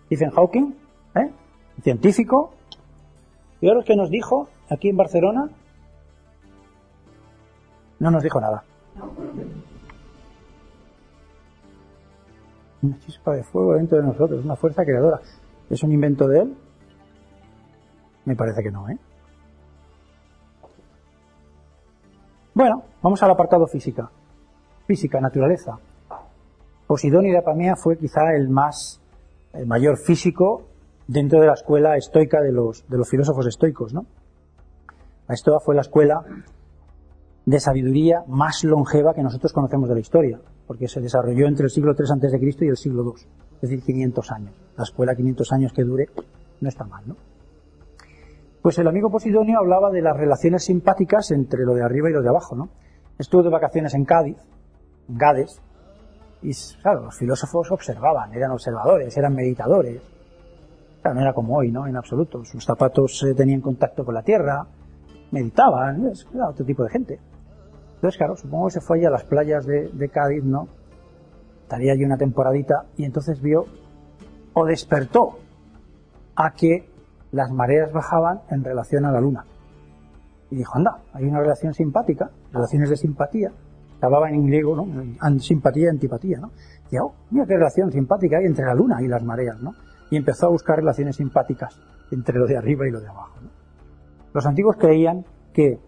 Stephen 0.07 0.31
Hawking, 0.31 0.75
¿eh? 1.15 1.31
científico. 1.81 2.53
Fijaros 3.59 3.85
que 3.85 3.95
nos 3.95 4.09
dijo 4.09 4.49
aquí 4.69 4.89
en 4.89 4.97
Barcelona. 4.97 5.49
No 7.99 8.11
nos 8.11 8.21
dijo 8.21 8.41
nada. 8.41 8.63
Una 12.81 12.99
chispa 12.99 13.33
de 13.33 13.43
fuego 13.43 13.75
dentro 13.75 13.97
de 13.97 14.03
nosotros, 14.03 14.43
una 14.43 14.57
fuerza 14.57 14.83
creadora. 14.83 15.21
¿Es 15.69 15.81
un 15.83 15.93
invento 15.93 16.27
de 16.27 16.41
él? 16.41 16.57
Me 18.25 18.35
parece 18.35 18.61
que 18.61 18.71
no, 18.71 18.89
¿eh? 18.89 18.97
Bueno, 22.55 22.83
vamos 23.01 23.23
al 23.23 23.31
apartado 23.31 23.65
física. 23.65 24.11
Física, 24.85 25.19
naturaleza. 25.19 25.79
Posidonio 26.85 27.31
de 27.31 27.39
Apamea 27.39 27.75
fue 27.75 27.97
quizá 27.97 28.35
el 28.35 28.47
más, 28.47 29.01
el 29.53 29.65
mayor 29.65 29.97
físico 29.97 30.61
dentro 31.07 31.41
de 31.41 31.47
la 31.47 31.53
escuela 31.53 31.97
estoica 31.97 32.41
de 32.41 32.51
los, 32.51 32.87
de 32.87 32.97
los 32.97 33.09
filósofos 33.09 33.47
estoicos, 33.47 33.93
¿no? 33.93 34.05
La 35.27 35.33
estoa 35.33 35.59
fue 35.61 35.73
la 35.73 35.81
escuela 35.81 36.23
de 37.45 37.59
sabiduría 37.59 38.23
más 38.27 38.63
longeva 38.63 39.15
que 39.15 39.23
nosotros 39.23 39.51
conocemos 39.51 39.89
de 39.89 39.95
la 39.95 40.01
historia, 40.01 40.39
porque 40.67 40.87
se 40.87 41.01
desarrolló 41.01 41.47
entre 41.47 41.65
el 41.65 41.71
siglo 41.71 41.93
III 41.97 42.05
antes 42.13 42.31
de 42.31 42.39
Cristo 42.39 42.65
y 42.65 42.67
el 42.67 42.77
siglo 42.77 43.03
II, 43.03 43.25
es 43.55 43.61
decir, 43.61 43.81
500 43.83 44.31
años. 44.31 44.53
La 44.77 44.83
escuela 44.83 45.15
500 45.15 45.51
años 45.53 45.73
que 45.73 45.83
dure 45.83 46.09
no 46.61 46.69
está 46.69 46.85
mal, 46.85 47.03
¿no? 47.07 47.15
Pues 48.63 48.79
el 48.79 48.87
amigo 48.87 49.11
Posidonio 49.11 49.59
hablaba 49.59 49.91
de 49.91 50.01
las 50.01 50.15
relaciones 50.15 50.63
simpáticas 50.63 51.31
entre 51.31 51.65
lo 51.65 51.73
de 51.73 51.83
arriba 51.83 52.09
y 52.09 52.13
lo 52.13 52.21
de 52.21 52.29
abajo, 52.29 52.55
¿no? 52.55 52.69
Estuvo 53.19 53.43
de 53.43 53.49
vacaciones 53.49 53.93
en 53.93 54.05
Cádiz, 54.05 54.37
en 55.09 55.17
Gades, 55.17 55.61
y 56.41 56.51
claro, 56.81 57.01
los 57.01 57.17
filósofos 57.17 57.69
observaban, 57.73 58.33
eran 58.33 58.51
observadores, 58.51 59.17
eran 59.17 59.35
meditadores. 59.35 60.01
Claro, 61.01 61.15
no 61.15 61.21
era 61.21 61.33
como 61.33 61.57
hoy, 61.57 61.73
¿no? 61.73 61.87
En 61.87 61.97
absoluto. 61.97 62.45
Sus 62.45 62.63
zapatos 62.63 63.25
tenían 63.35 63.59
contacto 63.59 64.05
con 64.05 64.15
la 64.15 64.23
tierra, 64.23 64.65
meditaban, 65.31 66.09
era 66.33 66.47
otro 66.47 66.65
tipo 66.65 66.85
de 66.85 66.89
gente. 66.89 67.19
Entonces, 67.95 68.17
claro, 68.17 68.37
supongo 68.37 68.67
que 68.67 68.75
se 68.75 68.81
fue 68.81 68.99
allá 68.99 69.09
a 69.09 69.11
las 69.11 69.25
playas 69.25 69.65
de, 69.65 69.89
de 69.89 70.07
Cádiz, 70.07 70.45
¿no? 70.45 70.69
Estaría 71.63 71.91
allí 71.91 72.05
una 72.05 72.17
temporadita 72.17 72.85
y 72.95 73.03
entonces 73.03 73.41
vio 73.41 73.65
o 74.53 74.65
despertó 74.65 75.39
a 76.37 76.53
que 76.53 76.92
las 77.33 77.51
mareas 77.51 77.91
bajaban 77.91 78.41
en 78.49 78.63
relación 78.63 79.05
a 79.05 79.11
la 79.11 79.19
luna. 79.19 79.43
Y 80.51 80.57
dijo, 80.57 80.77
anda, 80.77 80.99
hay 81.13 81.25
una 81.25 81.39
relación 81.39 81.73
simpática, 81.73 82.29
relaciones 82.53 82.91
de 82.91 82.95
simpatía, 82.95 83.51
hablaba 84.01 84.29
en 84.29 84.45
griego, 84.45 84.75
¿no? 84.75 85.39
Simpatía 85.39 85.85
y 85.85 85.89
antipatía, 85.89 86.37
¿no? 86.39 86.51
Y 86.91 86.97
oh, 86.97 87.13
mira 87.31 87.45
qué 87.47 87.55
relación 87.55 87.91
simpática 87.91 88.37
hay 88.37 88.45
entre 88.45 88.65
la 88.65 88.75
luna 88.75 89.01
y 89.01 89.07
las 89.07 89.23
mareas, 89.23 89.59
¿no? 89.61 89.73
Y 90.11 90.17
empezó 90.17 90.45
a 90.45 90.49
buscar 90.49 90.77
relaciones 90.77 91.15
simpáticas 91.15 91.79
entre 92.11 92.37
lo 92.37 92.45
de 92.45 92.55
arriba 92.55 92.87
y 92.87 92.91
lo 92.91 92.99
de 92.99 93.07
abajo. 93.07 93.39
Los 94.33 94.45
antiguos 94.45 94.75
creían 94.77 95.25
que 95.53 95.79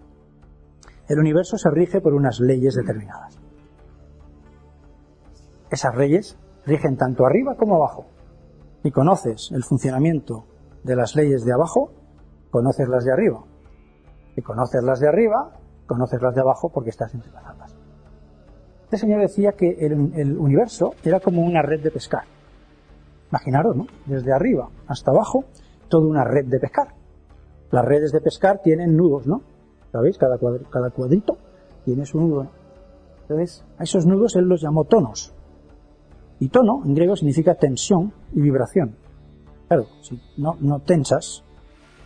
el 1.08 1.20
universo 1.20 1.58
se 1.58 1.70
rige 1.70 2.02
por 2.02 2.16
unas 2.16 2.40
leyes 2.40 2.74
determinadas. 2.74 3.38
Esas 5.70 5.96
leyes 5.96 6.40
rigen 6.66 6.98
tanto 6.98 7.26
arriba 7.26 7.56
como 7.56 7.76
abajo. 7.76 8.06
Si 8.82 8.90
conoces 8.90 9.52
el 9.52 9.64
funcionamiento 9.64 10.46
de 10.86 10.96
las 10.96 11.16
leyes 11.16 11.44
de 11.44 11.52
abajo, 11.52 11.90
conoces 12.52 12.88
las 12.88 13.04
de 13.04 13.12
arriba. 13.12 13.44
Si 14.36 14.42
conoces 14.42 14.84
las 14.84 15.00
de 15.00 15.08
arriba, 15.08 15.52
conoces 15.88 16.22
las 16.22 16.36
de 16.36 16.42
abajo 16.42 16.70
porque 16.70 16.92
estás 16.92 17.14
entrelazadas. 17.14 17.76
Este 18.84 18.98
señor 18.98 19.22
decía 19.22 19.54
que 19.54 19.78
el, 19.80 20.38
universo 20.38 20.94
era 21.04 21.20
como 21.20 21.42
una 21.42 21.64
red 21.64 21.82
de 21.82 21.90
pescar. 21.90 22.24
Imaginaros, 23.32 23.76
¿no? 23.76 23.88
Desde 24.06 24.32
arriba 24.32 24.70
hasta 24.88 25.10
abajo, 25.10 25.46
toda 25.90 26.08
una 26.08 26.24
red 26.24 26.46
de 26.46 26.60
pescar. 26.60 26.90
Las 27.72 27.84
redes 27.84 28.12
de 28.12 28.22
pescar 28.22 28.62
tienen 28.62 28.96
nudos, 28.96 29.26
¿no? 29.26 29.42
¿Sabéis? 29.92 30.20
Cada, 30.20 30.38
cada 30.70 30.92
cuadrito 30.92 31.38
tiene 31.84 32.06
su 32.06 32.20
nudo. 32.20 32.48
Entonces, 33.24 33.66
a 33.80 33.84
esos 33.84 34.06
nudos 34.06 34.36
él 34.36 34.46
los 34.46 34.62
llamó 34.62 34.84
tonos. 34.84 35.34
Y 36.40 36.50
tono, 36.50 36.84
en 36.86 36.94
griego, 36.94 37.16
significa 37.16 37.56
tensión 37.56 38.14
y 38.34 38.42
vibración. 38.42 38.96
Claro, 39.68 39.88
si 40.02 40.20
no, 40.38 40.58
no 40.60 40.80
tensas, 40.80 41.44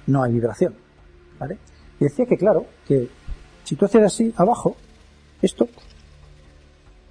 no 0.07 0.23
hay 0.23 0.33
vibración. 0.33 0.75
¿Vale? 1.39 1.57
Y 1.99 2.05
decía 2.05 2.25
que, 2.25 2.37
claro, 2.37 2.65
que 2.87 3.09
si 3.63 3.75
tú 3.75 3.85
haces 3.85 4.03
así 4.03 4.33
abajo, 4.37 4.75
esto 5.41 5.67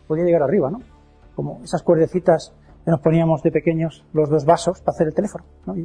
podía 0.06 0.24
llegar 0.24 0.42
arriba, 0.42 0.70
¿no? 0.70 0.80
Como 1.34 1.60
esas 1.62 1.82
cuerdecitas 1.82 2.52
que 2.84 2.90
nos 2.90 3.00
poníamos 3.00 3.42
de 3.42 3.52
pequeños 3.52 4.04
los 4.12 4.28
dos 4.28 4.44
vasos 4.44 4.80
para 4.80 4.94
hacer 4.94 5.08
el 5.08 5.14
teléfono, 5.14 5.44
¿no? 5.66 5.76
Y, 5.76 5.84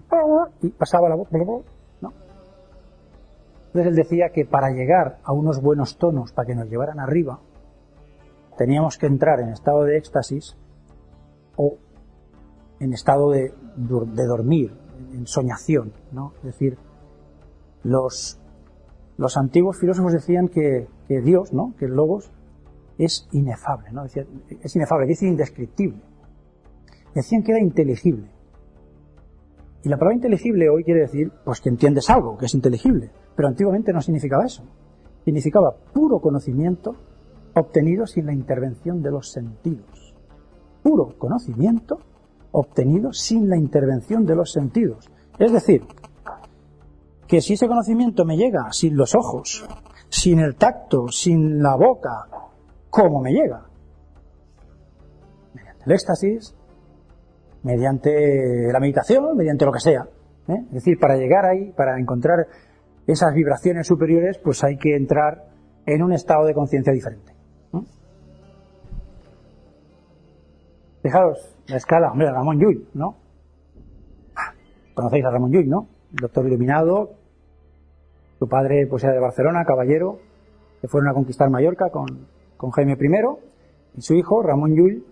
pasaba 0.69 1.09
la 1.09 1.15
voz, 1.15 1.27
¿no? 1.31 2.13
Entonces 3.67 3.89
él 3.89 3.95
decía 3.95 4.29
que 4.29 4.45
para 4.45 4.69
llegar 4.69 5.19
a 5.23 5.33
unos 5.33 5.61
buenos 5.61 5.97
tonos, 5.97 6.31
para 6.31 6.45
que 6.45 6.55
nos 6.55 6.69
llevaran 6.69 6.99
arriba, 6.99 7.39
teníamos 8.57 8.97
que 8.97 9.07
entrar 9.07 9.39
en 9.39 9.49
estado 9.49 9.83
de 9.83 9.97
éxtasis 9.97 10.55
o 11.55 11.77
en 12.79 12.93
estado 12.93 13.31
de, 13.31 13.53
de 13.75 14.25
dormir, 14.25 14.73
en 15.13 15.27
soñación, 15.27 15.93
¿no? 16.11 16.33
Es 16.37 16.43
decir, 16.43 16.77
los, 17.83 18.39
los 19.17 19.37
antiguos 19.37 19.77
filósofos 19.79 20.13
decían 20.13 20.47
que, 20.47 20.87
que 21.07 21.21
Dios, 21.21 21.53
¿no? 21.53 21.73
Que 21.77 21.85
el 21.85 21.91
Logos 21.91 22.31
es 22.97 23.27
inefable, 23.31 23.91
¿no? 23.91 24.05
es 24.05 24.75
inefable, 24.75 25.11
es 25.11 25.23
indescriptible. 25.23 26.01
Decían 27.15 27.43
que 27.43 27.51
era 27.51 27.61
inteligible. 27.61 28.29
Y 29.83 29.89
la 29.89 29.97
palabra 29.97 30.15
inteligible 30.15 30.69
hoy 30.69 30.83
quiere 30.83 31.01
decir, 31.01 31.31
pues 31.43 31.59
que 31.59 31.69
entiendes 31.69 32.09
algo, 32.09 32.37
que 32.37 32.45
es 32.45 32.53
inteligible. 32.53 33.11
Pero 33.35 33.49
antiguamente 33.49 33.91
no 33.91 34.01
significaba 34.01 34.45
eso. 34.45 34.63
Significaba 35.25 35.75
puro 35.93 36.19
conocimiento 36.19 36.95
obtenido 37.55 38.05
sin 38.07 38.25
la 38.25 38.33
intervención 38.33 39.01
de 39.01 39.11
los 39.11 39.31
sentidos. 39.31 40.15
Puro 40.81 41.17
conocimiento 41.17 41.99
obtenido 42.53 43.11
sin 43.11 43.49
la 43.49 43.57
intervención 43.57 44.25
de 44.25 44.35
los 44.35 44.51
sentidos. 44.51 45.09
Es 45.37 45.51
decir, 45.51 45.83
que 47.27 47.41
si 47.41 47.53
ese 47.53 47.67
conocimiento 47.67 48.25
me 48.25 48.37
llega 48.37 48.71
sin 48.71 48.95
los 48.95 49.15
ojos, 49.15 49.67
sin 50.09 50.39
el 50.39 50.55
tacto, 50.55 51.07
sin 51.09 51.61
la 51.61 51.75
boca, 51.75 52.27
¿cómo 52.89 53.21
me 53.21 53.31
llega? 53.31 53.65
Mediante 55.53 55.83
el 55.85 55.91
éxtasis, 55.91 56.55
mediante 57.63 58.71
la 58.71 58.79
meditación, 58.79 59.35
mediante 59.35 59.65
lo 59.65 59.71
que 59.71 59.79
sea. 59.79 60.07
¿eh? 60.47 60.63
Es 60.67 60.73
decir, 60.73 60.99
para 60.99 61.17
llegar 61.17 61.45
ahí, 61.45 61.71
para 61.71 61.99
encontrar 61.99 62.47
esas 63.07 63.33
vibraciones 63.33 63.87
superiores, 63.87 64.37
pues 64.37 64.63
hay 64.63 64.77
que 64.77 64.95
entrar 64.95 65.49
en 65.85 66.03
un 66.03 66.13
estado 66.13 66.45
de 66.45 66.53
conciencia 66.53 66.93
diferente. 66.93 67.33
Fijaros, 71.01 71.52
la 71.67 71.77
escala, 71.77 72.11
hombre, 72.11 72.31
Ramón 72.31 72.59
Llull, 72.59 72.87
¿no? 72.93 73.17
Conocéis 74.93 75.25
a 75.25 75.31
Ramón 75.31 75.51
Llull, 75.51 75.69
¿no? 75.69 75.87
doctor 76.13 76.45
iluminado, 76.45 77.15
su 78.37 78.47
padre 78.47 78.85
pues 78.87 79.03
era 79.03 79.13
de 79.13 79.19
Barcelona, 79.19 79.65
caballero, 79.65 80.19
que 80.81 80.87
fueron 80.87 81.09
a 81.09 81.13
conquistar 81.13 81.49
Mallorca 81.49 81.89
con, 81.89 82.27
con 82.57 82.71
Jaime 82.71 82.93
I, 82.93 83.97
y 83.97 84.01
su 84.01 84.13
hijo, 84.13 84.43
Ramón 84.43 84.75
Llull, 84.75 85.05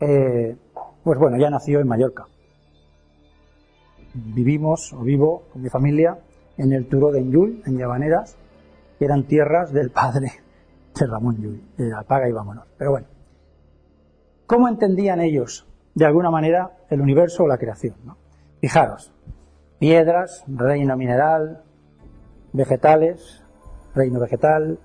eh, 0.00 0.56
pues 1.04 1.18
bueno, 1.18 1.36
ya 1.38 1.50
nació 1.50 1.80
en 1.80 1.88
Mallorca. 1.88 2.26
Vivimos, 4.14 4.92
o 4.92 5.02
vivo 5.02 5.44
con 5.52 5.62
mi 5.62 5.68
familia, 5.68 6.18
en 6.56 6.72
el 6.72 6.88
Turo 6.88 7.10
de 7.10 7.22
Llull, 7.22 7.62
en 7.66 7.78
Llavaneras, 7.78 8.36
que 8.98 9.04
eran 9.04 9.26
tierras 9.26 9.72
del 9.72 9.90
padre 9.90 10.32
de 10.98 11.06
Ramón 11.06 11.36
Llull. 11.36 11.92
apaga 11.94 12.28
y 12.28 12.32
vámonos. 12.32 12.66
Pero 12.76 12.92
bueno, 12.92 13.06
¿cómo 14.50 14.66
entendían 14.66 15.20
ellos, 15.20 15.64
de 15.94 16.04
alguna 16.04 16.28
manera, 16.28 16.72
el 16.88 17.00
universo 17.00 17.44
o 17.44 17.46
la 17.46 17.56
creación? 17.56 17.94
Fijaros, 18.60 19.12
piedras, 19.78 20.42
reino 20.48 20.96
mineral, 20.96 21.62
vegetales, 22.52 23.44
reino 23.94 24.18
vegetal, 24.18 24.80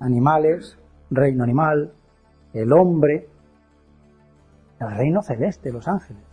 animales, 0.00 0.76
reino 1.08 1.44
animal, 1.44 1.92
el 2.52 2.72
hombre, 2.72 3.28
el 4.80 4.90
reino 4.90 5.22
celeste, 5.22 5.70
los 5.70 5.86
ángeles, 5.86 6.24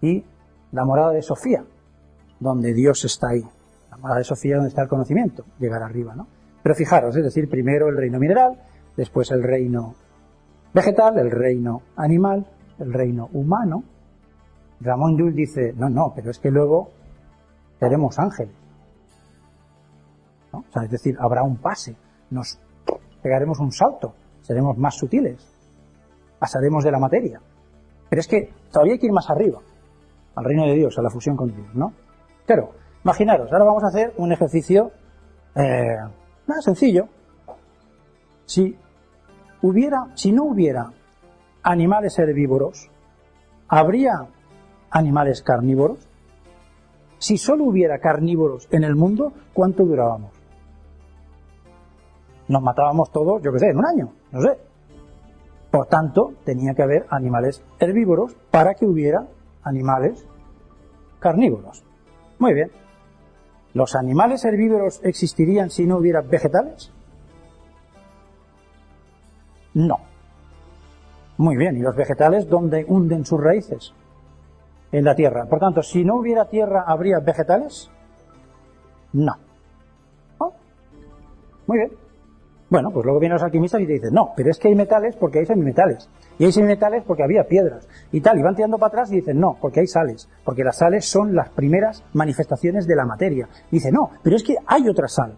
y 0.00 0.24
la 0.72 0.86
morada 0.86 1.10
de 1.10 1.20
Sofía, 1.20 1.66
donde 2.40 2.72
Dios 2.72 3.04
está 3.04 3.28
ahí. 3.28 3.44
La 3.90 3.98
morada 3.98 4.20
de 4.20 4.24
Sofía 4.24 4.54
donde 4.54 4.70
está 4.70 4.80
el 4.80 4.88
conocimiento, 4.88 5.44
llegar 5.58 5.82
arriba, 5.82 6.14
¿no? 6.14 6.28
Pero 6.62 6.74
fijaros, 6.74 7.14
es 7.14 7.24
decir, 7.24 7.46
primero 7.46 7.90
el 7.90 7.98
reino 7.98 8.18
mineral, 8.18 8.58
después 8.96 9.30
el 9.32 9.42
reino 9.42 9.96
vegetal, 10.78 11.18
el 11.18 11.30
reino 11.30 11.82
animal, 11.96 12.46
el 12.78 12.92
reino 12.92 13.28
humano, 13.32 13.82
Ramón 14.80 15.16
Llull 15.16 15.34
dice, 15.34 15.72
no, 15.76 15.88
no, 15.88 16.12
pero 16.14 16.30
es 16.30 16.38
que 16.38 16.50
luego 16.50 16.90
seremos 17.80 18.16
ángeles. 18.18 18.54
O 20.52 20.62
sea, 20.72 20.84
es 20.84 20.90
decir, 20.90 21.16
habrá 21.18 21.42
un 21.42 21.56
pase, 21.56 21.96
nos 22.30 22.60
pegaremos 23.22 23.58
un 23.58 23.72
salto, 23.72 24.14
seremos 24.42 24.78
más 24.78 24.94
sutiles, 24.94 25.44
pasaremos 26.38 26.84
de 26.84 26.92
la 26.92 27.00
materia. 27.00 27.40
Pero 28.08 28.20
es 28.20 28.28
que 28.28 28.52
todavía 28.70 28.92
hay 28.94 28.98
que 29.00 29.06
ir 29.06 29.12
más 29.12 29.28
arriba, 29.30 29.58
al 30.36 30.44
reino 30.44 30.64
de 30.64 30.74
Dios, 30.74 30.96
a 30.96 31.02
la 31.02 31.10
fusión 31.10 31.36
con 31.36 31.52
Dios, 31.52 31.74
¿no? 31.74 31.92
Claro, 32.46 32.70
imaginaros, 33.02 33.52
ahora 33.52 33.64
vamos 33.64 33.82
a 33.82 33.88
hacer 33.88 34.14
un 34.16 34.30
ejercicio 34.30 34.92
eh, 35.56 35.98
sencillo. 36.60 37.08
Si 38.46 38.78
hubiera, 39.62 40.08
si 40.14 40.32
no 40.32 40.44
hubiera 40.44 40.92
animales 41.62 42.18
herbívoros, 42.18 42.90
¿habría 43.68 44.26
animales 44.90 45.42
carnívoros? 45.42 45.98
Si 47.18 47.36
solo 47.36 47.64
hubiera 47.64 47.98
carnívoros 47.98 48.68
en 48.70 48.84
el 48.84 48.94
mundo, 48.94 49.32
¿cuánto 49.52 49.84
durábamos? 49.84 50.32
Nos 52.46 52.62
matábamos 52.62 53.10
todos, 53.10 53.42
yo 53.42 53.52
qué 53.52 53.58
sé, 53.58 53.70
en 53.70 53.78
un 53.78 53.86
año, 53.86 54.12
no 54.32 54.40
sé. 54.40 54.58
Por 55.70 55.86
tanto, 55.86 56.32
tenía 56.44 56.74
que 56.74 56.82
haber 56.82 57.06
animales 57.10 57.62
herbívoros 57.78 58.34
para 58.50 58.74
que 58.74 58.86
hubiera 58.86 59.26
animales 59.62 60.24
carnívoros. 61.18 61.84
Muy 62.38 62.54
bien. 62.54 62.70
¿Los 63.74 63.94
animales 63.94 64.44
herbívoros 64.44 65.00
existirían 65.04 65.70
si 65.70 65.86
no 65.86 65.98
hubiera 65.98 66.22
vegetales? 66.22 66.90
No. 69.86 69.96
Muy 71.36 71.56
bien. 71.56 71.76
¿Y 71.76 71.80
los 71.80 71.96
vegetales 71.96 72.48
dónde 72.48 72.84
hunden 72.86 73.24
sus 73.24 73.40
raíces? 73.40 73.94
en 74.92 75.04
la 75.04 75.14
tierra. 75.14 75.46
Por 75.46 75.58
tanto, 75.58 75.82
si 75.82 76.04
no 76.04 76.16
hubiera 76.16 76.46
tierra, 76.46 76.84
¿habría 76.86 77.18
vegetales? 77.20 77.90
No. 79.12 79.32
Muy 81.66 81.78
bien. 81.78 81.90
Bueno, 82.70 82.90
pues 82.90 83.04
luego 83.04 83.20
vienen 83.20 83.34
los 83.34 83.42
alquimistas 83.42 83.80
y 83.80 83.86
te 83.86 83.94
dicen, 83.94 84.12
no, 84.12 84.32
pero 84.36 84.50
es 84.50 84.58
que 84.58 84.68
hay 84.68 84.74
metales 84.74 85.16
porque 85.16 85.38
hay 85.38 85.46
semimetales. 85.46 86.08
Y 86.38 86.44
hay 86.44 86.52
semimetales 86.52 87.02
porque 87.06 87.22
había 87.22 87.44
piedras. 87.44 87.86
Y 88.12 88.20
tal, 88.20 88.38
y 88.38 88.42
van 88.42 88.54
tirando 88.54 88.78
para 88.78 88.88
atrás 88.88 89.12
y 89.12 89.16
dicen, 89.16 89.38
no, 89.38 89.56
porque 89.60 89.80
hay 89.80 89.86
sales. 89.86 90.28
Porque 90.44 90.64
las 90.64 90.78
sales 90.78 91.06
son 91.06 91.34
las 91.34 91.50
primeras 91.50 92.04
manifestaciones 92.14 92.86
de 92.86 92.96
la 92.96 93.04
materia. 93.04 93.48
Y 93.70 93.76
dice, 93.76 93.90
no, 93.90 94.10
pero 94.22 94.36
es 94.36 94.42
que 94.42 94.56
hay 94.66 94.88
otra 94.88 95.08
sal. 95.08 95.36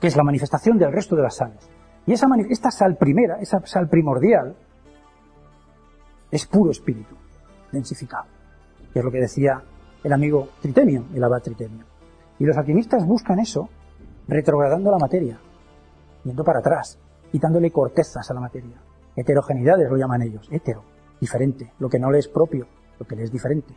Que 0.00 0.08
es 0.08 0.16
la 0.16 0.24
manifestación 0.24 0.78
del 0.78 0.92
resto 0.92 1.16
de 1.16 1.22
las 1.22 1.36
sales. 1.36 1.70
Y 2.08 2.14
esa, 2.14 2.26
esta 2.48 2.70
sal 2.70 2.96
primera, 2.96 3.38
esa 3.38 3.60
sal 3.66 3.86
primordial, 3.86 4.56
es 6.30 6.46
puro 6.46 6.70
espíritu 6.70 7.14
densificado, 7.70 8.24
que 8.94 9.00
es 9.00 9.04
lo 9.04 9.10
que 9.10 9.20
decía 9.20 9.62
el 10.02 10.14
amigo 10.14 10.48
Tritemio, 10.62 11.04
el 11.14 11.22
abad 11.22 11.42
Tritemio. 11.42 11.84
Y 12.38 12.46
los 12.46 12.56
alquimistas 12.56 13.06
buscan 13.06 13.40
eso 13.40 13.68
retrogradando 14.26 14.90
la 14.90 14.96
materia, 14.96 15.38
yendo 16.24 16.42
para 16.44 16.60
atrás, 16.60 16.98
quitándole 17.30 17.70
cortezas 17.70 18.30
a 18.30 18.32
la 18.32 18.40
materia. 18.40 18.80
Heterogeneidades 19.14 19.90
lo 19.90 19.98
llaman 19.98 20.22
ellos, 20.22 20.48
hetero, 20.50 20.84
diferente, 21.20 21.74
lo 21.78 21.90
que 21.90 21.98
no 21.98 22.10
le 22.10 22.20
es 22.20 22.28
propio, 22.28 22.66
lo 22.98 23.06
que 23.06 23.16
le 23.16 23.24
es 23.24 23.30
diferente. 23.30 23.74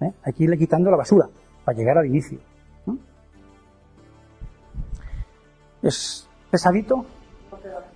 ¿Eh? 0.00 0.14
Hay 0.22 0.32
que 0.32 0.44
irle 0.44 0.56
quitando 0.56 0.90
la 0.90 0.96
basura 0.96 1.28
para 1.62 1.76
llegar 1.76 1.98
al 1.98 2.06
inicio. 2.06 2.38
¿Es 5.82 6.26
pesadito? 6.50 7.04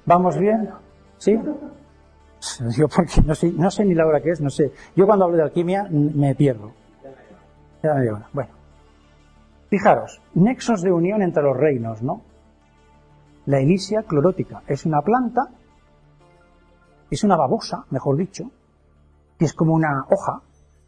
¿Vamos 0.07 0.39
bien? 0.39 0.71
¿Sí? 1.19 1.39
Yo 2.77 2.89
porque 2.89 3.23
no 3.25 3.35
sé, 3.35 3.53
no 3.53 3.71
sé 3.71 3.85
ni 3.85 3.95
la 3.95 4.07
hora 4.07 4.21
que 4.21 4.31
es, 4.31 4.41
no 4.41 4.51
sé. 4.51 4.73
Yo 4.97 5.07
cuando 5.07 5.27
hablo 5.27 5.37
de 5.37 5.43
alquimia 5.43 5.87
me 5.91 6.35
pierdo. 6.35 6.73
Ya 7.83 7.95
me 7.95 8.11
Bueno. 8.33 8.51
Fijaros, 9.69 10.21
nexos 10.35 10.83
de 10.83 10.91
unión 10.91 11.23
entre 11.23 11.45
los 11.45 11.57
reinos, 11.57 12.03
¿no? 12.03 12.23
La 13.47 13.61
elisia 13.61 14.03
clorótica 14.03 14.63
es 14.67 14.85
una 14.85 15.01
planta, 15.01 15.43
es 17.11 17.23
una 17.23 17.37
babosa, 17.37 17.85
mejor 17.91 18.17
dicho, 18.17 18.51
que 19.39 19.45
es 19.45 19.55
como 19.55 19.75
una 19.75 20.07
hoja 20.11 20.43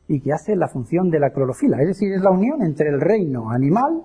y 0.09 0.20
que 0.20 0.32
hace 0.32 0.56
la 0.56 0.68
función 0.68 1.10
de 1.10 1.20
la 1.20 1.30
clorofila. 1.30 1.80
Es 1.80 1.89
decir, 1.89 2.12
es 2.12 2.22
la 2.22 2.30
unión 2.30 2.62
entre 2.62 2.89
el 2.89 3.01
reino 3.01 3.51
animal 3.51 4.02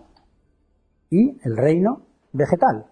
y 1.09 1.39
el 1.43 1.57
reino 1.57 2.03
vegetal. 2.31 2.85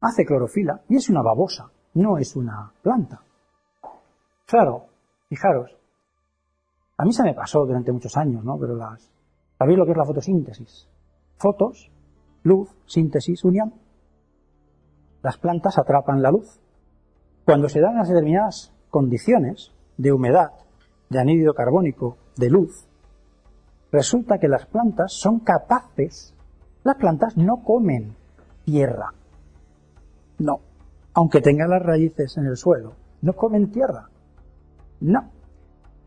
Hace 0.00 0.24
clorofila 0.24 0.82
y 0.88 0.96
es 0.96 1.08
una 1.10 1.22
babosa 1.22 1.70
no 1.94 2.18
es 2.18 2.36
una 2.36 2.72
planta. 2.82 3.20
Claro, 4.46 4.86
fijaros, 5.28 5.76
a 6.96 7.04
mí 7.04 7.12
se 7.12 7.22
me 7.22 7.34
pasó 7.34 7.64
durante 7.64 7.92
muchos 7.92 8.16
años, 8.16 8.44
¿no? 8.44 8.58
Pero 8.58 8.76
las, 8.76 9.10
¿sabéis 9.58 9.78
lo 9.78 9.84
que 9.84 9.92
es 9.92 9.96
la 9.96 10.04
fotosíntesis? 10.04 10.88
Fotos, 11.36 11.90
luz, 12.42 12.68
síntesis, 12.86 13.44
unión. 13.44 13.74
Las 15.22 15.38
plantas 15.38 15.78
atrapan 15.78 16.22
la 16.22 16.30
luz. 16.30 16.60
Cuando 17.44 17.68
se 17.68 17.80
dan 17.80 17.96
las 17.96 18.08
determinadas 18.08 18.72
condiciones 18.90 19.72
de 19.96 20.12
humedad, 20.12 20.52
de 21.08 21.20
anhídrido 21.20 21.54
carbónico, 21.54 22.16
de 22.36 22.50
luz, 22.50 22.86
resulta 23.90 24.38
que 24.38 24.48
las 24.48 24.66
plantas 24.66 25.12
son 25.12 25.40
capaces, 25.40 26.34
las 26.84 26.96
plantas 26.96 27.36
no 27.36 27.62
comen 27.64 28.14
tierra. 28.64 29.12
No, 30.40 30.60
aunque 31.14 31.40
tengan 31.40 31.70
las 31.70 31.82
raíces 31.82 32.36
en 32.38 32.46
el 32.46 32.56
suelo, 32.56 32.94
no 33.22 33.34
comen 33.34 33.70
tierra. 33.70 34.08
No. 35.00 35.30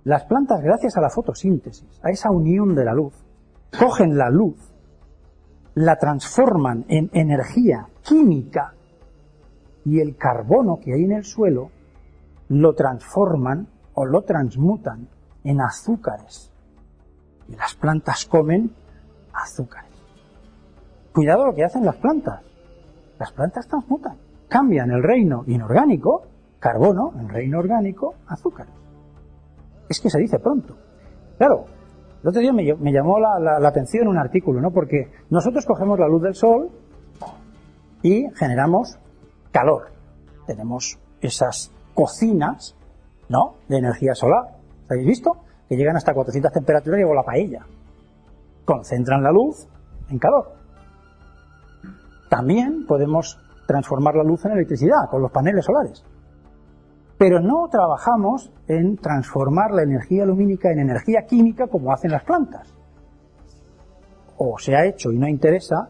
Las 0.03 0.25
plantas, 0.25 0.61
gracias 0.61 0.97
a 0.97 1.01
la 1.01 1.09
fotosíntesis, 1.09 1.99
a 2.03 2.09
esa 2.09 2.31
unión 2.31 2.75
de 2.75 2.83
la 2.83 2.93
luz, 2.93 3.13
cogen 3.77 4.17
la 4.17 4.29
luz, 4.29 4.57
la 5.75 5.97
transforman 5.97 6.85
en 6.89 7.09
energía 7.13 7.87
química 8.01 8.73
y 9.85 9.99
el 9.99 10.17
carbono 10.17 10.79
que 10.79 10.93
hay 10.93 11.03
en 11.03 11.13
el 11.13 11.23
suelo 11.23 11.69
lo 12.49 12.73
transforman 12.73 13.67
o 13.93 14.05
lo 14.05 14.23
transmutan 14.23 15.07
en 15.43 15.61
azúcares. 15.61 16.51
Y 17.47 17.55
las 17.55 17.75
plantas 17.75 18.25
comen 18.25 18.71
azúcares. 19.31 19.91
Cuidado 21.13 21.45
lo 21.45 21.53
que 21.53 21.63
hacen 21.63 21.85
las 21.85 21.97
plantas. 21.97 22.41
Las 23.19 23.31
plantas 23.31 23.67
transmutan 23.67 24.22
cambian 24.53 24.91
el 24.91 25.01
reino 25.01 25.43
inorgánico, 25.47 26.27
carbono, 26.59 27.11
en 27.19 27.27
reino 27.27 27.57
orgánico, 27.57 28.13
azúcar. 28.27 28.67
Es 29.89 29.99
que 29.99 30.11
se 30.11 30.19
dice 30.19 30.37
pronto. 30.37 30.77
Claro, 31.39 31.65
el 32.21 32.29
otro 32.29 32.39
día 32.39 32.53
me, 32.53 32.63
llamó 32.63 33.17
la, 33.19 33.67
atención 33.67 34.07
un 34.07 34.19
artículo, 34.19 34.61
¿no? 34.61 34.69
Porque 34.69 35.11
nosotros 35.31 35.65
cogemos 35.65 35.97
la 35.97 36.07
luz 36.07 36.21
del 36.21 36.35
sol 36.35 36.69
y 38.03 38.29
generamos 38.35 38.99
calor. 39.51 39.87
Tenemos 40.45 40.99
esas 41.19 41.71
cocinas, 41.95 42.75
¿no? 43.29 43.55
De 43.67 43.79
energía 43.79 44.13
solar. 44.13 44.59
¿Habéis 44.87 45.07
visto? 45.07 45.31
Que 45.67 45.77
llegan 45.77 45.95
hasta 45.95 46.13
400 46.13 46.51
temperaturas 46.51 46.99
y 46.99 47.01
luego 47.01 47.15
la 47.15 47.23
paella. 47.23 47.65
Concentran 48.65 49.23
la 49.23 49.31
luz 49.31 49.67
en 50.11 50.19
calor. 50.19 50.53
También 52.29 52.85
podemos 52.85 53.39
transformar 53.73 54.15
la 54.15 54.23
luz 54.23 54.45
en 54.45 54.51
electricidad 54.51 55.09
con 55.09 55.23
los 55.23 55.31
paneles 55.31 55.65
solares. 55.65 56.05
Pero 57.17 57.39
no 57.39 57.67
trabajamos 57.69 58.53
en 58.67 58.97
transformar 58.97 59.71
la 59.71 59.81
energía 59.81 60.25
lumínica 60.25 60.71
en 60.71 60.79
energía 60.79 61.25
química 61.25 61.67
como 61.67 61.91
hacen 61.91 62.11
las 62.11 62.23
plantas. 62.23 62.71
O 64.37 64.59
se 64.59 64.75
ha 64.75 64.85
hecho 64.85 65.11
y 65.11 65.17
no 65.17 65.27
interesa 65.27 65.89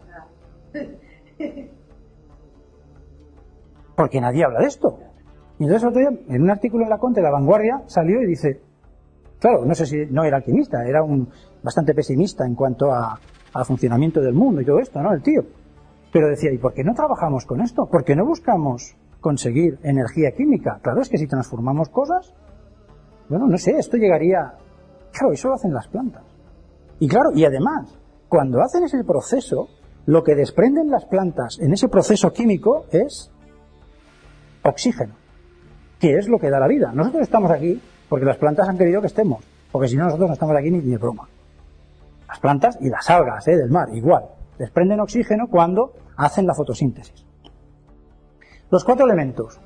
porque 3.94 4.20
nadie 4.20 4.44
habla 4.44 4.60
de 4.60 4.66
esto. 4.66 4.98
Y 5.58 5.64
entonces 5.64 5.86
otro 5.86 6.00
día, 6.00 6.10
en 6.28 6.42
un 6.42 6.50
artículo 6.50 6.84
en 6.84 6.90
la 6.90 6.98
Conte, 6.98 7.20
La 7.20 7.30
Vanguardia, 7.30 7.82
salió 7.86 8.22
y 8.22 8.26
dice, 8.26 8.60
claro, 9.38 9.64
no 9.66 9.74
sé 9.74 9.86
si 9.86 10.06
no 10.06 10.24
era 10.24 10.38
alquimista, 10.38 10.84
era 10.86 11.02
un 11.02 11.28
bastante 11.62 11.94
pesimista 11.94 12.46
en 12.46 12.54
cuanto 12.54 12.90
a, 12.90 13.20
al 13.52 13.64
funcionamiento 13.64 14.20
del 14.20 14.34
mundo 14.34 14.62
y 14.62 14.64
todo 14.64 14.78
esto, 14.78 15.00
¿no? 15.02 15.12
El 15.12 15.22
tío. 15.22 15.44
Pero 16.14 16.28
decía, 16.28 16.52
¿y 16.52 16.58
por 16.58 16.74
qué 16.74 16.84
no 16.84 16.94
trabajamos 16.94 17.44
con 17.44 17.60
esto? 17.60 17.86
¿Por 17.90 18.04
qué 18.04 18.14
no 18.14 18.24
buscamos 18.24 18.94
conseguir 19.20 19.80
energía 19.82 20.30
química? 20.30 20.78
Claro, 20.80 21.02
es 21.02 21.08
que 21.08 21.18
si 21.18 21.26
transformamos 21.26 21.88
cosas, 21.88 22.32
bueno, 23.28 23.48
no 23.48 23.58
sé, 23.58 23.72
esto 23.72 23.96
llegaría... 23.96 24.54
Claro, 25.10 25.32
eso 25.32 25.48
lo 25.48 25.54
hacen 25.54 25.74
las 25.74 25.88
plantas. 25.88 26.22
Y 27.00 27.08
claro, 27.08 27.32
y 27.34 27.44
además, 27.44 27.98
cuando 28.28 28.62
hacen 28.62 28.84
ese 28.84 29.02
proceso, 29.02 29.66
lo 30.06 30.22
que 30.22 30.36
desprenden 30.36 30.88
las 30.88 31.04
plantas 31.04 31.58
en 31.58 31.72
ese 31.72 31.88
proceso 31.88 32.32
químico 32.32 32.84
es 32.92 33.32
oxígeno, 34.62 35.14
que 35.98 36.16
es 36.16 36.28
lo 36.28 36.38
que 36.38 36.48
da 36.48 36.60
la 36.60 36.68
vida. 36.68 36.92
Nosotros 36.94 37.24
estamos 37.24 37.50
aquí 37.50 37.82
porque 38.08 38.24
las 38.24 38.36
plantas 38.36 38.68
han 38.68 38.78
querido 38.78 39.00
que 39.00 39.08
estemos, 39.08 39.44
porque 39.72 39.88
si 39.88 39.96
no 39.96 40.04
nosotros 40.04 40.28
no 40.28 40.34
estamos 40.34 40.56
aquí 40.56 40.70
ni, 40.70 40.78
de 40.80 40.96
broma. 40.96 41.28
Las 42.28 42.38
plantas 42.38 42.78
y 42.80 42.88
las 42.88 43.10
algas 43.10 43.48
¿eh? 43.48 43.56
del 43.56 43.70
mar, 43.70 43.88
igual, 43.92 44.26
desprenden 44.58 45.00
oxígeno 45.00 45.48
cuando 45.48 46.03
hacen 46.16 46.46
la 46.46 46.54
fotosíntesis. 46.54 47.26
Los 48.70 48.84
cuatro 48.84 49.06
elementos. 49.06 49.60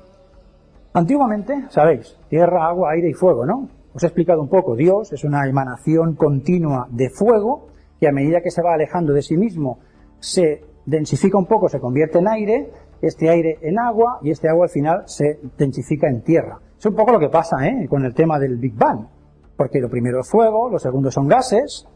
Antiguamente, 0.93 1.65
sabéis, 1.69 2.17
tierra, 2.29 2.67
agua, 2.67 2.91
aire 2.91 3.09
y 3.09 3.13
fuego, 3.13 3.45
¿no? 3.45 3.69
Os 3.93 4.03
he 4.03 4.07
explicado 4.07 4.41
un 4.41 4.49
poco, 4.49 4.75
Dios 4.75 5.11
es 5.13 5.23
una 5.23 5.47
emanación 5.47 6.15
continua 6.15 6.87
de 6.91 7.09
fuego 7.09 7.67
que 7.99 8.07
a 8.07 8.11
medida 8.11 8.41
que 8.41 8.51
se 8.51 8.61
va 8.61 8.73
alejando 8.73 9.13
de 9.13 9.21
sí 9.21 9.37
mismo 9.37 9.79
se 10.19 10.63
densifica 10.85 11.37
un 11.37 11.45
poco, 11.45 11.69
se 11.69 11.79
convierte 11.79 12.19
en 12.19 12.27
aire 12.27 12.71
este 13.01 13.29
aire 13.29 13.59
en 13.61 13.79
agua 13.79 14.19
y 14.21 14.31
este 14.31 14.49
agua 14.49 14.65
al 14.65 14.71
final 14.71 15.03
se 15.05 15.39
densifica 15.57 16.07
en 16.07 16.21
tierra. 16.21 16.59
Es 16.77 16.85
un 16.85 16.95
poco 16.95 17.13
lo 17.13 17.19
que 17.19 17.29
pasa 17.29 17.65
¿eh? 17.65 17.87
con 17.89 18.03
el 18.05 18.13
tema 18.13 18.39
del 18.39 18.57
Big 18.57 18.75
Bang, 18.75 19.07
porque 19.55 19.79
lo 19.79 19.89
primero 19.89 20.19
es 20.21 20.29
fuego, 20.29 20.69
lo 20.69 20.79
segundo 20.79 21.11
son 21.11 21.27
gases, 21.27 21.87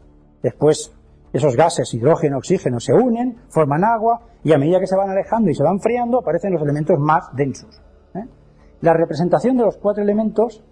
después 0.42 0.93
esos 1.34 1.56
gases, 1.56 1.92
hidrógeno, 1.92 2.38
oxígeno, 2.38 2.78
se 2.78 2.92
unen, 2.92 3.36
forman 3.48 3.82
agua 3.82 4.20
y 4.44 4.52
a 4.52 4.58
medida 4.58 4.78
que 4.78 4.86
se 4.86 4.94
van 4.94 5.10
alejando 5.10 5.50
y 5.50 5.54
se 5.54 5.64
van 5.64 5.80
friando 5.80 6.20
aparecen 6.20 6.52
los 6.52 6.62
elementos 6.62 6.96
más 7.00 7.34
densos. 7.34 7.82
¿eh? 8.14 8.24
La 8.80 8.94
representación 8.94 9.56
de 9.56 9.64
los 9.64 9.76
cuatro 9.76 10.04
elementos 10.04 10.62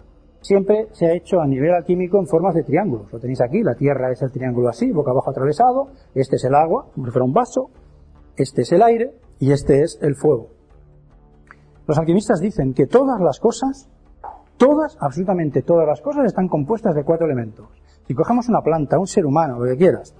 siempre 0.40 0.86
se 0.92 1.06
ha 1.06 1.14
hecho 1.14 1.40
a 1.40 1.48
nivel 1.48 1.74
alquímico 1.74 2.16
en 2.20 2.28
formas 2.28 2.54
de 2.54 2.62
triángulos. 2.62 3.12
Lo 3.12 3.18
tenéis 3.18 3.40
aquí, 3.40 3.60
la 3.64 3.74
Tierra 3.74 4.12
es 4.12 4.22
el 4.22 4.30
triángulo 4.30 4.68
así, 4.68 4.92
boca 4.92 5.10
abajo 5.10 5.30
atravesado, 5.30 5.88
este 6.14 6.36
es 6.36 6.44
el 6.44 6.54
agua, 6.54 6.86
como 6.94 7.06
si 7.06 7.12
fuera 7.12 7.24
un 7.24 7.32
vaso, 7.32 7.70
este 8.36 8.62
es 8.62 8.70
el 8.70 8.82
aire 8.82 9.16
y 9.40 9.50
este 9.50 9.82
es 9.82 9.98
el 10.00 10.14
fuego. 10.14 10.50
Los 11.88 11.98
alquimistas 11.98 12.38
dicen 12.38 12.72
que 12.72 12.86
todas 12.86 13.20
las 13.20 13.40
cosas, 13.40 13.88
todas, 14.58 14.96
absolutamente 15.00 15.62
todas 15.62 15.88
las 15.88 16.00
cosas 16.00 16.26
están 16.26 16.46
compuestas 16.46 16.94
de 16.94 17.02
cuatro 17.02 17.26
elementos. 17.26 17.66
Si 18.06 18.14
cogemos 18.14 18.48
una 18.48 18.60
planta, 18.62 19.00
un 19.00 19.08
ser 19.08 19.26
humano, 19.26 19.58
lo 19.58 19.64
que 19.64 19.76
quieras, 19.76 20.14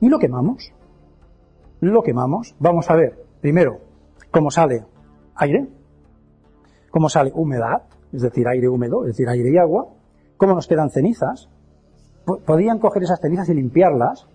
y 0.00 0.08
lo 0.08 0.18
quemamos, 0.18 0.72
lo 1.80 2.02
quemamos, 2.02 2.54
vamos 2.58 2.90
a 2.90 2.96
ver, 2.96 3.24
primero, 3.40 3.80
cómo 4.30 4.50
sale 4.50 4.84
aire, 5.36 5.68
cómo 6.90 7.08
sale 7.08 7.32
humedad, 7.34 7.82
es 8.12 8.22
decir, 8.22 8.46
aire 8.48 8.68
húmedo, 8.68 9.02
es 9.02 9.08
decir, 9.08 9.28
aire 9.28 9.50
y 9.52 9.58
agua, 9.58 9.88
cómo 10.36 10.54
nos 10.54 10.66
quedan 10.66 10.90
cenizas, 10.90 11.48
podían 12.46 12.78
coger 12.78 13.02
esas 13.02 13.20
cenizas 13.20 13.48
y 13.48 13.54
limpiarlas, 13.54 14.26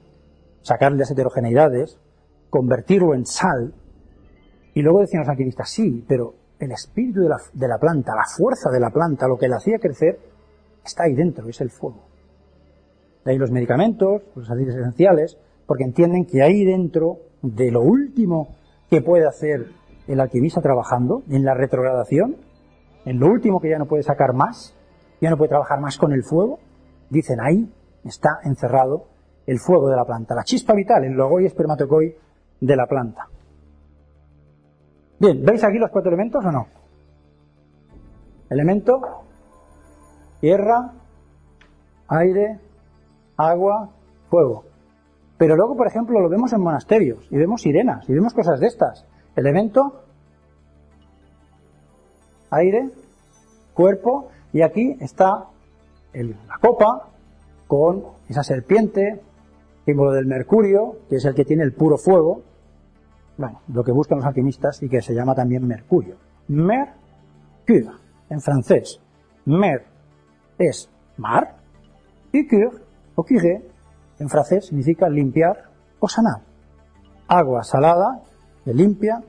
sacarles 0.61 1.11
heterogeneidades, 1.11 1.99
convertirlo 2.49 3.13
en 3.13 3.25
sal, 3.25 3.73
y 4.73 4.81
luego 4.81 5.01
decían 5.01 5.21
los 5.21 5.29
alquimistas, 5.29 5.69
sí, 5.69 6.03
pero 6.07 6.35
el 6.59 6.71
espíritu 6.71 7.21
de 7.21 7.29
la, 7.29 7.37
de 7.53 7.67
la, 7.67 7.77
planta, 7.77 8.13
la 8.15 8.25
fuerza 8.25 8.69
de 8.71 8.79
la 8.79 8.89
planta, 8.89 9.27
lo 9.27 9.37
que 9.37 9.47
la 9.47 9.57
hacía 9.57 9.79
crecer, 9.79 10.19
está 10.83 11.03
ahí 11.03 11.13
dentro, 11.13 11.47
es 11.47 11.61
el 11.61 11.69
fuego. 11.69 12.03
De 13.23 13.31
ahí 13.31 13.37
los 13.37 13.51
medicamentos, 13.51 14.21
los 14.35 14.49
aceites 14.49 14.75
esenciales, 14.75 15.37
porque 15.65 15.83
entienden 15.83 16.25
que 16.25 16.41
ahí 16.41 16.63
dentro 16.63 17.19
de 17.41 17.71
lo 17.71 17.81
último 17.81 18.55
que 18.89 19.01
puede 19.01 19.27
hacer 19.27 19.67
el 20.07 20.19
alquimista 20.19 20.61
trabajando, 20.61 21.23
en 21.29 21.43
la 21.43 21.53
retrogradación, 21.53 22.37
en 23.05 23.19
lo 23.19 23.27
último 23.27 23.59
que 23.59 23.69
ya 23.69 23.79
no 23.79 23.85
puede 23.85 24.03
sacar 24.03 24.33
más, 24.33 24.75
ya 25.21 25.29
no 25.29 25.37
puede 25.37 25.49
trabajar 25.49 25.79
más 25.79 25.97
con 25.97 26.11
el 26.11 26.23
fuego, 26.23 26.59
dicen 27.09 27.39
ahí 27.41 27.71
está 28.03 28.39
encerrado 28.43 29.05
el 29.45 29.59
fuego 29.59 29.89
de 29.89 29.95
la 29.95 30.05
planta, 30.05 30.35
la 30.35 30.43
chispa 30.43 30.73
vital, 30.73 31.03
el 31.03 31.13
logoi 31.13 31.45
espermatocoi 31.45 32.15
de 32.61 32.75
la 32.75 32.87
planta. 32.87 33.27
Bien, 35.19 35.43
¿veis 35.43 35.63
aquí 35.63 35.77
los 35.77 35.91
cuatro 35.91 36.09
elementos 36.09 36.43
o 36.43 36.51
no? 36.51 36.67
Elemento, 38.49 39.01
tierra, 40.41 40.93
aire, 42.07 42.59
agua, 43.37 43.89
fuego. 44.29 44.65
Pero 45.37 45.55
luego, 45.55 45.75
por 45.75 45.87
ejemplo, 45.87 46.19
lo 46.19 46.29
vemos 46.29 46.53
en 46.53 46.61
monasterios 46.61 47.27
y 47.29 47.37
vemos 47.37 47.61
sirenas 47.61 48.07
y 48.09 48.13
vemos 48.13 48.33
cosas 48.33 48.59
de 48.59 48.67
estas. 48.67 49.05
Elemento, 49.35 50.03
aire, 52.51 52.89
cuerpo 53.73 54.29
y 54.53 54.61
aquí 54.61 54.95
está 55.01 55.47
la 56.13 56.57
copa 56.61 57.09
con 57.67 58.03
esa 58.29 58.43
serpiente, 58.43 59.21
símbolo 59.85 60.13
del 60.13 60.25
mercurio, 60.25 60.99
que 61.09 61.17
es 61.17 61.25
el 61.25 61.35
que 61.35 61.43
tiene 61.43 61.63
el 61.63 61.73
puro 61.73 61.97
fuego, 61.97 62.41
bueno, 63.37 63.59
lo 63.67 63.83
que 63.83 63.91
buscan 63.91 64.19
los 64.19 64.25
alquimistas 64.25 64.81
y 64.81 64.87
que 64.87 65.01
se 65.01 65.13
llama 65.13 65.35
también 65.35 65.67
mercurio. 65.67 66.15
Mercure, 66.47 67.89
en 68.29 68.39
francés. 68.39 69.01
Mer 69.45 69.85
es 70.57 70.89
mar 71.17 71.57
y 72.31 72.47
cure 72.47 72.69
o 73.15 73.23
cure 73.23 73.74
en 74.19 74.29
francés 74.29 74.67
significa 74.67 75.09
limpiar 75.09 75.65
o 75.99 76.07
sanar. 76.07 76.41
Agua 77.27 77.63
salada 77.63 78.21
que 78.63 78.73
limpia, 78.73 79.21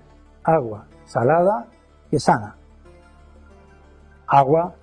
agua 0.44 0.86
salada 1.04 1.66
que 2.10 2.18
sana. 2.18 2.56
Agua 4.26 4.74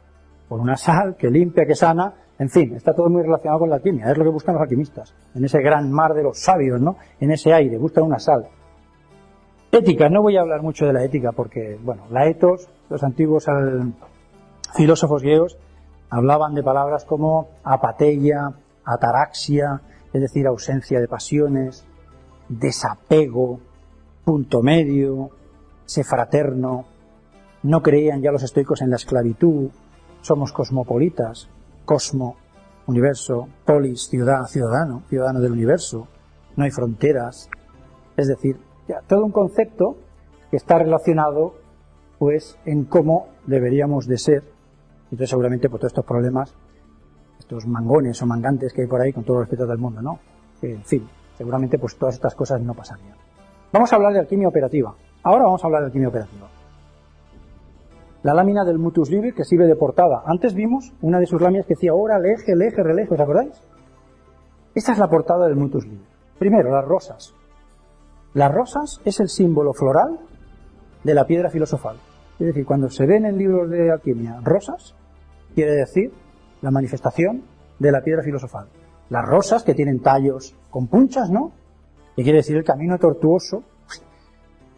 con 0.47 0.61
una 0.61 0.77
sal 0.77 1.15
que 1.15 1.29
limpia, 1.29 1.65
que 1.65 1.75
sana, 1.75 2.13
en 2.37 2.49
fin, 2.49 2.75
está 2.75 2.93
todo 2.93 3.09
muy 3.09 3.23
relacionado 3.23 3.59
con 3.59 3.69
la 3.69 3.77
alquimia, 3.77 4.11
es 4.11 4.17
lo 4.17 4.23
que 4.23 4.29
buscan 4.29 4.53
los 4.55 4.61
alquimistas, 4.61 5.13
en 5.33 5.43
ese 5.45 5.61
gran 5.61 5.91
mar 5.91 6.13
de 6.13 6.23
los 6.23 6.39
sabios, 6.39 6.79
¿no? 6.79 6.97
En 7.19 7.31
ese 7.31 7.53
aire, 7.53 7.77
buscan 7.77 8.03
una 8.03 8.19
sal. 8.19 8.47
Ética, 9.71 10.09
no 10.09 10.21
voy 10.21 10.37
a 10.37 10.41
hablar 10.41 10.61
mucho 10.61 10.85
de 10.85 10.93
la 10.93 11.03
ética 11.03 11.31
porque, 11.31 11.79
bueno, 11.83 12.03
la 12.11 12.27
etos, 12.27 12.69
los 12.89 13.03
antiguos 13.03 13.47
filósofos 14.75 15.23
griegos 15.23 15.57
hablaban 16.11 16.53
de 16.53 16.61
palabras 16.61 17.05
como 17.05 17.47
apateia, 17.63 18.53
ataraxia, 18.85 19.81
es 20.13 20.21
decir, 20.21 20.47
ausencia 20.47 20.99
de 20.99 21.07
pasiones, 21.07 21.85
desapego, 22.47 23.59
punto 24.23 24.61
medio, 24.61 25.31
se 25.85 26.03
fraterno, 26.03 26.85
no 27.63 27.81
creían 27.81 28.21
ya 28.21 28.31
los 28.31 28.43
estoicos 28.43 28.81
en 28.81 28.89
la 28.89 28.97
esclavitud, 28.97 29.69
somos 30.21 30.53
cosmopolitas, 30.53 31.49
cosmo, 31.85 32.35
universo, 32.87 33.47
polis, 33.65 34.07
ciudad, 34.07 34.45
ciudadano, 34.45 35.03
ciudadano 35.09 35.39
del 35.39 35.51
universo, 35.53 36.07
no 36.55 36.63
hay 36.63 36.71
fronteras, 36.71 37.49
es 38.15 38.27
decir, 38.27 38.59
todo 39.07 39.25
un 39.25 39.31
concepto 39.31 39.97
que 40.51 40.57
está 40.57 40.77
relacionado 40.77 41.55
pues 42.19 42.57
en 42.65 42.85
cómo 42.85 43.27
deberíamos 43.47 44.07
de 44.07 44.17
ser. 44.17 44.43
Entonces 45.05 45.29
seguramente 45.29 45.69
por 45.69 45.79
todos 45.79 45.91
estos 45.91 46.05
problemas, 46.05 46.55
estos 47.43 47.67
mangones 47.67 48.21
o 48.21 48.25
mangantes 48.25 48.73
que 48.73 48.83
hay 48.83 48.87
por 48.87 49.01
ahí, 49.01 49.11
con 49.11 49.23
todo 49.23 49.37
el 49.37 49.43
respeto 49.43 49.67
del 49.67 49.77
mundo, 49.77 50.01
¿no? 50.01 50.19
en 50.61 50.83
fin, 50.85 51.07
seguramente 51.37 51.77
pues 51.77 51.97
todas 51.97 52.15
estas 52.15 52.35
cosas 52.35 52.61
no 52.61 52.73
pasarían. 52.73 53.17
Vamos 53.71 53.91
a 53.91 53.97
hablar 53.97 54.13
de 54.13 54.19
alquimia 54.19 54.47
operativa. 54.47 54.95
Ahora 55.23 55.43
vamos 55.43 55.61
a 55.61 55.67
hablar 55.67 55.81
de 55.81 55.87
alquimia 55.87 56.07
operativa. 56.07 56.47
La 58.23 58.33
lámina 58.33 58.63
del 58.63 58.79
Mutus 58.79 59.09
Libre 59.09 59.33
que 59.33 59.43
sirve 59.43 59.67
de 59.67 59.75
portada. 59.75 60.23
Antes 60.25 60.53
vimos 60.53 60.93
una 61.01 61.19
de 61.19 61.25
sus 61.25 61.41
láminas 61.41 61.65
que 61.65 61.73
decía 61.73 61.93
ora, 61.93 62.17
leje, 62.17 62.55
leje, 62.55 62.81
releje, 62.81 63.13
¿os 63.13 63.19
acordáis? 63.19 63.61
Esta 64.73 64.93
es 64.93 64.97
la 64.97 65.09
portada 65.09 65.47
del 65.47 65.57
Mutus 65.57 65.85
Libre. 65.85 66.05
Primero, 66.39 66.71
las 66.71 66.85
rosas. 66.85 67.33
Las 68.33 68.53
rosas 68.53 69.01
es 69.03 69.19
el 69.19 69.27
símbolo 69.27 69.73
floral 69.73 70.19
de 71.03 71.13
la 71.13 71.25
piedra 71.25 71.49
filosofal. 71.49 71.97
Es 72.39 72.47
decir, 72.47 72.65
cuando 72.65 72.89
se 72.89 73.05
ven 73.05 73.25
en 73.25 73.37
libros 73.37 73.69
de 73.69 73.91
alquimia 73.91 74.39
rosas, 74.41 74.95
quiere 75.53 75.73
decir 75.73 76.13
la 76.63 76.71
manifestación 76.71 77.43
de 77.77 77.91
la 77.91 78.01
piedra 78.01 78.23
filosofal. 78.23 78.67
Las 79.09 79.25
rosas 79.25 79.63
que 79.63 79.75
tienen 79.75 79.99
tallos 79.99 80.55
con 80.71 80.87
punchas, 80.87 81.29
¿no? 81.29 81.51
Que 82.15 82.23
quiere 82.23 82.37
decir 82.37 82.55
el 82.55 82.63
camino 82.63 82.97
tortuoso, 82.97 83.63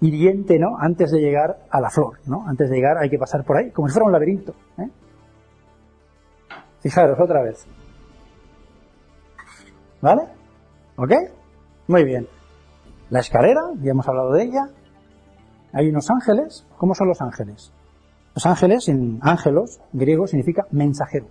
hiriente, 0.02 0.57
¿no? 0.57 0.78
Antes 0.80 1.12
de 1.12 1.20
llegar 1.20 1.60
a 1.70 1.80
la 1.80 1.90
flor, 1.91 2.20
¿no? 2.26 2.44
Antes 2.48 2.70
de 2.70 2.76
llegar 2.76 2.98
hay 2.98 3.10
que 3.10 3.20
pasar 3.20 3.45
por 3.45 3.57
ahí, 3.57 3.70
como 3.72 3.88
si 3.88 3.94
fuera 3.94 4.07
un 4.07 4.12
laberinto. 4.12 4.56
¿eh? 4.80 4.90
Fijaros 6.82 7.20
otra 7.20 7.44
vez. 7.44 7.66
¿Vale? 10.02 10.24
¿Ok? 10.98 11.12
Muy 11.88 12.03
bien. 12.03 12.28
La 13.12 13.20
escalera, 13.20 13.62
ya 13.80 13.91
hemos 13.91 14.07
hablado 14.07 14.34
de 14.34 14.44
ella. 14.44 14.70
Hay 15.72 15.90
unos 15.90 16.10
ángeles. 16.10 16.66
¿Cómo 16.78 16.95
son 16.95 17.10
los 17.10 17.22
ángeles? 17.22 17.72
Los 18.34 18.45
ángeles, 18.48 18.90
en 18.90 19.20
ángelos, 19.22 19.80
griego, 19.94 20.26
significa 20.26 20.66
mensajero. 20.72 21.28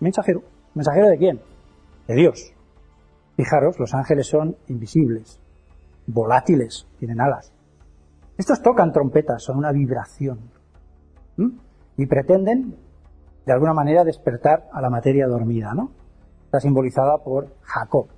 Mensajero. 0.00 0.42
¿Mensajero 0.74 1.08
de 1.08 1.18
quién? 1.18 1.40
De 2.06 2.14
Dios. 2.14 2.52
Fijaros, 3.36 3.78
los 3.78 3.94
ángeles 3.94 4.26
son 4.26 4.56
invisibles, 4.68 5.40
volátiles, 6.06 6.86
tienen 6.98 7.20
alas. 7.20 7.52
Estos 8.38 8.62
tocan 8.62 8.92
trompetas, 8.92 9.42
son 9.42 9.58
una 9.58 9.72
vibración. 9.72 10.50
Y 11.96 12.06
pretenden, 12.06 12.76
de 13.44 13.52
alguna 13.52 13.74
manera, 13.74 14.04
despertar 14.04 14.68
a 14.72 14.80
la 14.80 14.90
materia 14.90 15.26
dormida, 15.26 15.74
¿no? 15.74 15.90
Está 16.44 16.60
simbolizada 16.60 17.18
por 17.18 17.54
Jacob. 17.62 18.08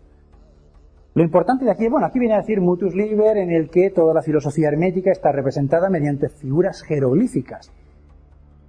Lo 1.14 1.24
importante 1.24 1.64
de 1.64 1.72
aquí, 1.72 1.88
bueno, 1.88 2.06
aquí 2.06 2.18
viene 2.18 2.34
a 2.34 2.38
decir 2.38 2.60
mutus 2.60 2.94
liber, 2.94 3.38
en 3.38 3.50
el 3.50 3.70
que 3.70 3.90
toda 3.90 4.14
la 4.14 4.22
filosofía 4.22 4.68
hermética 4.68 5.10
está 5.10 5.32
representada 5.32 5.90
mediante 5.90 6.28
figuras 6.28 6.82
jeroglíficas 6.82 7.72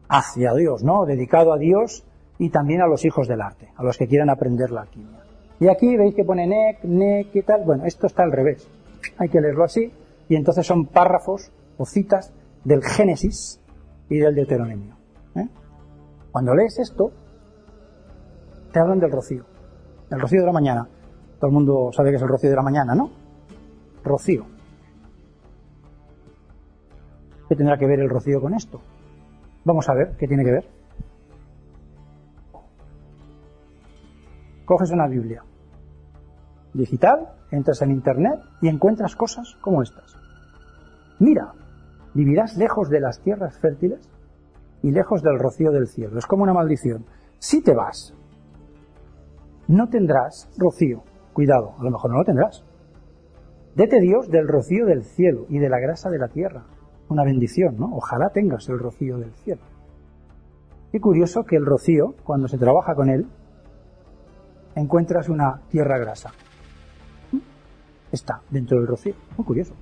hacia 0.08 0.54
Dios, 0.56 0.84
¿no? 0.84 1.06
Dedicado 1.06 1.54
a 1.54 1.58
Dios 1.58 2.06
y 2.40 2.50
también 2.50 2.82
a 2.82 2.88
los 2.88 3.06
hijos 3.06 3.28
del 3.28 3.42
arte, 3.42 3.70
a 3.76 3.84
los 3.84 3.98
que 3.98 4.08
quieran 4.08 4.30
aprender 4.30 4.72
la 4.72 4.82
alquimia. 4.82 5.20
Y 5.60 5.68
aquí 5.68 5.98
veis 5.98 6.16
que 6.16 6.24
pone 6.24 6.48
nec, 6.48 6.84
nec 6.84 7.36
y 7.36 7.42
tal. 7.42 7.64
Bueno, 7.66 7.86
esto 7.86 8.08
está 8.08 8.24
al 8.24 8.32
revés. 8.32 8.68
Hay 9.18 9.28
que 9.28 9.42
leerlo 9.42 9.66
así. 9.66 9.92
Y 10.30 10.36
entonces 10.36 10.66
son 10.66 10.86
párrafos 10.86 11.52
o 11.78 11.86
citas 11.86 12.34
del 12.64 12.82
Génesis 12.82 13.60
y 14.10 14.20
del 14.20 14.36
Deuteronomio. 14.36 14.96
¿eh? 15.36 15.48
Cuando 16.32 16.56
lees 16.56 16.80
esto, 16.80 17.12
te 18.72 18.80
hablan 18.80 19.00
del 19.00 19.12
rocío. 19.12 19.44
El 20.10 20.22
rocío 20.22 20.40
de 20.40 20.46
la 20.46 20.54
mañana. 20.54 20.88
Todo 21.40 21.48
el 21.48 21.54
mundo 21.54 21.90
sabe 21.92 22.12
que 22.12 22.16
es 22.16 22.22
el 22.22 22.30
rocío 22.30 22.50
de 22.50 22.56
la 22.56 22.62
mañana, 22.62 22.96
¿no? 22.96 23.12
Rocío. 24.04 24.46
¿Qué 27.50 27.56
tendrá 27.56 27.78
que 27.78 27.86
ver 27.86 28.00
el 28.00 28.10
rocío 28.10 28.40
con 28.40 28.54
esto? 28.54 28.80
Vamos 29.66 29.90
a 29.90 29.94
ver 29.94 30.16
qué 30.18 30.28
tiene 30.28 30.46
que 30.46 30.52
ver. 30.52 30.79
Coges 34.70 34.92
una 34.92 35.08
Biblia 35.08 35.44
digital, 36.76 37.28
entras 37.50 37.82
en 37.82 37.90
Internet 37.90 38.40
y 38.62 38.68
encuentras 38.68 39.16
cosas 39.16 39.58
como 39.62 39.82
estas. 39.82 40.16
Mira, 41.18 41.54
vivirás 42.14 42.56
lejos 42.56 42.88
de 42.92 43.00
las 43.00 43.20
tierras 43.20 43.58
fértiles 43.58 44.08
y 44.84 44.92
lejos 44.92 45.24
del 45.24 45.40
rocío 45.40 45.72
del 45.72 45.88
cielo. 45.88 46.20
Es 46.20 46.28
como 46.28 46.44
una 46.44 46.54
maldición. 46.54 47.08
Si 47.40 47.64
te 47.64 47.74
vas, 47.74 48.14
no 49.68 49.90
tendrás 49.90 50.48
rocío 50.56 51.02
Cuidado, 51.34 51.74
a 51.80 51.84
lo 51.84 51.90
mejor 51.90 52.12
no 52.12 52.18
lo 52.20 52.26
tendrás. 52.26 52.64
Dete 53.74 54.00
Dios 54.00 54.30
del 54.30 54.48
rocío 54.48 54.86
del 54.86 55.04
cielo 55.04 55.48
y 55.50 55.58
de 55.58 55.70
la 55.70 55.80
grasa 55.80 56.12
de 56.12 56.20
la 56.20 56.28
tierra. 56.28 56.66
Una 57.08 57.24
bendición, 57.24 57.76
¿no? 57.80 57.90
Ojalá 57.96 58.30
tengas 58.30 58.70
el 58.70 58.78
rocío 58.78 59.18
del 59.18 59.34
cielo. 59.34 59.64
Qué 60.92 61.00
curioso 61.00 61.44
que 61.44 61.56
el 61.56 61.66
rocío, 61.66 62.14
cuando 62.24 62.48
se 62.48 62.60
trabaja 62.60 62.94
con 62.94 63.10
él, 63.10 63.26
encuentras 64.80 65.30
una 65.30 65.62
tierra 65.70 65.98
grasa. 65.98 66.32
Está 68.12 68.42
dentro 68.50 68.78
del 68.78 68.88
rocío. 68.88 69.14
Muy 69.38 69.46
curioso. 69.46 69.74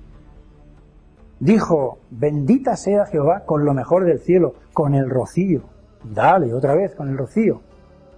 Dijo, 1.40 1.98
bendita 2.10 2.76
sea 2.76 3.06
Jehová 3.06 3.44
con 3.46 3.64
lo 3.64 3.72
mejor 3.72 4.04
del 4.04 4.18
cielo, 4.18 4.54
con 4.72 4.94
el 4.94 5.08
rocío. 5.08 5.62
Dale, 6.02 6.52
otra 6.52 6.74
vez, 6.74 6.94
con 6.94 7.08
el 7.08 7.16
rocío. 7.16 7.62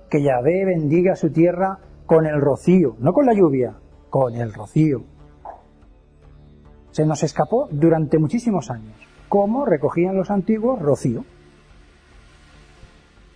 Que 0.09 0.23
Yahvé 0.23 0.65
bendiga 0.65 1.15
su 1.16 1.31
tierra 1.31 1.78
con 2.07 2.27
el 2.27 2.40
rocío, 2.40 2.97
no 2.98 3.12
con 3.12 3.27
la 3.27 3.35
lluvia, 3.35 3.74
con 4.09 4.35
el 4.35 4.52
rocío. 4.52 5.02
Se 6.90 7.07
nos 7.07 7.23
escapó 7.23 7.69
durante 7.70 8.19
muchísimos 8.19 8.70
años. 8.70 8.97
¿Cómo 9.28 9.65
recogían 9.65 10.16
los 10.16 10.31
antiguos 10.31 10.81
rocío? 10.81 11.24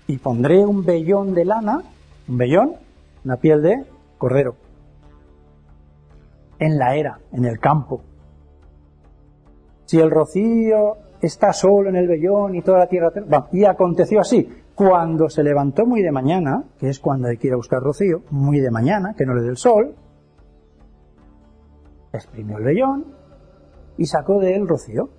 Y 0.08 0.18
pondré 0.18 0.66
un 0.66 0.84
vellón 0.84 1.34
de 1.34 1.44
lana, 1.44 1.82
un 2.26 2.36
vellón, 2.36 2.72
una 3.24 3.36
piel 3.36 3.62
de 3.62 3.86
cordero, 4.18 4.56
en 6.59 6.78
la 6.78 6.96
era, 6.96 7.18
en 7.32 7.44
el 7.44 7.59
campo. 7.59 8.02
Si 9.86 9.98
el 9.98 10.10
rocío 10.10 10.96
está 11.20 11.52
solo 11.52 11.88
en 11.88 11.96
el 11.96 12.09
vellón 12.09 12.55
y 12.55 12.62
toda 12.62 12.78
la 12.78 12.86
tierra... 12.86 13.10
y 13.52 13.64
aconteció 13.64 14.20
así. 14.20 14.48
Cuando 14.74 15.28
se 15.28 15.42
levantó 15.42 15.86
muy 15.86 16.02
de 16.02 16.10
mañana, 16.10 16.64
que 16.78 16.88
es 16.88 16.98
cuando 16.98 17.28
hay 17.28 17.36
que 17.36 17.46
ir 17.46 17.52
a 17.52 17.56
buscar 17.56 17.80
rocío, 17.80 18.22
muy 18.30 18.60
de 18.60 18.70
mañana, 18.70 19.14
que 19.16 19.24
no 19.24 19.34
le 19.34 19.42
dé 19.42 19.48
el 19.48 19.56
sol, 19.56 19.94
exprimió 22.12 22.59
el 22.59 22.64
vellón 22.64 23.05
y 23.96 24.06
sacó 24.06 24.40
de 24.40 24.55
él 24.55 24.66
rocío, 24.66 25.10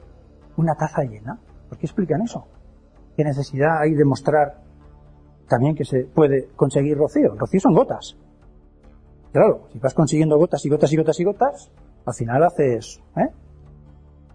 una 0.57 0.76
taza 0.76 1.03
llena. 1.03 1.40
¿Por 1.69 1.77
qué 1.77 1.86
explican 1.86 2.22
eso? 2.22 2.45
¿Qué 3.15 3.23
necesidad 3.23 3.80
hay 3.82 3.94
de 3.94 4.03
mostrar 4.03 4.65
también 5.48 5.76
que 5.76 5.86
se 5.86 6.06
puede 6.06 6.50
conseguir 6.56 6.98
rocío? 6.98 7.36
Rocío 7.36 7.60
son 7.60 7.74
gotas. 7.74 8.18
Claro, 9.32 9.68
si 9.72 9.80
vas 9.80 9.94
consiguiendo 9.94 10.38
gotas 10.38 10.66
y 10.66 10.70
gotas 10.70 10.92
y 10.94 10.98
gotas 10.98 11.20
y 11.20 11.24
gotas, 11.24 11.72
al 12.06 12.14
final 12.14 12.44
haces, 12.44 13.02
¿eh? 13.18 13.30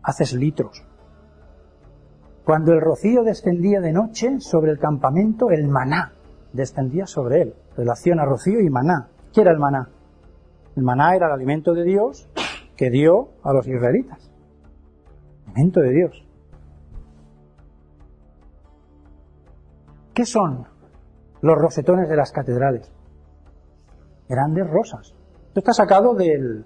Haces 0.02 0.34
litros. 0.34 0.84
Cuando 2.44 2.72
el 2.72 2.80
rocío 2.80 3.22
descendía 3.22 3.80
de 3.80 3.92
noche 3.92 4.40
sobre 4.40 4.72
el 4.72 4.78
campamento, 4.78 5.50
el 5.50 5.68
maná 5.68 6.12
descendía 6.52 7.06
sobre 7.06 7.42
él. 7.42 7.54
Relación 7.76 8.18
a 8.18 8.24
rocío 8.24 8.60
y 8.60 8.68
maná. 8.70 9.08
¿Qué 9.32 9.42
era 9.42 9.52
el 9.52 9.58
maná? 9.58 9.88
El 10.76 10.82
maná 10.82 11.14
era 11.14 11.26
el 11.26 11.32
alimento 11.32 11.74
de 11.74 11.84
Dios 11.84 12.28
que 12.76 12.90
dio 12.90 13.30
a 13.42 13.52
los 13.52 13.66
israelitas. 13.66 14.30
Alimento 15.46 15.80
de 15.80 15.92
Dios. 15.92 16.26
¿Qué 20.14 20.24
son 20.24 20.66
los 21.42 21.58
rosetones 21.58 22.08
de 22.08 22.16
las 22.16 22.32
catedrales? 22.32 22.90
Grandes 24.28 24.68
rosas. 24.68 25.14
Esto 25.48 25.60
está 25.60 25.72
sacado 25.72 26.14
del, 26.14 26.64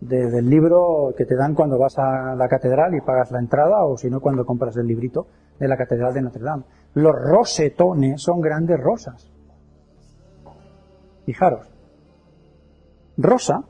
del 0.00 0.48
libro 0.48 1.14
que 1.16 1.24
te 1.24 1.36
dan 1.36 1.54
cuando 1.54 1.78
vas 1.78 1.98
a 1.98 2.34
la 2.34 2.48
catedral 2.48 2.94
y 2.94 3.00
pagas 3.00 3.30
la 3.30 3.38
entrada 3.38 3.84
o 3.84 3.96
si 3.96 4.10
no 4.10 4.20
cuando 4.20 4.44
compras 4.44 4.76
el 4.76 4.86
librito 4.86 5.26
de 5.58 5.68
la 5.68 5.76
catedral 5.76 6.12
de 6.12 6.22
Notre 6.22 6.42
Dame. 6.42 6.64
Los 6.94 7.14
rosetones 7.14 8.22
son 8.22 8.40
grandes 8.40 8.78
rosas. 8.80 9.30
Fijaros. 11.24 11.66
Rosa 13.16 13.64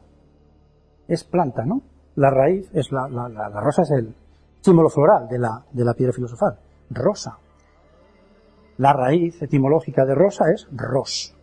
es 1.08 1.24
planta, 1.24 1.64
¿no? 1.64 1.82
La 2.16 2.30
raíz 2.30 2.68
es 2.72 2.90
la, 2.90 3.08
la, 3.08 3.28
la, 3.28 3.60
rosa 3.60 3.82
es 3.82 3.90
el 3.92 4.14
símbolo 4.60 4.88
floral 4.88 5.28
de 5.28 5.38
la, 5.38 5.64
de 5.70 5.84
la 5.84 5.94
piedra 5.94 6.12
filosofal. 6.12 6.58
Rosa. 6.90 7.38
La 8.78 8.92
raíz 8.92 9.40
etimológica 9.42 10.04
de 10.04 10.14
rosa 10.14 10.44
es 10.54 10.68
ros. 10.70 11.34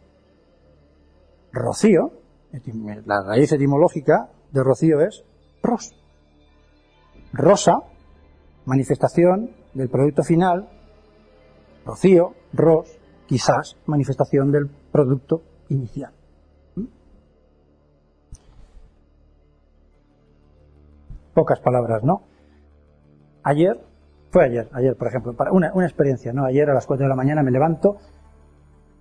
Rocío, 1.52 2.12
la 3.06 3.24
raíz 3.24 3.52
etimológica 3.52 4.30
de 4.52 4.64
rocío 4.64 5.02
es 5.02 5.24
ros. 5.62 5.96
Rosa, 7.32 7.80
manifestación 8.66 9.52
del 9.74 9.90
producto 9.90 10.24
final, 10.24 10.70
rocío, 11.86 12.34
ros, 12.54 13.00
quizás 13.26 13.78
manifestación 13.88 14.52
del 14.52 14.70
producto 14.92 15.42
inicial. 15.70 16.14
¿Mm? 16.76 16.86
Pocas 21.34 21.60
palabras, 21.60 22.04
¿no? 22.04 22.22
Ayer, 23.44 23.80
fue 24.34 24.46
ayer, 24.46 24.68
ayer 24.74 24.96
por 24.96 25.08
ejemplo, 25.08 25.34
para 25.34 25.52
una, 25.52 25.72
una 25.76 25.86
experiencia, 25.86 26.34
¿no? 26.34 26.44
Ayer 26.44 26.68
a 26.68 26.74
las 26.74 26.88
4 26.88 27.06
de 27.06 27.10
la 27.10 27.16
mañana 27.16 27.44
me 27.44 27.52
levanto 27.52 27.98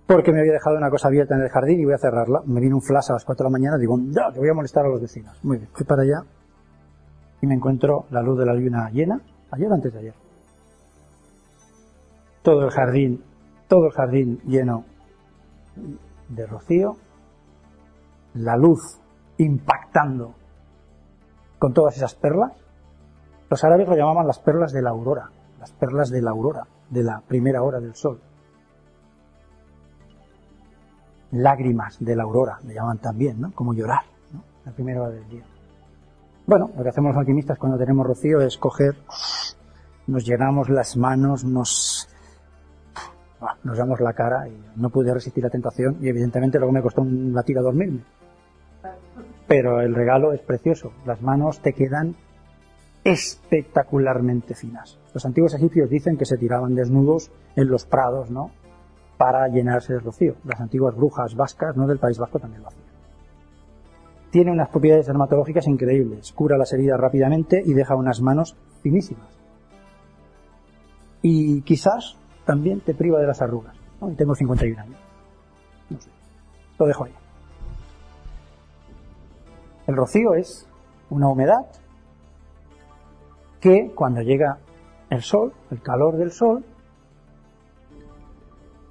porque 0.05 0.31
me 0.31 0.41
había 0.41 0.53
dejado 0.53 0.77
una 0.77 0.91
cosa 0.91 1.07
abierta 1.07 1.33
en 1.33 1.41
el 1.41 1.49
jardín 1.49 1.79
y 1.79 1.85
voy 1.85 1.95
a 1.95 1.97
cerrarla. 1.97 2.43
Me 2.45 2.61
vino 2.61 2.75
un 2.75 2.83
flash 2.83 3.09
a 3.09 3.13
las 3.13 3.25
4 3.25 3.43
de 3.43 3.49
la 3.49 3.51
mañana, 3.51 3.77
digo, 3.79 3.97
ya, 4.09 4.31
que 4.31 4.37
voy 4.37 4.49
a 4.49 4.53
molestar 4.53 4.85
a 4.85 4.89
los 4.89 5.01
vecinos. 5.01 5.35
Muy 5.43 5.57
bien, 5.57 5.69
fui 5.73 5.87
para 5.87 6.03
allá 6.03 6.23
y 7.41 7.47
me 7.47 7.55
encuentro 7.55 8.05
la 8.11 8.21
luz 8.21 8.37
de 8.37 8.45
la 8.45 8.53
luna 8.53 8.91
llena, 8.91 9.21
ayer 9.49 9.71
o 9.71 9.73
antes 9.73 9.91
de 9.91 9.99
ayer. 9.99 10.13
Todo 12.43 12.65
el 12.65 12.69
jardín, 12.69 13.23
todo 13.67 13.87
el 13.87 13.91
jardín 13.91 14.39
lleno 14.45 14.85
de 16.29 16.45
rocío, 16.45 16.95
la 18.35 18.55
luz 18.55 18.99
impactando 19.39 20.35
con 21.57 21.73
todas 21.73 21.97
esas 21.97 22.13
perlas. 22.13 22.51
Los 23.53 23.63
árabes 23.63 23.87
lo 23.87 23.95
llamaban 23.95 24.25
las 24.25 24.39
perlas 24.39 24.71
de 24.71 24.81
la 24.81 24.89
aurora. 24.89 25.29
las 25.59 25.71
perlas 25.73 26.09
de 26.09 26.23
la 26.23 26.31
aurora, 26.31 26.65
de 26.89 27.03
la 27.03 27.21
primera 27.21 27.61
hora 27.61 27.79
del 27.79 27.93
sol. 27.93 28.19
Lágrimas 31.33 31.97
de 31.99 32.15
la 32.15 32.23
aurora, 32.23 32.57
le 32.65 32.73
llaman 32.73 32.97
también, 32.97 33.39
¿no? 33.39 33.51
Como 33.53 33.75
llorar, 33.75 34.05
¿no? 34.33 34.41
La 34.65 34.71
primera 34.71 35.03
hora 35.03 35.11
del 35.11 35.29
día. 35.29 35.43
Bueno, 36.47 36.71
lo 36.75 36.81
que 36.81 36.89
hacemos 36.89 37.09
los 37.09 37.19
alquimistas 37.19 37.59
cuando 37.59 37.77
tenemos 37.77 38.07
rocío 38.07 38.41
es 38.41 38.57
coger, 38.57 38.95
nos 40.07 40.25
llenamos 40.25 40.69
las 40.69 40.97
manos, 40.97 41.43
nos, 41.43 42.09
nos 43.63 43.77
damos 43.77 43.99
la 43.99 44.13
cara 44.13 44.47
y 44.47 44.63
no 44.77 44.89
pude 44.89 45.13
resistir 45.13 45.43
la 45.43 45.51
tentación 45.51 45.97
y 46.01 46.09
evidentemente 46.09 46.57
luego 46.57 46.73
me 46.73 46.81
costó 46.81 47.03
un 47.03 47.35
latir 47.35 47.59
a 47.59 47.61
dormirme. 47.61 48.03
Pero 49.47 49.79
el 49.79 49.93
regalo 49.93 50.33
es 50.33 50.41
precioso, 50.41 50.91
las 51.05 51.21
manos 51.21 51.59
te 51.59 51.73
quedan 51.73 52.15
espectacularmente 53.03 54.55
finas. 54.55 54.97
Los 55.13 55.25
antiguos 55.25 55.53
egipcios 55.53 55.89
dicen 55.89 56.17
que 56.17 56.25
se 56.25 56.37
tiraban 56.37 56.75
desnudos 56.75 57.31
en 57.55 57.67
los 57.67 57.85
prados, 57.85 58.31
¿no? 58.31 58.51
Para 59.17 59.47
llenarse 59.47 59.93
de 59.93 59.99
rocío. 59.99 60.35
Las 60.45 60.59
antiguas 60.61 60.95
brujas 60.95 61.35
vascas, 61.35 61.75
¿no? 61.75 61.87
Del 61.87 61.99
País 61.99 62.17
Vasco 62.17 62.39
también 62.39 62.61
lo 62.61 62.69
hacían. 62.69 62.83
Tiene 64.31 64.51
unas 64.51 64.69
propiedades 64.69 65.05
dermatológicas 65.05 65.67
increíbles. 65.67 66.31
Cura 66.33 66.57
las 66.57 66.73
heridas 66.73 66.99
rápidamente 66.99 67.61
y 67.63 67.73
deja 67.73 67.95
unas 67.95 68.21
manos 68.21 68.55
finísimas. 68.81 69.29
Y 71.21 71.61
quizás 71.61 72.17
también 72.45 72.81
te 72.81 72.95
priva 72.95 73.19
de 73.19 73.27
las 73.27 73.41
arrugas. 73.41 73.75
¿no? 74.01 74.11
Y 74.11 74.15
tengo 74.15 74.33
51 74.33 74.81
años. 74.81 74.99
No 75.89 76.01
sé. 76.01 76.09
Lo 76.79 76.87
dejo 76.87 77.05
ahí. 77.05 77.13
El 79.85 79.95
rocío 79.95 80.33
es 80.33 80.67
una 81.09 81.27
humedad 81.29 81.67
que 83.63 83.93
cuando 83.95 84.21
llega 84.21 84.57
el 85.09 85.21
sol, 85.21 85.53
el 85.71 85.81
calor 85.81 86.17
del 86.17 86.33
sol, 86.33 86.65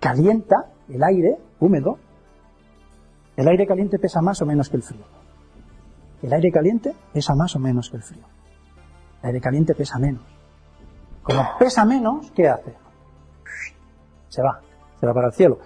calienta 0.01 0.73
el 0.89 1.05
aire 1.05 1.37
húmedo. 1.61 1.99
El 3.37 3.49
aire 3.49 3.67
caliente 3.67 3.99
pesa 3.99 4.23
más 4.23 4.41
o 4.41 4.47
menos 4.47 4.71
que 4.71 4.79
el 4.79 4.83
frío. 4.83 5.05
El 6.23 6.33
aire 6.33 6.51
caliente 6.51 6.95
pesa 7.13 7.35
más 7.35 7.55
o 7.55 7.59
menos 7.59 7.91
que 7.91 7.99
el 7.99 8.03
frío. 8.03 8.25
El 9.21 9.27
aire 9.27 9.41
caliente 9.43 9.75
pesa 9.75 9.99
menos. 9.99 10.25
Como 11.23 11.43
pesa 11.59 11.85
menos, 11.85 12.31
¿qué 12.31 12.49
hace? 12.49 12.75
Se 14.29 14.41
va, 14.41 14.59
se 14.99 15.07
va 15.07 15.13
para 15.13 15.27
el 15.27 15.35
cielo. 15.35 15.59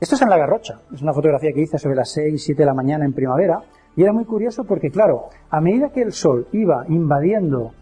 Esto 0.00 0.16
es 0.16 0.22
en 0.22 0.28
la 0.28 0.36
Garrocha, 0.36 0.80
es 0.92 1.00
una 1.00 1.12
fotografía 1.12 1.52
que 1.52 1.60
hice 1.60 1.78
sobre 1.78 1.94
las 1.94 2.10
6, 2.10 2.42
7 2.42 2.62
de 2.62 2.66
la 2.66 2.74
mañana 2.74 3.04
en 3.04 3.12
primavera, 3.12 3.60
y 3.94 4.02
era 4.02 4.12
muy 4.12 4.24
curioso 4.24 4.64
porque, 4.64 4.90
claro, 4.90 5.28
a 5.48 5.60
medida 5.60 5.90
que 5.90 6.02
el 6.02 6.12
sol 6.12 6.48
iba 6.50 6.84
invadiendo 6.88 7.72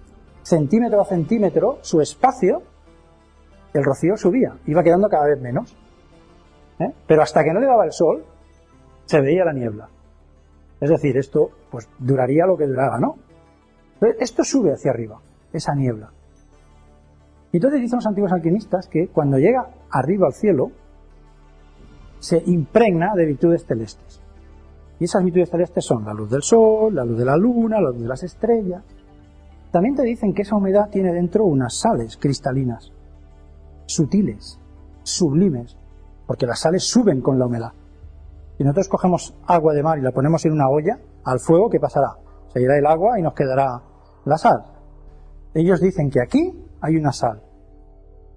centímetro 0.43 1.01
a 1.01 1.05
centímetro 1.05 1.79
su 1.83 2.01
espacio, 2.01 2.63
el 3.73 3.85
rocío 3.85 4.17
subía, 4.17 4.57
iba 4.67 4.83
quedando 4.83 5.09
cada 5.09 5.27
vez 5.27 5.41
menos. 5.41 5.77
¿eh? 6.79 6.93
Pero 7.07 7.23
hasta 7.23 7.45
que 7.45 7.53
no 7.53 7.61
le 7.61 7.67
daba 7.67 7.85
el 7.85 7.93
sol, 7.93 8.25
se 9.05 9.21
veía 9.21 9.45
la 9.45 9.53
niebla. 9.53 9.89
Es 10.81 10.91
decir, 10.91 11.17
esto 11.17 11.51
pues 11.71 11.89
duraría 11.99 12.47
lo 12.47 12.57
que 12.57 12.67
duraba, 12.67 12.99
¿no? 12.99 13.17
Pero 13.99 14.15
esto 14.19 14.45
sube 14.45 14.73
hacia 14.73 14.91
arriba, 14.91 15.21
esa 15.53 15.75
niebla. 15.75 16.11
Y 17.53 17.57
entonces 17.59 17.81
dicen 17.81 17.99
los 17.99 18.07
antiguos 18.07 18.33
alquimistas 18.33 18.89
que 18.89 19.09
cuando 19.09 19.39
llega 19.39 19.69
arriba 19.91 20.27
al 20.27 20.33
cielo, 20.33 20.71
se 22.19 22.43
impregna 22.47 23.15
de 23.15 23.27
virtudes 23.27 23.65
celestes. 23.67 24.21
Y 24.99 25.05
esas 25.05 25.25
virtudes 25.25 25.51
celestes 25.51 25.85
son 25.85 26.05
la 26.05 26.15
luz 26.15 26.31
del 26.31 26.43
sol, 26.43 26.95
la 26.95 27.05
luz 27.05 27.19
de 27.19 27.25
la 27.25 27.37
luna, 27.37 27.81
la 27.81 27.91
luz 27.91 28.03
de 28.03 28.09
las 28.09 28.23
estrellas. 28.23 28.85
También 29.71 29.95
te 29.95 30.03
dicen 30.03 30.35
que 30.35 30.43
esa 30.43 30.57
humedad 30.57 30.89
tiene 30.91 31.13
dentro 31.13 31.45
unas 31.45 31.79
sales 31.79 32.17
cristalinas, 32.17 32.93
sutiles, 33.87 34.59
sublimes, 35.03 35.77
porque 36.27 36.47
las 36.47 36.61
sales 36.61 36.85
suben 36.85 37.21
con 37.21 37.39
la 37.39 37.47
humedad. 37.47 37.73
Si 38.57 38.65
nosotros 38.65 38.89
cogemos 38.89 39.37
agua 39.47 39.73
de 39.73 39.83
mar 39.83 39.99
y 39.99 40.03
la 40.03 40.13
ponemos 40.13 40.45
en 40.45 40.53
una 40.53 40.69
olla 40.69 40.99
al 41.25 41.39
fuego, 41.39 41.71
¿qué 41.71 41.79
pasará? 41.79 42.17
Se 42.53 42.61
irá 42.61 42.77
el 42.77 42.87
agua 42.87 43.19
y 43.19 43.23
nos 43.23 43.35
quedará 43.35 43.81
la 44.25 44.37
sal. 44.37 44.65
Ellos 45.55 45.81
dicen 45.81 46.11
que 46.11 46.21
aquí 46.21 46.65
hay 46.81 46.97
una 46.97 47.13
sal. 47.13 47.43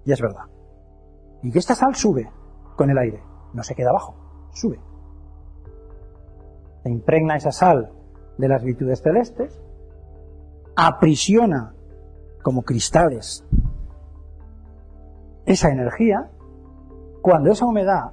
Y 0.04 0.12
es 0.12 0.20
verdad. 0.20 0.44
Y 1.42 1.50
que 1.50 1.58
esta 1.58 1.74
sal 1.74 1.94
sube 1.94 2.30
con 2.76 2.90
el 2.90 2.98
aire. 2.98 3.22
No 3.52 3.62
se 3.62 3.74
queda 3.74 3.90
abajo, 3.90 4.14
sube. 4.52 4.80
Se 6.82 6.90
impregna 6.90 7.36
esa 7.36 7.52
sal 7.52 7.92
de 8.38 8.48
las 8.48 8.62
virtudes 8.62 9.02
celestes, 9.02 9.60
aprisiona 10.76 11.74
como 12.42 12.62
cristales 12.62 13.44
esa 15.46 15.70
energía, 15.70 16.30
cuando 17.22 17.52
esa 17.52 17.66
humedad 17.66 18.12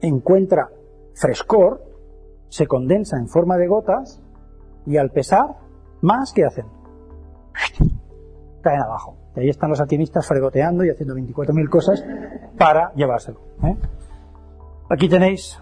encuentra 0.00 0.68
frescor, 1.14 1.82
se 2.48 2.66
condensa 2.66 3.16
en 3.16 3.28
forma 3.28 3.56
de 3.56 3.66
gotas 3.66 4.22
y 4.86 4.96
al 4.96 5.10
pesar, 5.10 5.56
más 6.02 6.32
que 6.32 6.44
hacen. 6.44 6.66
Caen 8.62 8.80
abajo. 8.80 9.16
Y 9.36 9.40
ahí 9.40 9.48
están 9.48 9.70
los 9.70 9.80
alquimistas 9.80 10.26
fregoteando 10.26 10.84
y 10.84 10.90
haciendo 10.90 11.14
24.000 11.14 11.68
cosas 11.68 12.04
para 12.58 12.92
llevárselo. 12.94 13.40
¿eh? 13.64 13.76
Aquí 14.90 15.08
tenéis 15.08 15.58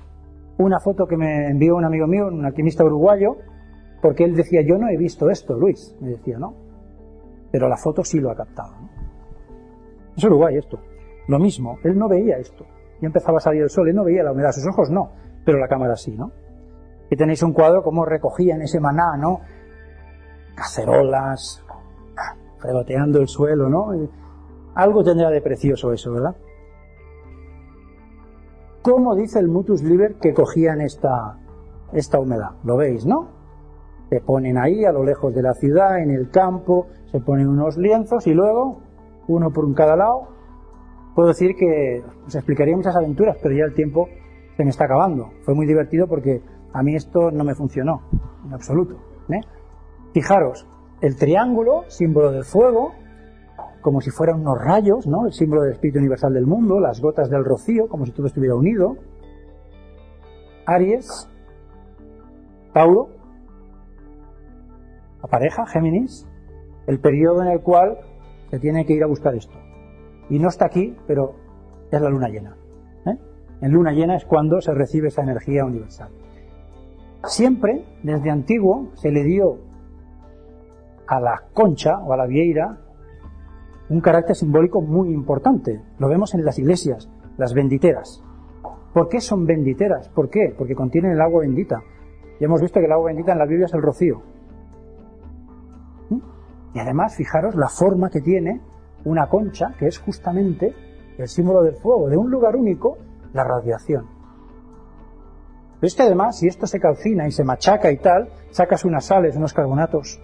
una 0.58 0.78
foto 0.80 1.06
que 1.06 1.16
me 1.16 1.48
envió 1.48 1.76
un 1.76 1.84
amigo 1.84 2.06
mío, 2.06 2.26
un 2.26 2.44
alquimista 2.44 2.84
uruguayo, 2.84 3.36
porque 4.02 4.24
él 4.24 4.34
decía, 4.34 4.62
yo 4.62 4.76
no 4.76 4.88
he 4.88 4.96
visto 4.96 5.30
esto, 5.30 5.56
Luis. 5.56 5.96
Me 6.00 6.10
decía, 6.10 6.36
no. 6.36 6.54
Pero 7.52 7.68
la 7.68 7.76
foto 7.76 8.02
sí 8.02 8.18
lo 8.18 8.32
ha 8.32 8.34
captado. 8.34 8.72
¿no? 8.72 8.90
Es 10.16 10.24
Uruguay 10.24 10.56
esto. 10.56 10.80
Lo 11.28 11.38
mismo, 11.38 11.78
él 11.84 11.96
no 11.96 12.08
veía 12.08 12.36
esto. 12.36 12.66
Y 13.00 13.06
empezaba 13.06 13.38
a 13.38 13.40
salir 13.40 13.62
el 13.62 13.70
sol, 13.70 13.88
él 13.88 13.94
no 13.94 14.04
veía 14.04 14.24
la 14.24 14.32
humedad, 14.32 14.50
sus 14.50 14.66
ojos 14.66 14.90
no, 14.90 15.12
pero 15.44 15.58
la 15.58 15.68
cámara 15.68 15.96
sí, 15.96 16.16
¿no? 16.16 16.32
Y 17.10 17.16
tenéis 17.16 17.42
un 17.42 17.52
cuadro 17.52 17.82
como 17.82 18.04
recogían 18.04 18.62
ese 18.62 18.80
maná, 18.80 19.16
¿no? 19.16 19.40
Cacerolas, 20.56 21.64
fregoteando 22.58 23.20
el 23.20 23.28
suelo, 23.28 23.68
¿no? 23.68 23.92
Algo 24.74 25.04
tendrá 25.04 25.30
de 25.30 25.40
precioso 25.40 25.92
eso, 25.92 26.12
¿verdad? 26.12 26.36
¿Cómo 28.82 29.14
dice 29.14 29.38
el 29.38 29.48
Mutus 29.48 29.82
Liber 29.82 30.16
que 30.16 30.34
cogían 30.34 30.80
esta, 30.80 31.38
esta 31.92 32.18
humedad? 32.18 32.52
¿Lo 32.64 32.76
veis, 32.76 33.06
no? 33.06 33.41
Se 34.12 34.20
ponen 34.20 34.58
ahí 34.58 34.84
a 34.84 34.92
lo 34.92 35.04
lejos 35.04 35.34
de 35.34 35.40
la 35.40 35.54
ciudad, 35.54 35.98
en 35.98 36.10
el 36.10 36.28
campo, 36.28 36.88
se 37.10 37.18
ponen 37.18 37.48
unos 37.48 37.78
lienzos 37.78 38.26
y 38.26 38.34
luego, 38.34 38.82
uno 39.26 39.50
por 39.50 39.64
un 39.64 39.72
cada 39.72 39.96
lado, 39.96 40.28
puedo 41.14 41.28
decir 41.28 41.56
que 41.56 42.04
os 42.26 42.34
explicaría 42.34 42.76
muchas 42.76 42.94
aventuras, 42.94 43.38
pero 43.42 43.54
ya 43.54 43.64
el 43.64 43.72
tiempo 43.72 44.10
se 44.54 44.64
me 44.64 44.68
está 44.68 44.84
acabando. 44.84 45.30
Fue 45.46 45.54
muy 45.54 45.64
divertido 45.64 46.08
porque 46.08 46.42
a 46.74 46.82
mí 46.82 46.94
esto 46.94 47.30
no 47.30 47.42
me 47.42 47.54
funcionó, 47.54 48.02
en 48.44 48.52
absoluto. 48.52 48.96
¿eh? 49.30 49.40
Fijaros, 50.12 50.66
el 51.00 51.16
triángulo, 51.16 51.84
símbolo 51.88 52.32
del 52.32 52.44
fuego, 52.44 52.92
como 53.80 54.02
si 54.02 54.10
fueran 54.10 54.40
unos 54.40 54.62
rayos, 54.62 55.06
¿no? 55.06 55.24
El 55.24 55.32
símbolo 55.32 55.62
del 55.62 55.72
Espíritu 55.72 56.00
Universal 56.00 56.34
del 56.34 56.44
mundo, 56.44 56.80
las 56.80 57.00
gotas 57.00 57.30
del 57.30 57.46
rocío, 57.46 57.88
como 57.88 58.04
si 58.04 58.12
todo 58.12 58.26
estuviera 58.26 58.56
unido. 58.56 58.94
Aries, 60.66 61.30
Tauro, 62.74 63.21
la 65.22 65.28
pareja, 65.28 65.66
Géminis, 65.66 66.26
el 66.86 66.98
periodo 67.00 67.42
en 67.42 67.48
el 67.48 67.60
cual 67.60 67.98
se 68.50 68.58
tiene 68.58 68.84
que 68.84 68.94
ir 68.94 69.04
a 69.04 69.06
buscar 69.06 69.34
esto. 69.34 69.54
Y 70.28 70.38
no 70.38 70.48
está 70.48 70.66
aquí, 70.66 70.96
pero 71.06 71.36
es 71.90 72.00
la 72.00 72.08
luna 72.08 72.28
llena. 72.28 72.56
¿eh? 73.06 73.16
En 73.60 73.72
luna 73.72 73.92
llena 73.92 74.16
es 74.16 74.24
cuando 74.24 74.60
se 74.60 74.74
recibe 74.74 75.08
esa 75.08 75.22
energía 75.22 75.64
universal. 75.64 76.10
Siempre, 77.24 77.84
desde 78.02 78.30
antiguo, 78.30 78.90
se 78.94 79.12
le 79.12 79.22
dio 79.22 79.58
a 81.06 81.20
la 81.20 81.42
concha 81.52 81.98
o 81.98 82.12
a 82.12 82.16
la 82.16 82.26
vieira 82.26 82.78
un 83.88 84.00
carácter 84.00 84.34
simbólico 84.34 84.80
muy 84.80 85.12
importante. 85.12 85.80
Lo 85.98 86.08
vemos 86.08 86.34
en 86.34 86.44
las 86.44 86.58
iglesias, 86.58 87.10
las 87.36 87.54
benditeras. 87.54 88.24
¿Por 88.92 89.08
qué 89.08 89.20
son 89.20 89.46
benditeras? 89.46 90.08
¿Por 90.08 90.30
qué? 90.30 90.54
Porque 90.56 90.74
contienen 90.74 91.12
el 91.12 91.20
agua 91.20 91.40
bendita. 91.40 91.82
Y 92.40 92.44
hemos 92.44 92.60
visto 92.60 92.80
que 92.80 92.86
el 92.86 92.92
agua 92.92 93.06
bendita 93.06 93.32
en 93.32 93.38
la 93.38 93.46
Biblia 93.46 93.66
es 93.66 93.74
el 93.74 93.82
rocío. 93.82 94.22
Y 96.74 96.78
además, 96.78 97.14
fijaros 97.16 97.54
la 97.54 97.68
forma 97.68 98.10
que 98.10 98.20
tiene 98.20 98.60
una 99.04 99.28
concha, 99.28 99.74
que 99.78 99.86
es 99.86 99.98
justamente 99.98 100.74
el 101.18 101.28
símbolo 101.28 101.62
del 101.62 101.76
fuego, 101.76 102.08
de 102.08 102.16
un 102.16 102.30
lugar 102.30 102.56
único, 102.56 102.98
la 103.32 103.44
radiación. 103.44 104.06
Pero 105.80 105.88
es 105.88 106.00
además, 106.00 106.38
si 106.38 106.46
esto 106.46 106.66
se 106.66 106.78
calcina 106.78 107.26
y 107.26 107.32
se 107.32 107.44
machaca 107.44 107.90
y 107.90 107.96
tal, 107.98 108.28
sacas 108.50 108.84
unas 108.84 109.04
sales, 109.04 109.36
unos 109.36 109.52
carbonatos 109.52 110.20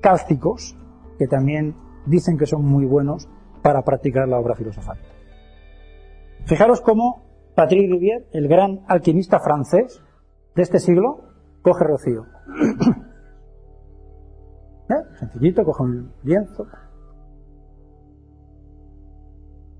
cálcicos 0.00 0.76
que 1.18 1.26
también 1.26 1.76
dicen 2.06 2.38
que 2.38 2.46
son 2.46 2.64
muy 2.64 2.86
buenos 2.86 3.28
para 3.62 3.82
practicar 3.82 4.26
la 4.28 4.38
obra 4.38 4.54
filosofal. 4.54 4.98
Fijaros 6.46 6.80
cómo 6.80 7.22
Patrick 7.54 7.90
Rivière, 7.90 8.26
el 8.32 8.48
gran 8.48 8.80
alquimista 8.88 9.40
francés 9.40 10.00
de 10.54 10.62
este 10.62 10.78
siglo, 10.78 11.24
coge 11.62 11.84
rocío. 11.84 12.24
¿Eh? 14.88 15.16
Sencillito, 15.18 15.64
coge 15.64 15.82
un 15.82 16.12
lienzo. 16.22 16.66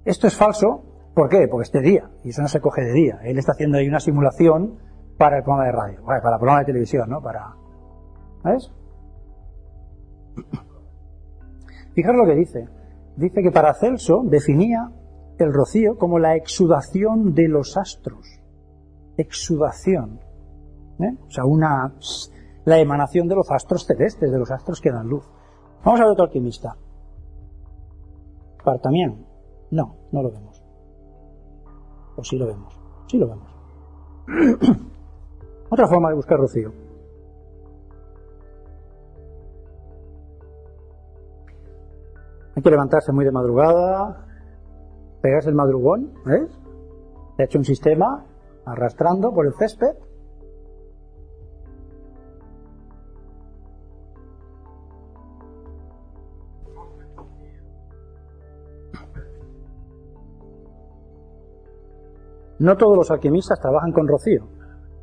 Esto 0.05 0.27
es 0.27 0.37
falso, 0.37 1.11
¿por 1.15 1.29
qué? 1.29 1.49
Porque 1.49 1.65
es 1.65 1.73
de 1.73 1.81
día, 1.81 2.11
y 2.25 2.31
eso 2.31 2.43
no 2.43 2.49
se 2.49 2.61
coge 2.61 2.83
de 2.83 2.93
día. 2.93 3.19
Él 3.23 3.39
está 3.39 3.53
haciendo 3.53 3.79
ahí 3.79 3.89
una 3.89 4.01
simulación 4.01 4.79
para 5.19 5.39
el 5.39 5.45
programa 5.45 5.67
de 5.67 5.73
radio, 5.73 6.05
para 6.05 6.17
el 6.17 6.23
programa 6.23 6.61
de 6.61 6.67
televisión, 6.67 7.09
¿no? 7.11 7.21
Para, 7.21 7.55
¿Sabes? 8.43 8.73
Fijaros 11.95 12.21
lo 12.25 12.27
que 12.27 12.39
dice. 12.39 12.69
Dice 13.17 13.43
que 13.43 13.51
para 13.51 13.75
Celso 13.75 14.23
definía 14.25 14.93
el 15.39 15.53
rocío 15.53 15.97
como 15.97 16.19
la 16.19 16.37
exudación 16.37 17.35
de 17.35 17.49
los 17.49 17.77
astros. 17.77 18.41
Exudación. 19.17 20.21
¿eh? 21.01 21.17
O 21.27 21.31
sea, 21.31 21.45
una, 21.45 21.93
la 22.69 22.79
emanación 22.79 23.29
de 23.29 23.35
los 23.35 23.51
astros 23.51 23.87
celestes, 23.87 24.31
de 24.31 24.39
los 24.39 24.51
astros 24.51 24.83
que 24.83 24.93
dan 24.93 25.09
luz. 25.09 25.25
Vamos 25.83 26.01
a 26.01 26.05
ver 26.05 26.13
otro 26.13 26.27
alquimista. 26.27 26.77
Partamien. 28.63 29.27
No, 29.71 29.97
no 30.13 30.23
lo 30.23 30.31
vemos. 30.31 30.63
O 32.17 32.23
sí 32.23 32.37
lo 32.37 32.47
vemos. 32.47 32.79
Sí 33.07 33.17
lo 33.17 33.27
vemos. 33.27 33.57
Otra 35.71 35.89
forma 35.89 36.11
de 36.11 36.17
buscar 36.17 36.39
rocío. 36.39 36.71
Hay 42.55 42.63
que 42.63 42.71
levantarse 42.71 43.13
muy 43.13 43.25
de 43.25 43.33
madrugada, 43.33 44.27
pegarse 45.23 45.49
el 45.49 45.55
madrugón, 45.55 46.13
¿ves? 46.27 46.51
He 47.39 47.45
hecho 47.45 47.59
un 47.59 47.65
sistema 47.65 48.27
arrastrando 48.67 49.33
por 49.33 49.47
el 49.47 49.55
césped. 49.55 49.97
No 62.59 62.77
todos 62.77 62.97
los 62.97 63.11
alquimistas 63.11 63.61
trabajan 63.61 63.93
con 63.93 64.09
rocío. 64.09 64.49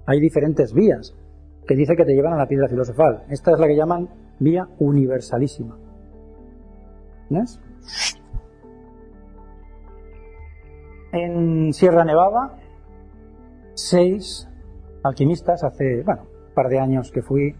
Hay 0.05 0.19
diferentes 0.19 0.73
vías 0.73 1.15
que 1.67 1.75
dice 1.75 1.95
que 1.95 2.05
te 2.05 2.13
llevan 2.13 2.33
a 2.33 2.37
la 2.37 2.47
piedra 2.47 2.67
filosofal. 2.67 3.23
Esta 3.29 3.51
es 3.51 3.59
la 3.59 3.67
que 3.67 3.75
llaman 3.75 4.09
vía 4.39 4.67
universalísima. 4.79 5.77
¿Ves? 7.29 7.59
En 11.11 11.73
Sierra 11.73 12.03
Nevada, 12.03 12.57
seis 13.73 14.49
alquimistas, 15.03 15.63
hace, 15.63 16.03
bueno, 16.03 16.23
un 16.49 16.53
par 16.53 16.67
de 16.67 16.79
años 16.79 17.11
que 17.11 17.21
fui, 17.21 17.55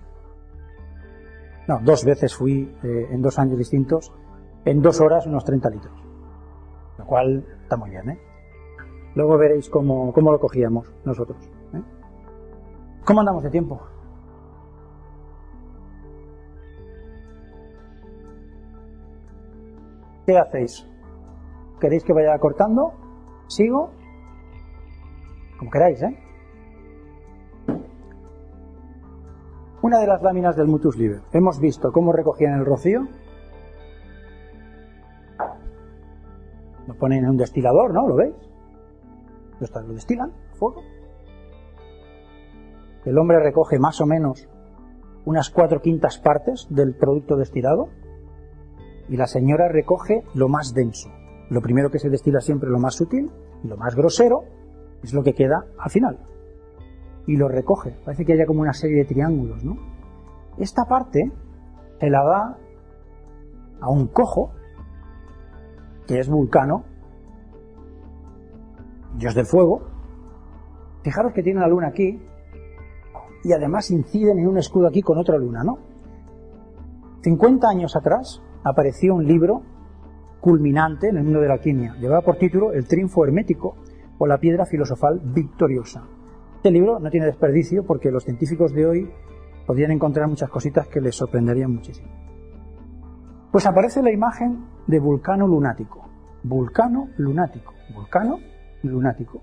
no, 1.67 1.80
dos 1.84 2.03
veces 2.03 2.35
fui 2.35 2.76
eh, 2.84 3.07
en 3.11 3.22
dos 3.22 3.39
años 3.39 3.57
distintos, 3.57 4.11
en 4.65 4.81
dos 4.81 4.99
horas 4.99 5.26
unos 5.26 5.45
30 5.45 5.69
litros. 5.69 6.03
Lo 6.97 7.05
cual 7.05 7.45
está 7.63 7.77
muy 7.77 7.91
bien, 7.91 8.09
¿eh? 8.09 8.19
Luego 9.16 9.38
veréis 9.38 9.70
cómo, 9.70 10.12
cómo 10.14 10.32
lo 10.32 10.40
cogíamos 10.40 10.94
nosotros. 11.06 11.38
¿eh? 11.74 11.82
¿Cómo 13.06 13.22
andamos 13.22 13.44
de 13.44 13.50
tiempo? 13.50 13.82
¿Qué 20.26 20.38
hacéis? 20.38 20.86
¿Queréis 21.80 22.04
que 22.04 22.14
vaya 22.14 22.38
cortando? 22.40 22.94
¿Sigo? 23.48 23.92
Como 25.60 25.72
queráis, 25.72 26.02
¿eh? 26.02 26.20
Una 29.82 30.00
de 30.00 30.08
las 30.08 30.22
láminas 30.24 30.56
del 30.56 30.68
Mutus 30.68 30.98
Liber. 30.98 31.22
Hemos 31.32 31.60
visto 31.60 31.92
cómo 31.92 32.12
recogían 32.12 32.60
el 32.60 32.66
rocío. 32.66 33.08
Lo 36.88 36.96
ponen 36.96 37.24
en 37.24 37.30
un 37.30 37.38
destilador, 37.38 37.94
¿no? 37.94 38.08
¿Lo 38.08 38.16
veis? 38.16 38.36
Lo 39.60 39.94
destilan, 39.94 40.34
fuego. 40.53 40.82
El 43.06 43.18
hombre 43.18 43.40
recoge 43.40 43.80
más 43.80 44.02
o 44.02 44.06
menos 44.06 44.49
unas 45.26 45.49
cuatro 45.49 45.82
quintas 45.82 46.18
partes 46.19 46.68
del 46.69 46.95
producto 46.95 47.36
destilado 47.36 47.90
y 49.07 49.18
la 49.18 49.27
señora 49.27 49.68
recoge 49.68 50.23
lo 50.34 50.49
más 50.49 50.73
denso. 50.73 51.10
Lo 51.49 51.61
primero 51.61 51.90
que 51.91 51.99
se 51.99 52.10
destila 52.10 52.41
siempre 52.41 52.69
lo 52.69 52.80
más 52.80 52.95
sutil 52.95 53.32
y 53.64 53.68
lo 53.68 53.77
más 53.77 53.95
grosero 53.95 54.44
es 55.03 55.14
lo 55.14 55.23
que 55.23 55.34
queda 55.34 55.65
al 55.77 55.91
final. 55.91 56.19
Y 57.27 57.38
lo 57.38 57.48
recoge. 57.48 57.95
Parece 58.03 58.26
que 58.26 58.34
haya 58.34 58.45
como 58.45 58.61
una 58.61 58.73
serie 58.73 58.98
de 58.98 59.06
triángulos, 59.06 59.64
¿no? 59.64 59.77
Esta 60.57 60.86
parte 60.86 61.32
se 61.99 62.10
la 62.10 62.23
da 62.23 62.57
a 63.82 63.90
un 63.90 64.07
cojo, 64.07 64.52
que 66.07 66.19
es 66.19 66.30
Vulcano, 66.30 66.86
dios 69.18 69.36
del 69.36 69.46
fuego. 69.46 69.82
Fijaros 71.04 71.34
que 71.34 71.44
tiene 71.44 71.60
la 71.60 71.68
luna 71.68 71.88
aquí 71.88 72.20
y 73.44 73.54
además 73.54 73.92
inciden 73.92 74.40
en 74.40 74.48
un 74.48 74.58
escudo 74.58 74.88
aquí 74.88 75.02
con 75.02 75.18
otra 75.18 75.38
luna, 75.38 75.64
¿no? 75.64 75.78
50 77.22 77.68
años 77.68 77.96
atrás, 77.96 78.42
apareció 78.64 79.16
un 79.16 79.26
libro 79.26 79.62
culminante 80.42 81.10
en 81.10 81.18
el 81.18 81.24
mundo 81.24 81.42
de 81.42 81.48
la 81.48 81.56
alquimia. 81.56 81.96
Llevaba 82.00 82.22
por 82.22 82.38
título 82.38 82.72
El 82.72 82.88
triunfo 82.88 83.24
hermético 83.26 83.76
o 84.18 84.28
la 84.28 84.38
piedra 84.40 84.66
filosofal 84.66 85.22
victoriosa. 85.24 86.04
Este 86.58 86.72
libro 86.72 87.00
no 87.00 87.10
tiene 87.10 87.28
desperdicio 87.28 87.84
porque 87.84 88.12
los 88.12 88.24
científicos 88.24 88.74
de 88.74 88.86
hoy 88.86 89.12
podrían 89.66 89.92
encontrar 89.92 90.28
muchas 90.28 90.50
cositas 90.50 90.88
que 90.88 91.02
les 91.02 91.16
sorprenderían 91.16 91.74
muchísimo. 91.74 92.10
Pues 93.52 93.66
aparece 93.66 94.02
la 94.02 94.12
imagen 94.12 94.66
de 94.88 95.00
vulcano 95.00 95.48
lunático. 95.48 96.08
Vulcano 96.44 97.10
lunático. 97.18 97.74
Vulcano 97.94 98.40
lunático. 98.86 99.41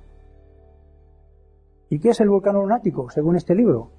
¿Y 1.89 1.99
qué 1.99 2.11
es 2.11 2.21
el 2.21 2.31
vulcano 2.31 2.63
lunático, 2.63 3.11
según 3.11 3.37
este 3.37 3.55
libro? 3.55 3.91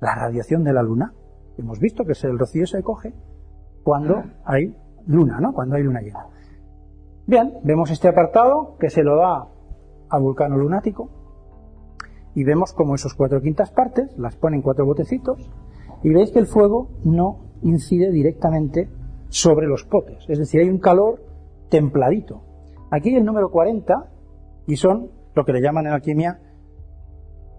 La 0.00 0.14
radiación 0.14 0.64
de 0.64 0.72
la 0.72 0.82
luna. 0.82 1.12
Hemos 1.58 1.78
visto 1.78 2.04
que 2.04 2.14
el 2.26 2.38
rocío 2.38 2.66
se 2.66 2.82
coge 2.82 3.14
cuando 3.82 4.24
hay 4.44 4.74
luna, 5.06 5.40
¿no? 5.40 5.52
Cuando 5.52 5.76
hay 5.76 5.82
luna 5.82 6.00
llena. 6.00 6.26
Bien, 7.26 7.54
vemos 7.62 7.90
este 7.90 8.08
apartado 8.08 8.76
que 8.78 8.90
se 8.90 9.02
lo 9.02 9.16
da 9.16 9.48
a 10.08 10.18
Vulcano 10.18 10.56
Lunático 10.56 11.08
y 12.34 12.44
vemos 12.44 12.72
como 12.72 12.94
esos 12.94 13.14
cuatro 13.14 13.40
quintas 13.40 13.70
partes 13.70 14.16
las 14.18 14.36
ponen 14.36 14.62
cuatro 14.62 14.84
botecitos 14.84 15.50
y 16.02 16.10
veis 16.10 16.32
que 16.32 16.38
el 16.38 16.46
fuego 16.46 16.88
no 17.04 17.38
incide 17.62 18.10
directamente 18.10 18.90
sobre 19.28 19.66
los 19.66 19.84
potes, 19.84 20.24
es 20.28 20.38
decir, 20.38 20.60
hay 20.60 20.68
un 20.68 20.78
calor 20.78 21.22
templadito. 21.70 22.42
Aquí 22.90 23.16
el 23.16 23.24
número 23.24 23.50
40 23.50 24.10
y 24.66 24.76
son 24.76 25.10
lo 25.34 25.44
que 25.44 25.52
le 25.52 25.60
llaman 25.60 25.86
en 25.86 25.92
alquimia 25.92 26.40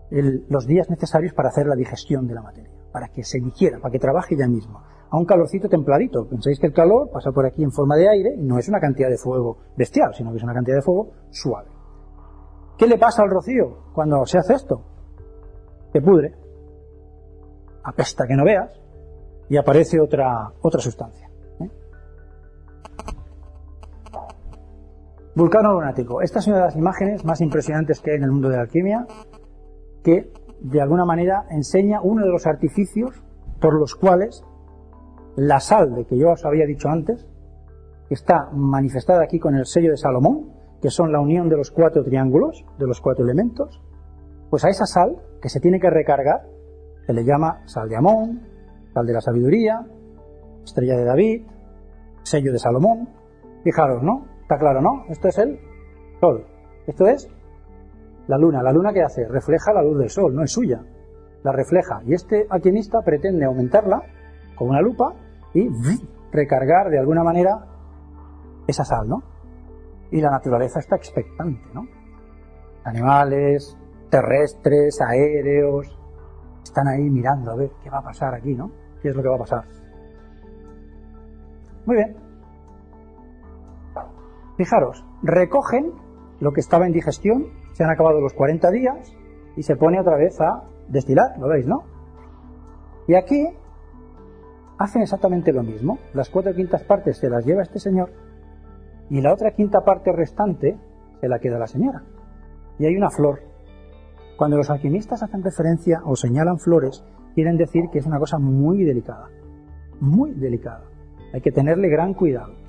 los 0.09 0.65
días 0.67 0.89
necesarios 0.89 1.33
para 1.33 1.49
hacer 1.49 1.67
la 1.67 1.75
digestión 1.75 2.27
de 2.27 2.35
la 2.35 2.41
materia, 2.41 2.71
para 2.91 3.09
que 3.09 3.23
se 3.23 3.39
digiera, 3.39 3.79
para 3.79 3.91
que 3.91 3.99
trabaje 3.99 4.35
ya 4.37 4.47
mismo 4.47 4.81
a 5.09 5.17
un 5.17 5.25
calorcito 5.25 5.69
templadito. 5.69 6.27
Pensáis 6.27 6.59
que 6.59 6.67
el 6.67 6.73
calor 6.73 7.09
pasa 7.11 7.31
por 7.31 7.45
aquí 7.45 7.63
en 7.63 7.71
forma 7.71 7.95
de 7.95 8.09
aire 8.09 8.35
y 8.37 8.43
no 8.43 8.57
es 8.57 8.67
una 8.67 8.79
cantidad 8.79 9.09
de 9.09 9.17
fuego 9.17 9.57
bestial, 9.77 10.13
sino 10.13 10.31
que 10.31 10.37
es 10.37 10.43
una 10.43 10.53
cantidad 10.53 10.77
de 10.77 10.81
fuego 10.81 11.11
suave. 11.29 11.69
¿Qué 12.77 12.87
le 12.87 12.97
pasa 12.97 13.23
al 13.23 13.29
rocío 13.29 13.91
cuando 13.93 14.25
se 14.25 14.37
hace 14.37 14.53
esto? 14.53 14.81
Se 15.93 16.01
pudre, 16.01 16.35
apesta 17.83 18.27
que 18.27 18.35
no 18.35 18.43
veas 18.43 18.69
y 19.47 19.57
aparece 19.57 19.99
otra, 19.99 20.51
otra 20.61 20.81
sustancia. 20.81 21.24
Vulcano 25.35 25.73
lunático. 25.73 26.21
Esta 26.21 26.39
es 26.39 26.47
una 26.47 26.57
de 26.57 26.63
las 26.63 26.75
imágenes 26.77 27.25
más 27.25 27.41
impresionantes 27.41 27.99
que 27.99 28.11
hay 28.11 28.17
en 28.17 28.23
el 28.23 28.31
mundo 28.31 28.47
de 28.47 28.55
la 28.55 28.61
alquimia, 28.61 29.05
que 30.01 30.31
de 30.61 30.81
alguna 30.81 31.03
manera 31.03 31.45
enseña 31.49 31.99
uno 32.01 32.23
de 32.23 32.31
los 32.31 32.47
artificios 32.47 33.21
por 33.59 33.77
los 33.77 33.95
cuales 33.95 34.45
la 35.35 35.59
sal 35.59 35.93
de 35.93 36.05
que 36.05 36.17
yo 36.17 36.31
os 36.31 36.45
había 36.45 36.65
dicho 36.65 36.87
antes, 36.87 37.27
está 38.09 38.49
manifestada 38.53 39.23
aquí 39.23 39.37
con 39.37 39.55
el 39.55 39.65
sello 39.65 39.91
de 39.91 39.97
Salomón, 39.97 40.53
que 40.81 40.89
son 40.89 41.11
la 41.11 41.19
unión 41.19 41.49
de 41.49 41.57
los 41.57 41.69
cuatro 41.69 42.01
triángulos, 42.05 42.63
de 42.79 42.87
los 42.87 43.01
cuatro 43.01 43.25
elementos, 43.25 43.81
pues 44.49 44.63
a 44.63 44.69
esa 44.69 44.85
sal 44.85 45.17
que 45.41 45.49
se 45.49 45.59
tiene 45.59 45.81
que 45.81 45.89
recargar, 45.89 46.47
se 47.05 47.11
le 47.11 47.25
llama 47.25 47.61
sal 47.65 47.89
de 47.89 47.97
Amón, 47.97 48.47
sal 48.93 49.05
de 49.05 49.13
la 49.13 49.19
sabiduría, 49.19 49.85
estrella 50.63 50.95
de 50.95 51.03
David, 51.03 51.43
sello 52.23 52.53
de 52.53 52.59
Salomón. 52.59 53.09
Fijaros, 53.65 54.01
¿no? 54.01 54.34
Está 54.45 54.59
claro, 54.59 54.79
¿no? 54.79 55.05
Esto 55.09 55.27
es 55.27 55.39
el 55.39 55.59
sol. 56.19 56.45
Esto 56.85 57.07
es 57.07 57.27
la 58.27 58.37
luna. 58.37 58.61
La 58.61 58.71
luna 58.71 58.93
que 58.93 59.01
hace? 59.01 59.27
Refleja 59.27 59.73
la 59.73 59.81
luz 59.81 59.97
del 59.97 60.09
sol, 60.11 60.35
no 60.35 60.43
es 60.43 60.51
suya. 60.51 60.83
La 61.41 61.51
refleja. 61.51 62.03
Y 62.05 62.13
este 62.13 62.45
alquimista 62.47 62.99
pretende 63.03 63.43
aumentarla 63.43 64.03
con 64.55 64.69
una 64.69 64.81
lupa 64.81 65.15
y 65.55 65.67
recargar 66.31 66.91
de 66.91 66.99
alguna 66.99 67.23
manera 67.23 67.57
esa 68.67 68.85
sal, 68.85 69.09
¿no? 69.09 69.23
Y 70.11 70.21
la 70.21 70.29
naturaleza 70.29 70.77
está 70.77 70.95
expectante, 70.95 71.63
¿no? 71.73 71.87
Animales, 72.83 73.75
terrestres, 74.11 75.01
aéreos, 75.01 75.97
están 76.63 76.87
ahí 76.87 77.09
mirando 77.09 77.49
a 77.49 77.55
ver 77.55 77.71
qué 77.81 77.89
va 77.89 77.97
a 77.97 78.03
pasar 78.03 78.35
aquí, 78.35 78.53
¿no? 78.53 78.69
¿Qué 79.01 79.09
es 79.09 79.15
lo 79.15 79.23
que 79.23 79.29
va 79.29 79.37
a 79.37 79.39
pasar? 79.39 79.63
Muy 81.87 81.95
bien. 81.95 82.24
Fijaros, 84.57 85.05
recogen 85.21 85.93
lo 86.39 86.51
que 86.51 86.61
estaba 86.61 86.85
en 86.85 86.93
digestión, 86.93 87.47
se 87.73 87.83
han 87.83 87.89
acabado 87.89 88.21
los 88.21 88.33
40 88.33 88.71
días 88.71 89.15
y 89.55 89.63
se 89.63 89.75
pone 89.75 89.99
otra 89.99 90.17
vez 90.17 90.39
a 90.39 90.63
destilar, 90.87 91.37
lo 91.39 91.47
veis, 91.47 91.65
¿no? 91.65 91.83
Y 93.07 93.15
aquí 93.15 93.47
hacen 94.77 95.01
exactamente 95.01 95.51
lo 95.51 95.63
mismo. 95.63 95.99
Las 96.13 96.29
cuatro 96.29 96.53
quintas 96.53 96.83
partes 96.83 97.17
se 97.17 97.29
las 97.29 97.45
lleva 97.45 97.63
este 97.63 97.79
señor 97.79 98.11
y 99.09 99.21
la 99.21 99.33
otra 99.33 99.51
quinta 99.51 99.81
parte 99.81 100.11
restante 100.11 100.77
se 101.19 101.27
la 101.27 101.39
queda 101.39 101.59
la 101.59 101.67
señora. 101.67 102.03
Y 102.79 102.85
hay 102.85 102.95
una 102.95 103.09
flor. 103.09 103.41
Cuando 104.37 104.57
los 104.57 104.69
alquimistas 104.69 105.23
hacen 105.23 105.43
referencia 105.43 106.01
o 106.03 106.15
señalan 106.15 106.59
flores, 106.59 107.05
quieren 107.35 107.57
decir 107.57 107.83
que 107.91 107.99
es 107.99 108.05
una 108.05 108.19
cosa 108.19 108.37
muy 108.37 108.83
delicada. 108.83 109.29
Muy 109.99 110.31
delicada. 110.33 110.83
Hay 111.33 111.41
que 111.41 111.51
tenerle 111.51 111.89
gran 111.89 112.13
cuidado. 112.13 112.64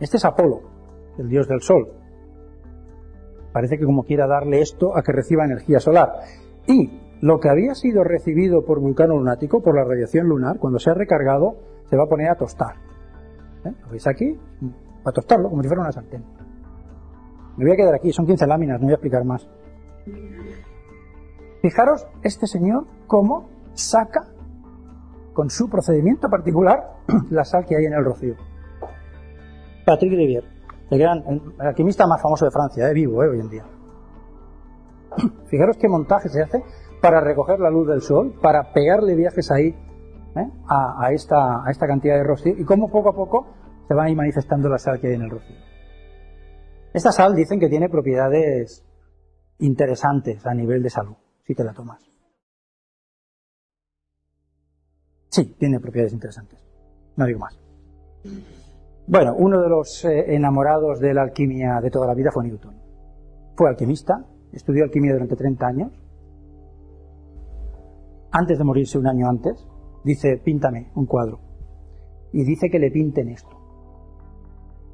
Este 0.00 0.18
es 0.18 0.24
Apolo, 0.24 0.60
el 1.18 1.28
dios 1.28 1.48
del 1.48 1.60
sol. 1.60 1.88
Parece 3.52 3.78
que 3.78 3.86
como 3.86 4.04
quiera 4.04 4.26
darle 4.26 4.60
esto 4.60 4.96
a 4.96 5.02
que 5.02 5.12
reciba 5.12 5.44
energía 5.44 5.80
solar. 5.80 6.12
Y 6.66 7.00
lo 7.22 7.40
que 7.40 7.48
había 7.48 7.74
sido 7.74 8.04
recibido 8.04 8.64
por 8.64 8.80
vulcano 8.80 9.16
lunático, 9.16 9.62
por 9.62 9.74
la 9.74 9.84
radiación 9.84 10.28
lunar, 10.28 10.58
cuando 10.58 10.78
se 10.78 10.90
ha 10.90 10.94
recargado, 10.94 11.56
se 11.88 11.96
va 11.96 12.04
a 12.04 12.08
poner 12.08 12.28
a 12.28 12.36
tostar. 12.36 12.76
¿Eh? 13.64 13.72
¿Lo 13.84 13.90
veis 13.90 14.06
aquí? 14.06 14.38
A 15.04 15.12
tostarlo, 15.12 15.48
como 15.48 15.62
si 15.62 15.68
fuera 15.68 15.82
una 15.82 15.92
sartén. 15.92 16.24
Me 17.56 17.64
voy 17.64 17.72
a 17.72 17.76
quedar 17.76 17.94
aquí, 17.94 18.12
son 18.12 18.26
15 18.26 18.46
láminas, 18.46 18.78
no 18.78 18.86
voy 18.86 18.92
a 18.92 18.96
explicar 18.96 19.24
más. 19.24 19.48
Fijaros 21.62 22.06
este 22.22 22.46
señor 22.46 22.84
cómo 23.06 23.48
saca 23.72 24.26
con 25.32 25.48
su 25.48 25.70
procedimiento 25.70 26.28
particular 26.28 26.96
la 27.30 27.44
sal 27.44 27.64
que 27.64 27.76
hay 27.76 27.86
en 27.86 27.94
el 27.94 28.04
rocío. 28.04 28.34
Patrick 29.86 30.14
Rivière, 30.14 30.48
el 30.90 30.98
gran 30.98 31.22
alquimista 31.60 32.08
más 32.08 32.20
famoso 32.20 32.44
de 32.44 32.50
Francia, 32.50 32.90
eh, 32.90 32.92
vivo 32.92 33.22
eh, 33.22 33.28
hoy 33.28 33.38
en 33.38 33.48
día. 33.48 33.64
Fijaros 35.46 35.76
qué 35.76 35.88
montaje 35.88 36.28
se 36.28 36.42
hace 36.42 36.60
para 37.00 37.20
recoger 37.20 37.60
la 37.60 37.70
luz 37.70 37.86
del 37.86 38.02
sol, 38.02 38.34
para 38.42 38.72
pegarle 38.72 39.14
viajes 39.14 39.48
ahí 39.52 39.68
¿eh? 39.68 40.50
a, 40.68 41.12
esta, 41.12 41.64
a 41.64 41.70
esta 41.70 41.86
cantidad 41.86 42.16
de 42.16 42.24
rocío 42.24 42.54
y 42.58 42.64
cómo 42.64 42.90
poco 42.90 43.10
a 43.10 43.14
poco 43.14 43.46
se 43.86 43.94
va 43.94 44.06
a 44.06 44.12
manifestando 44.12 44.68
la 44.68 44.78
sal 44.78 45.00
que 45.00 45.06
hay 45.06 45.14
en 45.14 45.22
el 45.22 45.30
rocío. 45.30 45.56
Esta 46.92 47.12
sal 47.12 47.36
dicen 47.36 47.60
que 47.60 47.68
tiene 47.68 47.88
propiedades 47.88 48.84
interesantes 49.60 50.44
a 50.46 50.52
nivel 50.52 50.82
de 50.82 50.90
salud, 50.90 51.14
si 51.46 51.54
te 51.54 51.62
la 51.62 51.72
tomas. 51.72 52.02
Sí, 55.28 55.54
tiene 55.60 55.78
propiedades 55.78 56.12
interesantes. 56.12 56.58
No 57.14 57.24
digo 57.26 57.38
más. 57.38 57.56
Bueno, 59.06 59.34
uno 59.38 59.60
de 59.60 59.68
los 59.68 60.04
eh, 60.04 60.34
enamorados 60.34 61.00
de 61.00 61.14
la 61.14 61.22
alquimia 61.22 61.80
de 61.80 61.90
toda 61.90 62.06
la 62.06 62.14
vida 62.14 62.30
fue 62.32 62.44
Newton. 62.44 62.74
Fue 63.56 63.68
alquimista, 63.68 64.24
estudió 64.52 64.84
alquimia 64.84 65.12
durante 65.12 65.36
30 65.36 65.66
años. 65.66 65.92
Antes 68.32 68.58
de 68.58 68.64
morirse, 68.64 68.98
un 68.98 69.06
año 69.06 69.28
antes, 69.28 69.66
dice, 70.04 70.38
píntame 70.44 70.90
un 70.94 71.06
cuadro. 71.06 71.40
Y 72.32 72.44
dice 72.44 72.68
que 72.68 72.78
le 72.78 72.90
pinten 72.90 73.28
esto. 73.28 73.56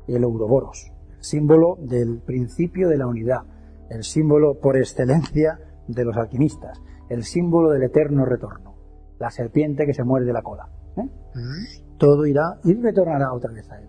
El 0.06 0.24
Ouroboros 0.24 0.92
símbolo 1.22 1.78
del 1.80 2.20
principio 2.20 2.88
de 2.88 2.98
la 2.98 3.06
unidad, 3.06 3.42
el 3.88 4.04
símbolo 4.04 4.58
por 4.60 4.76
excelencia 4.76 5.58
de 5.86 6.04
los 6.04 6.16
alquimistas, 6.16 6.80
el 7.08 7.24
símbolo 7.24 7.70
del 7.70 7.84
eterno 7.84 8.24
retorno, 8.24 8.74
la 9.18 9.30
serpiente 9.30 9.86
que 9.86 9.94
se 9.94 10.04
muerde 10.04 10.32
la 10.32 10.42
cola. 10.42 10.68
¿eh? 10.96 11.08
Todo 11.96 12.26
irá 12.26 12.58
y 12.64 12.74
retornará 12.74 13.32
otra 13.32 13.52
vez 13.52 13.70
a 13.70 13.80
él. 13.80 13.88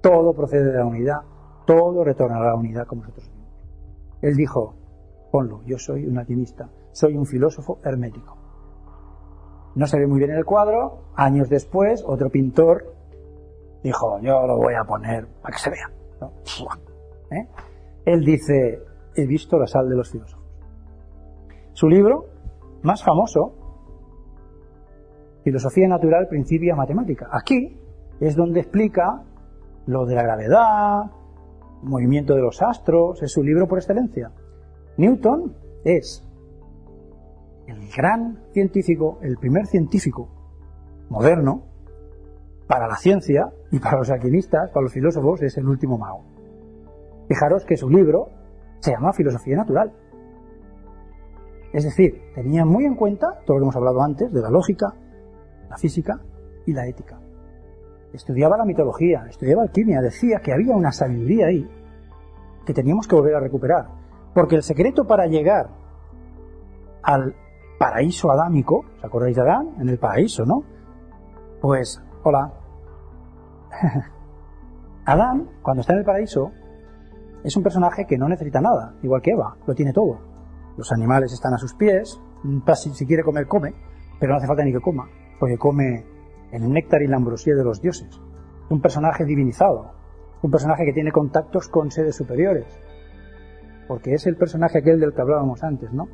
Todo 0.00 0.32
procede 0.32 0.72
de 0.72 0.78
la 0.78 0.86
unidad, 0.86 1.20
todo 1.66 2.04
retornará 2.04 2.50
a 2.50 2.52
la 2.52 2.54
unidad 2.54 2.86
como 2.86 3.02
nosotros 3.02 3.30
vimos. 3.30 3.48
Él 4.22 4.36
dijo, 4.36 4.74
ponlo, 5.30 5.62
yo 5.66 5.78
soy 5.78 6.06
un 6.06 6.18
alquimista, 6.18 6.68
soy 6.92 7.16
un 7.16 7.26
filósofo 7.26 7.78
hermético. 7.84 8.36
No 9.74 9.86
se 9.86 9.98
ve 9.98 10.06
muy 10.06 10.18
bien 10.18 10.30
en 10.30 10.38
el 10.38 10.44
cuadro, 10.44 11.04
años 11.14 11.48
después 11.48 12.02
otro 12.06 12.30
pintor 12.30 12.94
dijo, 13.82 14.18
yo 14.20 14.46
lo 14.46 14.56
voy 14.56 14.74
a 14.74 14.84
poner 14.84 15.26
para 15.40 15.52
que 15.54 15.60
se 15.60 15.70
vea. 15.70 15.90
¿Eh? 17.30 17.48
Él 18.04 18.24
dice, 18.24 18.82
he 19.14 19.26
visto 19.26 19.58
la 19.58 19.66
sal 19.66 19.88
de 19.88 19.96
los 19.96 20.10
filósofos. 20.10 20.44
Su 21.72 21.88
libro 21.88 22.26
más 22.82 23.04
famoso, 23.04 23.54
Filosofía 25.44 25.88
Natural, 25.88 26.26
Principia 26.28 26.74
Matemática. 26.74 27.28
Aquí 27.30 27.78
es 28.20 28.34
donde 28.34 28.60
explica 28.60 29.22
lo 29.88 30.04
de 30.04 30.14
la 30.14 30.22
gravedad, 30.22 31.10
movimiento 31.82 32.34
de 32.34 32.42
los 32.42 32.60
astros, 32.60 33.22
es 33.22 33.32
su 33.32 33.42
libro 33.42 33.66
por 33.66 33.78
excelencia. 33.78 34.30
Newton 34.98 35.56
es 35.82 36.26
el 37.66 37.88
gran 37.96 38.38
científico, 38.52 39.18
el 39.22 39.38
primer 39.38 39.66
científico 39.66 40.28
moderno 41.08 41.62
para 42.66 42.86
la 42.86 42.96
ciencia 42.96 43.50
y 43.70 43.78
para 43.78 43.96
los 43.96 44.10
alquimistas, 44.10 44.70
para 44.70 44.82
los 44.82 44.92
filósofos, 44.92 45.40
es 45.40 45.56
el 45.56 45.66
último 45.66 45.96
mago. 45.96 46.22
Fijaros 47.26 47.64
que 47.64 47.78
su 47.78 47.88
libro 47.88 48.28
se 48.80 48.90
llama 48.90 49.14
Filosofía 49.14 49.56
Natural. 49.56 49.90
Es 51.72 51.84
decir, 51.84 52.20
tenía 52.34 52.66
muy 52.66 52.84
en 52.84 52.94
cuenta 52.94 53.40
todo 53.46 53.56
lo 53.56 53.60
que 53.60 53.64
hemos 53.64 53.76
hablado 53.76 54.02
antes 54.02 54.30
de 54.30 54.42
la 54.42 54.50
lógica, 54.50 54.94
la 55.70 55.78
física 55.78 56.20
y 56.66 56.74
la 56.74 56.86
ética. 56.86 57.18
Estudiaba 58.12 58.56
la 58.56 58.64
mitología, 58.64 59.26
estudiaba 59.28 59.62
alquimia, 59.62 60.00
decía 60.00 60.40
que 60.40 60.52
había 60.52 60.74
una 60.74 60.92
sabiduría 60.92 61.46
ahí 61.46 61.68
que 62.64 62.74
teníamos 62.74 63.06
que 63.06 63.16
volver 63.16 63.34
a 63.34 63.40
recuperar. 63.40 63.88
Porque 64.34 64.56
el 64.56 64.62
secreto 64.62 65.06
para 65.06 65.26
llegar 65.26 65.70
al 67.02 67.34
paraíso 67.78 68.30
adámico, 68.30 68.84
¿os 68.98 69.04
acordáis 69.04 69.36
de 69.36 69.42
Adán? 69.42 69.74
En 69.80 69.88
el 69.88 69.98
paraíso, 69.98 70.44
¿no? 70.44 70.62
Pues, 71.60 72.02
hola, 72.24 72.52
Adán, 75.04 75.48
cuando 75.62 75.80
está 75.80 75.94
en 75.94 76.00
el 76.00 76.04
paraíso, 76.04 76.50
es 77.42 77.56
un 77.56 77.62
personaje 77.62 78.06
que 78.06 78.18
no 78.18 78.28
necesita 78.28 78.60
nada, 78.60 78.94
igual 79.02 79.22
que 79.22 79.30
Eva, 79.30 79.56
lo 79.66 79.74
tiene 79.74 79.92
todo. 79.92 80.18
Los 80.76 80.92
animales 80.92 81.32
están 81.32 81.54
a 81.54 81.58
sus 81.58 81.74
pies, 81.74 82.20
si 82.74 83.06
quiere 83.06 83.22
comer, 83.22 83.46
come, 83.46 83.74
pero 84.20 84.32
no 84.32 84.38
hace 84.38 84.46
falta 84.46 84.64
ni 84.64 84.72
que 84.72 84.80
coma, 84.80 85.08
porque 85.40 85.56
come 85.56 86.04
el 86.52 86.70
néctar 86.70 87.02
y 87.02 87.06
la 87.06 87.16
ambrosía 87.16 87.54
de 87.54 87.64
los 87.64 87.80
dioses. 87.80 88.20
Un 88.70 88.80
personaje 88.80 89.24
divinizado, 89.24 89.92
un 90.42 90.50
personaje 90.50 90.84
que 90.84 90.92
tiene 90.92 91.10
contactos 91.10 91.68
con 91.68 91.90
seres 91.90 92.16
superiores, 92.16 92.66
porque 93.86 94.12
es 94.12 94.26
el 94.26 94.36
personaje 94.36 94.78
aquel 94.78 95.00
del 95.00 95.14
que 95.14 95.20
hablábamos 95.20 95.62
antes, 95.64 95.92
¿no? 95.92 96.08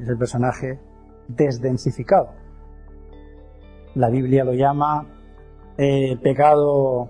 Es 0.00 0.08
el 0.08 0.18
personaje 0.18 0.80
desdensificado. 1.28 2.30
La 3.94 4.10
Biblia 4.10 4.44
lo 4.44 4.52
llama 4.52 5.06
eh, 5.78 6.16
pecado, 6.22 7.08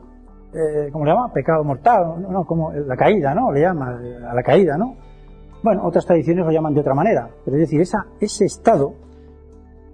eh, 0.53 0.91
¿cómo 0.93 1.05
le 1.07 1.13
llama? 1.13 1.33
Pecado 1.33 1.65
mortal, 1.65 2.21
no, 2.21 2.45
como 2.45 2.73
la 2.73 2.97
caída, 2.97 3.35
¿no? 3.35 3.51
Le 3.51 3.63
llama 3.63 3.99
a 4.31 4.35
la 4.35 4.43
caída, 4.43 4.77
¿no? 4.77 4.97
Bueno, 5.63 5.87
otras 5.87 6.05
tradiciones 6.05 6.45
lo 6.45 6.53
llaman 6.53 6.75
de 6.75 6.81
otra 6.81 6.95
manera, 6.95 7.31
pero 7.43 7.57
es 7.57 7.63
decir, 7.63 7.81
esa, 7.81 8.07
ese 8.21 8.45
estado 8.45 8.93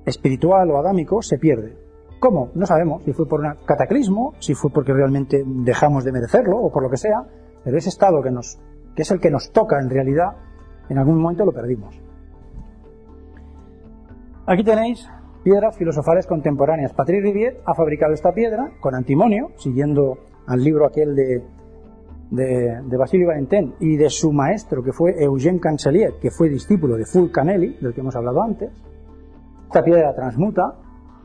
espiritual 0.05 0.69
o 0.73 0.79
adámico 0.79 1.23
se 1.23 1.39
pierde. 1.39 1.80
¿Cómo? 2.21 2.51
No 2.55 2.67
sabemos 2.67 3.03
si 3.03 3.15
fue 3.15 3.27
por 3.27 3.41
un 3.41 3.55
cataclismo, 3.65 4.35
si 4.41 4.55
fue 4.55 4.71
porque 4.71 4.93
realmente 4.93 5.43
dejamos 5.45 6.05
de 6.05 6.13
merecerlo 6.13 6.59
o 6.59 6.71
por 6.71 6.83
lo 6.83 6.91
que 6.91 6.99
sea, 6.99 7.25
pero 7.65 7.79
ese 7.79 7.89
estado 7.89 8.23
que, 8.23 8.31
nos, 8.31 8.59
que 8.95 9.03
es 9.03 9.11
el 9.11 9.21
que 9.21 9.31
nos 9.31 9.51
toca 9.53 9.81
en 9.81 9.89
realidad, 9.89 10.37
en 10.91 10.99
algún 10.99 11.19
momento 11.19 11.47
lo 11.47 11.53
perdimos. 11.53 11.99
Aquí 14.47 14.63
tenéis 14.63 15.09
piedras 15.43 15.79
filosofales 15.79 16.27
contemporáneas. 16.27 16.93
Patrick 16.93 17.23
Rivière 17.23 17.63
ha 17.65 17.75
fabricado 17.75 18.13
esta 18.13 18.33
piedra 18.33 18.71
con 18.81 18.95
antimonio, 18.95 19.53
siguiendo 19.57 20.19
al 20.47 20.63
libro 20.63 20.87
aquel 20.87 21.15
de, 21.17 21.43
de, 22.31 22.83
de 22.83 22.97
Basilio 22.99 23.29
Valentin 23.29 23.77
y 23.81 23.97
de 23.97 24.11
su 24.11 24.31
maestro, 24.31 24.83
que 24.83 24.93
fue 24.93 25.15
Eugène 25.25 25.59
Cancelier, 25.59 26.15
que 26.21 26.31
fue 26.31 26.51
discípulo 26.51 26.97
de 26.97 27.07
Fulcanelli, 27.07 27.79
del 27.81 27.95
que 27.95 28.01
hemos 28.01 28.15
hablado 28.15 28.43
antes. 28.43 28.71
Esta 29.69 29.83
piedra 29.83 30.15
transmuta, 30.15 30.75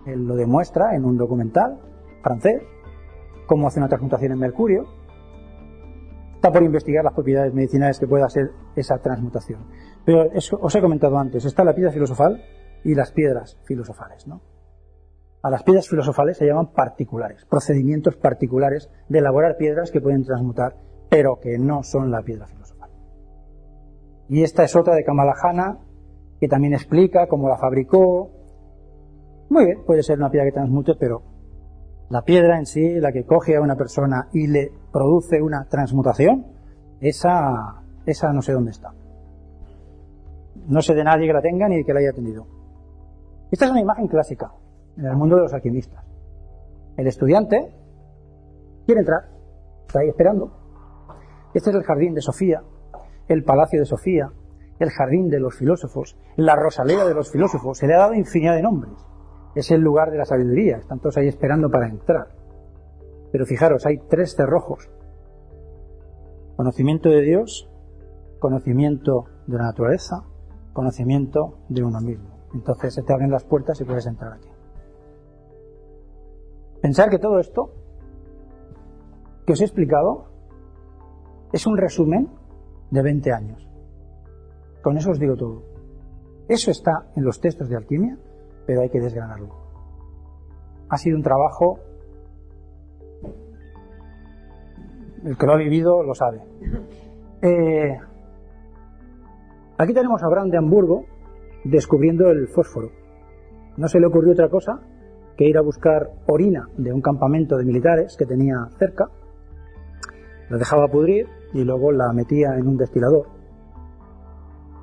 él 0.05 0.25
lo 0.25 0.35
demuestra 0.35 0.95
en 0.95 1.05
un 1.05 1.17
documental 1.17 1.79
francés, 2.21 2.61
cómo 3.47 3.67
hace 3.67 3.79
una 3.79 3.89
transmutación 3.89 4.31
en 4.33 4.39
mercurio. 4.39 4.85
Está 6.35 6.51
por 6.51 6.63
investigar 6.63 7.03
las 7.03 7.13
propiedades 7.13 7.53
medicinales 7.53 7.99
que 7.99 8.07
pueda 8.07 8.29
ser 8.29 8.51
esa 8.75 8.97
transmutación. 8.99 9.65
Pero 10.05 10.29
os 10.61 10.75
he 10.75 10.81
comentado 10.81 11.17
antes, 11.17 11.45
está 11.45 11.63
la 11.63 11.73
piedra 11.73 11.91
filosofal, 11.91 12.41
y 12.85 12.93
las 12.93 13.11
piedras 13.11 13.57
filosofales. 13.65 14.25
¿no? 14.27 14.41
A 15.41 15.49
las 15.49 15.63
piedras 15.63 15.89
filosofales 15.89 16.37
se 16.37 16.45
llaman 16.45 16.71
particulares, 16.71 17.45
procedimientos 17.45 18.15
particulares 18.15 18.89
de 19.09 19.19
elaborar 19.19 19.57
piedras 19.57 19.91
que 19.91 19.99
pueden 19.99 20.23
transmutar, 20.23 20.77
pero 21.09 21.39
que 21.39 21.57
no 21.57 21.83
son 21.83 22.11
la 22.11 22.21
piedra 22.21 22.47
filosofal. 22.47 22.91
Y 24.29 24.43
esta 24.43 24.63
es 24.63 24.75
otra 24.75 24.95
de 24.95 25.03
Kamalahana, 25.03 25.79
que 26.39 26.47
también 26.47 26.73
explica 26.73 27.27
cómo 27.27 27.49
la 27.49 27.57
fabricó. 27.57 28.31
Muy 29.49 29.65
bien, 29.65 29.83
puede 29.85 30.03
ser 30.03 30.17
una 30.17 30.29
piedra 30.29 30.47
que 30.47 30.53
transmute, 30.53 30.95
pero 30.99 31.21
la 32.09 32.21
piedra 32.23 32.57
en 32.57 32.65
sí, 32.65 32.99
la 32.99 33.11
que 33.11 33.25
coge 33.25 33.55
a 33.55 33.61
una 33.61 33.75
persona 33.75 34.27
y 34.33 34.47
le 34.47 34.71
produce 34.91 35.41
una 35.41 35.65
transmutación, 35.65 36.45
esa, 36.99 37.81
esa 38.05 38.31
no 38.31 38.41
sé 38.41 38.53
dónde 38.53 38.71
está. 38.71 38.93
No 40.67 40.81
sé 40.81 40.93
de 40.93 41.03
nadie 41.03 41.27
que 41.27 41.33
la 41.33 41.41
tenga 41.41 41.67
ni 41.67 41.83
que 41.83 41.93
la 41.93 41.99
haya 41.99 42.13
tenido. 42.13 42.47
Esta 43.51 43.65
es 43.65 43.71
una 43.71 43.81
imagen 43.81 44.07
clásica 44.07 44.51
en 44.97 45.05
el 45.05 45.15
mundo 45.15 45.35
de 45.35 45.43
los 45.43 45.53
alquimistas. 45.53 46.03
El 46.97 47.07
estudiante 47.07 47.71
quiere 48.85 49.01
entrar, 49.01 49.29
está 49.87 49.99
ahí 49.99 50.09
esperando. 50.09 50.51
Este 51.53 51.69
es 51.69 51.75
el 51.75 51.83
jardín 51.83 52.13
de 52.13 52.21
Sofía, 52.21 52.63
el 53.27 53.43
palacio 53.43 53.79
de 53.79 53.85
Sofía, 53.85 54.31
el 54.79 54.89
jardín 54.89 55.29
de 55.29 55.39
los 55.39 55.55
filósofos, 55.55 56.17
la 56.35 56.55
rosaleda 56.55 57.05
de 57.07 57.13
los 57.13 57.31
filósofos. 57.31 57.77
Se 57.77 57.87
le 57.87 57.95
ha 57.95 57.99
dado 57.99 58.13
infinidad 58.13 58.55
de 58.55 58.61
nombres. 58.61 58.93
Es 59.55 59.71
el 59.71 59.81
lugar 59.81 60.11
de 60.11 60.17
la 60.17 60.25
sabiduría. 60.25 60.77
Están 60.77 60.99
todos 60.99 61.17
ahí 61.17 61.27
esperando 61.27 61.69
para 61.69 61.87
entrar. 61.87 62.27
Pero 63.31 63.45
fijaros, 63.45 63.85
hay 63.85 63.97
tres 64.09 64.35
cerrojos. 64.35 64.89
Conocimiento 66.55 67.09
de 67.09 67.21
Dios, 67.21 67.69
conocimiento 68.39 69.25
de 69.47 69.57
la 69.57 69.63
naturaleza, 69.63 70.23
conocimiento 70.73 71.57
de 71.69 71.83
uno 71.83 71.99
mismo. 72.01 72.35
Entonces 72.53 72.93
se 72.93 73.03
te 73.03 73.13
abren 73.13 73.31
las 73.31 73.43
puertas 73.43 73.79
y 73.81 73.85
puedes 73.85 74.05
entrar 74.05 74.33
aquí. 74.33 74.49
Pensar 76.81 77.09
que 77.09 77.19
todo 77.19 77.39
esto 77.39 77.71
que 79.45 79.53
os 79.53 79.61
he 79.61 79.65
explicado 79.65 80.25
es 81.51 81.65
un 81.65 81.77
resumen 81.77 82.29
de 82.91 83.01
20 83.01 83.31
años. 83.31 83.67
Con 84.81 84.97
eso 84.97 85.11
os 85.11 85.19
digo 85.19 85.35
todo. 85.35 85.63
Eso 86.47 86.71
está 86.71 87.07
en 87.15 87.23
los 87.23 87.39
textos 87.39 87.69
de 87.69 87.75
alquimia, 87.75 88.17
pero 88.65 88.81
hay 88.81 88.89
que 88.89 88.99
desgranarlo. 88.99 89.49
Ha 90.89 90.97
sido 90.97 91.17
un 91.17 91.23
trabajo, 91.23 91.79
el 95.23 95.37
que 95.37 95.45
lo 95.45 95.53
ha 95.53 95.57
vivido 95.57 96.03
lo 96.03 96.13
sabe. 96.13 96.41
Eh, 97.41 97.99
aquí 99.77 99.93
tenemos 99.93 100.21
a 100.23 100.27
Abraham 100.27 100.49
de 100.49 100.57
Hamburgo 100.57 101.05
descubriendo 101.63 102.29
el 102.29 102.47
fósforo. 102.47 102.89
No 103.77 103.87
se 103.87 103.99
le 103.99 104.07
ocurrió 104.07 104.31
otra 104.31 104.49
cosa 104.49 104.79
que 105.35 105.45
ir 105.45 105.57
a 105.57 105.61
buscar 105.61 106.11
orina 106.27 106.69
de 106.77 106.93
un 106.93 107.01
campamento 107.01 107.57
de 107.57 107.65
militares 107.65 108.15
que 108.17 108.25
tenía 108.25 108.67
cerca, 108.79 109.09
la 110.49 110.57
dejaba 110.57 110.87
pudrir 110.87 111.27
y 111.53 111.63
luego 111.63 111.91
la 111.91 112.13
metía 112.13 112.55
en 112.57 112.67
un 112.67 112.77
destilador. 112.77 113.34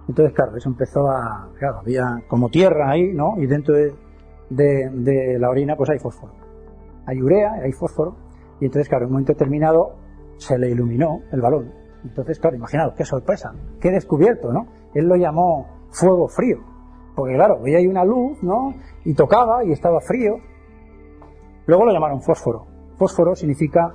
Entonces, 0.08 0.34
claro, 0.34 0.56
eso 0.56 0.68
empezó 0.68 1.08
a. 1.08 1.50
Claro, 1.58 1.78
había 1.78 2.22
como 2.28 2.48
tierra 2.48 2.90
ahí, 2.90 3.12
¿no? 3.12 3.34
Y 3.38 3.46
dentro 3.46 3.74
de, 3.74 5.38
la 5.38 5.48
orina, 5.48 5.76
pues 5.76 5.90
hay 5.90 5.98
fósforo. 5.98 6.32
Hay 7.06 7.22
urea, 7.22 7.52
hay 7.62 7.72
fósforo. 7.72 8.16
Y 8.60 8.66
entonces, 8.66 8.88
claro, 8.88 9.04
en 9.04 9.06
un 9.08 9.12
momento 9.12 9.32
determinado 9.32 9.96
se 10.36 10.58
le 10.58 10.70
iluminó 10.70 11.20
el 11.30 11.40
balón. 11.40 11.72
Entonces, 12.04 12.38
claro, 12.40 12.56
imaginaos, 12.56 12.94
qué 12.94 13.04
sorpresa, 13.04 13.52
qué 13.80 13.90
descubierto, 13.90 14.52
¿no? 14.52 14.66
Él 14.94 15.06
lo 15.06 15.16
llamó 15.16 15.86
fuego 15.90 16.28
frío. 16.28 16.58
Porque, 17.14 17.34
claro, 17.34 17.60
veía 17.60 17.78
ahí 17.78 17.86
una 17.86 18.04
luz, 18.04 18.42
¿no? 18.42 18.74
Y 19.04 19.14
tocaba 19.14 19.64
y 19.64 19.72
estaba 19.72 20.00
frío. 20.00 20.36
Luego 21.66 21.84
lo 21.84 21.92
llamaron 21.92 22.20
fósforo. 22.20 22.66
Fósforo 22.98 23.36
significa 23.36 23.94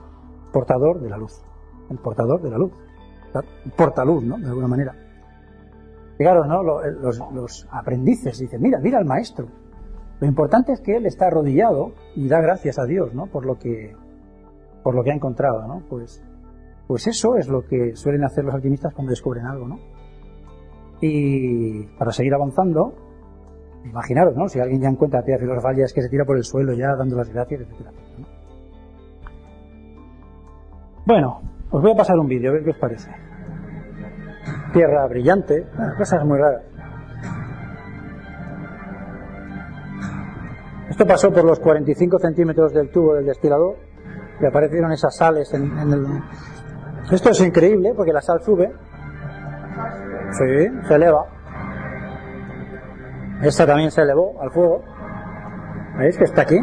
portador 0.54 1.02
de 1.02 1.10
la 1.10 1.18
luz. 1.18 1.42
El 1.90 1.98
portador 1.98 2.42
de 2.42 2.50
la 2.50 2.58
luz. 2.58 2.72
Portaluz, 3.76 4.24
¿no? 4.24 4.38
De 4.38 4.48
alguna 4.48 4.68
manera. 4.68 5.07
Fijaros, 6.18 6.48
¿no? 6.48 6.64
Los, 6.64 7.20
los 7.32 7.68
aprendices 7.72 8.40
dicen, 8.40 8.62
mira, 8.62 8.80
mira 8.80 8.98
al 8.98 9.06
maestro. 9.06 9.48
Lo 10.20 10.28
importante 10.28 10.72
es 10.72 10.82
que 10.82 10.98
él 10.98 11.06
está 11.06 11.28
arrodillado 11.28 11.92
y 12.16 12.28
da 12.28 12.42
gracias 12.42 12.80
a 12.80 12.86
Dios, 12.86 13.14
¿no? 13.14 13.28
Por 13.28 13.46
lo 13.46 13.60
que, 13.60 13.96
por 14.84 14.96
lo 14.96 15.04
que 15.04 15.12
ha 15.12 15.16
encontrado, 15.16 15.68
¿no? 15.68 15.84
Pues, 15.88 16.24
pues 16.88 17.06
eso 17.06 17.36
es 17.38 17.48
lo 17.48 17.64
que 17.66 17.96
suelen 17.96 18.24
hacer 18.24 18.44
los 18.44 18.56
alquimistas 18.56 18.94
cuando 18.96 19.12
descubren 19.12 19.46
algo, 19.46 19.68
¿no? 19.68 19.80
Y 21.02 21.84
para 22.00 22.12
seguir 22.12 22.34
avanzando, 22.34 22.96
imaginaros, 23.86 24.36
¿no? 24.36 24.48
Si 24.48 24.60
alguien 24.60 24.82
ya 24.82 24.90
encuentra 24.90 25.22
piedra 25.22 25.42
filosofal 25.42 25.76
ya 25.76 25.86
es 25.86 25.94
que 25.94 26.02
se 26.02 26.10
tira 26.10 26.26
por 26.26 26.38
el 26.38 26.44
suelo 26.44 26.74
ya 26.74 26.96
dando 26.96 27.16
las 27.16 27.30
gracias, 27.32 27.62
etc. 27.62 27.92
Bueno, 31.06 31.42
os 31.70 31.82
voy 31.82 31.92
a 31.92 31.96
pasar 31.96 32.18
un 32.18 32.28
vídeo, 32.28 32.50
a 32.50 32.54
ver 32.54 32.64
qué 32.64 32.72
os 32.72 32.78
parece 32.80 33.27
tierra 34.78 35.08
brillante, 35.08 35.66
cosas 35.98 36.24
muy 36.24 36.38
raras. 36.38 36.62
Esto 40.90 41.06
pasó 41.06 41.34
por 41.34 41.44
los 41.44 41.60
45 41.60 42.20
centímetros 42.20 42.74
del 42.74 42.92
tubo 42.92 43.16
del 43.16 43.26
destilador 43.26 43.76
y 44.40 44.46
aparecieron 44.46 44.92
esas 44.92 45.18
sales 45.18 45.52
en. 45.54 46.24
Esto 47.12 47.30
es 47.32 47.42
increíble 47.42 47.94
porque 47.96 48.14
la 48.14 48.22
sal 48.22 48.40
sube. 48.44 48.72
Sí, 50.32 50.88
se 50.88 50.96
eleva. 50.96 51.26
Esta 53.42 53.66
también 53.66 53.90
se 53.90 54.02
elevó 54.02 54.40
al 54.42 54.52
fuego. 54.52 54.84
¿Veis 55.98 56.18
que 56.18 56.26
está 56.26 56.44
aquí? 56.44 56.60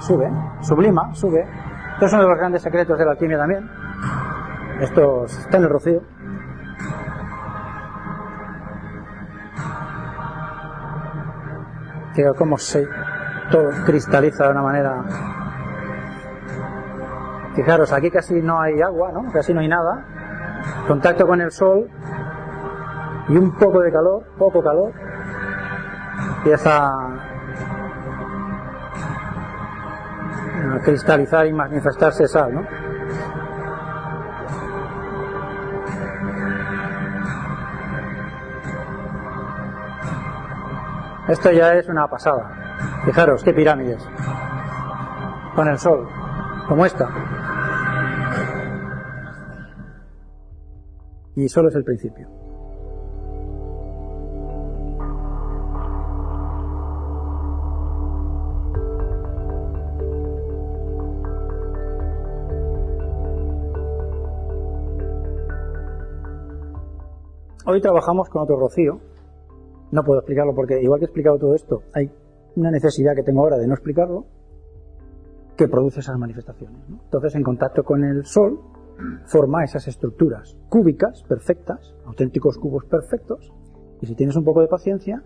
Sube, 0.00 0.30
sublima, 0.62 1.14
sube. 1.14 1.46
Estos 1.94 2.10
son 2.10 2.22
los 2.22 2.38
grandes 2.38 2.62
secretos 2.62 2.98
de 2.98 3.04
la 3.04 3.12
alquimia 3.12 3.36
también. 3.36 3.68
Esto 4.80 5.24
está 5.24 5.58
en 5.58 5.64
el 5.64 5.70
rocío. 5.70 6.13
Fijaos 12.14 12.36
cómo 12.36 12.56
se 12.58 12.86
todo 13.50 13.70
cristaliza 13.84 14.44
de 14.44 14.50
una 14.50 14.62
manera. 14.62 15.04
Fijaros, 17.54 17.92
aquí 17.92 18.10
casi 18.10 18.40
no 18.40 18.60
hay 18.60 18.80
agua, 18.80 19.12
¿no? 19.12 19.30
Casi 19.32 19.52
no 19.54 19.60
hay 19.60 19.68
nada. 19.68 20.04
Contacto 20.86 21.26
con 21.26 21.40
el 21.40 21.50
sol 21.50 21.88
y 23.28 23.36
un 23.36 23.54
poco 23.56 23.80
de 23.80 23.92
calor, 23.92 24.24
poco 24.38 24.62
calor. 24.62 24.92
Empieza 26.38 26.88
a 26.88 27.18
cristalizar 30.84 31.46
y 31.46 31.52
manifestarse 31.52 32.26
sal, 32.26 32.54
¿no? 32.54 32.83
Esto 41.28 41.50
ya 41.50 41.72
es 41.72 41.88
una 41.88 42.06
pasada. 42.06 43.02
Fijaros, 43.06 43.42
qué 43.42 43.54
pirámides. 43.54 44.06
Con 45.54 45.68
el 45.68 45.78
sol, 45.78 46.06
como 46.68 46.84
esta. 46.84 47.08
Y 51.34 51.48
solo 51.48 51.68
es 51.68 51.74
el 51.76 51.84
principio. 51.84 52.28
Hoy 67.66 67.80
trabajamos 67.80 68.28
con 68.28 68.42
otro 68.42 68.56
rocío, 68.56 69.00
no 69.90 70.02
puedo 70.02 70.20
explicarlo 70.20 70.54
porque, 70.54 70.80
igual 70.82 70.98
que 70.98 71.04
he 71.04 71.08
explicado 71.08 71.38
todo 71.38 71.54
esto, 71.54 71.82
hay 71.92 72.10
una 72.56 72.70
necesidad 72.70 73.14
que 73.14 73.22
tengo 73.22 73.42
ahora 73.42 73.58
de 73.58 73.66
no 73.66 73.74
explicarlo 73.74 74.26
que 75.56 75.68
produce 75.68 76.00
esas 76.00 76.18
manifestaciones. 76.18 76.82
Entonces, 76.88 77.34
en 77.34 77.42
contacto 77.42 77.84
con 77.84 78.04
el 78.04 78.24
Sol, 78.24 78.60
forma 79.26 79.64
esas 79.64 79.86
estructuras 79.88 80.56
cúbicas 80.68 81.22
perfectas, 81.28 81.94
auténticos 82.06 82.58
cubos 82.58 82.84
perfectos, 82.84 83.52
y 84.00 84.06
si 84.06 84.14
tienes 84.14 84.36
un 84.36 84.44
poco 84.44 84.60
de 84.60 84.68
paciencia, 84.68 85.22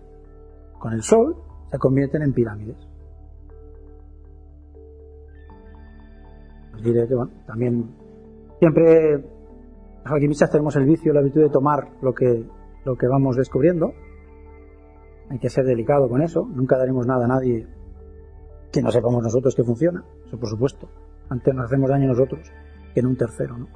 con 0.79 0.93
el 0.93 1.01
Sol 1.01 1.35
se 1.71 1.77
convierten 1.77 2.21
en 2.21 2.33
pirámides. 2.33 2.77
Os 6.75 6.83
diré 6.83 7.07
que, 7.07 7.15
bueno, 7.15 7.31
también 7.45 7.89
siempre 8.59 9.17
los 9.17 10.13
alquimistas 10.13 10.49
tenemos 10.49 10.75
el 10.75 10.85
vicio, 10.85 11.13
la 11.13 11.21
virtud 11.21 11.41
de 11.41 11.49
tomar 11.49 11.89
lo 12.01 12.13
que, 12.13 12.45
lo 12.85 12.95
que 12.95 13.07
vamos 13.07 13.35
descubriendo 13.35 13.91
hay 15.29 15.39
que 15.39 15.49
ser 15.49 15.65
delicado 15.65 16.09
con 16.09 16.21
eso. 16.21 16.47
Nunca 16.51 16.77
daremos 16.77 17.05
nada 17.05 17.25
a 17.25 17.27
nadie 17.27 17.67
que 18.71 18.81
no 18.81 18.91
sepamos 18.91 19.23
nosotros 19.23 19.55
que 19.55 19.63
funciona. 19.63 20.03
Eso 20.25 20.37
por 20.37 20.49
supuesto. 20.49 20.89
Antes 21.29 21.53
nos 21.53 21.65
hacemos 21.65 21.89
daño 21.89 22.07
nosotros 22.07 22.51
que 22.93 22.99
en 22.99 23.05
un 23.05 23.15
tercero, 23.15 23.57
¿no? 23.57 23.67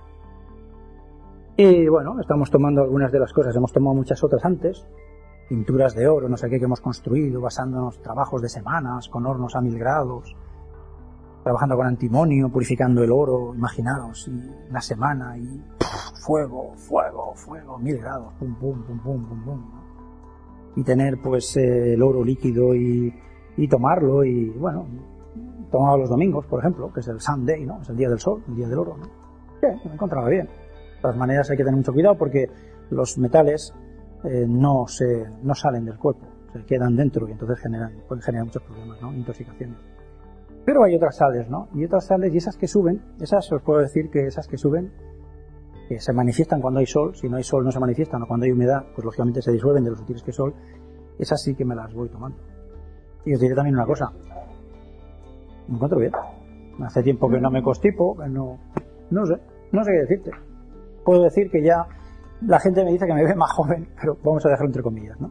Y 1.55 1.87
bueno, 1.87 2.19
estamos 2.19 2.49
tomando 2.49 2.81
algunas 2.81 3.11
de 3.11 3.19
las 3.19 3.31
cosas. 3.31 3.55
Hemos 3.55 3.71
tomado 3.71 3.95
muchas 3.95 4.23
otras 4.23 4.43
antes. 4.43 4.87
Pinturas 5.47 5.93
de 5.93 6.07
oro, 6.07 6.27
no 6.27 6.37
sé 6.37 6.49
qué, 6.49 6.57
que 6.57 6.65
hemos 6.65 6.81
construido 6.81 7.41
basándonos 7.41 8.01
trabajos 8.01 8.41
de 8.41 8.49
semanas, 8.49 9.07
con 9.07 9.25
hornos 9.27 9.55
a 9.55 9.61
mil 9.61 9.77
grados, 9.77 10.35
trabajando 11.43 11.75
con 11.75 11.85
antimonio, 11.85 12.49
purificando 12.49 13.03
el 13.03 13.11
oro, 13.11 13.53
imaginaos, 13.53 14.27
y 14.29 14.69
una 14.69 14.81
semana, 14.81 15.37
y 15.37 15.61
fuego, 16.25 16.73
fuego, 16.75 17.33
fuego, 17.35 17.77
mil 17.77 17.97
grados, 17.99 18.33
pum, 18.39 18.55
pum, 18.55 18.83
pum, 18.83 18.99
pum, 18.99 19.27
pum, 19.27 19.43
pum 19.43 19.82
y 20.75 20.83
tener 20.83 21.19
pues 21.21 21.55
eh, 21.57 21.93
el 21.93 22.01
oro 22.01 22.23
líquido 22.23 22.73
y, 22.75 23.13
y 23.57 23.67
tomarlo 23.67 24.23
y 24.23 24.49
bueno, 24.49 24.87
tomaba 25.71 25.97
los 25.97 26.09
domingos, 26.09 26.45
por 26.45 26.59
ejemplo, 26.59 26.91
que 26.93 26.99
es 26.99 27.07
el 27.07 27.19
Sunday, 27.19 27.65
¿no? 27.65 27.81
Es 27.81 27.89
el 27.89 27.97
día 27.97 28.09
del 28.09 28.19
sol, 28.19 28.43
el 28.47 28.55
día 28.55 28.67
del 28.67 28.79
oro, 28.79 28.97
¿no? 28.97 29.05
Bien, 29.61 29.79
me 29.85 29.93
encontraba 29.93 30.29
bien. 30.29 30.45
De 30.45 31.01
todas 31.01 31.17
maneras 31.17 31.49
hay 31.49 31.57
que 31.57 31.63
tener 31.63 31.77
mucho 31.77 31.93
cuidado 31.93 32.17
porque 32.17 32.47
los 32.89 33.17
metales 33.17 33.73
eh, 34.23 34.45
no, 34.47 34.87
se, 34.87 35.25
no 35.41 35.55
salen 35.55 35.85
del 35.85 35.97
cuerpo, 35.97 36.25
se 36.53 36.63
quedan 36.65 36.95
dentro 36.95 37.27
y 37.27 37.31
entonces 37.31 37.59
generan, 37.59 37.91
pueden 38.07 38.21
generar 38.21 38.45
muchos 38.45 38.63
problemas, 38.63 39.01
¿no? 39.01 39.13
Intoxicaciones. 39.13 39.77
Pero 40.65 40.83
hay 40.83 40.95
otras 40.95 41.17
sales, 41.17 41.49
¿no? 41.49 41.67
Y 41.73 41.85
otras 41.85 42.05
sales, 42.05 42.33
y 42.33 42.37
esas 42.37 42.55
que 42.55 42.67
suben, 42.67 43.01
esas 43.19 43.51
os 43.51 43.61
puedo 43.63 43.79
decir 43.79 44.09
que 44.09 44.27
esas 44.27 44.47
que 44.47 44.57
suben, 44.57 44.91
que 45.87 45.99
se 45.99 46.13
manifiestan 46.13 46.61
cuando 46.61 46.79
hay 46.79 46.85
sol, 46.85 47.15
si 47.15 47.27
no 47.27 47.37
hay 47.37 47.43
sol 47.43 47.63
no 47.63 47.71
se 47.71 47.79
manifiestan, 47.79 48.21
o 48.23 48.27
cuando 48.27 48.45
hay 48.45 48.51
humedad, 48.51 48.85
pues 48.93 49.05
lógicamente 49.05 49.41
se 49.41 49.51
disuelven 49.51 49.83
de 49.83 49.89
los 49.91 49.99
sutiles 49.99 50.23
que 50.23 50.31
sol, 50.31 50.53
esas 51.19 51.41
sí 51.41 51.55
que 51.55 51.65
me 51.65 51.75
las 51.75 51.93
voy 51.93 52.09
tomando. 52.09 52.37
Y 53.25 53.33
os 53.33 53.39
diré 53.39 53.55
también 53.55 53.75
una 53.75 53.85
cosa, 53.85 54.11
me 55.67 55.75
encuentro 55.75 55.99
bien. 55.99 56.11
Hace 56.83 57.03
tiempo 57.03 57.29
que 57.29 57.39
no 57.39 57.51
me 57.51 57.61
constipo, 57.61 58.15
que 58.17 58.27
no, 58.27 58.57
no 59.11 59.25
sé, 59.25 59.35
no 59.71 59.83
sé 59.83 59.91
qué 59.91 59.99
decirte. 59.99 60.31
Puedo 61.05 61.23
decir 61.23 61.49
que 61.51 61.61
ya 61.61 61.85
la 62.41 62.59
gente 62.59 62.83
me 62.83 62.91
dice 62.91 63.05
que 63.05 63.13
me 63.13 63.23
ve 63.23 63.35
más 63.35 63.51
joven, 63.51 63.87
pero 63.99 64.17
vamos 64.23 64.45
a 64.45 64.49
dejarlo 64.49 64.69
entre 64.69 64.83
comillas, 64.83 65.19
¿no? 65.19 65.29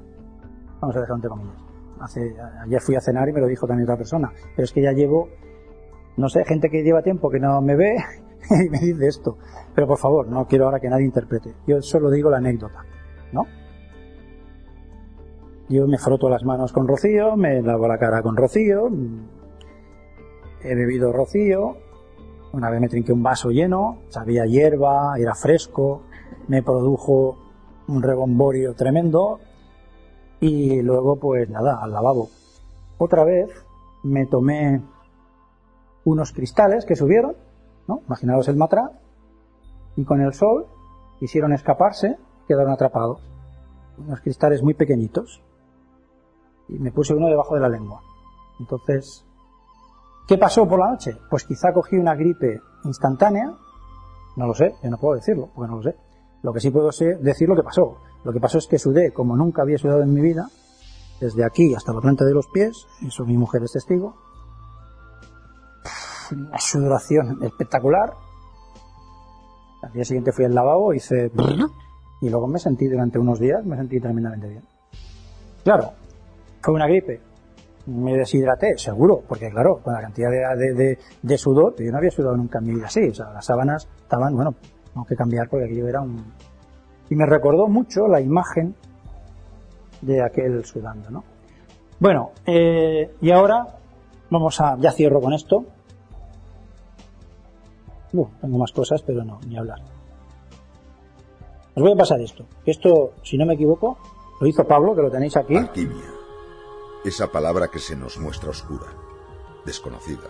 Vamos 0.81 0.97
a 0.97 1.01
dejarlo 1.01 1.16
entre 1.16 1.31
comillas. 1.31 1.57
Hace, 2.01 2.35
ayer 2.65 2.81
fui 2.81 2.97
a 2.97 3.01
cenar 3.01 3.29
y 3.29 3.33
me 3.33 3.41
lo 3.41 3.47
dijo 3.47 3.66
también 3.66 3.85
otra 3.85 3.97
persona, 3.97 4.33
pero 4.57 4.65
es 4.65 4.73
que 4.73 4.83
ya 4.83 4.93
llevo, 4.93 5.29
no 6.16 6.29
sé, 6.29 6.45
gente 6.45 6.69
que 6.69 6.83
lleva 6.83 7.03
tiempo 7.03 7.31
que 7.31 7.39
no 7.39 7.61
me 7.61 7.77
ve 7.77 7.97
y 8.51 8.69
me 8.69 8.78
dice 8.78 9.06
esto. 9.06 9.39
Pero 9.74 9.86
por 9.86 9.98
favor, 9.98 10.28
no 10.28 10.47
quiero 10.47 10.66
ahora 10.66 10.81
que 10.81 10.89
nadie 10.89 11.05
interprete. 11.05 11.55
Yo 11.66 11.81
solo 11.82 12.10
digo 12.10 12.31
la 12.31 12.39
anécdota, 12.39 12.85
¿no? 13.32 13.47
Yo 15.69 15.86
me 15.86 15.98
froto 15.98 16.28
las 16.28 16.44
manos 16.44 16.73
con 16.73 16.86
rocío, 16.86 17.36
me 17.36 17.62
lavo 17.62 17.89
la 17.89 17.98
cara 17.98 18.23
con 18.23 18.36
rocío, 18.36 18.90
he 20.62 20.74
bebido 20.74 21.12
rocío, 21.12 21.77
una 22.52 22.69
vez 22.69 22.81
me 22.81 22.89
trinqué 22.89 23.12
un 23.12 23.23
vaso 23.23 23.51
lleno, 23.51 24.02
sabía 24.10 24.44
hierba, 24.44 25.14
era 25.19 25.35
fresco, 25.35 26.02
me 26.48 26.62
produjo 26.62 27.39
un 27.89 28.02
rebomborio 28.02 28.74
tremendo 28.74 29.40
y 30.40 30.82
luego 30.82 31.16
pues 31.16 31.48
nada, 31.48 31.78
al 31.81 31.93
lavabo. 31.93 32.28
Otra 32.98 33.24
vez 33.24 33.48
me 34.02 34.27
tomé 34.27 34.82
unos 36.05 36.32
cristales 36.32 36.85
que 36.85 36.97
subieron, 36.97 37.36
¿no? 37.88 38.00
Imaginaos 38.06 38.48
el 38.48 38.56
matra, 38.56 38.90
y 39.96 40.04
con 40.04 40.20
el 40.20 40.32
sol 40.32 40.66
hicieron 41.20 41.52
escaparse, 41.52 42.16
quedaron 42.48 42.72
atrapados. 42.72 43.20
Unos 43.98 44.20
cristales 44.20 44.62
muy 44.62 44.74
pequeñitos. 44.74 45.42
Y 46.68 46.78
me 46.78 46.92
puse 46.92 47.14
uno 47.14 47.28
debajo 47.28 47.54
de 47.54 47.60
la 47.60 47.68
lengua. 47.68 48.00
Entonces 48.59 49.26
¿Qué 50.26 50.38
pasó 50.38 50.66
por 50.68 50.78
la 50.78 50.90
noche? 50.90 51.16
Pues 51.28 51.44
quizá 51.44 51.72
cogí 51.72 51.96
una 51.96 52.14
gripe 52.14 52.60
instantánea, 52.84 53.52
no 54.36 54.46
lo 54.46 54.54
sé, 54.54 54.74
yo 54.82 54.88
no 54.88 54.96
puedo 54.96 55.16
decirlo, 55.16 55.50
porque 55.54 55.70
no 55.70 55.76
lo 55.78 55.82
sé. 55.82 55.96
Lo 56.42 56.52
que 56.52 56.60
sí 56.60 56.70
puedo 56.70 56.88
decir 56.88 57.48
lo 57.48 57.56
que 57.56 57.62
pasó. 57.62 57.98
Lo 58.24 58.32
que 58.32 58.40
pasó 58.40 58.59
es 58.59 58.66
que 58.66 58.78
sudé 58.78 59.12
como 59.12 59.36
nunca 59.36 59.62
había 59.62 59.78
sudado 59.78 60.02
en 60.02 60.14
mi 60.14 60.20
vida, 60.20 60.48
desde 61.20 61.44
aquí 61.44 61.74
hasta 61.74 61.92
la 61.92 62.00
planta 62.00 62.24
de 62.24 62.34
los 62.34 62.46
pies, 62.48 62.86
eso 63.06 63.24
mi 63.24 63.36
mujer 63.36 63.62
es 63.64 63.72
testigo. 63.72 64.14
Una 66.32 66.59
sudoración 66.59 67.38
espectacular. 67.42 68.14
Al 69.82 69.92
día 69.92 70.04
siguiente 70.04 70.32
fui 70.32 70.44
al 70.44 70.54
lavabo, 70.54 70.94
hice... 70.94 71.30
Y 72.20 72.30
luego 72.30 72.46
me 72.46 72.59
sentí 72.60 72.86
durante 72.86 73.18
unos 73.18 73.40
días, 73.40 73.64
me 73.64 73.76
sentí 73.76 73.98
tremendamente 73.98 74.48
bien. 74.48 74.62
Claro, 75.64 75.90
fue 76.60 76.74
una 76.74 76.86
gripe, 76.86 77.20
me 77.86 78.16
deshidraté, 78.16 78.78
seguro, 78.78 79.22
porque 79.26 79.50
claro, 79.50 79.80
con 79.82 79.92
la 79.92 80.00
cantidad 80.00 80.30
de, 80.30 80.98
de, 81.20 81.38
sudor, 81.38 81.74
yo 81.76 81.90
no 81.90 81.98
había 81.98 82.12
sudado 82.12 82.36
nunca 82.36 82.60
en 82.60 82.66
mi 82.66 82.74
vida 82.74 82.86
así, 82.86 83.09
o 83.09 83.14
sea, 83.14 83.32
las 83.32 83.44
sábanas 83.44 83.88
estaban, 84.00 84.36
bueno, 84.36 84.54
tengo 84.92 85.04
que 85.04 85.16
cambiar 85.16 85.48
porque 85.48 85.66
aquello 85.66 85.88
era 85.88 86.00
un... 86.00 86.32
Y 87.10 87.16
me 87.16 87.26
recordó 87.26 87.66
mucho 87.66 88.06
la 88.06 88.20
imagen 88.20 88.74
de 90.00 90.22
aquel 90.22 90.64
sudando, 90.64 91.10
¿no? 91.10 91.24
Bueno, 91.98 92.30
eh, 92.46 93.14
y 93.20 93.30
ahora 93.30 93.66
vamos 94.30 94.60
a, 94.60 94.76
ya 94.78 94.92
cierro 94.92 95.20
con 95.20 95.32
esto. 95.32 95.64
Uh, 98.12 98.26
tengo 98.40 98.59
más 98.59 98.72
cosas, 98.72 99.02
pero 99.02 99.24
no, 99.24 99.40
ni 99.47 99.56
hablar. 99.56 99.80
Os 101.74 101.82
voy 101.82 101.93
a 101.93 101.97
pasar 101.97 102.20
esto. 102.20 102.44
Esto, 102.66 103.14
si 103.22 103.39
no 103.39 103.47
me 103.47 103.55
equivoco, 103.55 103.98
lo 104.40 104.47
hizo 104.47 104.64
Pablo, 104.64 104.94
que 104.94 105.02
lo 105.02 105.10
tenéis 105.10 105.36
aquí 105.36 105.56
esa 107.05 107.32
palabra 107.32 107.68
que 107.68 107.80
se 107.80 107.97
nos 107.97 108.18
muestra 108.18 108.51
oscura, 108.51 108.86
desconocida, 109.64 110.28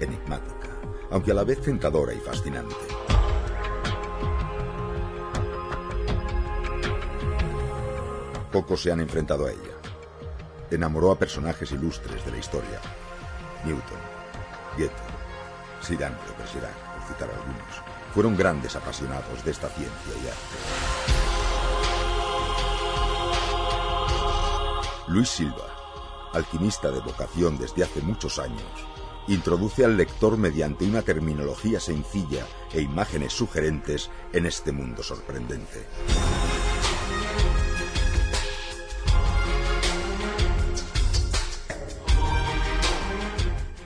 enigmática, 0.00 0.68
aunque 1.10 1.30
a 1.30 1.34
la 1.34 1.44
vez 1.44 1.60
tentadora 1.60 2.12
y 2.12 2.18
fascinante. 2.18 2.74
Pocos 8.50 8.82
se 8.82 8.92
han 8.92 9.00
enfrentado 9.00 9.46
a 9.46 9.50
ella. 9.50 9.74
Enamoró 10.70 11.12
a 11.12 11.18
personajes 11.18 11.70
ilustres 11.72 12.24
de 12.24 12.30
la 12.30 12.38
historia. 12.38 12.80
Newton, 13.64 13.98
Goethe, 14.76 14.92
Cyrano 15.82 16.16
de 16.16 16.83
Algunos, 17.22 17.82
fueron 18.12 18.36
grandes 18.36 18.74
apasionados 18.74 19.44
de 19.44 19.50
esta 19.52 19.68
ciencia 19.68 20.14
y 20.22 20.26
arte. 20.26 20.56
Luis 25.08 25.28
Silva, 25.28 26.30
alquimista 26.32 26.90
de 26.90 27.00
vocación 27.00 27.56
desde 27.56 27.84
hace 27.84 28.00
muchos 28.00 28.38
años, 28.38 28.64
introduce 29.28 29.84
al 29.84 29.96
lector 29.96 30.36
mediante 30.36 30.84
una 30.84 31.02
terminología 31.02 31.78
sencilla 31.78 32.46
e 32.72 32.80
imágenes 32.80 33.32
sugerentes 33.32 34.10
en 34.32 34.46
este 34.46 34.72
mundo 34.72 35.02
sorprendente. 35.02 35.86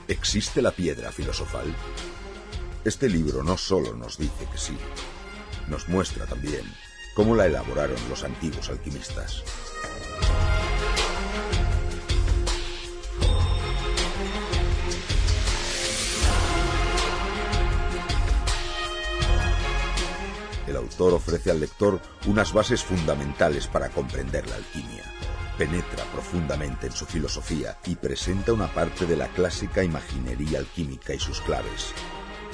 ¿Existe 0.09 0.63
la 0.63 0.71
piedra 0.71 1.13
filosofal? 1.13 1.75
Este 2.89 3.07
libro 3.07 3.43
no 3.43 3.59
solo 3.59 3.95
nos 3.95 4.17
dice 4.17 4.47
que 4.51 4.57
sí, 4.57 4.75
nos 5.67 5.91
muestra 5.91 6.25
también 6.25 6.63
cómo 7.15 7.37
la 7.37 7.45
elaboraron 7.45 7.99
los 8.09 8.25
antiguos 8.25 8.71
alquimistas. 8.71 9.45
el 20.67 20.77
autor 20.77 21.13
ofrece 21.13 21.51
al 21.51 21.61
lector 21.61 22.01
unas 22.27 22.55
bases 22.55 22.83
fundamentales 22.83 23.67
para 23.67 23.91
comprender 23.91 24.49
la 24.49 24.57
alquimia. 24.57 25.05
Penetra 25.59 26.05
profundamente 26.13 26.87
en 26.87 26.93
su 26.93 27.05
filosofía 27.05 27.79
y 27.85 27.97
presenta 27.97 28.55
una 28.55 28.69
parte 28.69 29.05
de 29.05 29.17
la 29.17 29.29
clásica 29.29 29.85
imaginería 29.85 30.59
alquímica 30.59 31.13
y 31.13 31.19
sus 31.19 31.41
claves. 31.43 31.95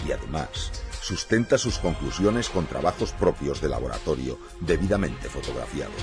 Y 0.06 0.12
además, 0.12 0.72
sustenta 1.00 1.58
sus 1.58 1.78
conclusiones 1.78 2.48
con 2.48 2.66
trabajos 2.66 3.12
propios 3.12 3.60
de 3.60 3.68
laboratorio 3.68 4.38
debidamente 4.60 5.28
fotografiados. 5.28 6.02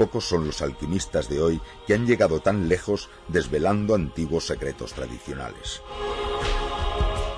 Pocos 0.00 0.24
son 0.24 0.46
los 0.46 0.62
alquimistas 0.62 1.28
de 1.28 1.42
hoy 1.42 1.60
que 1.86 1.92
han 1.92 2.06
llegado 2.06 2.40
tan 2.40 2.70
lejos 2.70 3.10
desvelando 3.28 3.94
antiguos 3.94 4.46
secretos 4.46 4.94
tradicionales. 4.94 5.82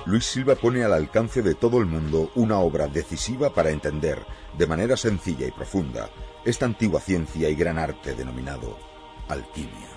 Luis 0.05 0.25
Silva 0.25 0.55
pone 0.55 0.83
al 0.83 0.93
alcance 0.93 1.41
de 1.41 1.55
todo 1.55 1.79
el 1.79 1.85
mundo 1.85 2.31
una 2.35 2.59
obra 2.59 2.87
decisiva 2.87 3.53
para 3.53 3.71
entender, 3.71 4.25
de 4.57 4.67
manera 4.67 4.95
sencilla 4.95 5.45
y 5.45 5.51
profunda, 5.51 6.09
esta 6.45 6.65
antigua 6.65 6.99
ciencia 6.99 7.49
y 7.49 7.55
gran 7.55 7.77
arte 7.77 8.15
denominado 8.15 8.77
alquimia. 9.29 9.89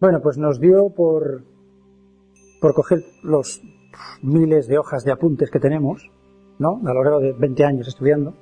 Bueno, 0.00 0.22
pues 0.22 0.38
nos 0.38 0.58
dio 0.58 0.88
por, 0.88 1.44
por 2.58 2.72
coger 2.72 3.04
los 3.22 3.60
miles 4.22 4.66
de 4.66 4.78
hojas 4.78 5.04
de 5.04 5.12
apuntes 5.12 5.50
que 5.50 5.60
tenemos, 5.60 6.10
¿no? 6.60 6.80
A 6.86 6.94
lo 6.94 7.02
largo 7.02 7.20
de 7.20 7.32
20 7.32 7.64
años 7.64 7.88
estudiando. 7.88 8.34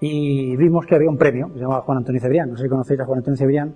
Y 0.00 0.56
vimos 0.56 0.86
que 0.86 0.94
había 0.94 1.10
un 1.10 1.18
premio 1.18 1.48
que 1.48 1.54
se 1.54 1.60
llamaba 1.60 1.82
Juan 1.82 1.98
Antonio 1.98 2.20
Cebrián. 2.22 2.48
No 2.48 2.56
sé 2.56 2.62
si 2.62 2.68
conocéis 2.70 3.00
a 3.00 3.04
Juan 3.04 3.18
Antonio 3.18 3.36
Cebrián. 3.36 3.74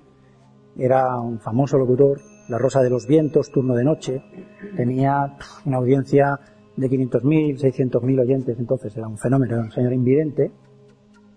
Era 0.79 1.21
un 1.21 1.39
famoso 1.39 1.77
locutor, 1.77 2.21
La 2.49 2.57
Rosa 2.57 2.83
de 2.83 2.91
los 2.91 3.07
Vientos, 3.07 3.51
turno 3.51 3.75
de 3.75 3.85
noche. 3.85 4.23
Tenía 4.77 5.37
una 5.66 5.77
audiencia 5.77 6.39
de 6.77 6.89
500.000, 6.89 7.59
600.000 7.61 8.21
oyentes, 8.21 8.59
entonces 8.59 8.97
era 8.97 9.07
un 9.07 9.19
fenómeno, 9.19 9.55
era 9.55 9.65
un 9.65 9.71
señor 9.71 9.93
invidente 9.93 10.51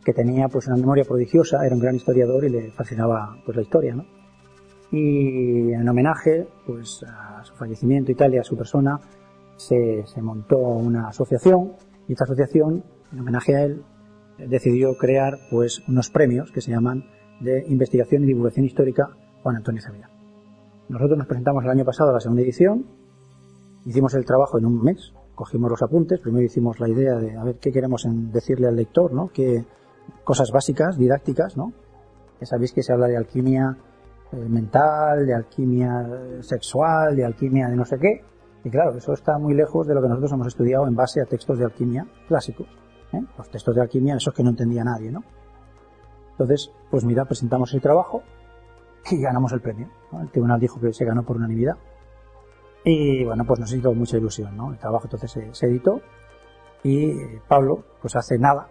que 0.03 0.13
tenía 0.13 0.47
pues 0.47 0.67
una 0.67 0.77
memoria 0.77 1.03
prodigiosa, 1.03 1.65
era 1.65 1.75
un 1.75 1.81
gran 1.81 1.95
historiador 1.95 2.45
y 2.45 2.49
le 2.49 2.71
fascinaba 2.71 3.35
pues 3.45 3.57
la 3.57 3.63
historia, 3.63 3.93
¿no? 3.93 4.05
Y 4.89 5.73
en 5.73 5.87
homenaje 5.87 6.47
pues 6.65 7.03
a 7.03 7.43
su 7.43 7.53
fallecimiento 7.55 8.11
y 8.11 8.15
tal 8.15 8.33
y 8.33 8.37
a 8.37 8.43
su 8.43 8.55
persona 8.55 8.99
se, 9.57 10.05
se 10.05 10.21
montó 10.21 10.57
una 10.57 11.09
asociación 11.09 11.73
y 12.07 12.13
esta 12.13 12.23
asociación 12.23 12.83
en 13.11 13.19
homenaje 13.19 13.55
a 13.55 13.63
él 13.63 13.83
decidió 14.37 14.95
crear 14.97 15.37
pues 15.49 15.81
unos 15.87 16.09
premios 16.09 16.51
que 16.51 16.61
se 16.61 16.71
llaman 16.71 17.05
de 17.41 17.65
investigación 17.67 18.23
y 18.23 18.27
divulgación 18.27 18.65
histórica 18.65 19.09
Juan 19.43 19.57
Antonio 19.57 19.81
Cebeda. 19.81 20.09
Nosotros 20.89 21.17
nos 21.17 21.27
presentamos 21.27 21.63
el 21.63 21.69
año 21.69 21.85
pasado 21.85 22.11
a 22.11 22.13
la 22.13 22.19
segunda 22.19 22.43
edición, 22.43 22.85
hicimos 23.85 24.13
el 24.13 24.25
trabajo 24.25 24.57
en 24.57 24.65
un 24.65 24.83
mes, 24.83 25.13
cogimos 25.35 25.69
los 25.69 25.81
apuntes, 25.81 26.19
primero 26.19 26.45
hicimos 26.45 26.79
la 26.79 26.89
idea 26.89 27.15
de 27.15 27.35
a 27.35 27.43
ver 27.43 27.57
qué 27.57 27.71
queremos 27.71 28.05
decirle 28.31 28.67
al 28.67 28.75
lector, 28.75 29.13
¿no? 29.13 29.29
Qué 29.29 29.65
cosas 30.23 30.51
básicas, 30.51 30.97
didácticas, 30.97 31.57
¿no? 31.57 31.73
Sabéis 32.41 32.71
que 32.71 32.83
se 32.83 32.93
habla 32.93 33.07
de 33.07 33.17
alquimia 33.17 33.77
eh, 34.31 34.37
mental, 34.37 35.25
de 35.25 35.33
alquimia 35.33 36.07
sexual, 36.41 37.15
de 37.15 37.25
alquimia 37.25 37.67
de 37.67 37.75
no 37.75 37.85
sé 37.85 37.97
qué, 37.99 38.21
y 38.67 38.69
claro, 38.69 38.97
eso 38.97 39.13
está 39.13 39.37
muy 39.37 39.53
lejos 39.53 39.87
de 39.87 39.95
lo 39.95 40.01
que 40.01 40.09
nosotros 40.09 40.33
hemos 40.33 40.47
estudiado 40.47 40.87
en 40.87 40.95
base 40.95 41.21
a 41.21 41.25
textos 41.25 41.57
de 41.57 41.63
alquimia 41.63 42.05
clásicos, 42.27 42.67
¿eh? 43.13 43.21
los 43.37 43.49
textos 43.49 43.73
de 43.73 43.81
alquimia, 43.81 44.17
esos 44.17 44.33
que 44.33 44.43
no 44.43 44.49
entendía 44.49 44.83
nadie, 44.83 45.09
¿no? 45.09 45.23
Entonces, 46.31 46.69
pues 46.91 47.05
mira, 47.05 47.23
presentamos 47.23 47.73
el 47.73 47.79
trabajo 47.79 48.23
y 49.09 49.21
ganamos 49.21 49.53
el 49.53 49.61
premio. 49.61 49.87
El 50.21 50.29
tribunal 50.29 50.59
dijo 50.59 50.81
que 50.81 50.91
se 50.91 51.05
ganó 51.05 51.23
por 51.23 51.37
unanimidad. 51.37 51.77
Y 52.83 53.23
bueno, 53.23 53.45
pues 53.45 53.57
nos 53.61 53.71
hizo 53.73 53.93
mucha 53.93 54.17
ilusión, 54.17 54.57
¿no? 54.57 54.71
El 54.71 54.77
trabajo 54.77 55.05
entonces 55.05 55.31
se, 55.53 55.65
editó 55.65 56.01
y 56.83 57.37
Pablo, 57.47 57.85
pues 58.01 58.17
hace 58.17 58.37
nada, 58.37 58.67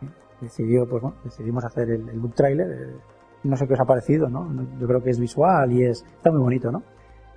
¿eh? 0.00 0.08
decidió, 0.40 0.88
pues 0.88 1.02
bueno, 1.02 1.18
decidimos 1.22 1.66
hacer 1.66 1.90
el, 1.90 2.18
book 2.18 2.34
trailer. 2.34 2.70
Eh, 2.70 2.96
no 3.42 3.56
sé 3.58 3.66
qué 3.66 3.74
os 3.74 3.80
ha 3.80 3.84
parecido, 3.84 4.30
¿no? 4.30 4.48
Yo 4.80 4.86
creo 4.86 5.02
que 5.02 5.10
es 5.10 5.20
visual 5.20 5.70
y 5.70 5.84
es, 5.84 6.02
está 6.02 6.30
muy 6.30 6.40
bonito, 6.40 6.72
¿no? 6.72 6.82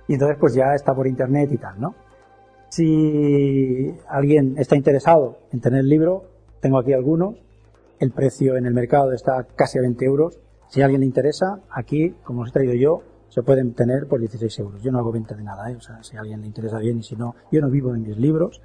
Y 0.08 0.14
entonces 0.14 0.36
pues 0.40 0.54
ya 0.54 0.74
está 0.74 0.94
por 0.94 1.06
internet 1.06 1.50
y 1.52 1.58
tal, 1.58 1.80
¿no? 1.80 1.94
Si 2.70 3.94
alguien 4.08 4.56
está 4.58 4.76
interesado 4.76 5.38
en 5.52 5.60
tener 5.60 5.80
el 5.80 5.88
libro, 5.88 6.24
tengo 6.60 6.78
aquí 6.78 6.92
algunos. 6.92 7.36
El 7.98 8.12
precio 8.12 8.56
en 8.56 8.66
el 8.66 8.74
mercado 8.74 9.12
está 9.12 9.46
casi 9.54 9.78
a 9.78 9.82
20 9.82 10.04
euros. 10.04 10.38
Si 10.68 10.82
a 10.82 10.84
alguien 10.84 11.00
le 11.00 11.06
interesa, 11.06 11.60
aquí, 11.70 12.14
como 12.24 12.42
os 12.42 12.50
he 12.50 12.52
traído 12.52 12.74
yo, 12.74 13.02
se 13.28 13.42
pueden 13.42 13.74
tener 13.74 14.06
por 14.06 14.20
16 14.20 14.58
euros. 14.60 14.82
Yo 14.82 14.92
no 14.92 14.98
hago 14.98 15.12
venta 15.12 15.34
de 15.34 15.42
nada, 15.42 15.70
¿eh? 15.70 15.76
o 15.76 15.80
sea, 15.80 16.02
si 16.02 16.16
a 16.16 16.20
alguien 16.20 16.40
le 16.40 16.46
interesa 16.46 16.78
bien 16.78 16.98
y 16.98 17.02
si 17.02 17.16
no, 17.16 17.34
yo 17.50 17.60
no 17.60 17.70
vivo 17.70 17.92
de 17.92 17.98
mis 17.98 18.16
libros 18.16 18.60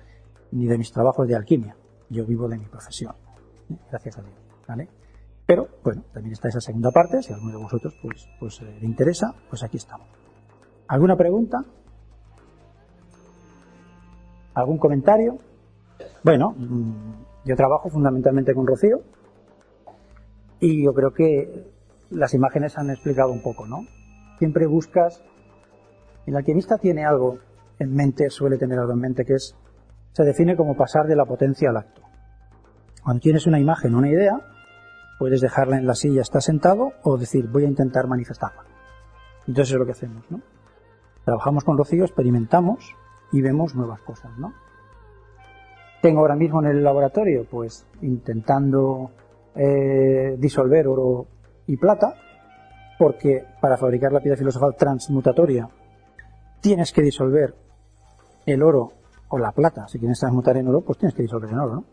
ni 0.52 0.68
de 0.68 0.78
mis 0.78 0.92
trabajos 0.92 1.28
de 1.28 1.36
alquimia. 1.36 1.76
Yo 2.10 2.26
vivo 2.26 2.48
de 2.48 2.58
mi 2.58 2.66
profesión. 2.66 3.16
¿eh? 3.70 3.76
Gracias 3.90 4.18
a 4.18 4.22
Dios. 4.22 4.36
¿vale? 4.68 4.90
Pero, 5.46 5.68
bueno, 5.84 6.04
también 6.14 6.34
está 6.34 6.50
esa 6.50 6.62
segunda 6.62 6.92
parte. 6.92 7.22
Si 7.22 7.32
a 7.32 7.36
alguno 7.36 7.58
de 7.58 7.64
vosotros 7.64 7.94
pues, 8.02 8.28
pues 8.40 8.62
eh, 8.62 8.78
le 8.80 8.86
interesa, 8.86 9.34
pues 9.50 9.64
aquí 9.64 9.78
estamos. 9.78 10.23
¿Alguna 10.94 11.16
pregunta? 11.16 11.58
¿Algún 14.54 14.78
comentario? 14.78 15.40
Bueno, 16.24 16.54
mm, 16.56 17.46
yo 17.46 17.56
trabajo 17.56 17.90
fundamentalmente 17.90 18.54
con 18.54 18.68
Rocío 18.68 19.02
y 20.60 20.86
yo 20.86 20.94
creo 20.94 21.12
que 21.12 21.68
las 22.12 22.36
imágenes 22.36 22.78
han 22.78 22.92
explicado 22.92 23.32
un 23.32 23.42
poco, 23.42 23.66
¿no? 23.66 23.88
Siempre 24.38 24.68
buscas, 24.68 25.24
el 26.28 26.36
alquimista 26.36 26.78
tiene 26.78 27.06
algo 27.06 27.40
en 27.80 27.92
mente, 27.96 28.30
suele 28.30 28.60
tener 28.60 28.78
algo 28.78 28.94
en 28.94 29.00
mente 29.00 29.26
que 29.26 29.34
es, 29.34 29.56
se 30.12 30.24
define 30.24 30.56
como 30.56 30.78
pasar 30.78 31.08
de 31.08 31.16
la 31.16 31.26
potencia 31.26 31.72
al 31.72 31.78
acto. 31.78 32.04
Cuando 33.04 33.20
tienes 33.20 33.48
una 33.48 33.60
imagen, 33.60 33.96
una 33.96 34.10
idea, 34.10 34.40
puedes 35.18 35.42
dejarla 35.42 35.80
en 35.80 35.88
la 35.88 35.96
silla, 35.96 36.22
está 36.22 36.40
sentado, 36.40 36.92
o 37.02 37.18
decir, 37.18 37.50
voy 37.50 37.66
a 37.66 37.70
intentar 37.70 38.06
manifestarla. 38.06 38.62
Entonces 39.48 39.74
es 39.74 39.80
lo 39.80 39.88
que 39.88 39.94
hacemos, 39.94 40.24
¿no? 40.30 40.53
Trabajamos 41.26 41.64
con 41.64 41.78
Rocío, 41.78 42.04
experimentamos 42.04 42.96
y 43.32 43.42
vemos 43.42 43.76
nuevas 43.76 44.02
cosas, 44.02 44.38
¿no? 44.38 44.54
Tengo 46.02 46.20
ahora 46.20 46.36
mismo 46.36 46.62
en 46.62 46.68
el 46.68 46.84
laboratorio, 46.84 47.46
pues, 47.50 47.88
intentando 48.02 49.12
eh, 49.56 50.36
disolver 50.38 50.88
oro 50.88 51.28
y 51.66 51.78
plata, 51.78 52.16
porque 53.00 53.46
para 53.62 53.78
fabricar 53.78 54.12
la 54.12 54.20
piedra 54.20 54.38
filosofal 54.38 54.76
transmutatoria 54.76 55.70
tienes 56.60 56.92
que 56.92 57.02
disolver 57.02 57.56
el 58.46 58.62
oro 58.62 58.92
o 59.30 59.38
la 59.38 59.52
plata. 59.52 59.88
Si 59.88 60.00
quieres 60.00 60.20
transmutar 60.20 60.58
en 60.58 60.68
oro, 60.68 60.82
pues 60.82 60.98
tienes 60.98 61.16
que 61.16 61.24
disolver 61.24 61.50
en 61.50 61.60
oro, 61.60 61.76
¿no? 61.76 61.86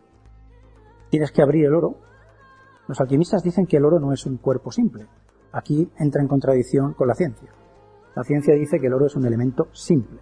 Tienes 1.08 1.30
que 1.32 1.42
abrir 1.42 1.66
el 1.66 1.74
oro. 1.74 1.96
Los 2.88 3.00
alquimistas 3.00 3.42
dicen 3.42 3.66
que 3.66 3.76
el 3.76 3.84
oro 3.84 4.00
no 4.00 4.12
es 4.12 4.26
un 4.26 4.38
cuerpo 4.38 4.72
simple. 4.72 5.06
Aquí 5.52 5.88
entra 5.98 6.20
en 6.20 6.28
contradicción 6.28 6.94
con 6.94 7.08
la 7.08 7.14
ciencia. 7.14 7.50
La 8.14 8.24
ciencia 8.24 8.54
dice 8.54 8.78
que 8.78 8.86
el 8.86 8.94
oro 8.94 9.06
es 9.06 9.16
un 9.16 9.26
elemento 9.26 9.68
simple. 9.72 10.20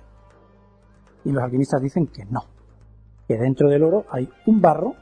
Y 1.25 1.33
los 1.33 1.43
alquimistas 1.43 1.83
dicen 1.83 2.07
que 2.07 2.25
no. 2.25 2.43
Que 3.27 3.37
dentro 3.37 3.69
del 3.69 3.83
oro 3.83 4.05
hay 4.11 4.29
un 4.47 4.61
barro, 4.61 4.95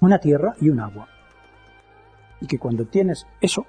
una 0.00 0.18
tierra 0.18 0.54
y 0.60 0.70
un 0.70 0.80
agua. 0.80 1.08
Y 2.40 2.46
que 2.46 2.58
cuando 2.58 2.86
tienes 2.86 3.26
eso, 3.40 3.66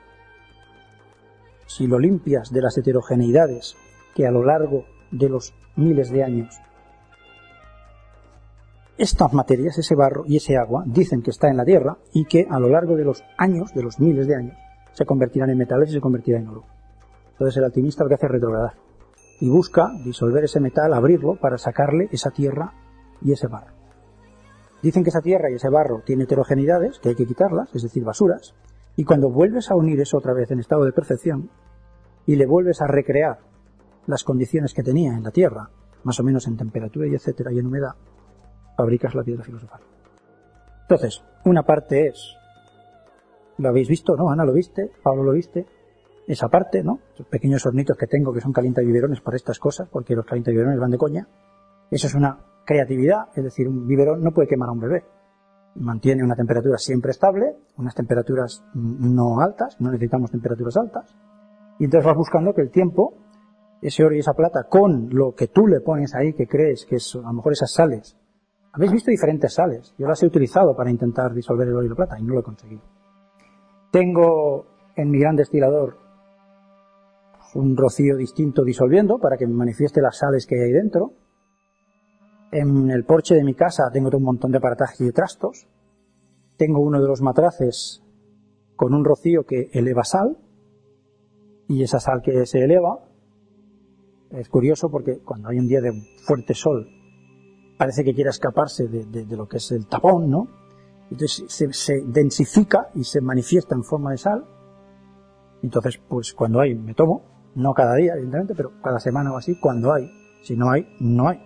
si 1.68 1.88
lo 1.88 2.00
limpias 2.00 2.52
de 2.52 2.62
las 2.62 2.78
heterogeneidades 2.78 3.76
que 4.16 4.28
a 4.28 4.32
lo 4.32 4.44
largo 4.44 4.86
de 5.12 5.30
los 5.30 5.54
miles 5.76 6.10
de 6.10 6.24
años 6.24 6.60
estas 9.02 9.34
materias, 9.34 9.80
ese 9.80 9.96
barro 9.96 10.26
y 10.28 10.38
ese 10.38 10.58
agua, 10.58 10.84
dicen 10.86 11.24
que 11.24 11.32
está 11.32 11.50
en 11.50 11.58
la 11.58 11.66
tierra 11.66 11.98
y 12.14 12.26
que 12.26 12.46
a 12.48 12.60
lo 12.60 12.70
largo 12.70 12.96
de 12.96 13.04
los 13.04 13.24
años, 13.36 13.74
de 13.74 13.82
los 13.82 14.00
miles 14.00 14.28
de 14.28 14.36
años, 14.36 14.56
se 14.92 15.06
convertirán 15.06 15.50
en 15.50 15.58
metales 15.58 15.90
y 15.90 15.94
se 15.94 16.02
convertirán 16.02 16.44
en 16.44 16.50
oro. 16.50 16.66
Entonces 17.42 17.58
el 17.58 17.64
alquimista 17.64 18.04
lo 18.04 18.08
que 18.08 18.14
hace 18.14 18.28
es 18.28 18.32
retrogradar 18.34 18.74
y 19.40 19.50
busca 19.50 19.92
disolver 20.06 20.44
ese 20.44 20.60
metal, 20.60 20.94
abrirlo 20.94 21.38
para 21.38 21.58
sacarle 21.58 22.08
esa 22.12 22.30
tierra 22.30 22.72
y 23.20 23.32
ese 23.32 23.48
barro. 23.48 23.74
Dicen 24.84 25.04
que 25.04 25.10
esa 25.10 25.22
tierra 25.22 25.50
y 25.50 25.56
ese 25.56 25.70
barro 25.70 26.04
tiene 26.06 26.26
heterogeneidades, 26.26 27.00
que 27.00 27.10
hay 27.10 27.16
que 27.16 27.26
quitarlas, 27.26 27.74
es 27.74 27.82
decir, 27.82 28.04
basuras, 28.04 28.54
y 28.96 29.06
cuando 29.06 29.32
vuelves 29.32 29.72
a 29.72 29.76
unir 29.76 30.00
eso 30.00 30.20
otra 30.20 30.34
vez 30.34 30.52
en 30.52 30.60
estado 30.60 30.86
de 30.86 30.92
perfección 30.92 31.50
y 32.28 32.36
le 32.36 32.46
vuelves 32.46 32.80
a 32.80 32.86
recrear 32.86 33.40
las 34.06 34.24
condiciones 34.24 34.76
que 34.76 34.84
tenía 34.84 35.16
en 35.16 35.24
la 35.24 35.32
tierra, 35.32 35.72
más 36.04 36.20
o 36.20 36.24
menos 36.24 36.46
en 36.46 36.58
temperatura 36.58 37.08
y 37.08 37.16
etcétera 37.16 37.52
y 37.52 37.58
en 37.58 37.66
humedad, 37.66 37.96
fabricas 38.78 39.16
la 39.16 39.24
piedra 39.24 39.44
filosofal. 39.44 39.82
Entonces, 40.84 41.24
una 41.46 41.64
parte 41.64 42.06
es, 42.06 42.36
lo 43.58 43.70
habéis 43.70 43.88
visto, 43.88 44.16
¿no? 44.16 44.30
Ana 44.30 44.46
lo 44.46 44.54
viste, 44.54 44.92
Pablo 45.02 45.24
lo 45.24 45.32
viste, 45.32 45.66
esa 46.28 46.48
parte, 46.48 46.84
¿no? 46.84 47.00
Esos 47.14 47.28
pequeños 47.28 47.66
hornitos 47.66 47.98
que 47.98 48.08
tengo 48.08 48.34
que 48.34 48.42
son 48.42 48.52
calientaviverones 48.52 49.22
para 49.22 49.38
estas 49.38 49.60
cosas, 49.60 49.88
porque 49.90 50.16
los 50.16 50.26
calientaviverones 50.26 50.80
van 50.80 50.92
de 50.92 50.98
coña. 50.98 51.28
Eso 51.90 52.08
es 52.08 52.16
una 52.16 52.38
creatividad, 52.66 53.30
es 53.36 53.44
decir, 53.44 53.68
un 53.68 53.88
biberón 53.88 54.24
no 54.24 54.32
puede 54.32 54.48
quemar 54.48 54.70
a 54.70 54.72
un 54.72 54.80
bebé. 54.80 55.04
Mantiene 55.76 56.24
una 56.24 56.36
temperatura 56.36 56.78
siempre 56.78 57.12
estable, 57.12 57.56
unas 57.78 57.96
temperaturas 57.96 58.64
no 58.74 59.40
altas, 59.40 59.80
no 59.80 59.90
necesitamos 59.90 60.32
temperaturas 60.32 60.78
altas. 60.78 61.16
Y 61.80 61.86
entonces 61.86 62.06
vas 62.06 62.18
buscando 62.18 62.54
que 62.54 62.62
el 62.62 62.70
tiempo, 62.70 63.14
ese 63.82 64.04
oro 64.04 64.16
y 64.16 64.20
esa 64.20 64.34
plata, 64.34 64.68
con 64.70 65.10
lo 65.12 65.34
que 65.34 65.48
tú 65.48 65.68
le 65.68 65.80
pones 65.82 66.14
ahí, 66.14 66.34
que 66.34 66.48
crees 66.48 66.86
que 66.86 66.98
es 66.98 67.16
a 67.16 67.28
lo 67.28 67.34
mejor 67.34 67.54
esas 67.54 67.72
sales. 67.72 68.18
Habéis 68.74 68.92
visto 68.92 69.12
diferentes 69.12 69.54
sales. 69.54 69.94
Yo 69.98 70.08
las 70.08 70.22
he 70.24 70.28
utilizado 70.28 70.76
para 70.76 70.92
intentar 70.92 71.34
disolver 71.34 71.68
el 71.68 71.76
oro 71.76 71.86
y 71.86 71.90
la 71.90 71.96
plata 71.96 72.20
y 72.20 72.24
no 72.24 72.34
lo 72.36 72.42
he 72.42 72.44
conseguido. 72.44 72.84
Tengo 73.92 74.66
en 74.96 75.10
mi 75.10 75.20
gran 75.20 75.36
destilador 75.36 75.98
un 77.54 77.76
rocío 77.76 78.18
distinto 78.18 78.64
disolviendo 78.64 79.20
para 79.20 79.38
que 79.38 79.48
me 79.48 79.54
manifieste 79.54 80.02
las 80.02 80.18
sales 80.18 80.46
que 80.46 80.62
hay 80.62 80.72
dentro. 80.72 81.14
En 82.52 82.90
el 82.90 83.06
porche 83.06 83.36
de 83.36 83.44
mi 83.44 83.54
casa 83.54 83.90
tengo 83.92 84.10
un 84.16 84.24
montón 84.24 84.52
de 84.52 84.58
aparataje 84.58 85.04
y 85.04 85.08
de 85.08 85.14
trastos. 85.14 85.68
Tengo 86.58 86.80
uno 86.82 87.02
de 87.02 87.08
los 87.08 87.22
matraces 87.22 88.04
con 88.76 88.94
un 88.94 89.06
rocío 89.06 89.46
que 89.46 89.70
eleva 89.74 90.04
sal 90.04 90.38
y 91.68 91.84
esa 91.84 92.00
sal 92.00 92.22
que 92.22 92.46
se 92.46 92.64
eleva 92.64 93.00
es 94.32 94.50
curioso 94.50 94.90
porque 94.90 95.20
cuando 95.20 95.50
hay 95.50 95.60
un 95.60 95.68
día 95.68 95.82
de 95.82 95.92
fuerte 96.26 96.54
sol 96.54 96.88
parece 97.78 98.04
que 98.04 98.14
quiere 98.14 98.30
escaparse 98.30 98.88
de, 98.88 99.26
lo 99.36 99.48
que 99.48 99.58
es 99.58 99.72
el 99.72 99.88
tapón, 99.88 100.30
¿no? 100.30 100.48
Entonces 101.10 101.46
se, 101.48 101.74
se 101.74 102.02
densifica 102.06 102.90
y 102.94 103.04
se 103.04 103.22
manifiesta 103.22 103.76
en 103.76 103.84
forma 103.84 104.12
de 104.12 104.18
sal. 104.18 104.46
Entonces, 105.64 106.00
pues 106.08 106.34
cuando 106.34 106.60
hay, 106.60 106.76
me 106.76 106.94
tomo 106.94 107.31
no 107.56 107.74
cada 107.74 107.96
día, 107.96 108.14
evidentemente, 108.14 108.56
pero 108.56 108.72
cada 108.82 109.00
semana 109.00 109.32
o 109.34 109.38
así, 109.38 109.60
cuando 109.60 109.94
hay. 109.94 110.12
Si 110.42 110.56
no 110.56 110.72
hay, 110.72 110.88
no 111.00 111.30
hay. 111.30 111.40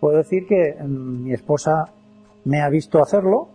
Puedo 0.00 0.16
decir 0.16 0.46
que 0.46 0.76
mm, 0.80 1.24
mi 1.24 1.32
esposa 1.32 1.92
me 2.44 2.60
ha 2.62 2.68
visto 2.68 3.02
hacerlo 3.02 3.48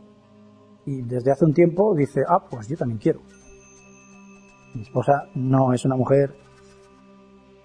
y 0.85 1.01
desde 1.01 1.31
hace 1.31 1.45
un 1.45 1.53
tiempo 1.53 1.95
dice, 1.95 2.23
ah, 2.27 2.43
pues 2.49 2.67
yo 2.67 2.77
también 2.77 2.99
quiero. 2.99 3.21
Mi 4.73 4.81
esposa 4.81 5.25
no 5.35 5.73
es 5.73 5.83
una 5.85 5.95
mujer, 5.95 6.35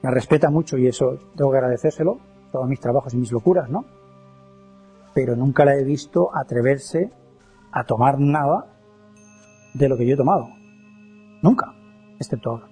me 0.03 0.11
respeta 0.11 0.49
mucho 0.51 0.79
y 0.79 0.87
eso 0.87 1.19
tengo 1.37 1.51
que 1.51 1.59
agradecérselo, 1.59 2.19
todos 2.53 2.69
mis 2.69 2.81
trabajos 2.81 3.13
y 3.15 3.17
mis 3.19 3.33
locuras, 3.33 3.69
¿no? 3.69 3.85
pero 5.15 5.37
nunca 5.37 5.65
la 5.65 5.77
he 5.77 5.85
visto 5.85 6.31
atreverse 6.35 7.11
a 7.73 7.85
tomar 7.85 8.19
nada 8.19 8.67
de 9.75 9.89
lo 9.89 9.97
que 9.97 10.07
yo 10.07 10.15
he 10.15 10.17
tomado. 10.17 10.49
Nunca, 11.43 11.75
excepto 12.19 12.51
ahora. 12.51 12.70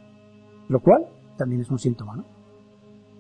Lo 0.68 0.80
cual 0.80 1.06
también 1.36 1.62
es 1.62 1.70
un 1.70 1.78
síntoma, 1.78 2.16
¿no? 2.16 2.24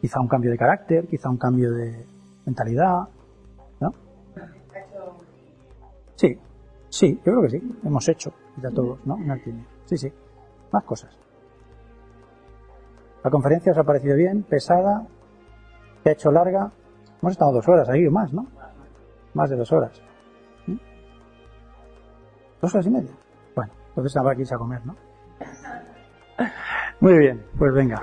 Quizá 0.00 0.20
un 0.20 0.28
cambio 0.28 0.50
de 0.50 0.58
carácter, 0.58 1.06
quizá 1.08 1.28
un 1.28 1.38
cambio 1.38 1.72
de 1.72 2.06
mentalidad, 2.44 3.08
¿no? 3.80 3.92
Sí, 6.14 6.38
sí, 6.88 7.16
yo 7.16 7.32
creo 7.32 7.42
que 7.42 7.50
sí. 7.50 7.78
Hemos 7.84 8.08
hecho, 8.08 8.32
ya 8.62 8.70
todos, 8.70 9.04
¿no? 9.06 9.16
En. 9.16 9.66
Sí, 9.86 9.96
sí. 9.96 10.12
Más 10.72 10.84
cosas. 10.84 11.16
La 13.24 13.30
conferencia 13.30 13.72
os 13.72 13.78
ha 13.78 13.84
parecido 13.84 14.16
bien, 14.16 14.42
pesada, 14.42 15.06
se 16.02 16.10
ha 16.10 16.12
hecho 16.12 16.30
larga. 16.30 16.70
Hemos 17.20 17.32
estado 17.32 17.52
dos 17.52 17.68
horas 17.68 17.88
ahí 17.88 18.06
o 18.06 18.10
más, 18.10 18.32
¿no? 18.32 18.46
Más 19.34 19.50
de 19.50 19.56
dos 19.56 19.72
horas. 19.72 20.00
¿Mm? 20.66 20.76
Dos 22.60 22.74
horas 22.74 22.86
y 22.86 22.90
media. 22.90 23.12
Bueno, 23.56 23.72
entonces 23.88 24.16
habrá 24.16 24.34
que 24.34 24.42
irse 24.42 24.54
a 24.54 24.58
comer, 24.58 24.84
¿no? 24.86 24.94
Muy 27.00 27.16
bien, 27.18 27.44
pues 27.58 27.72
venga. 27.72 28.02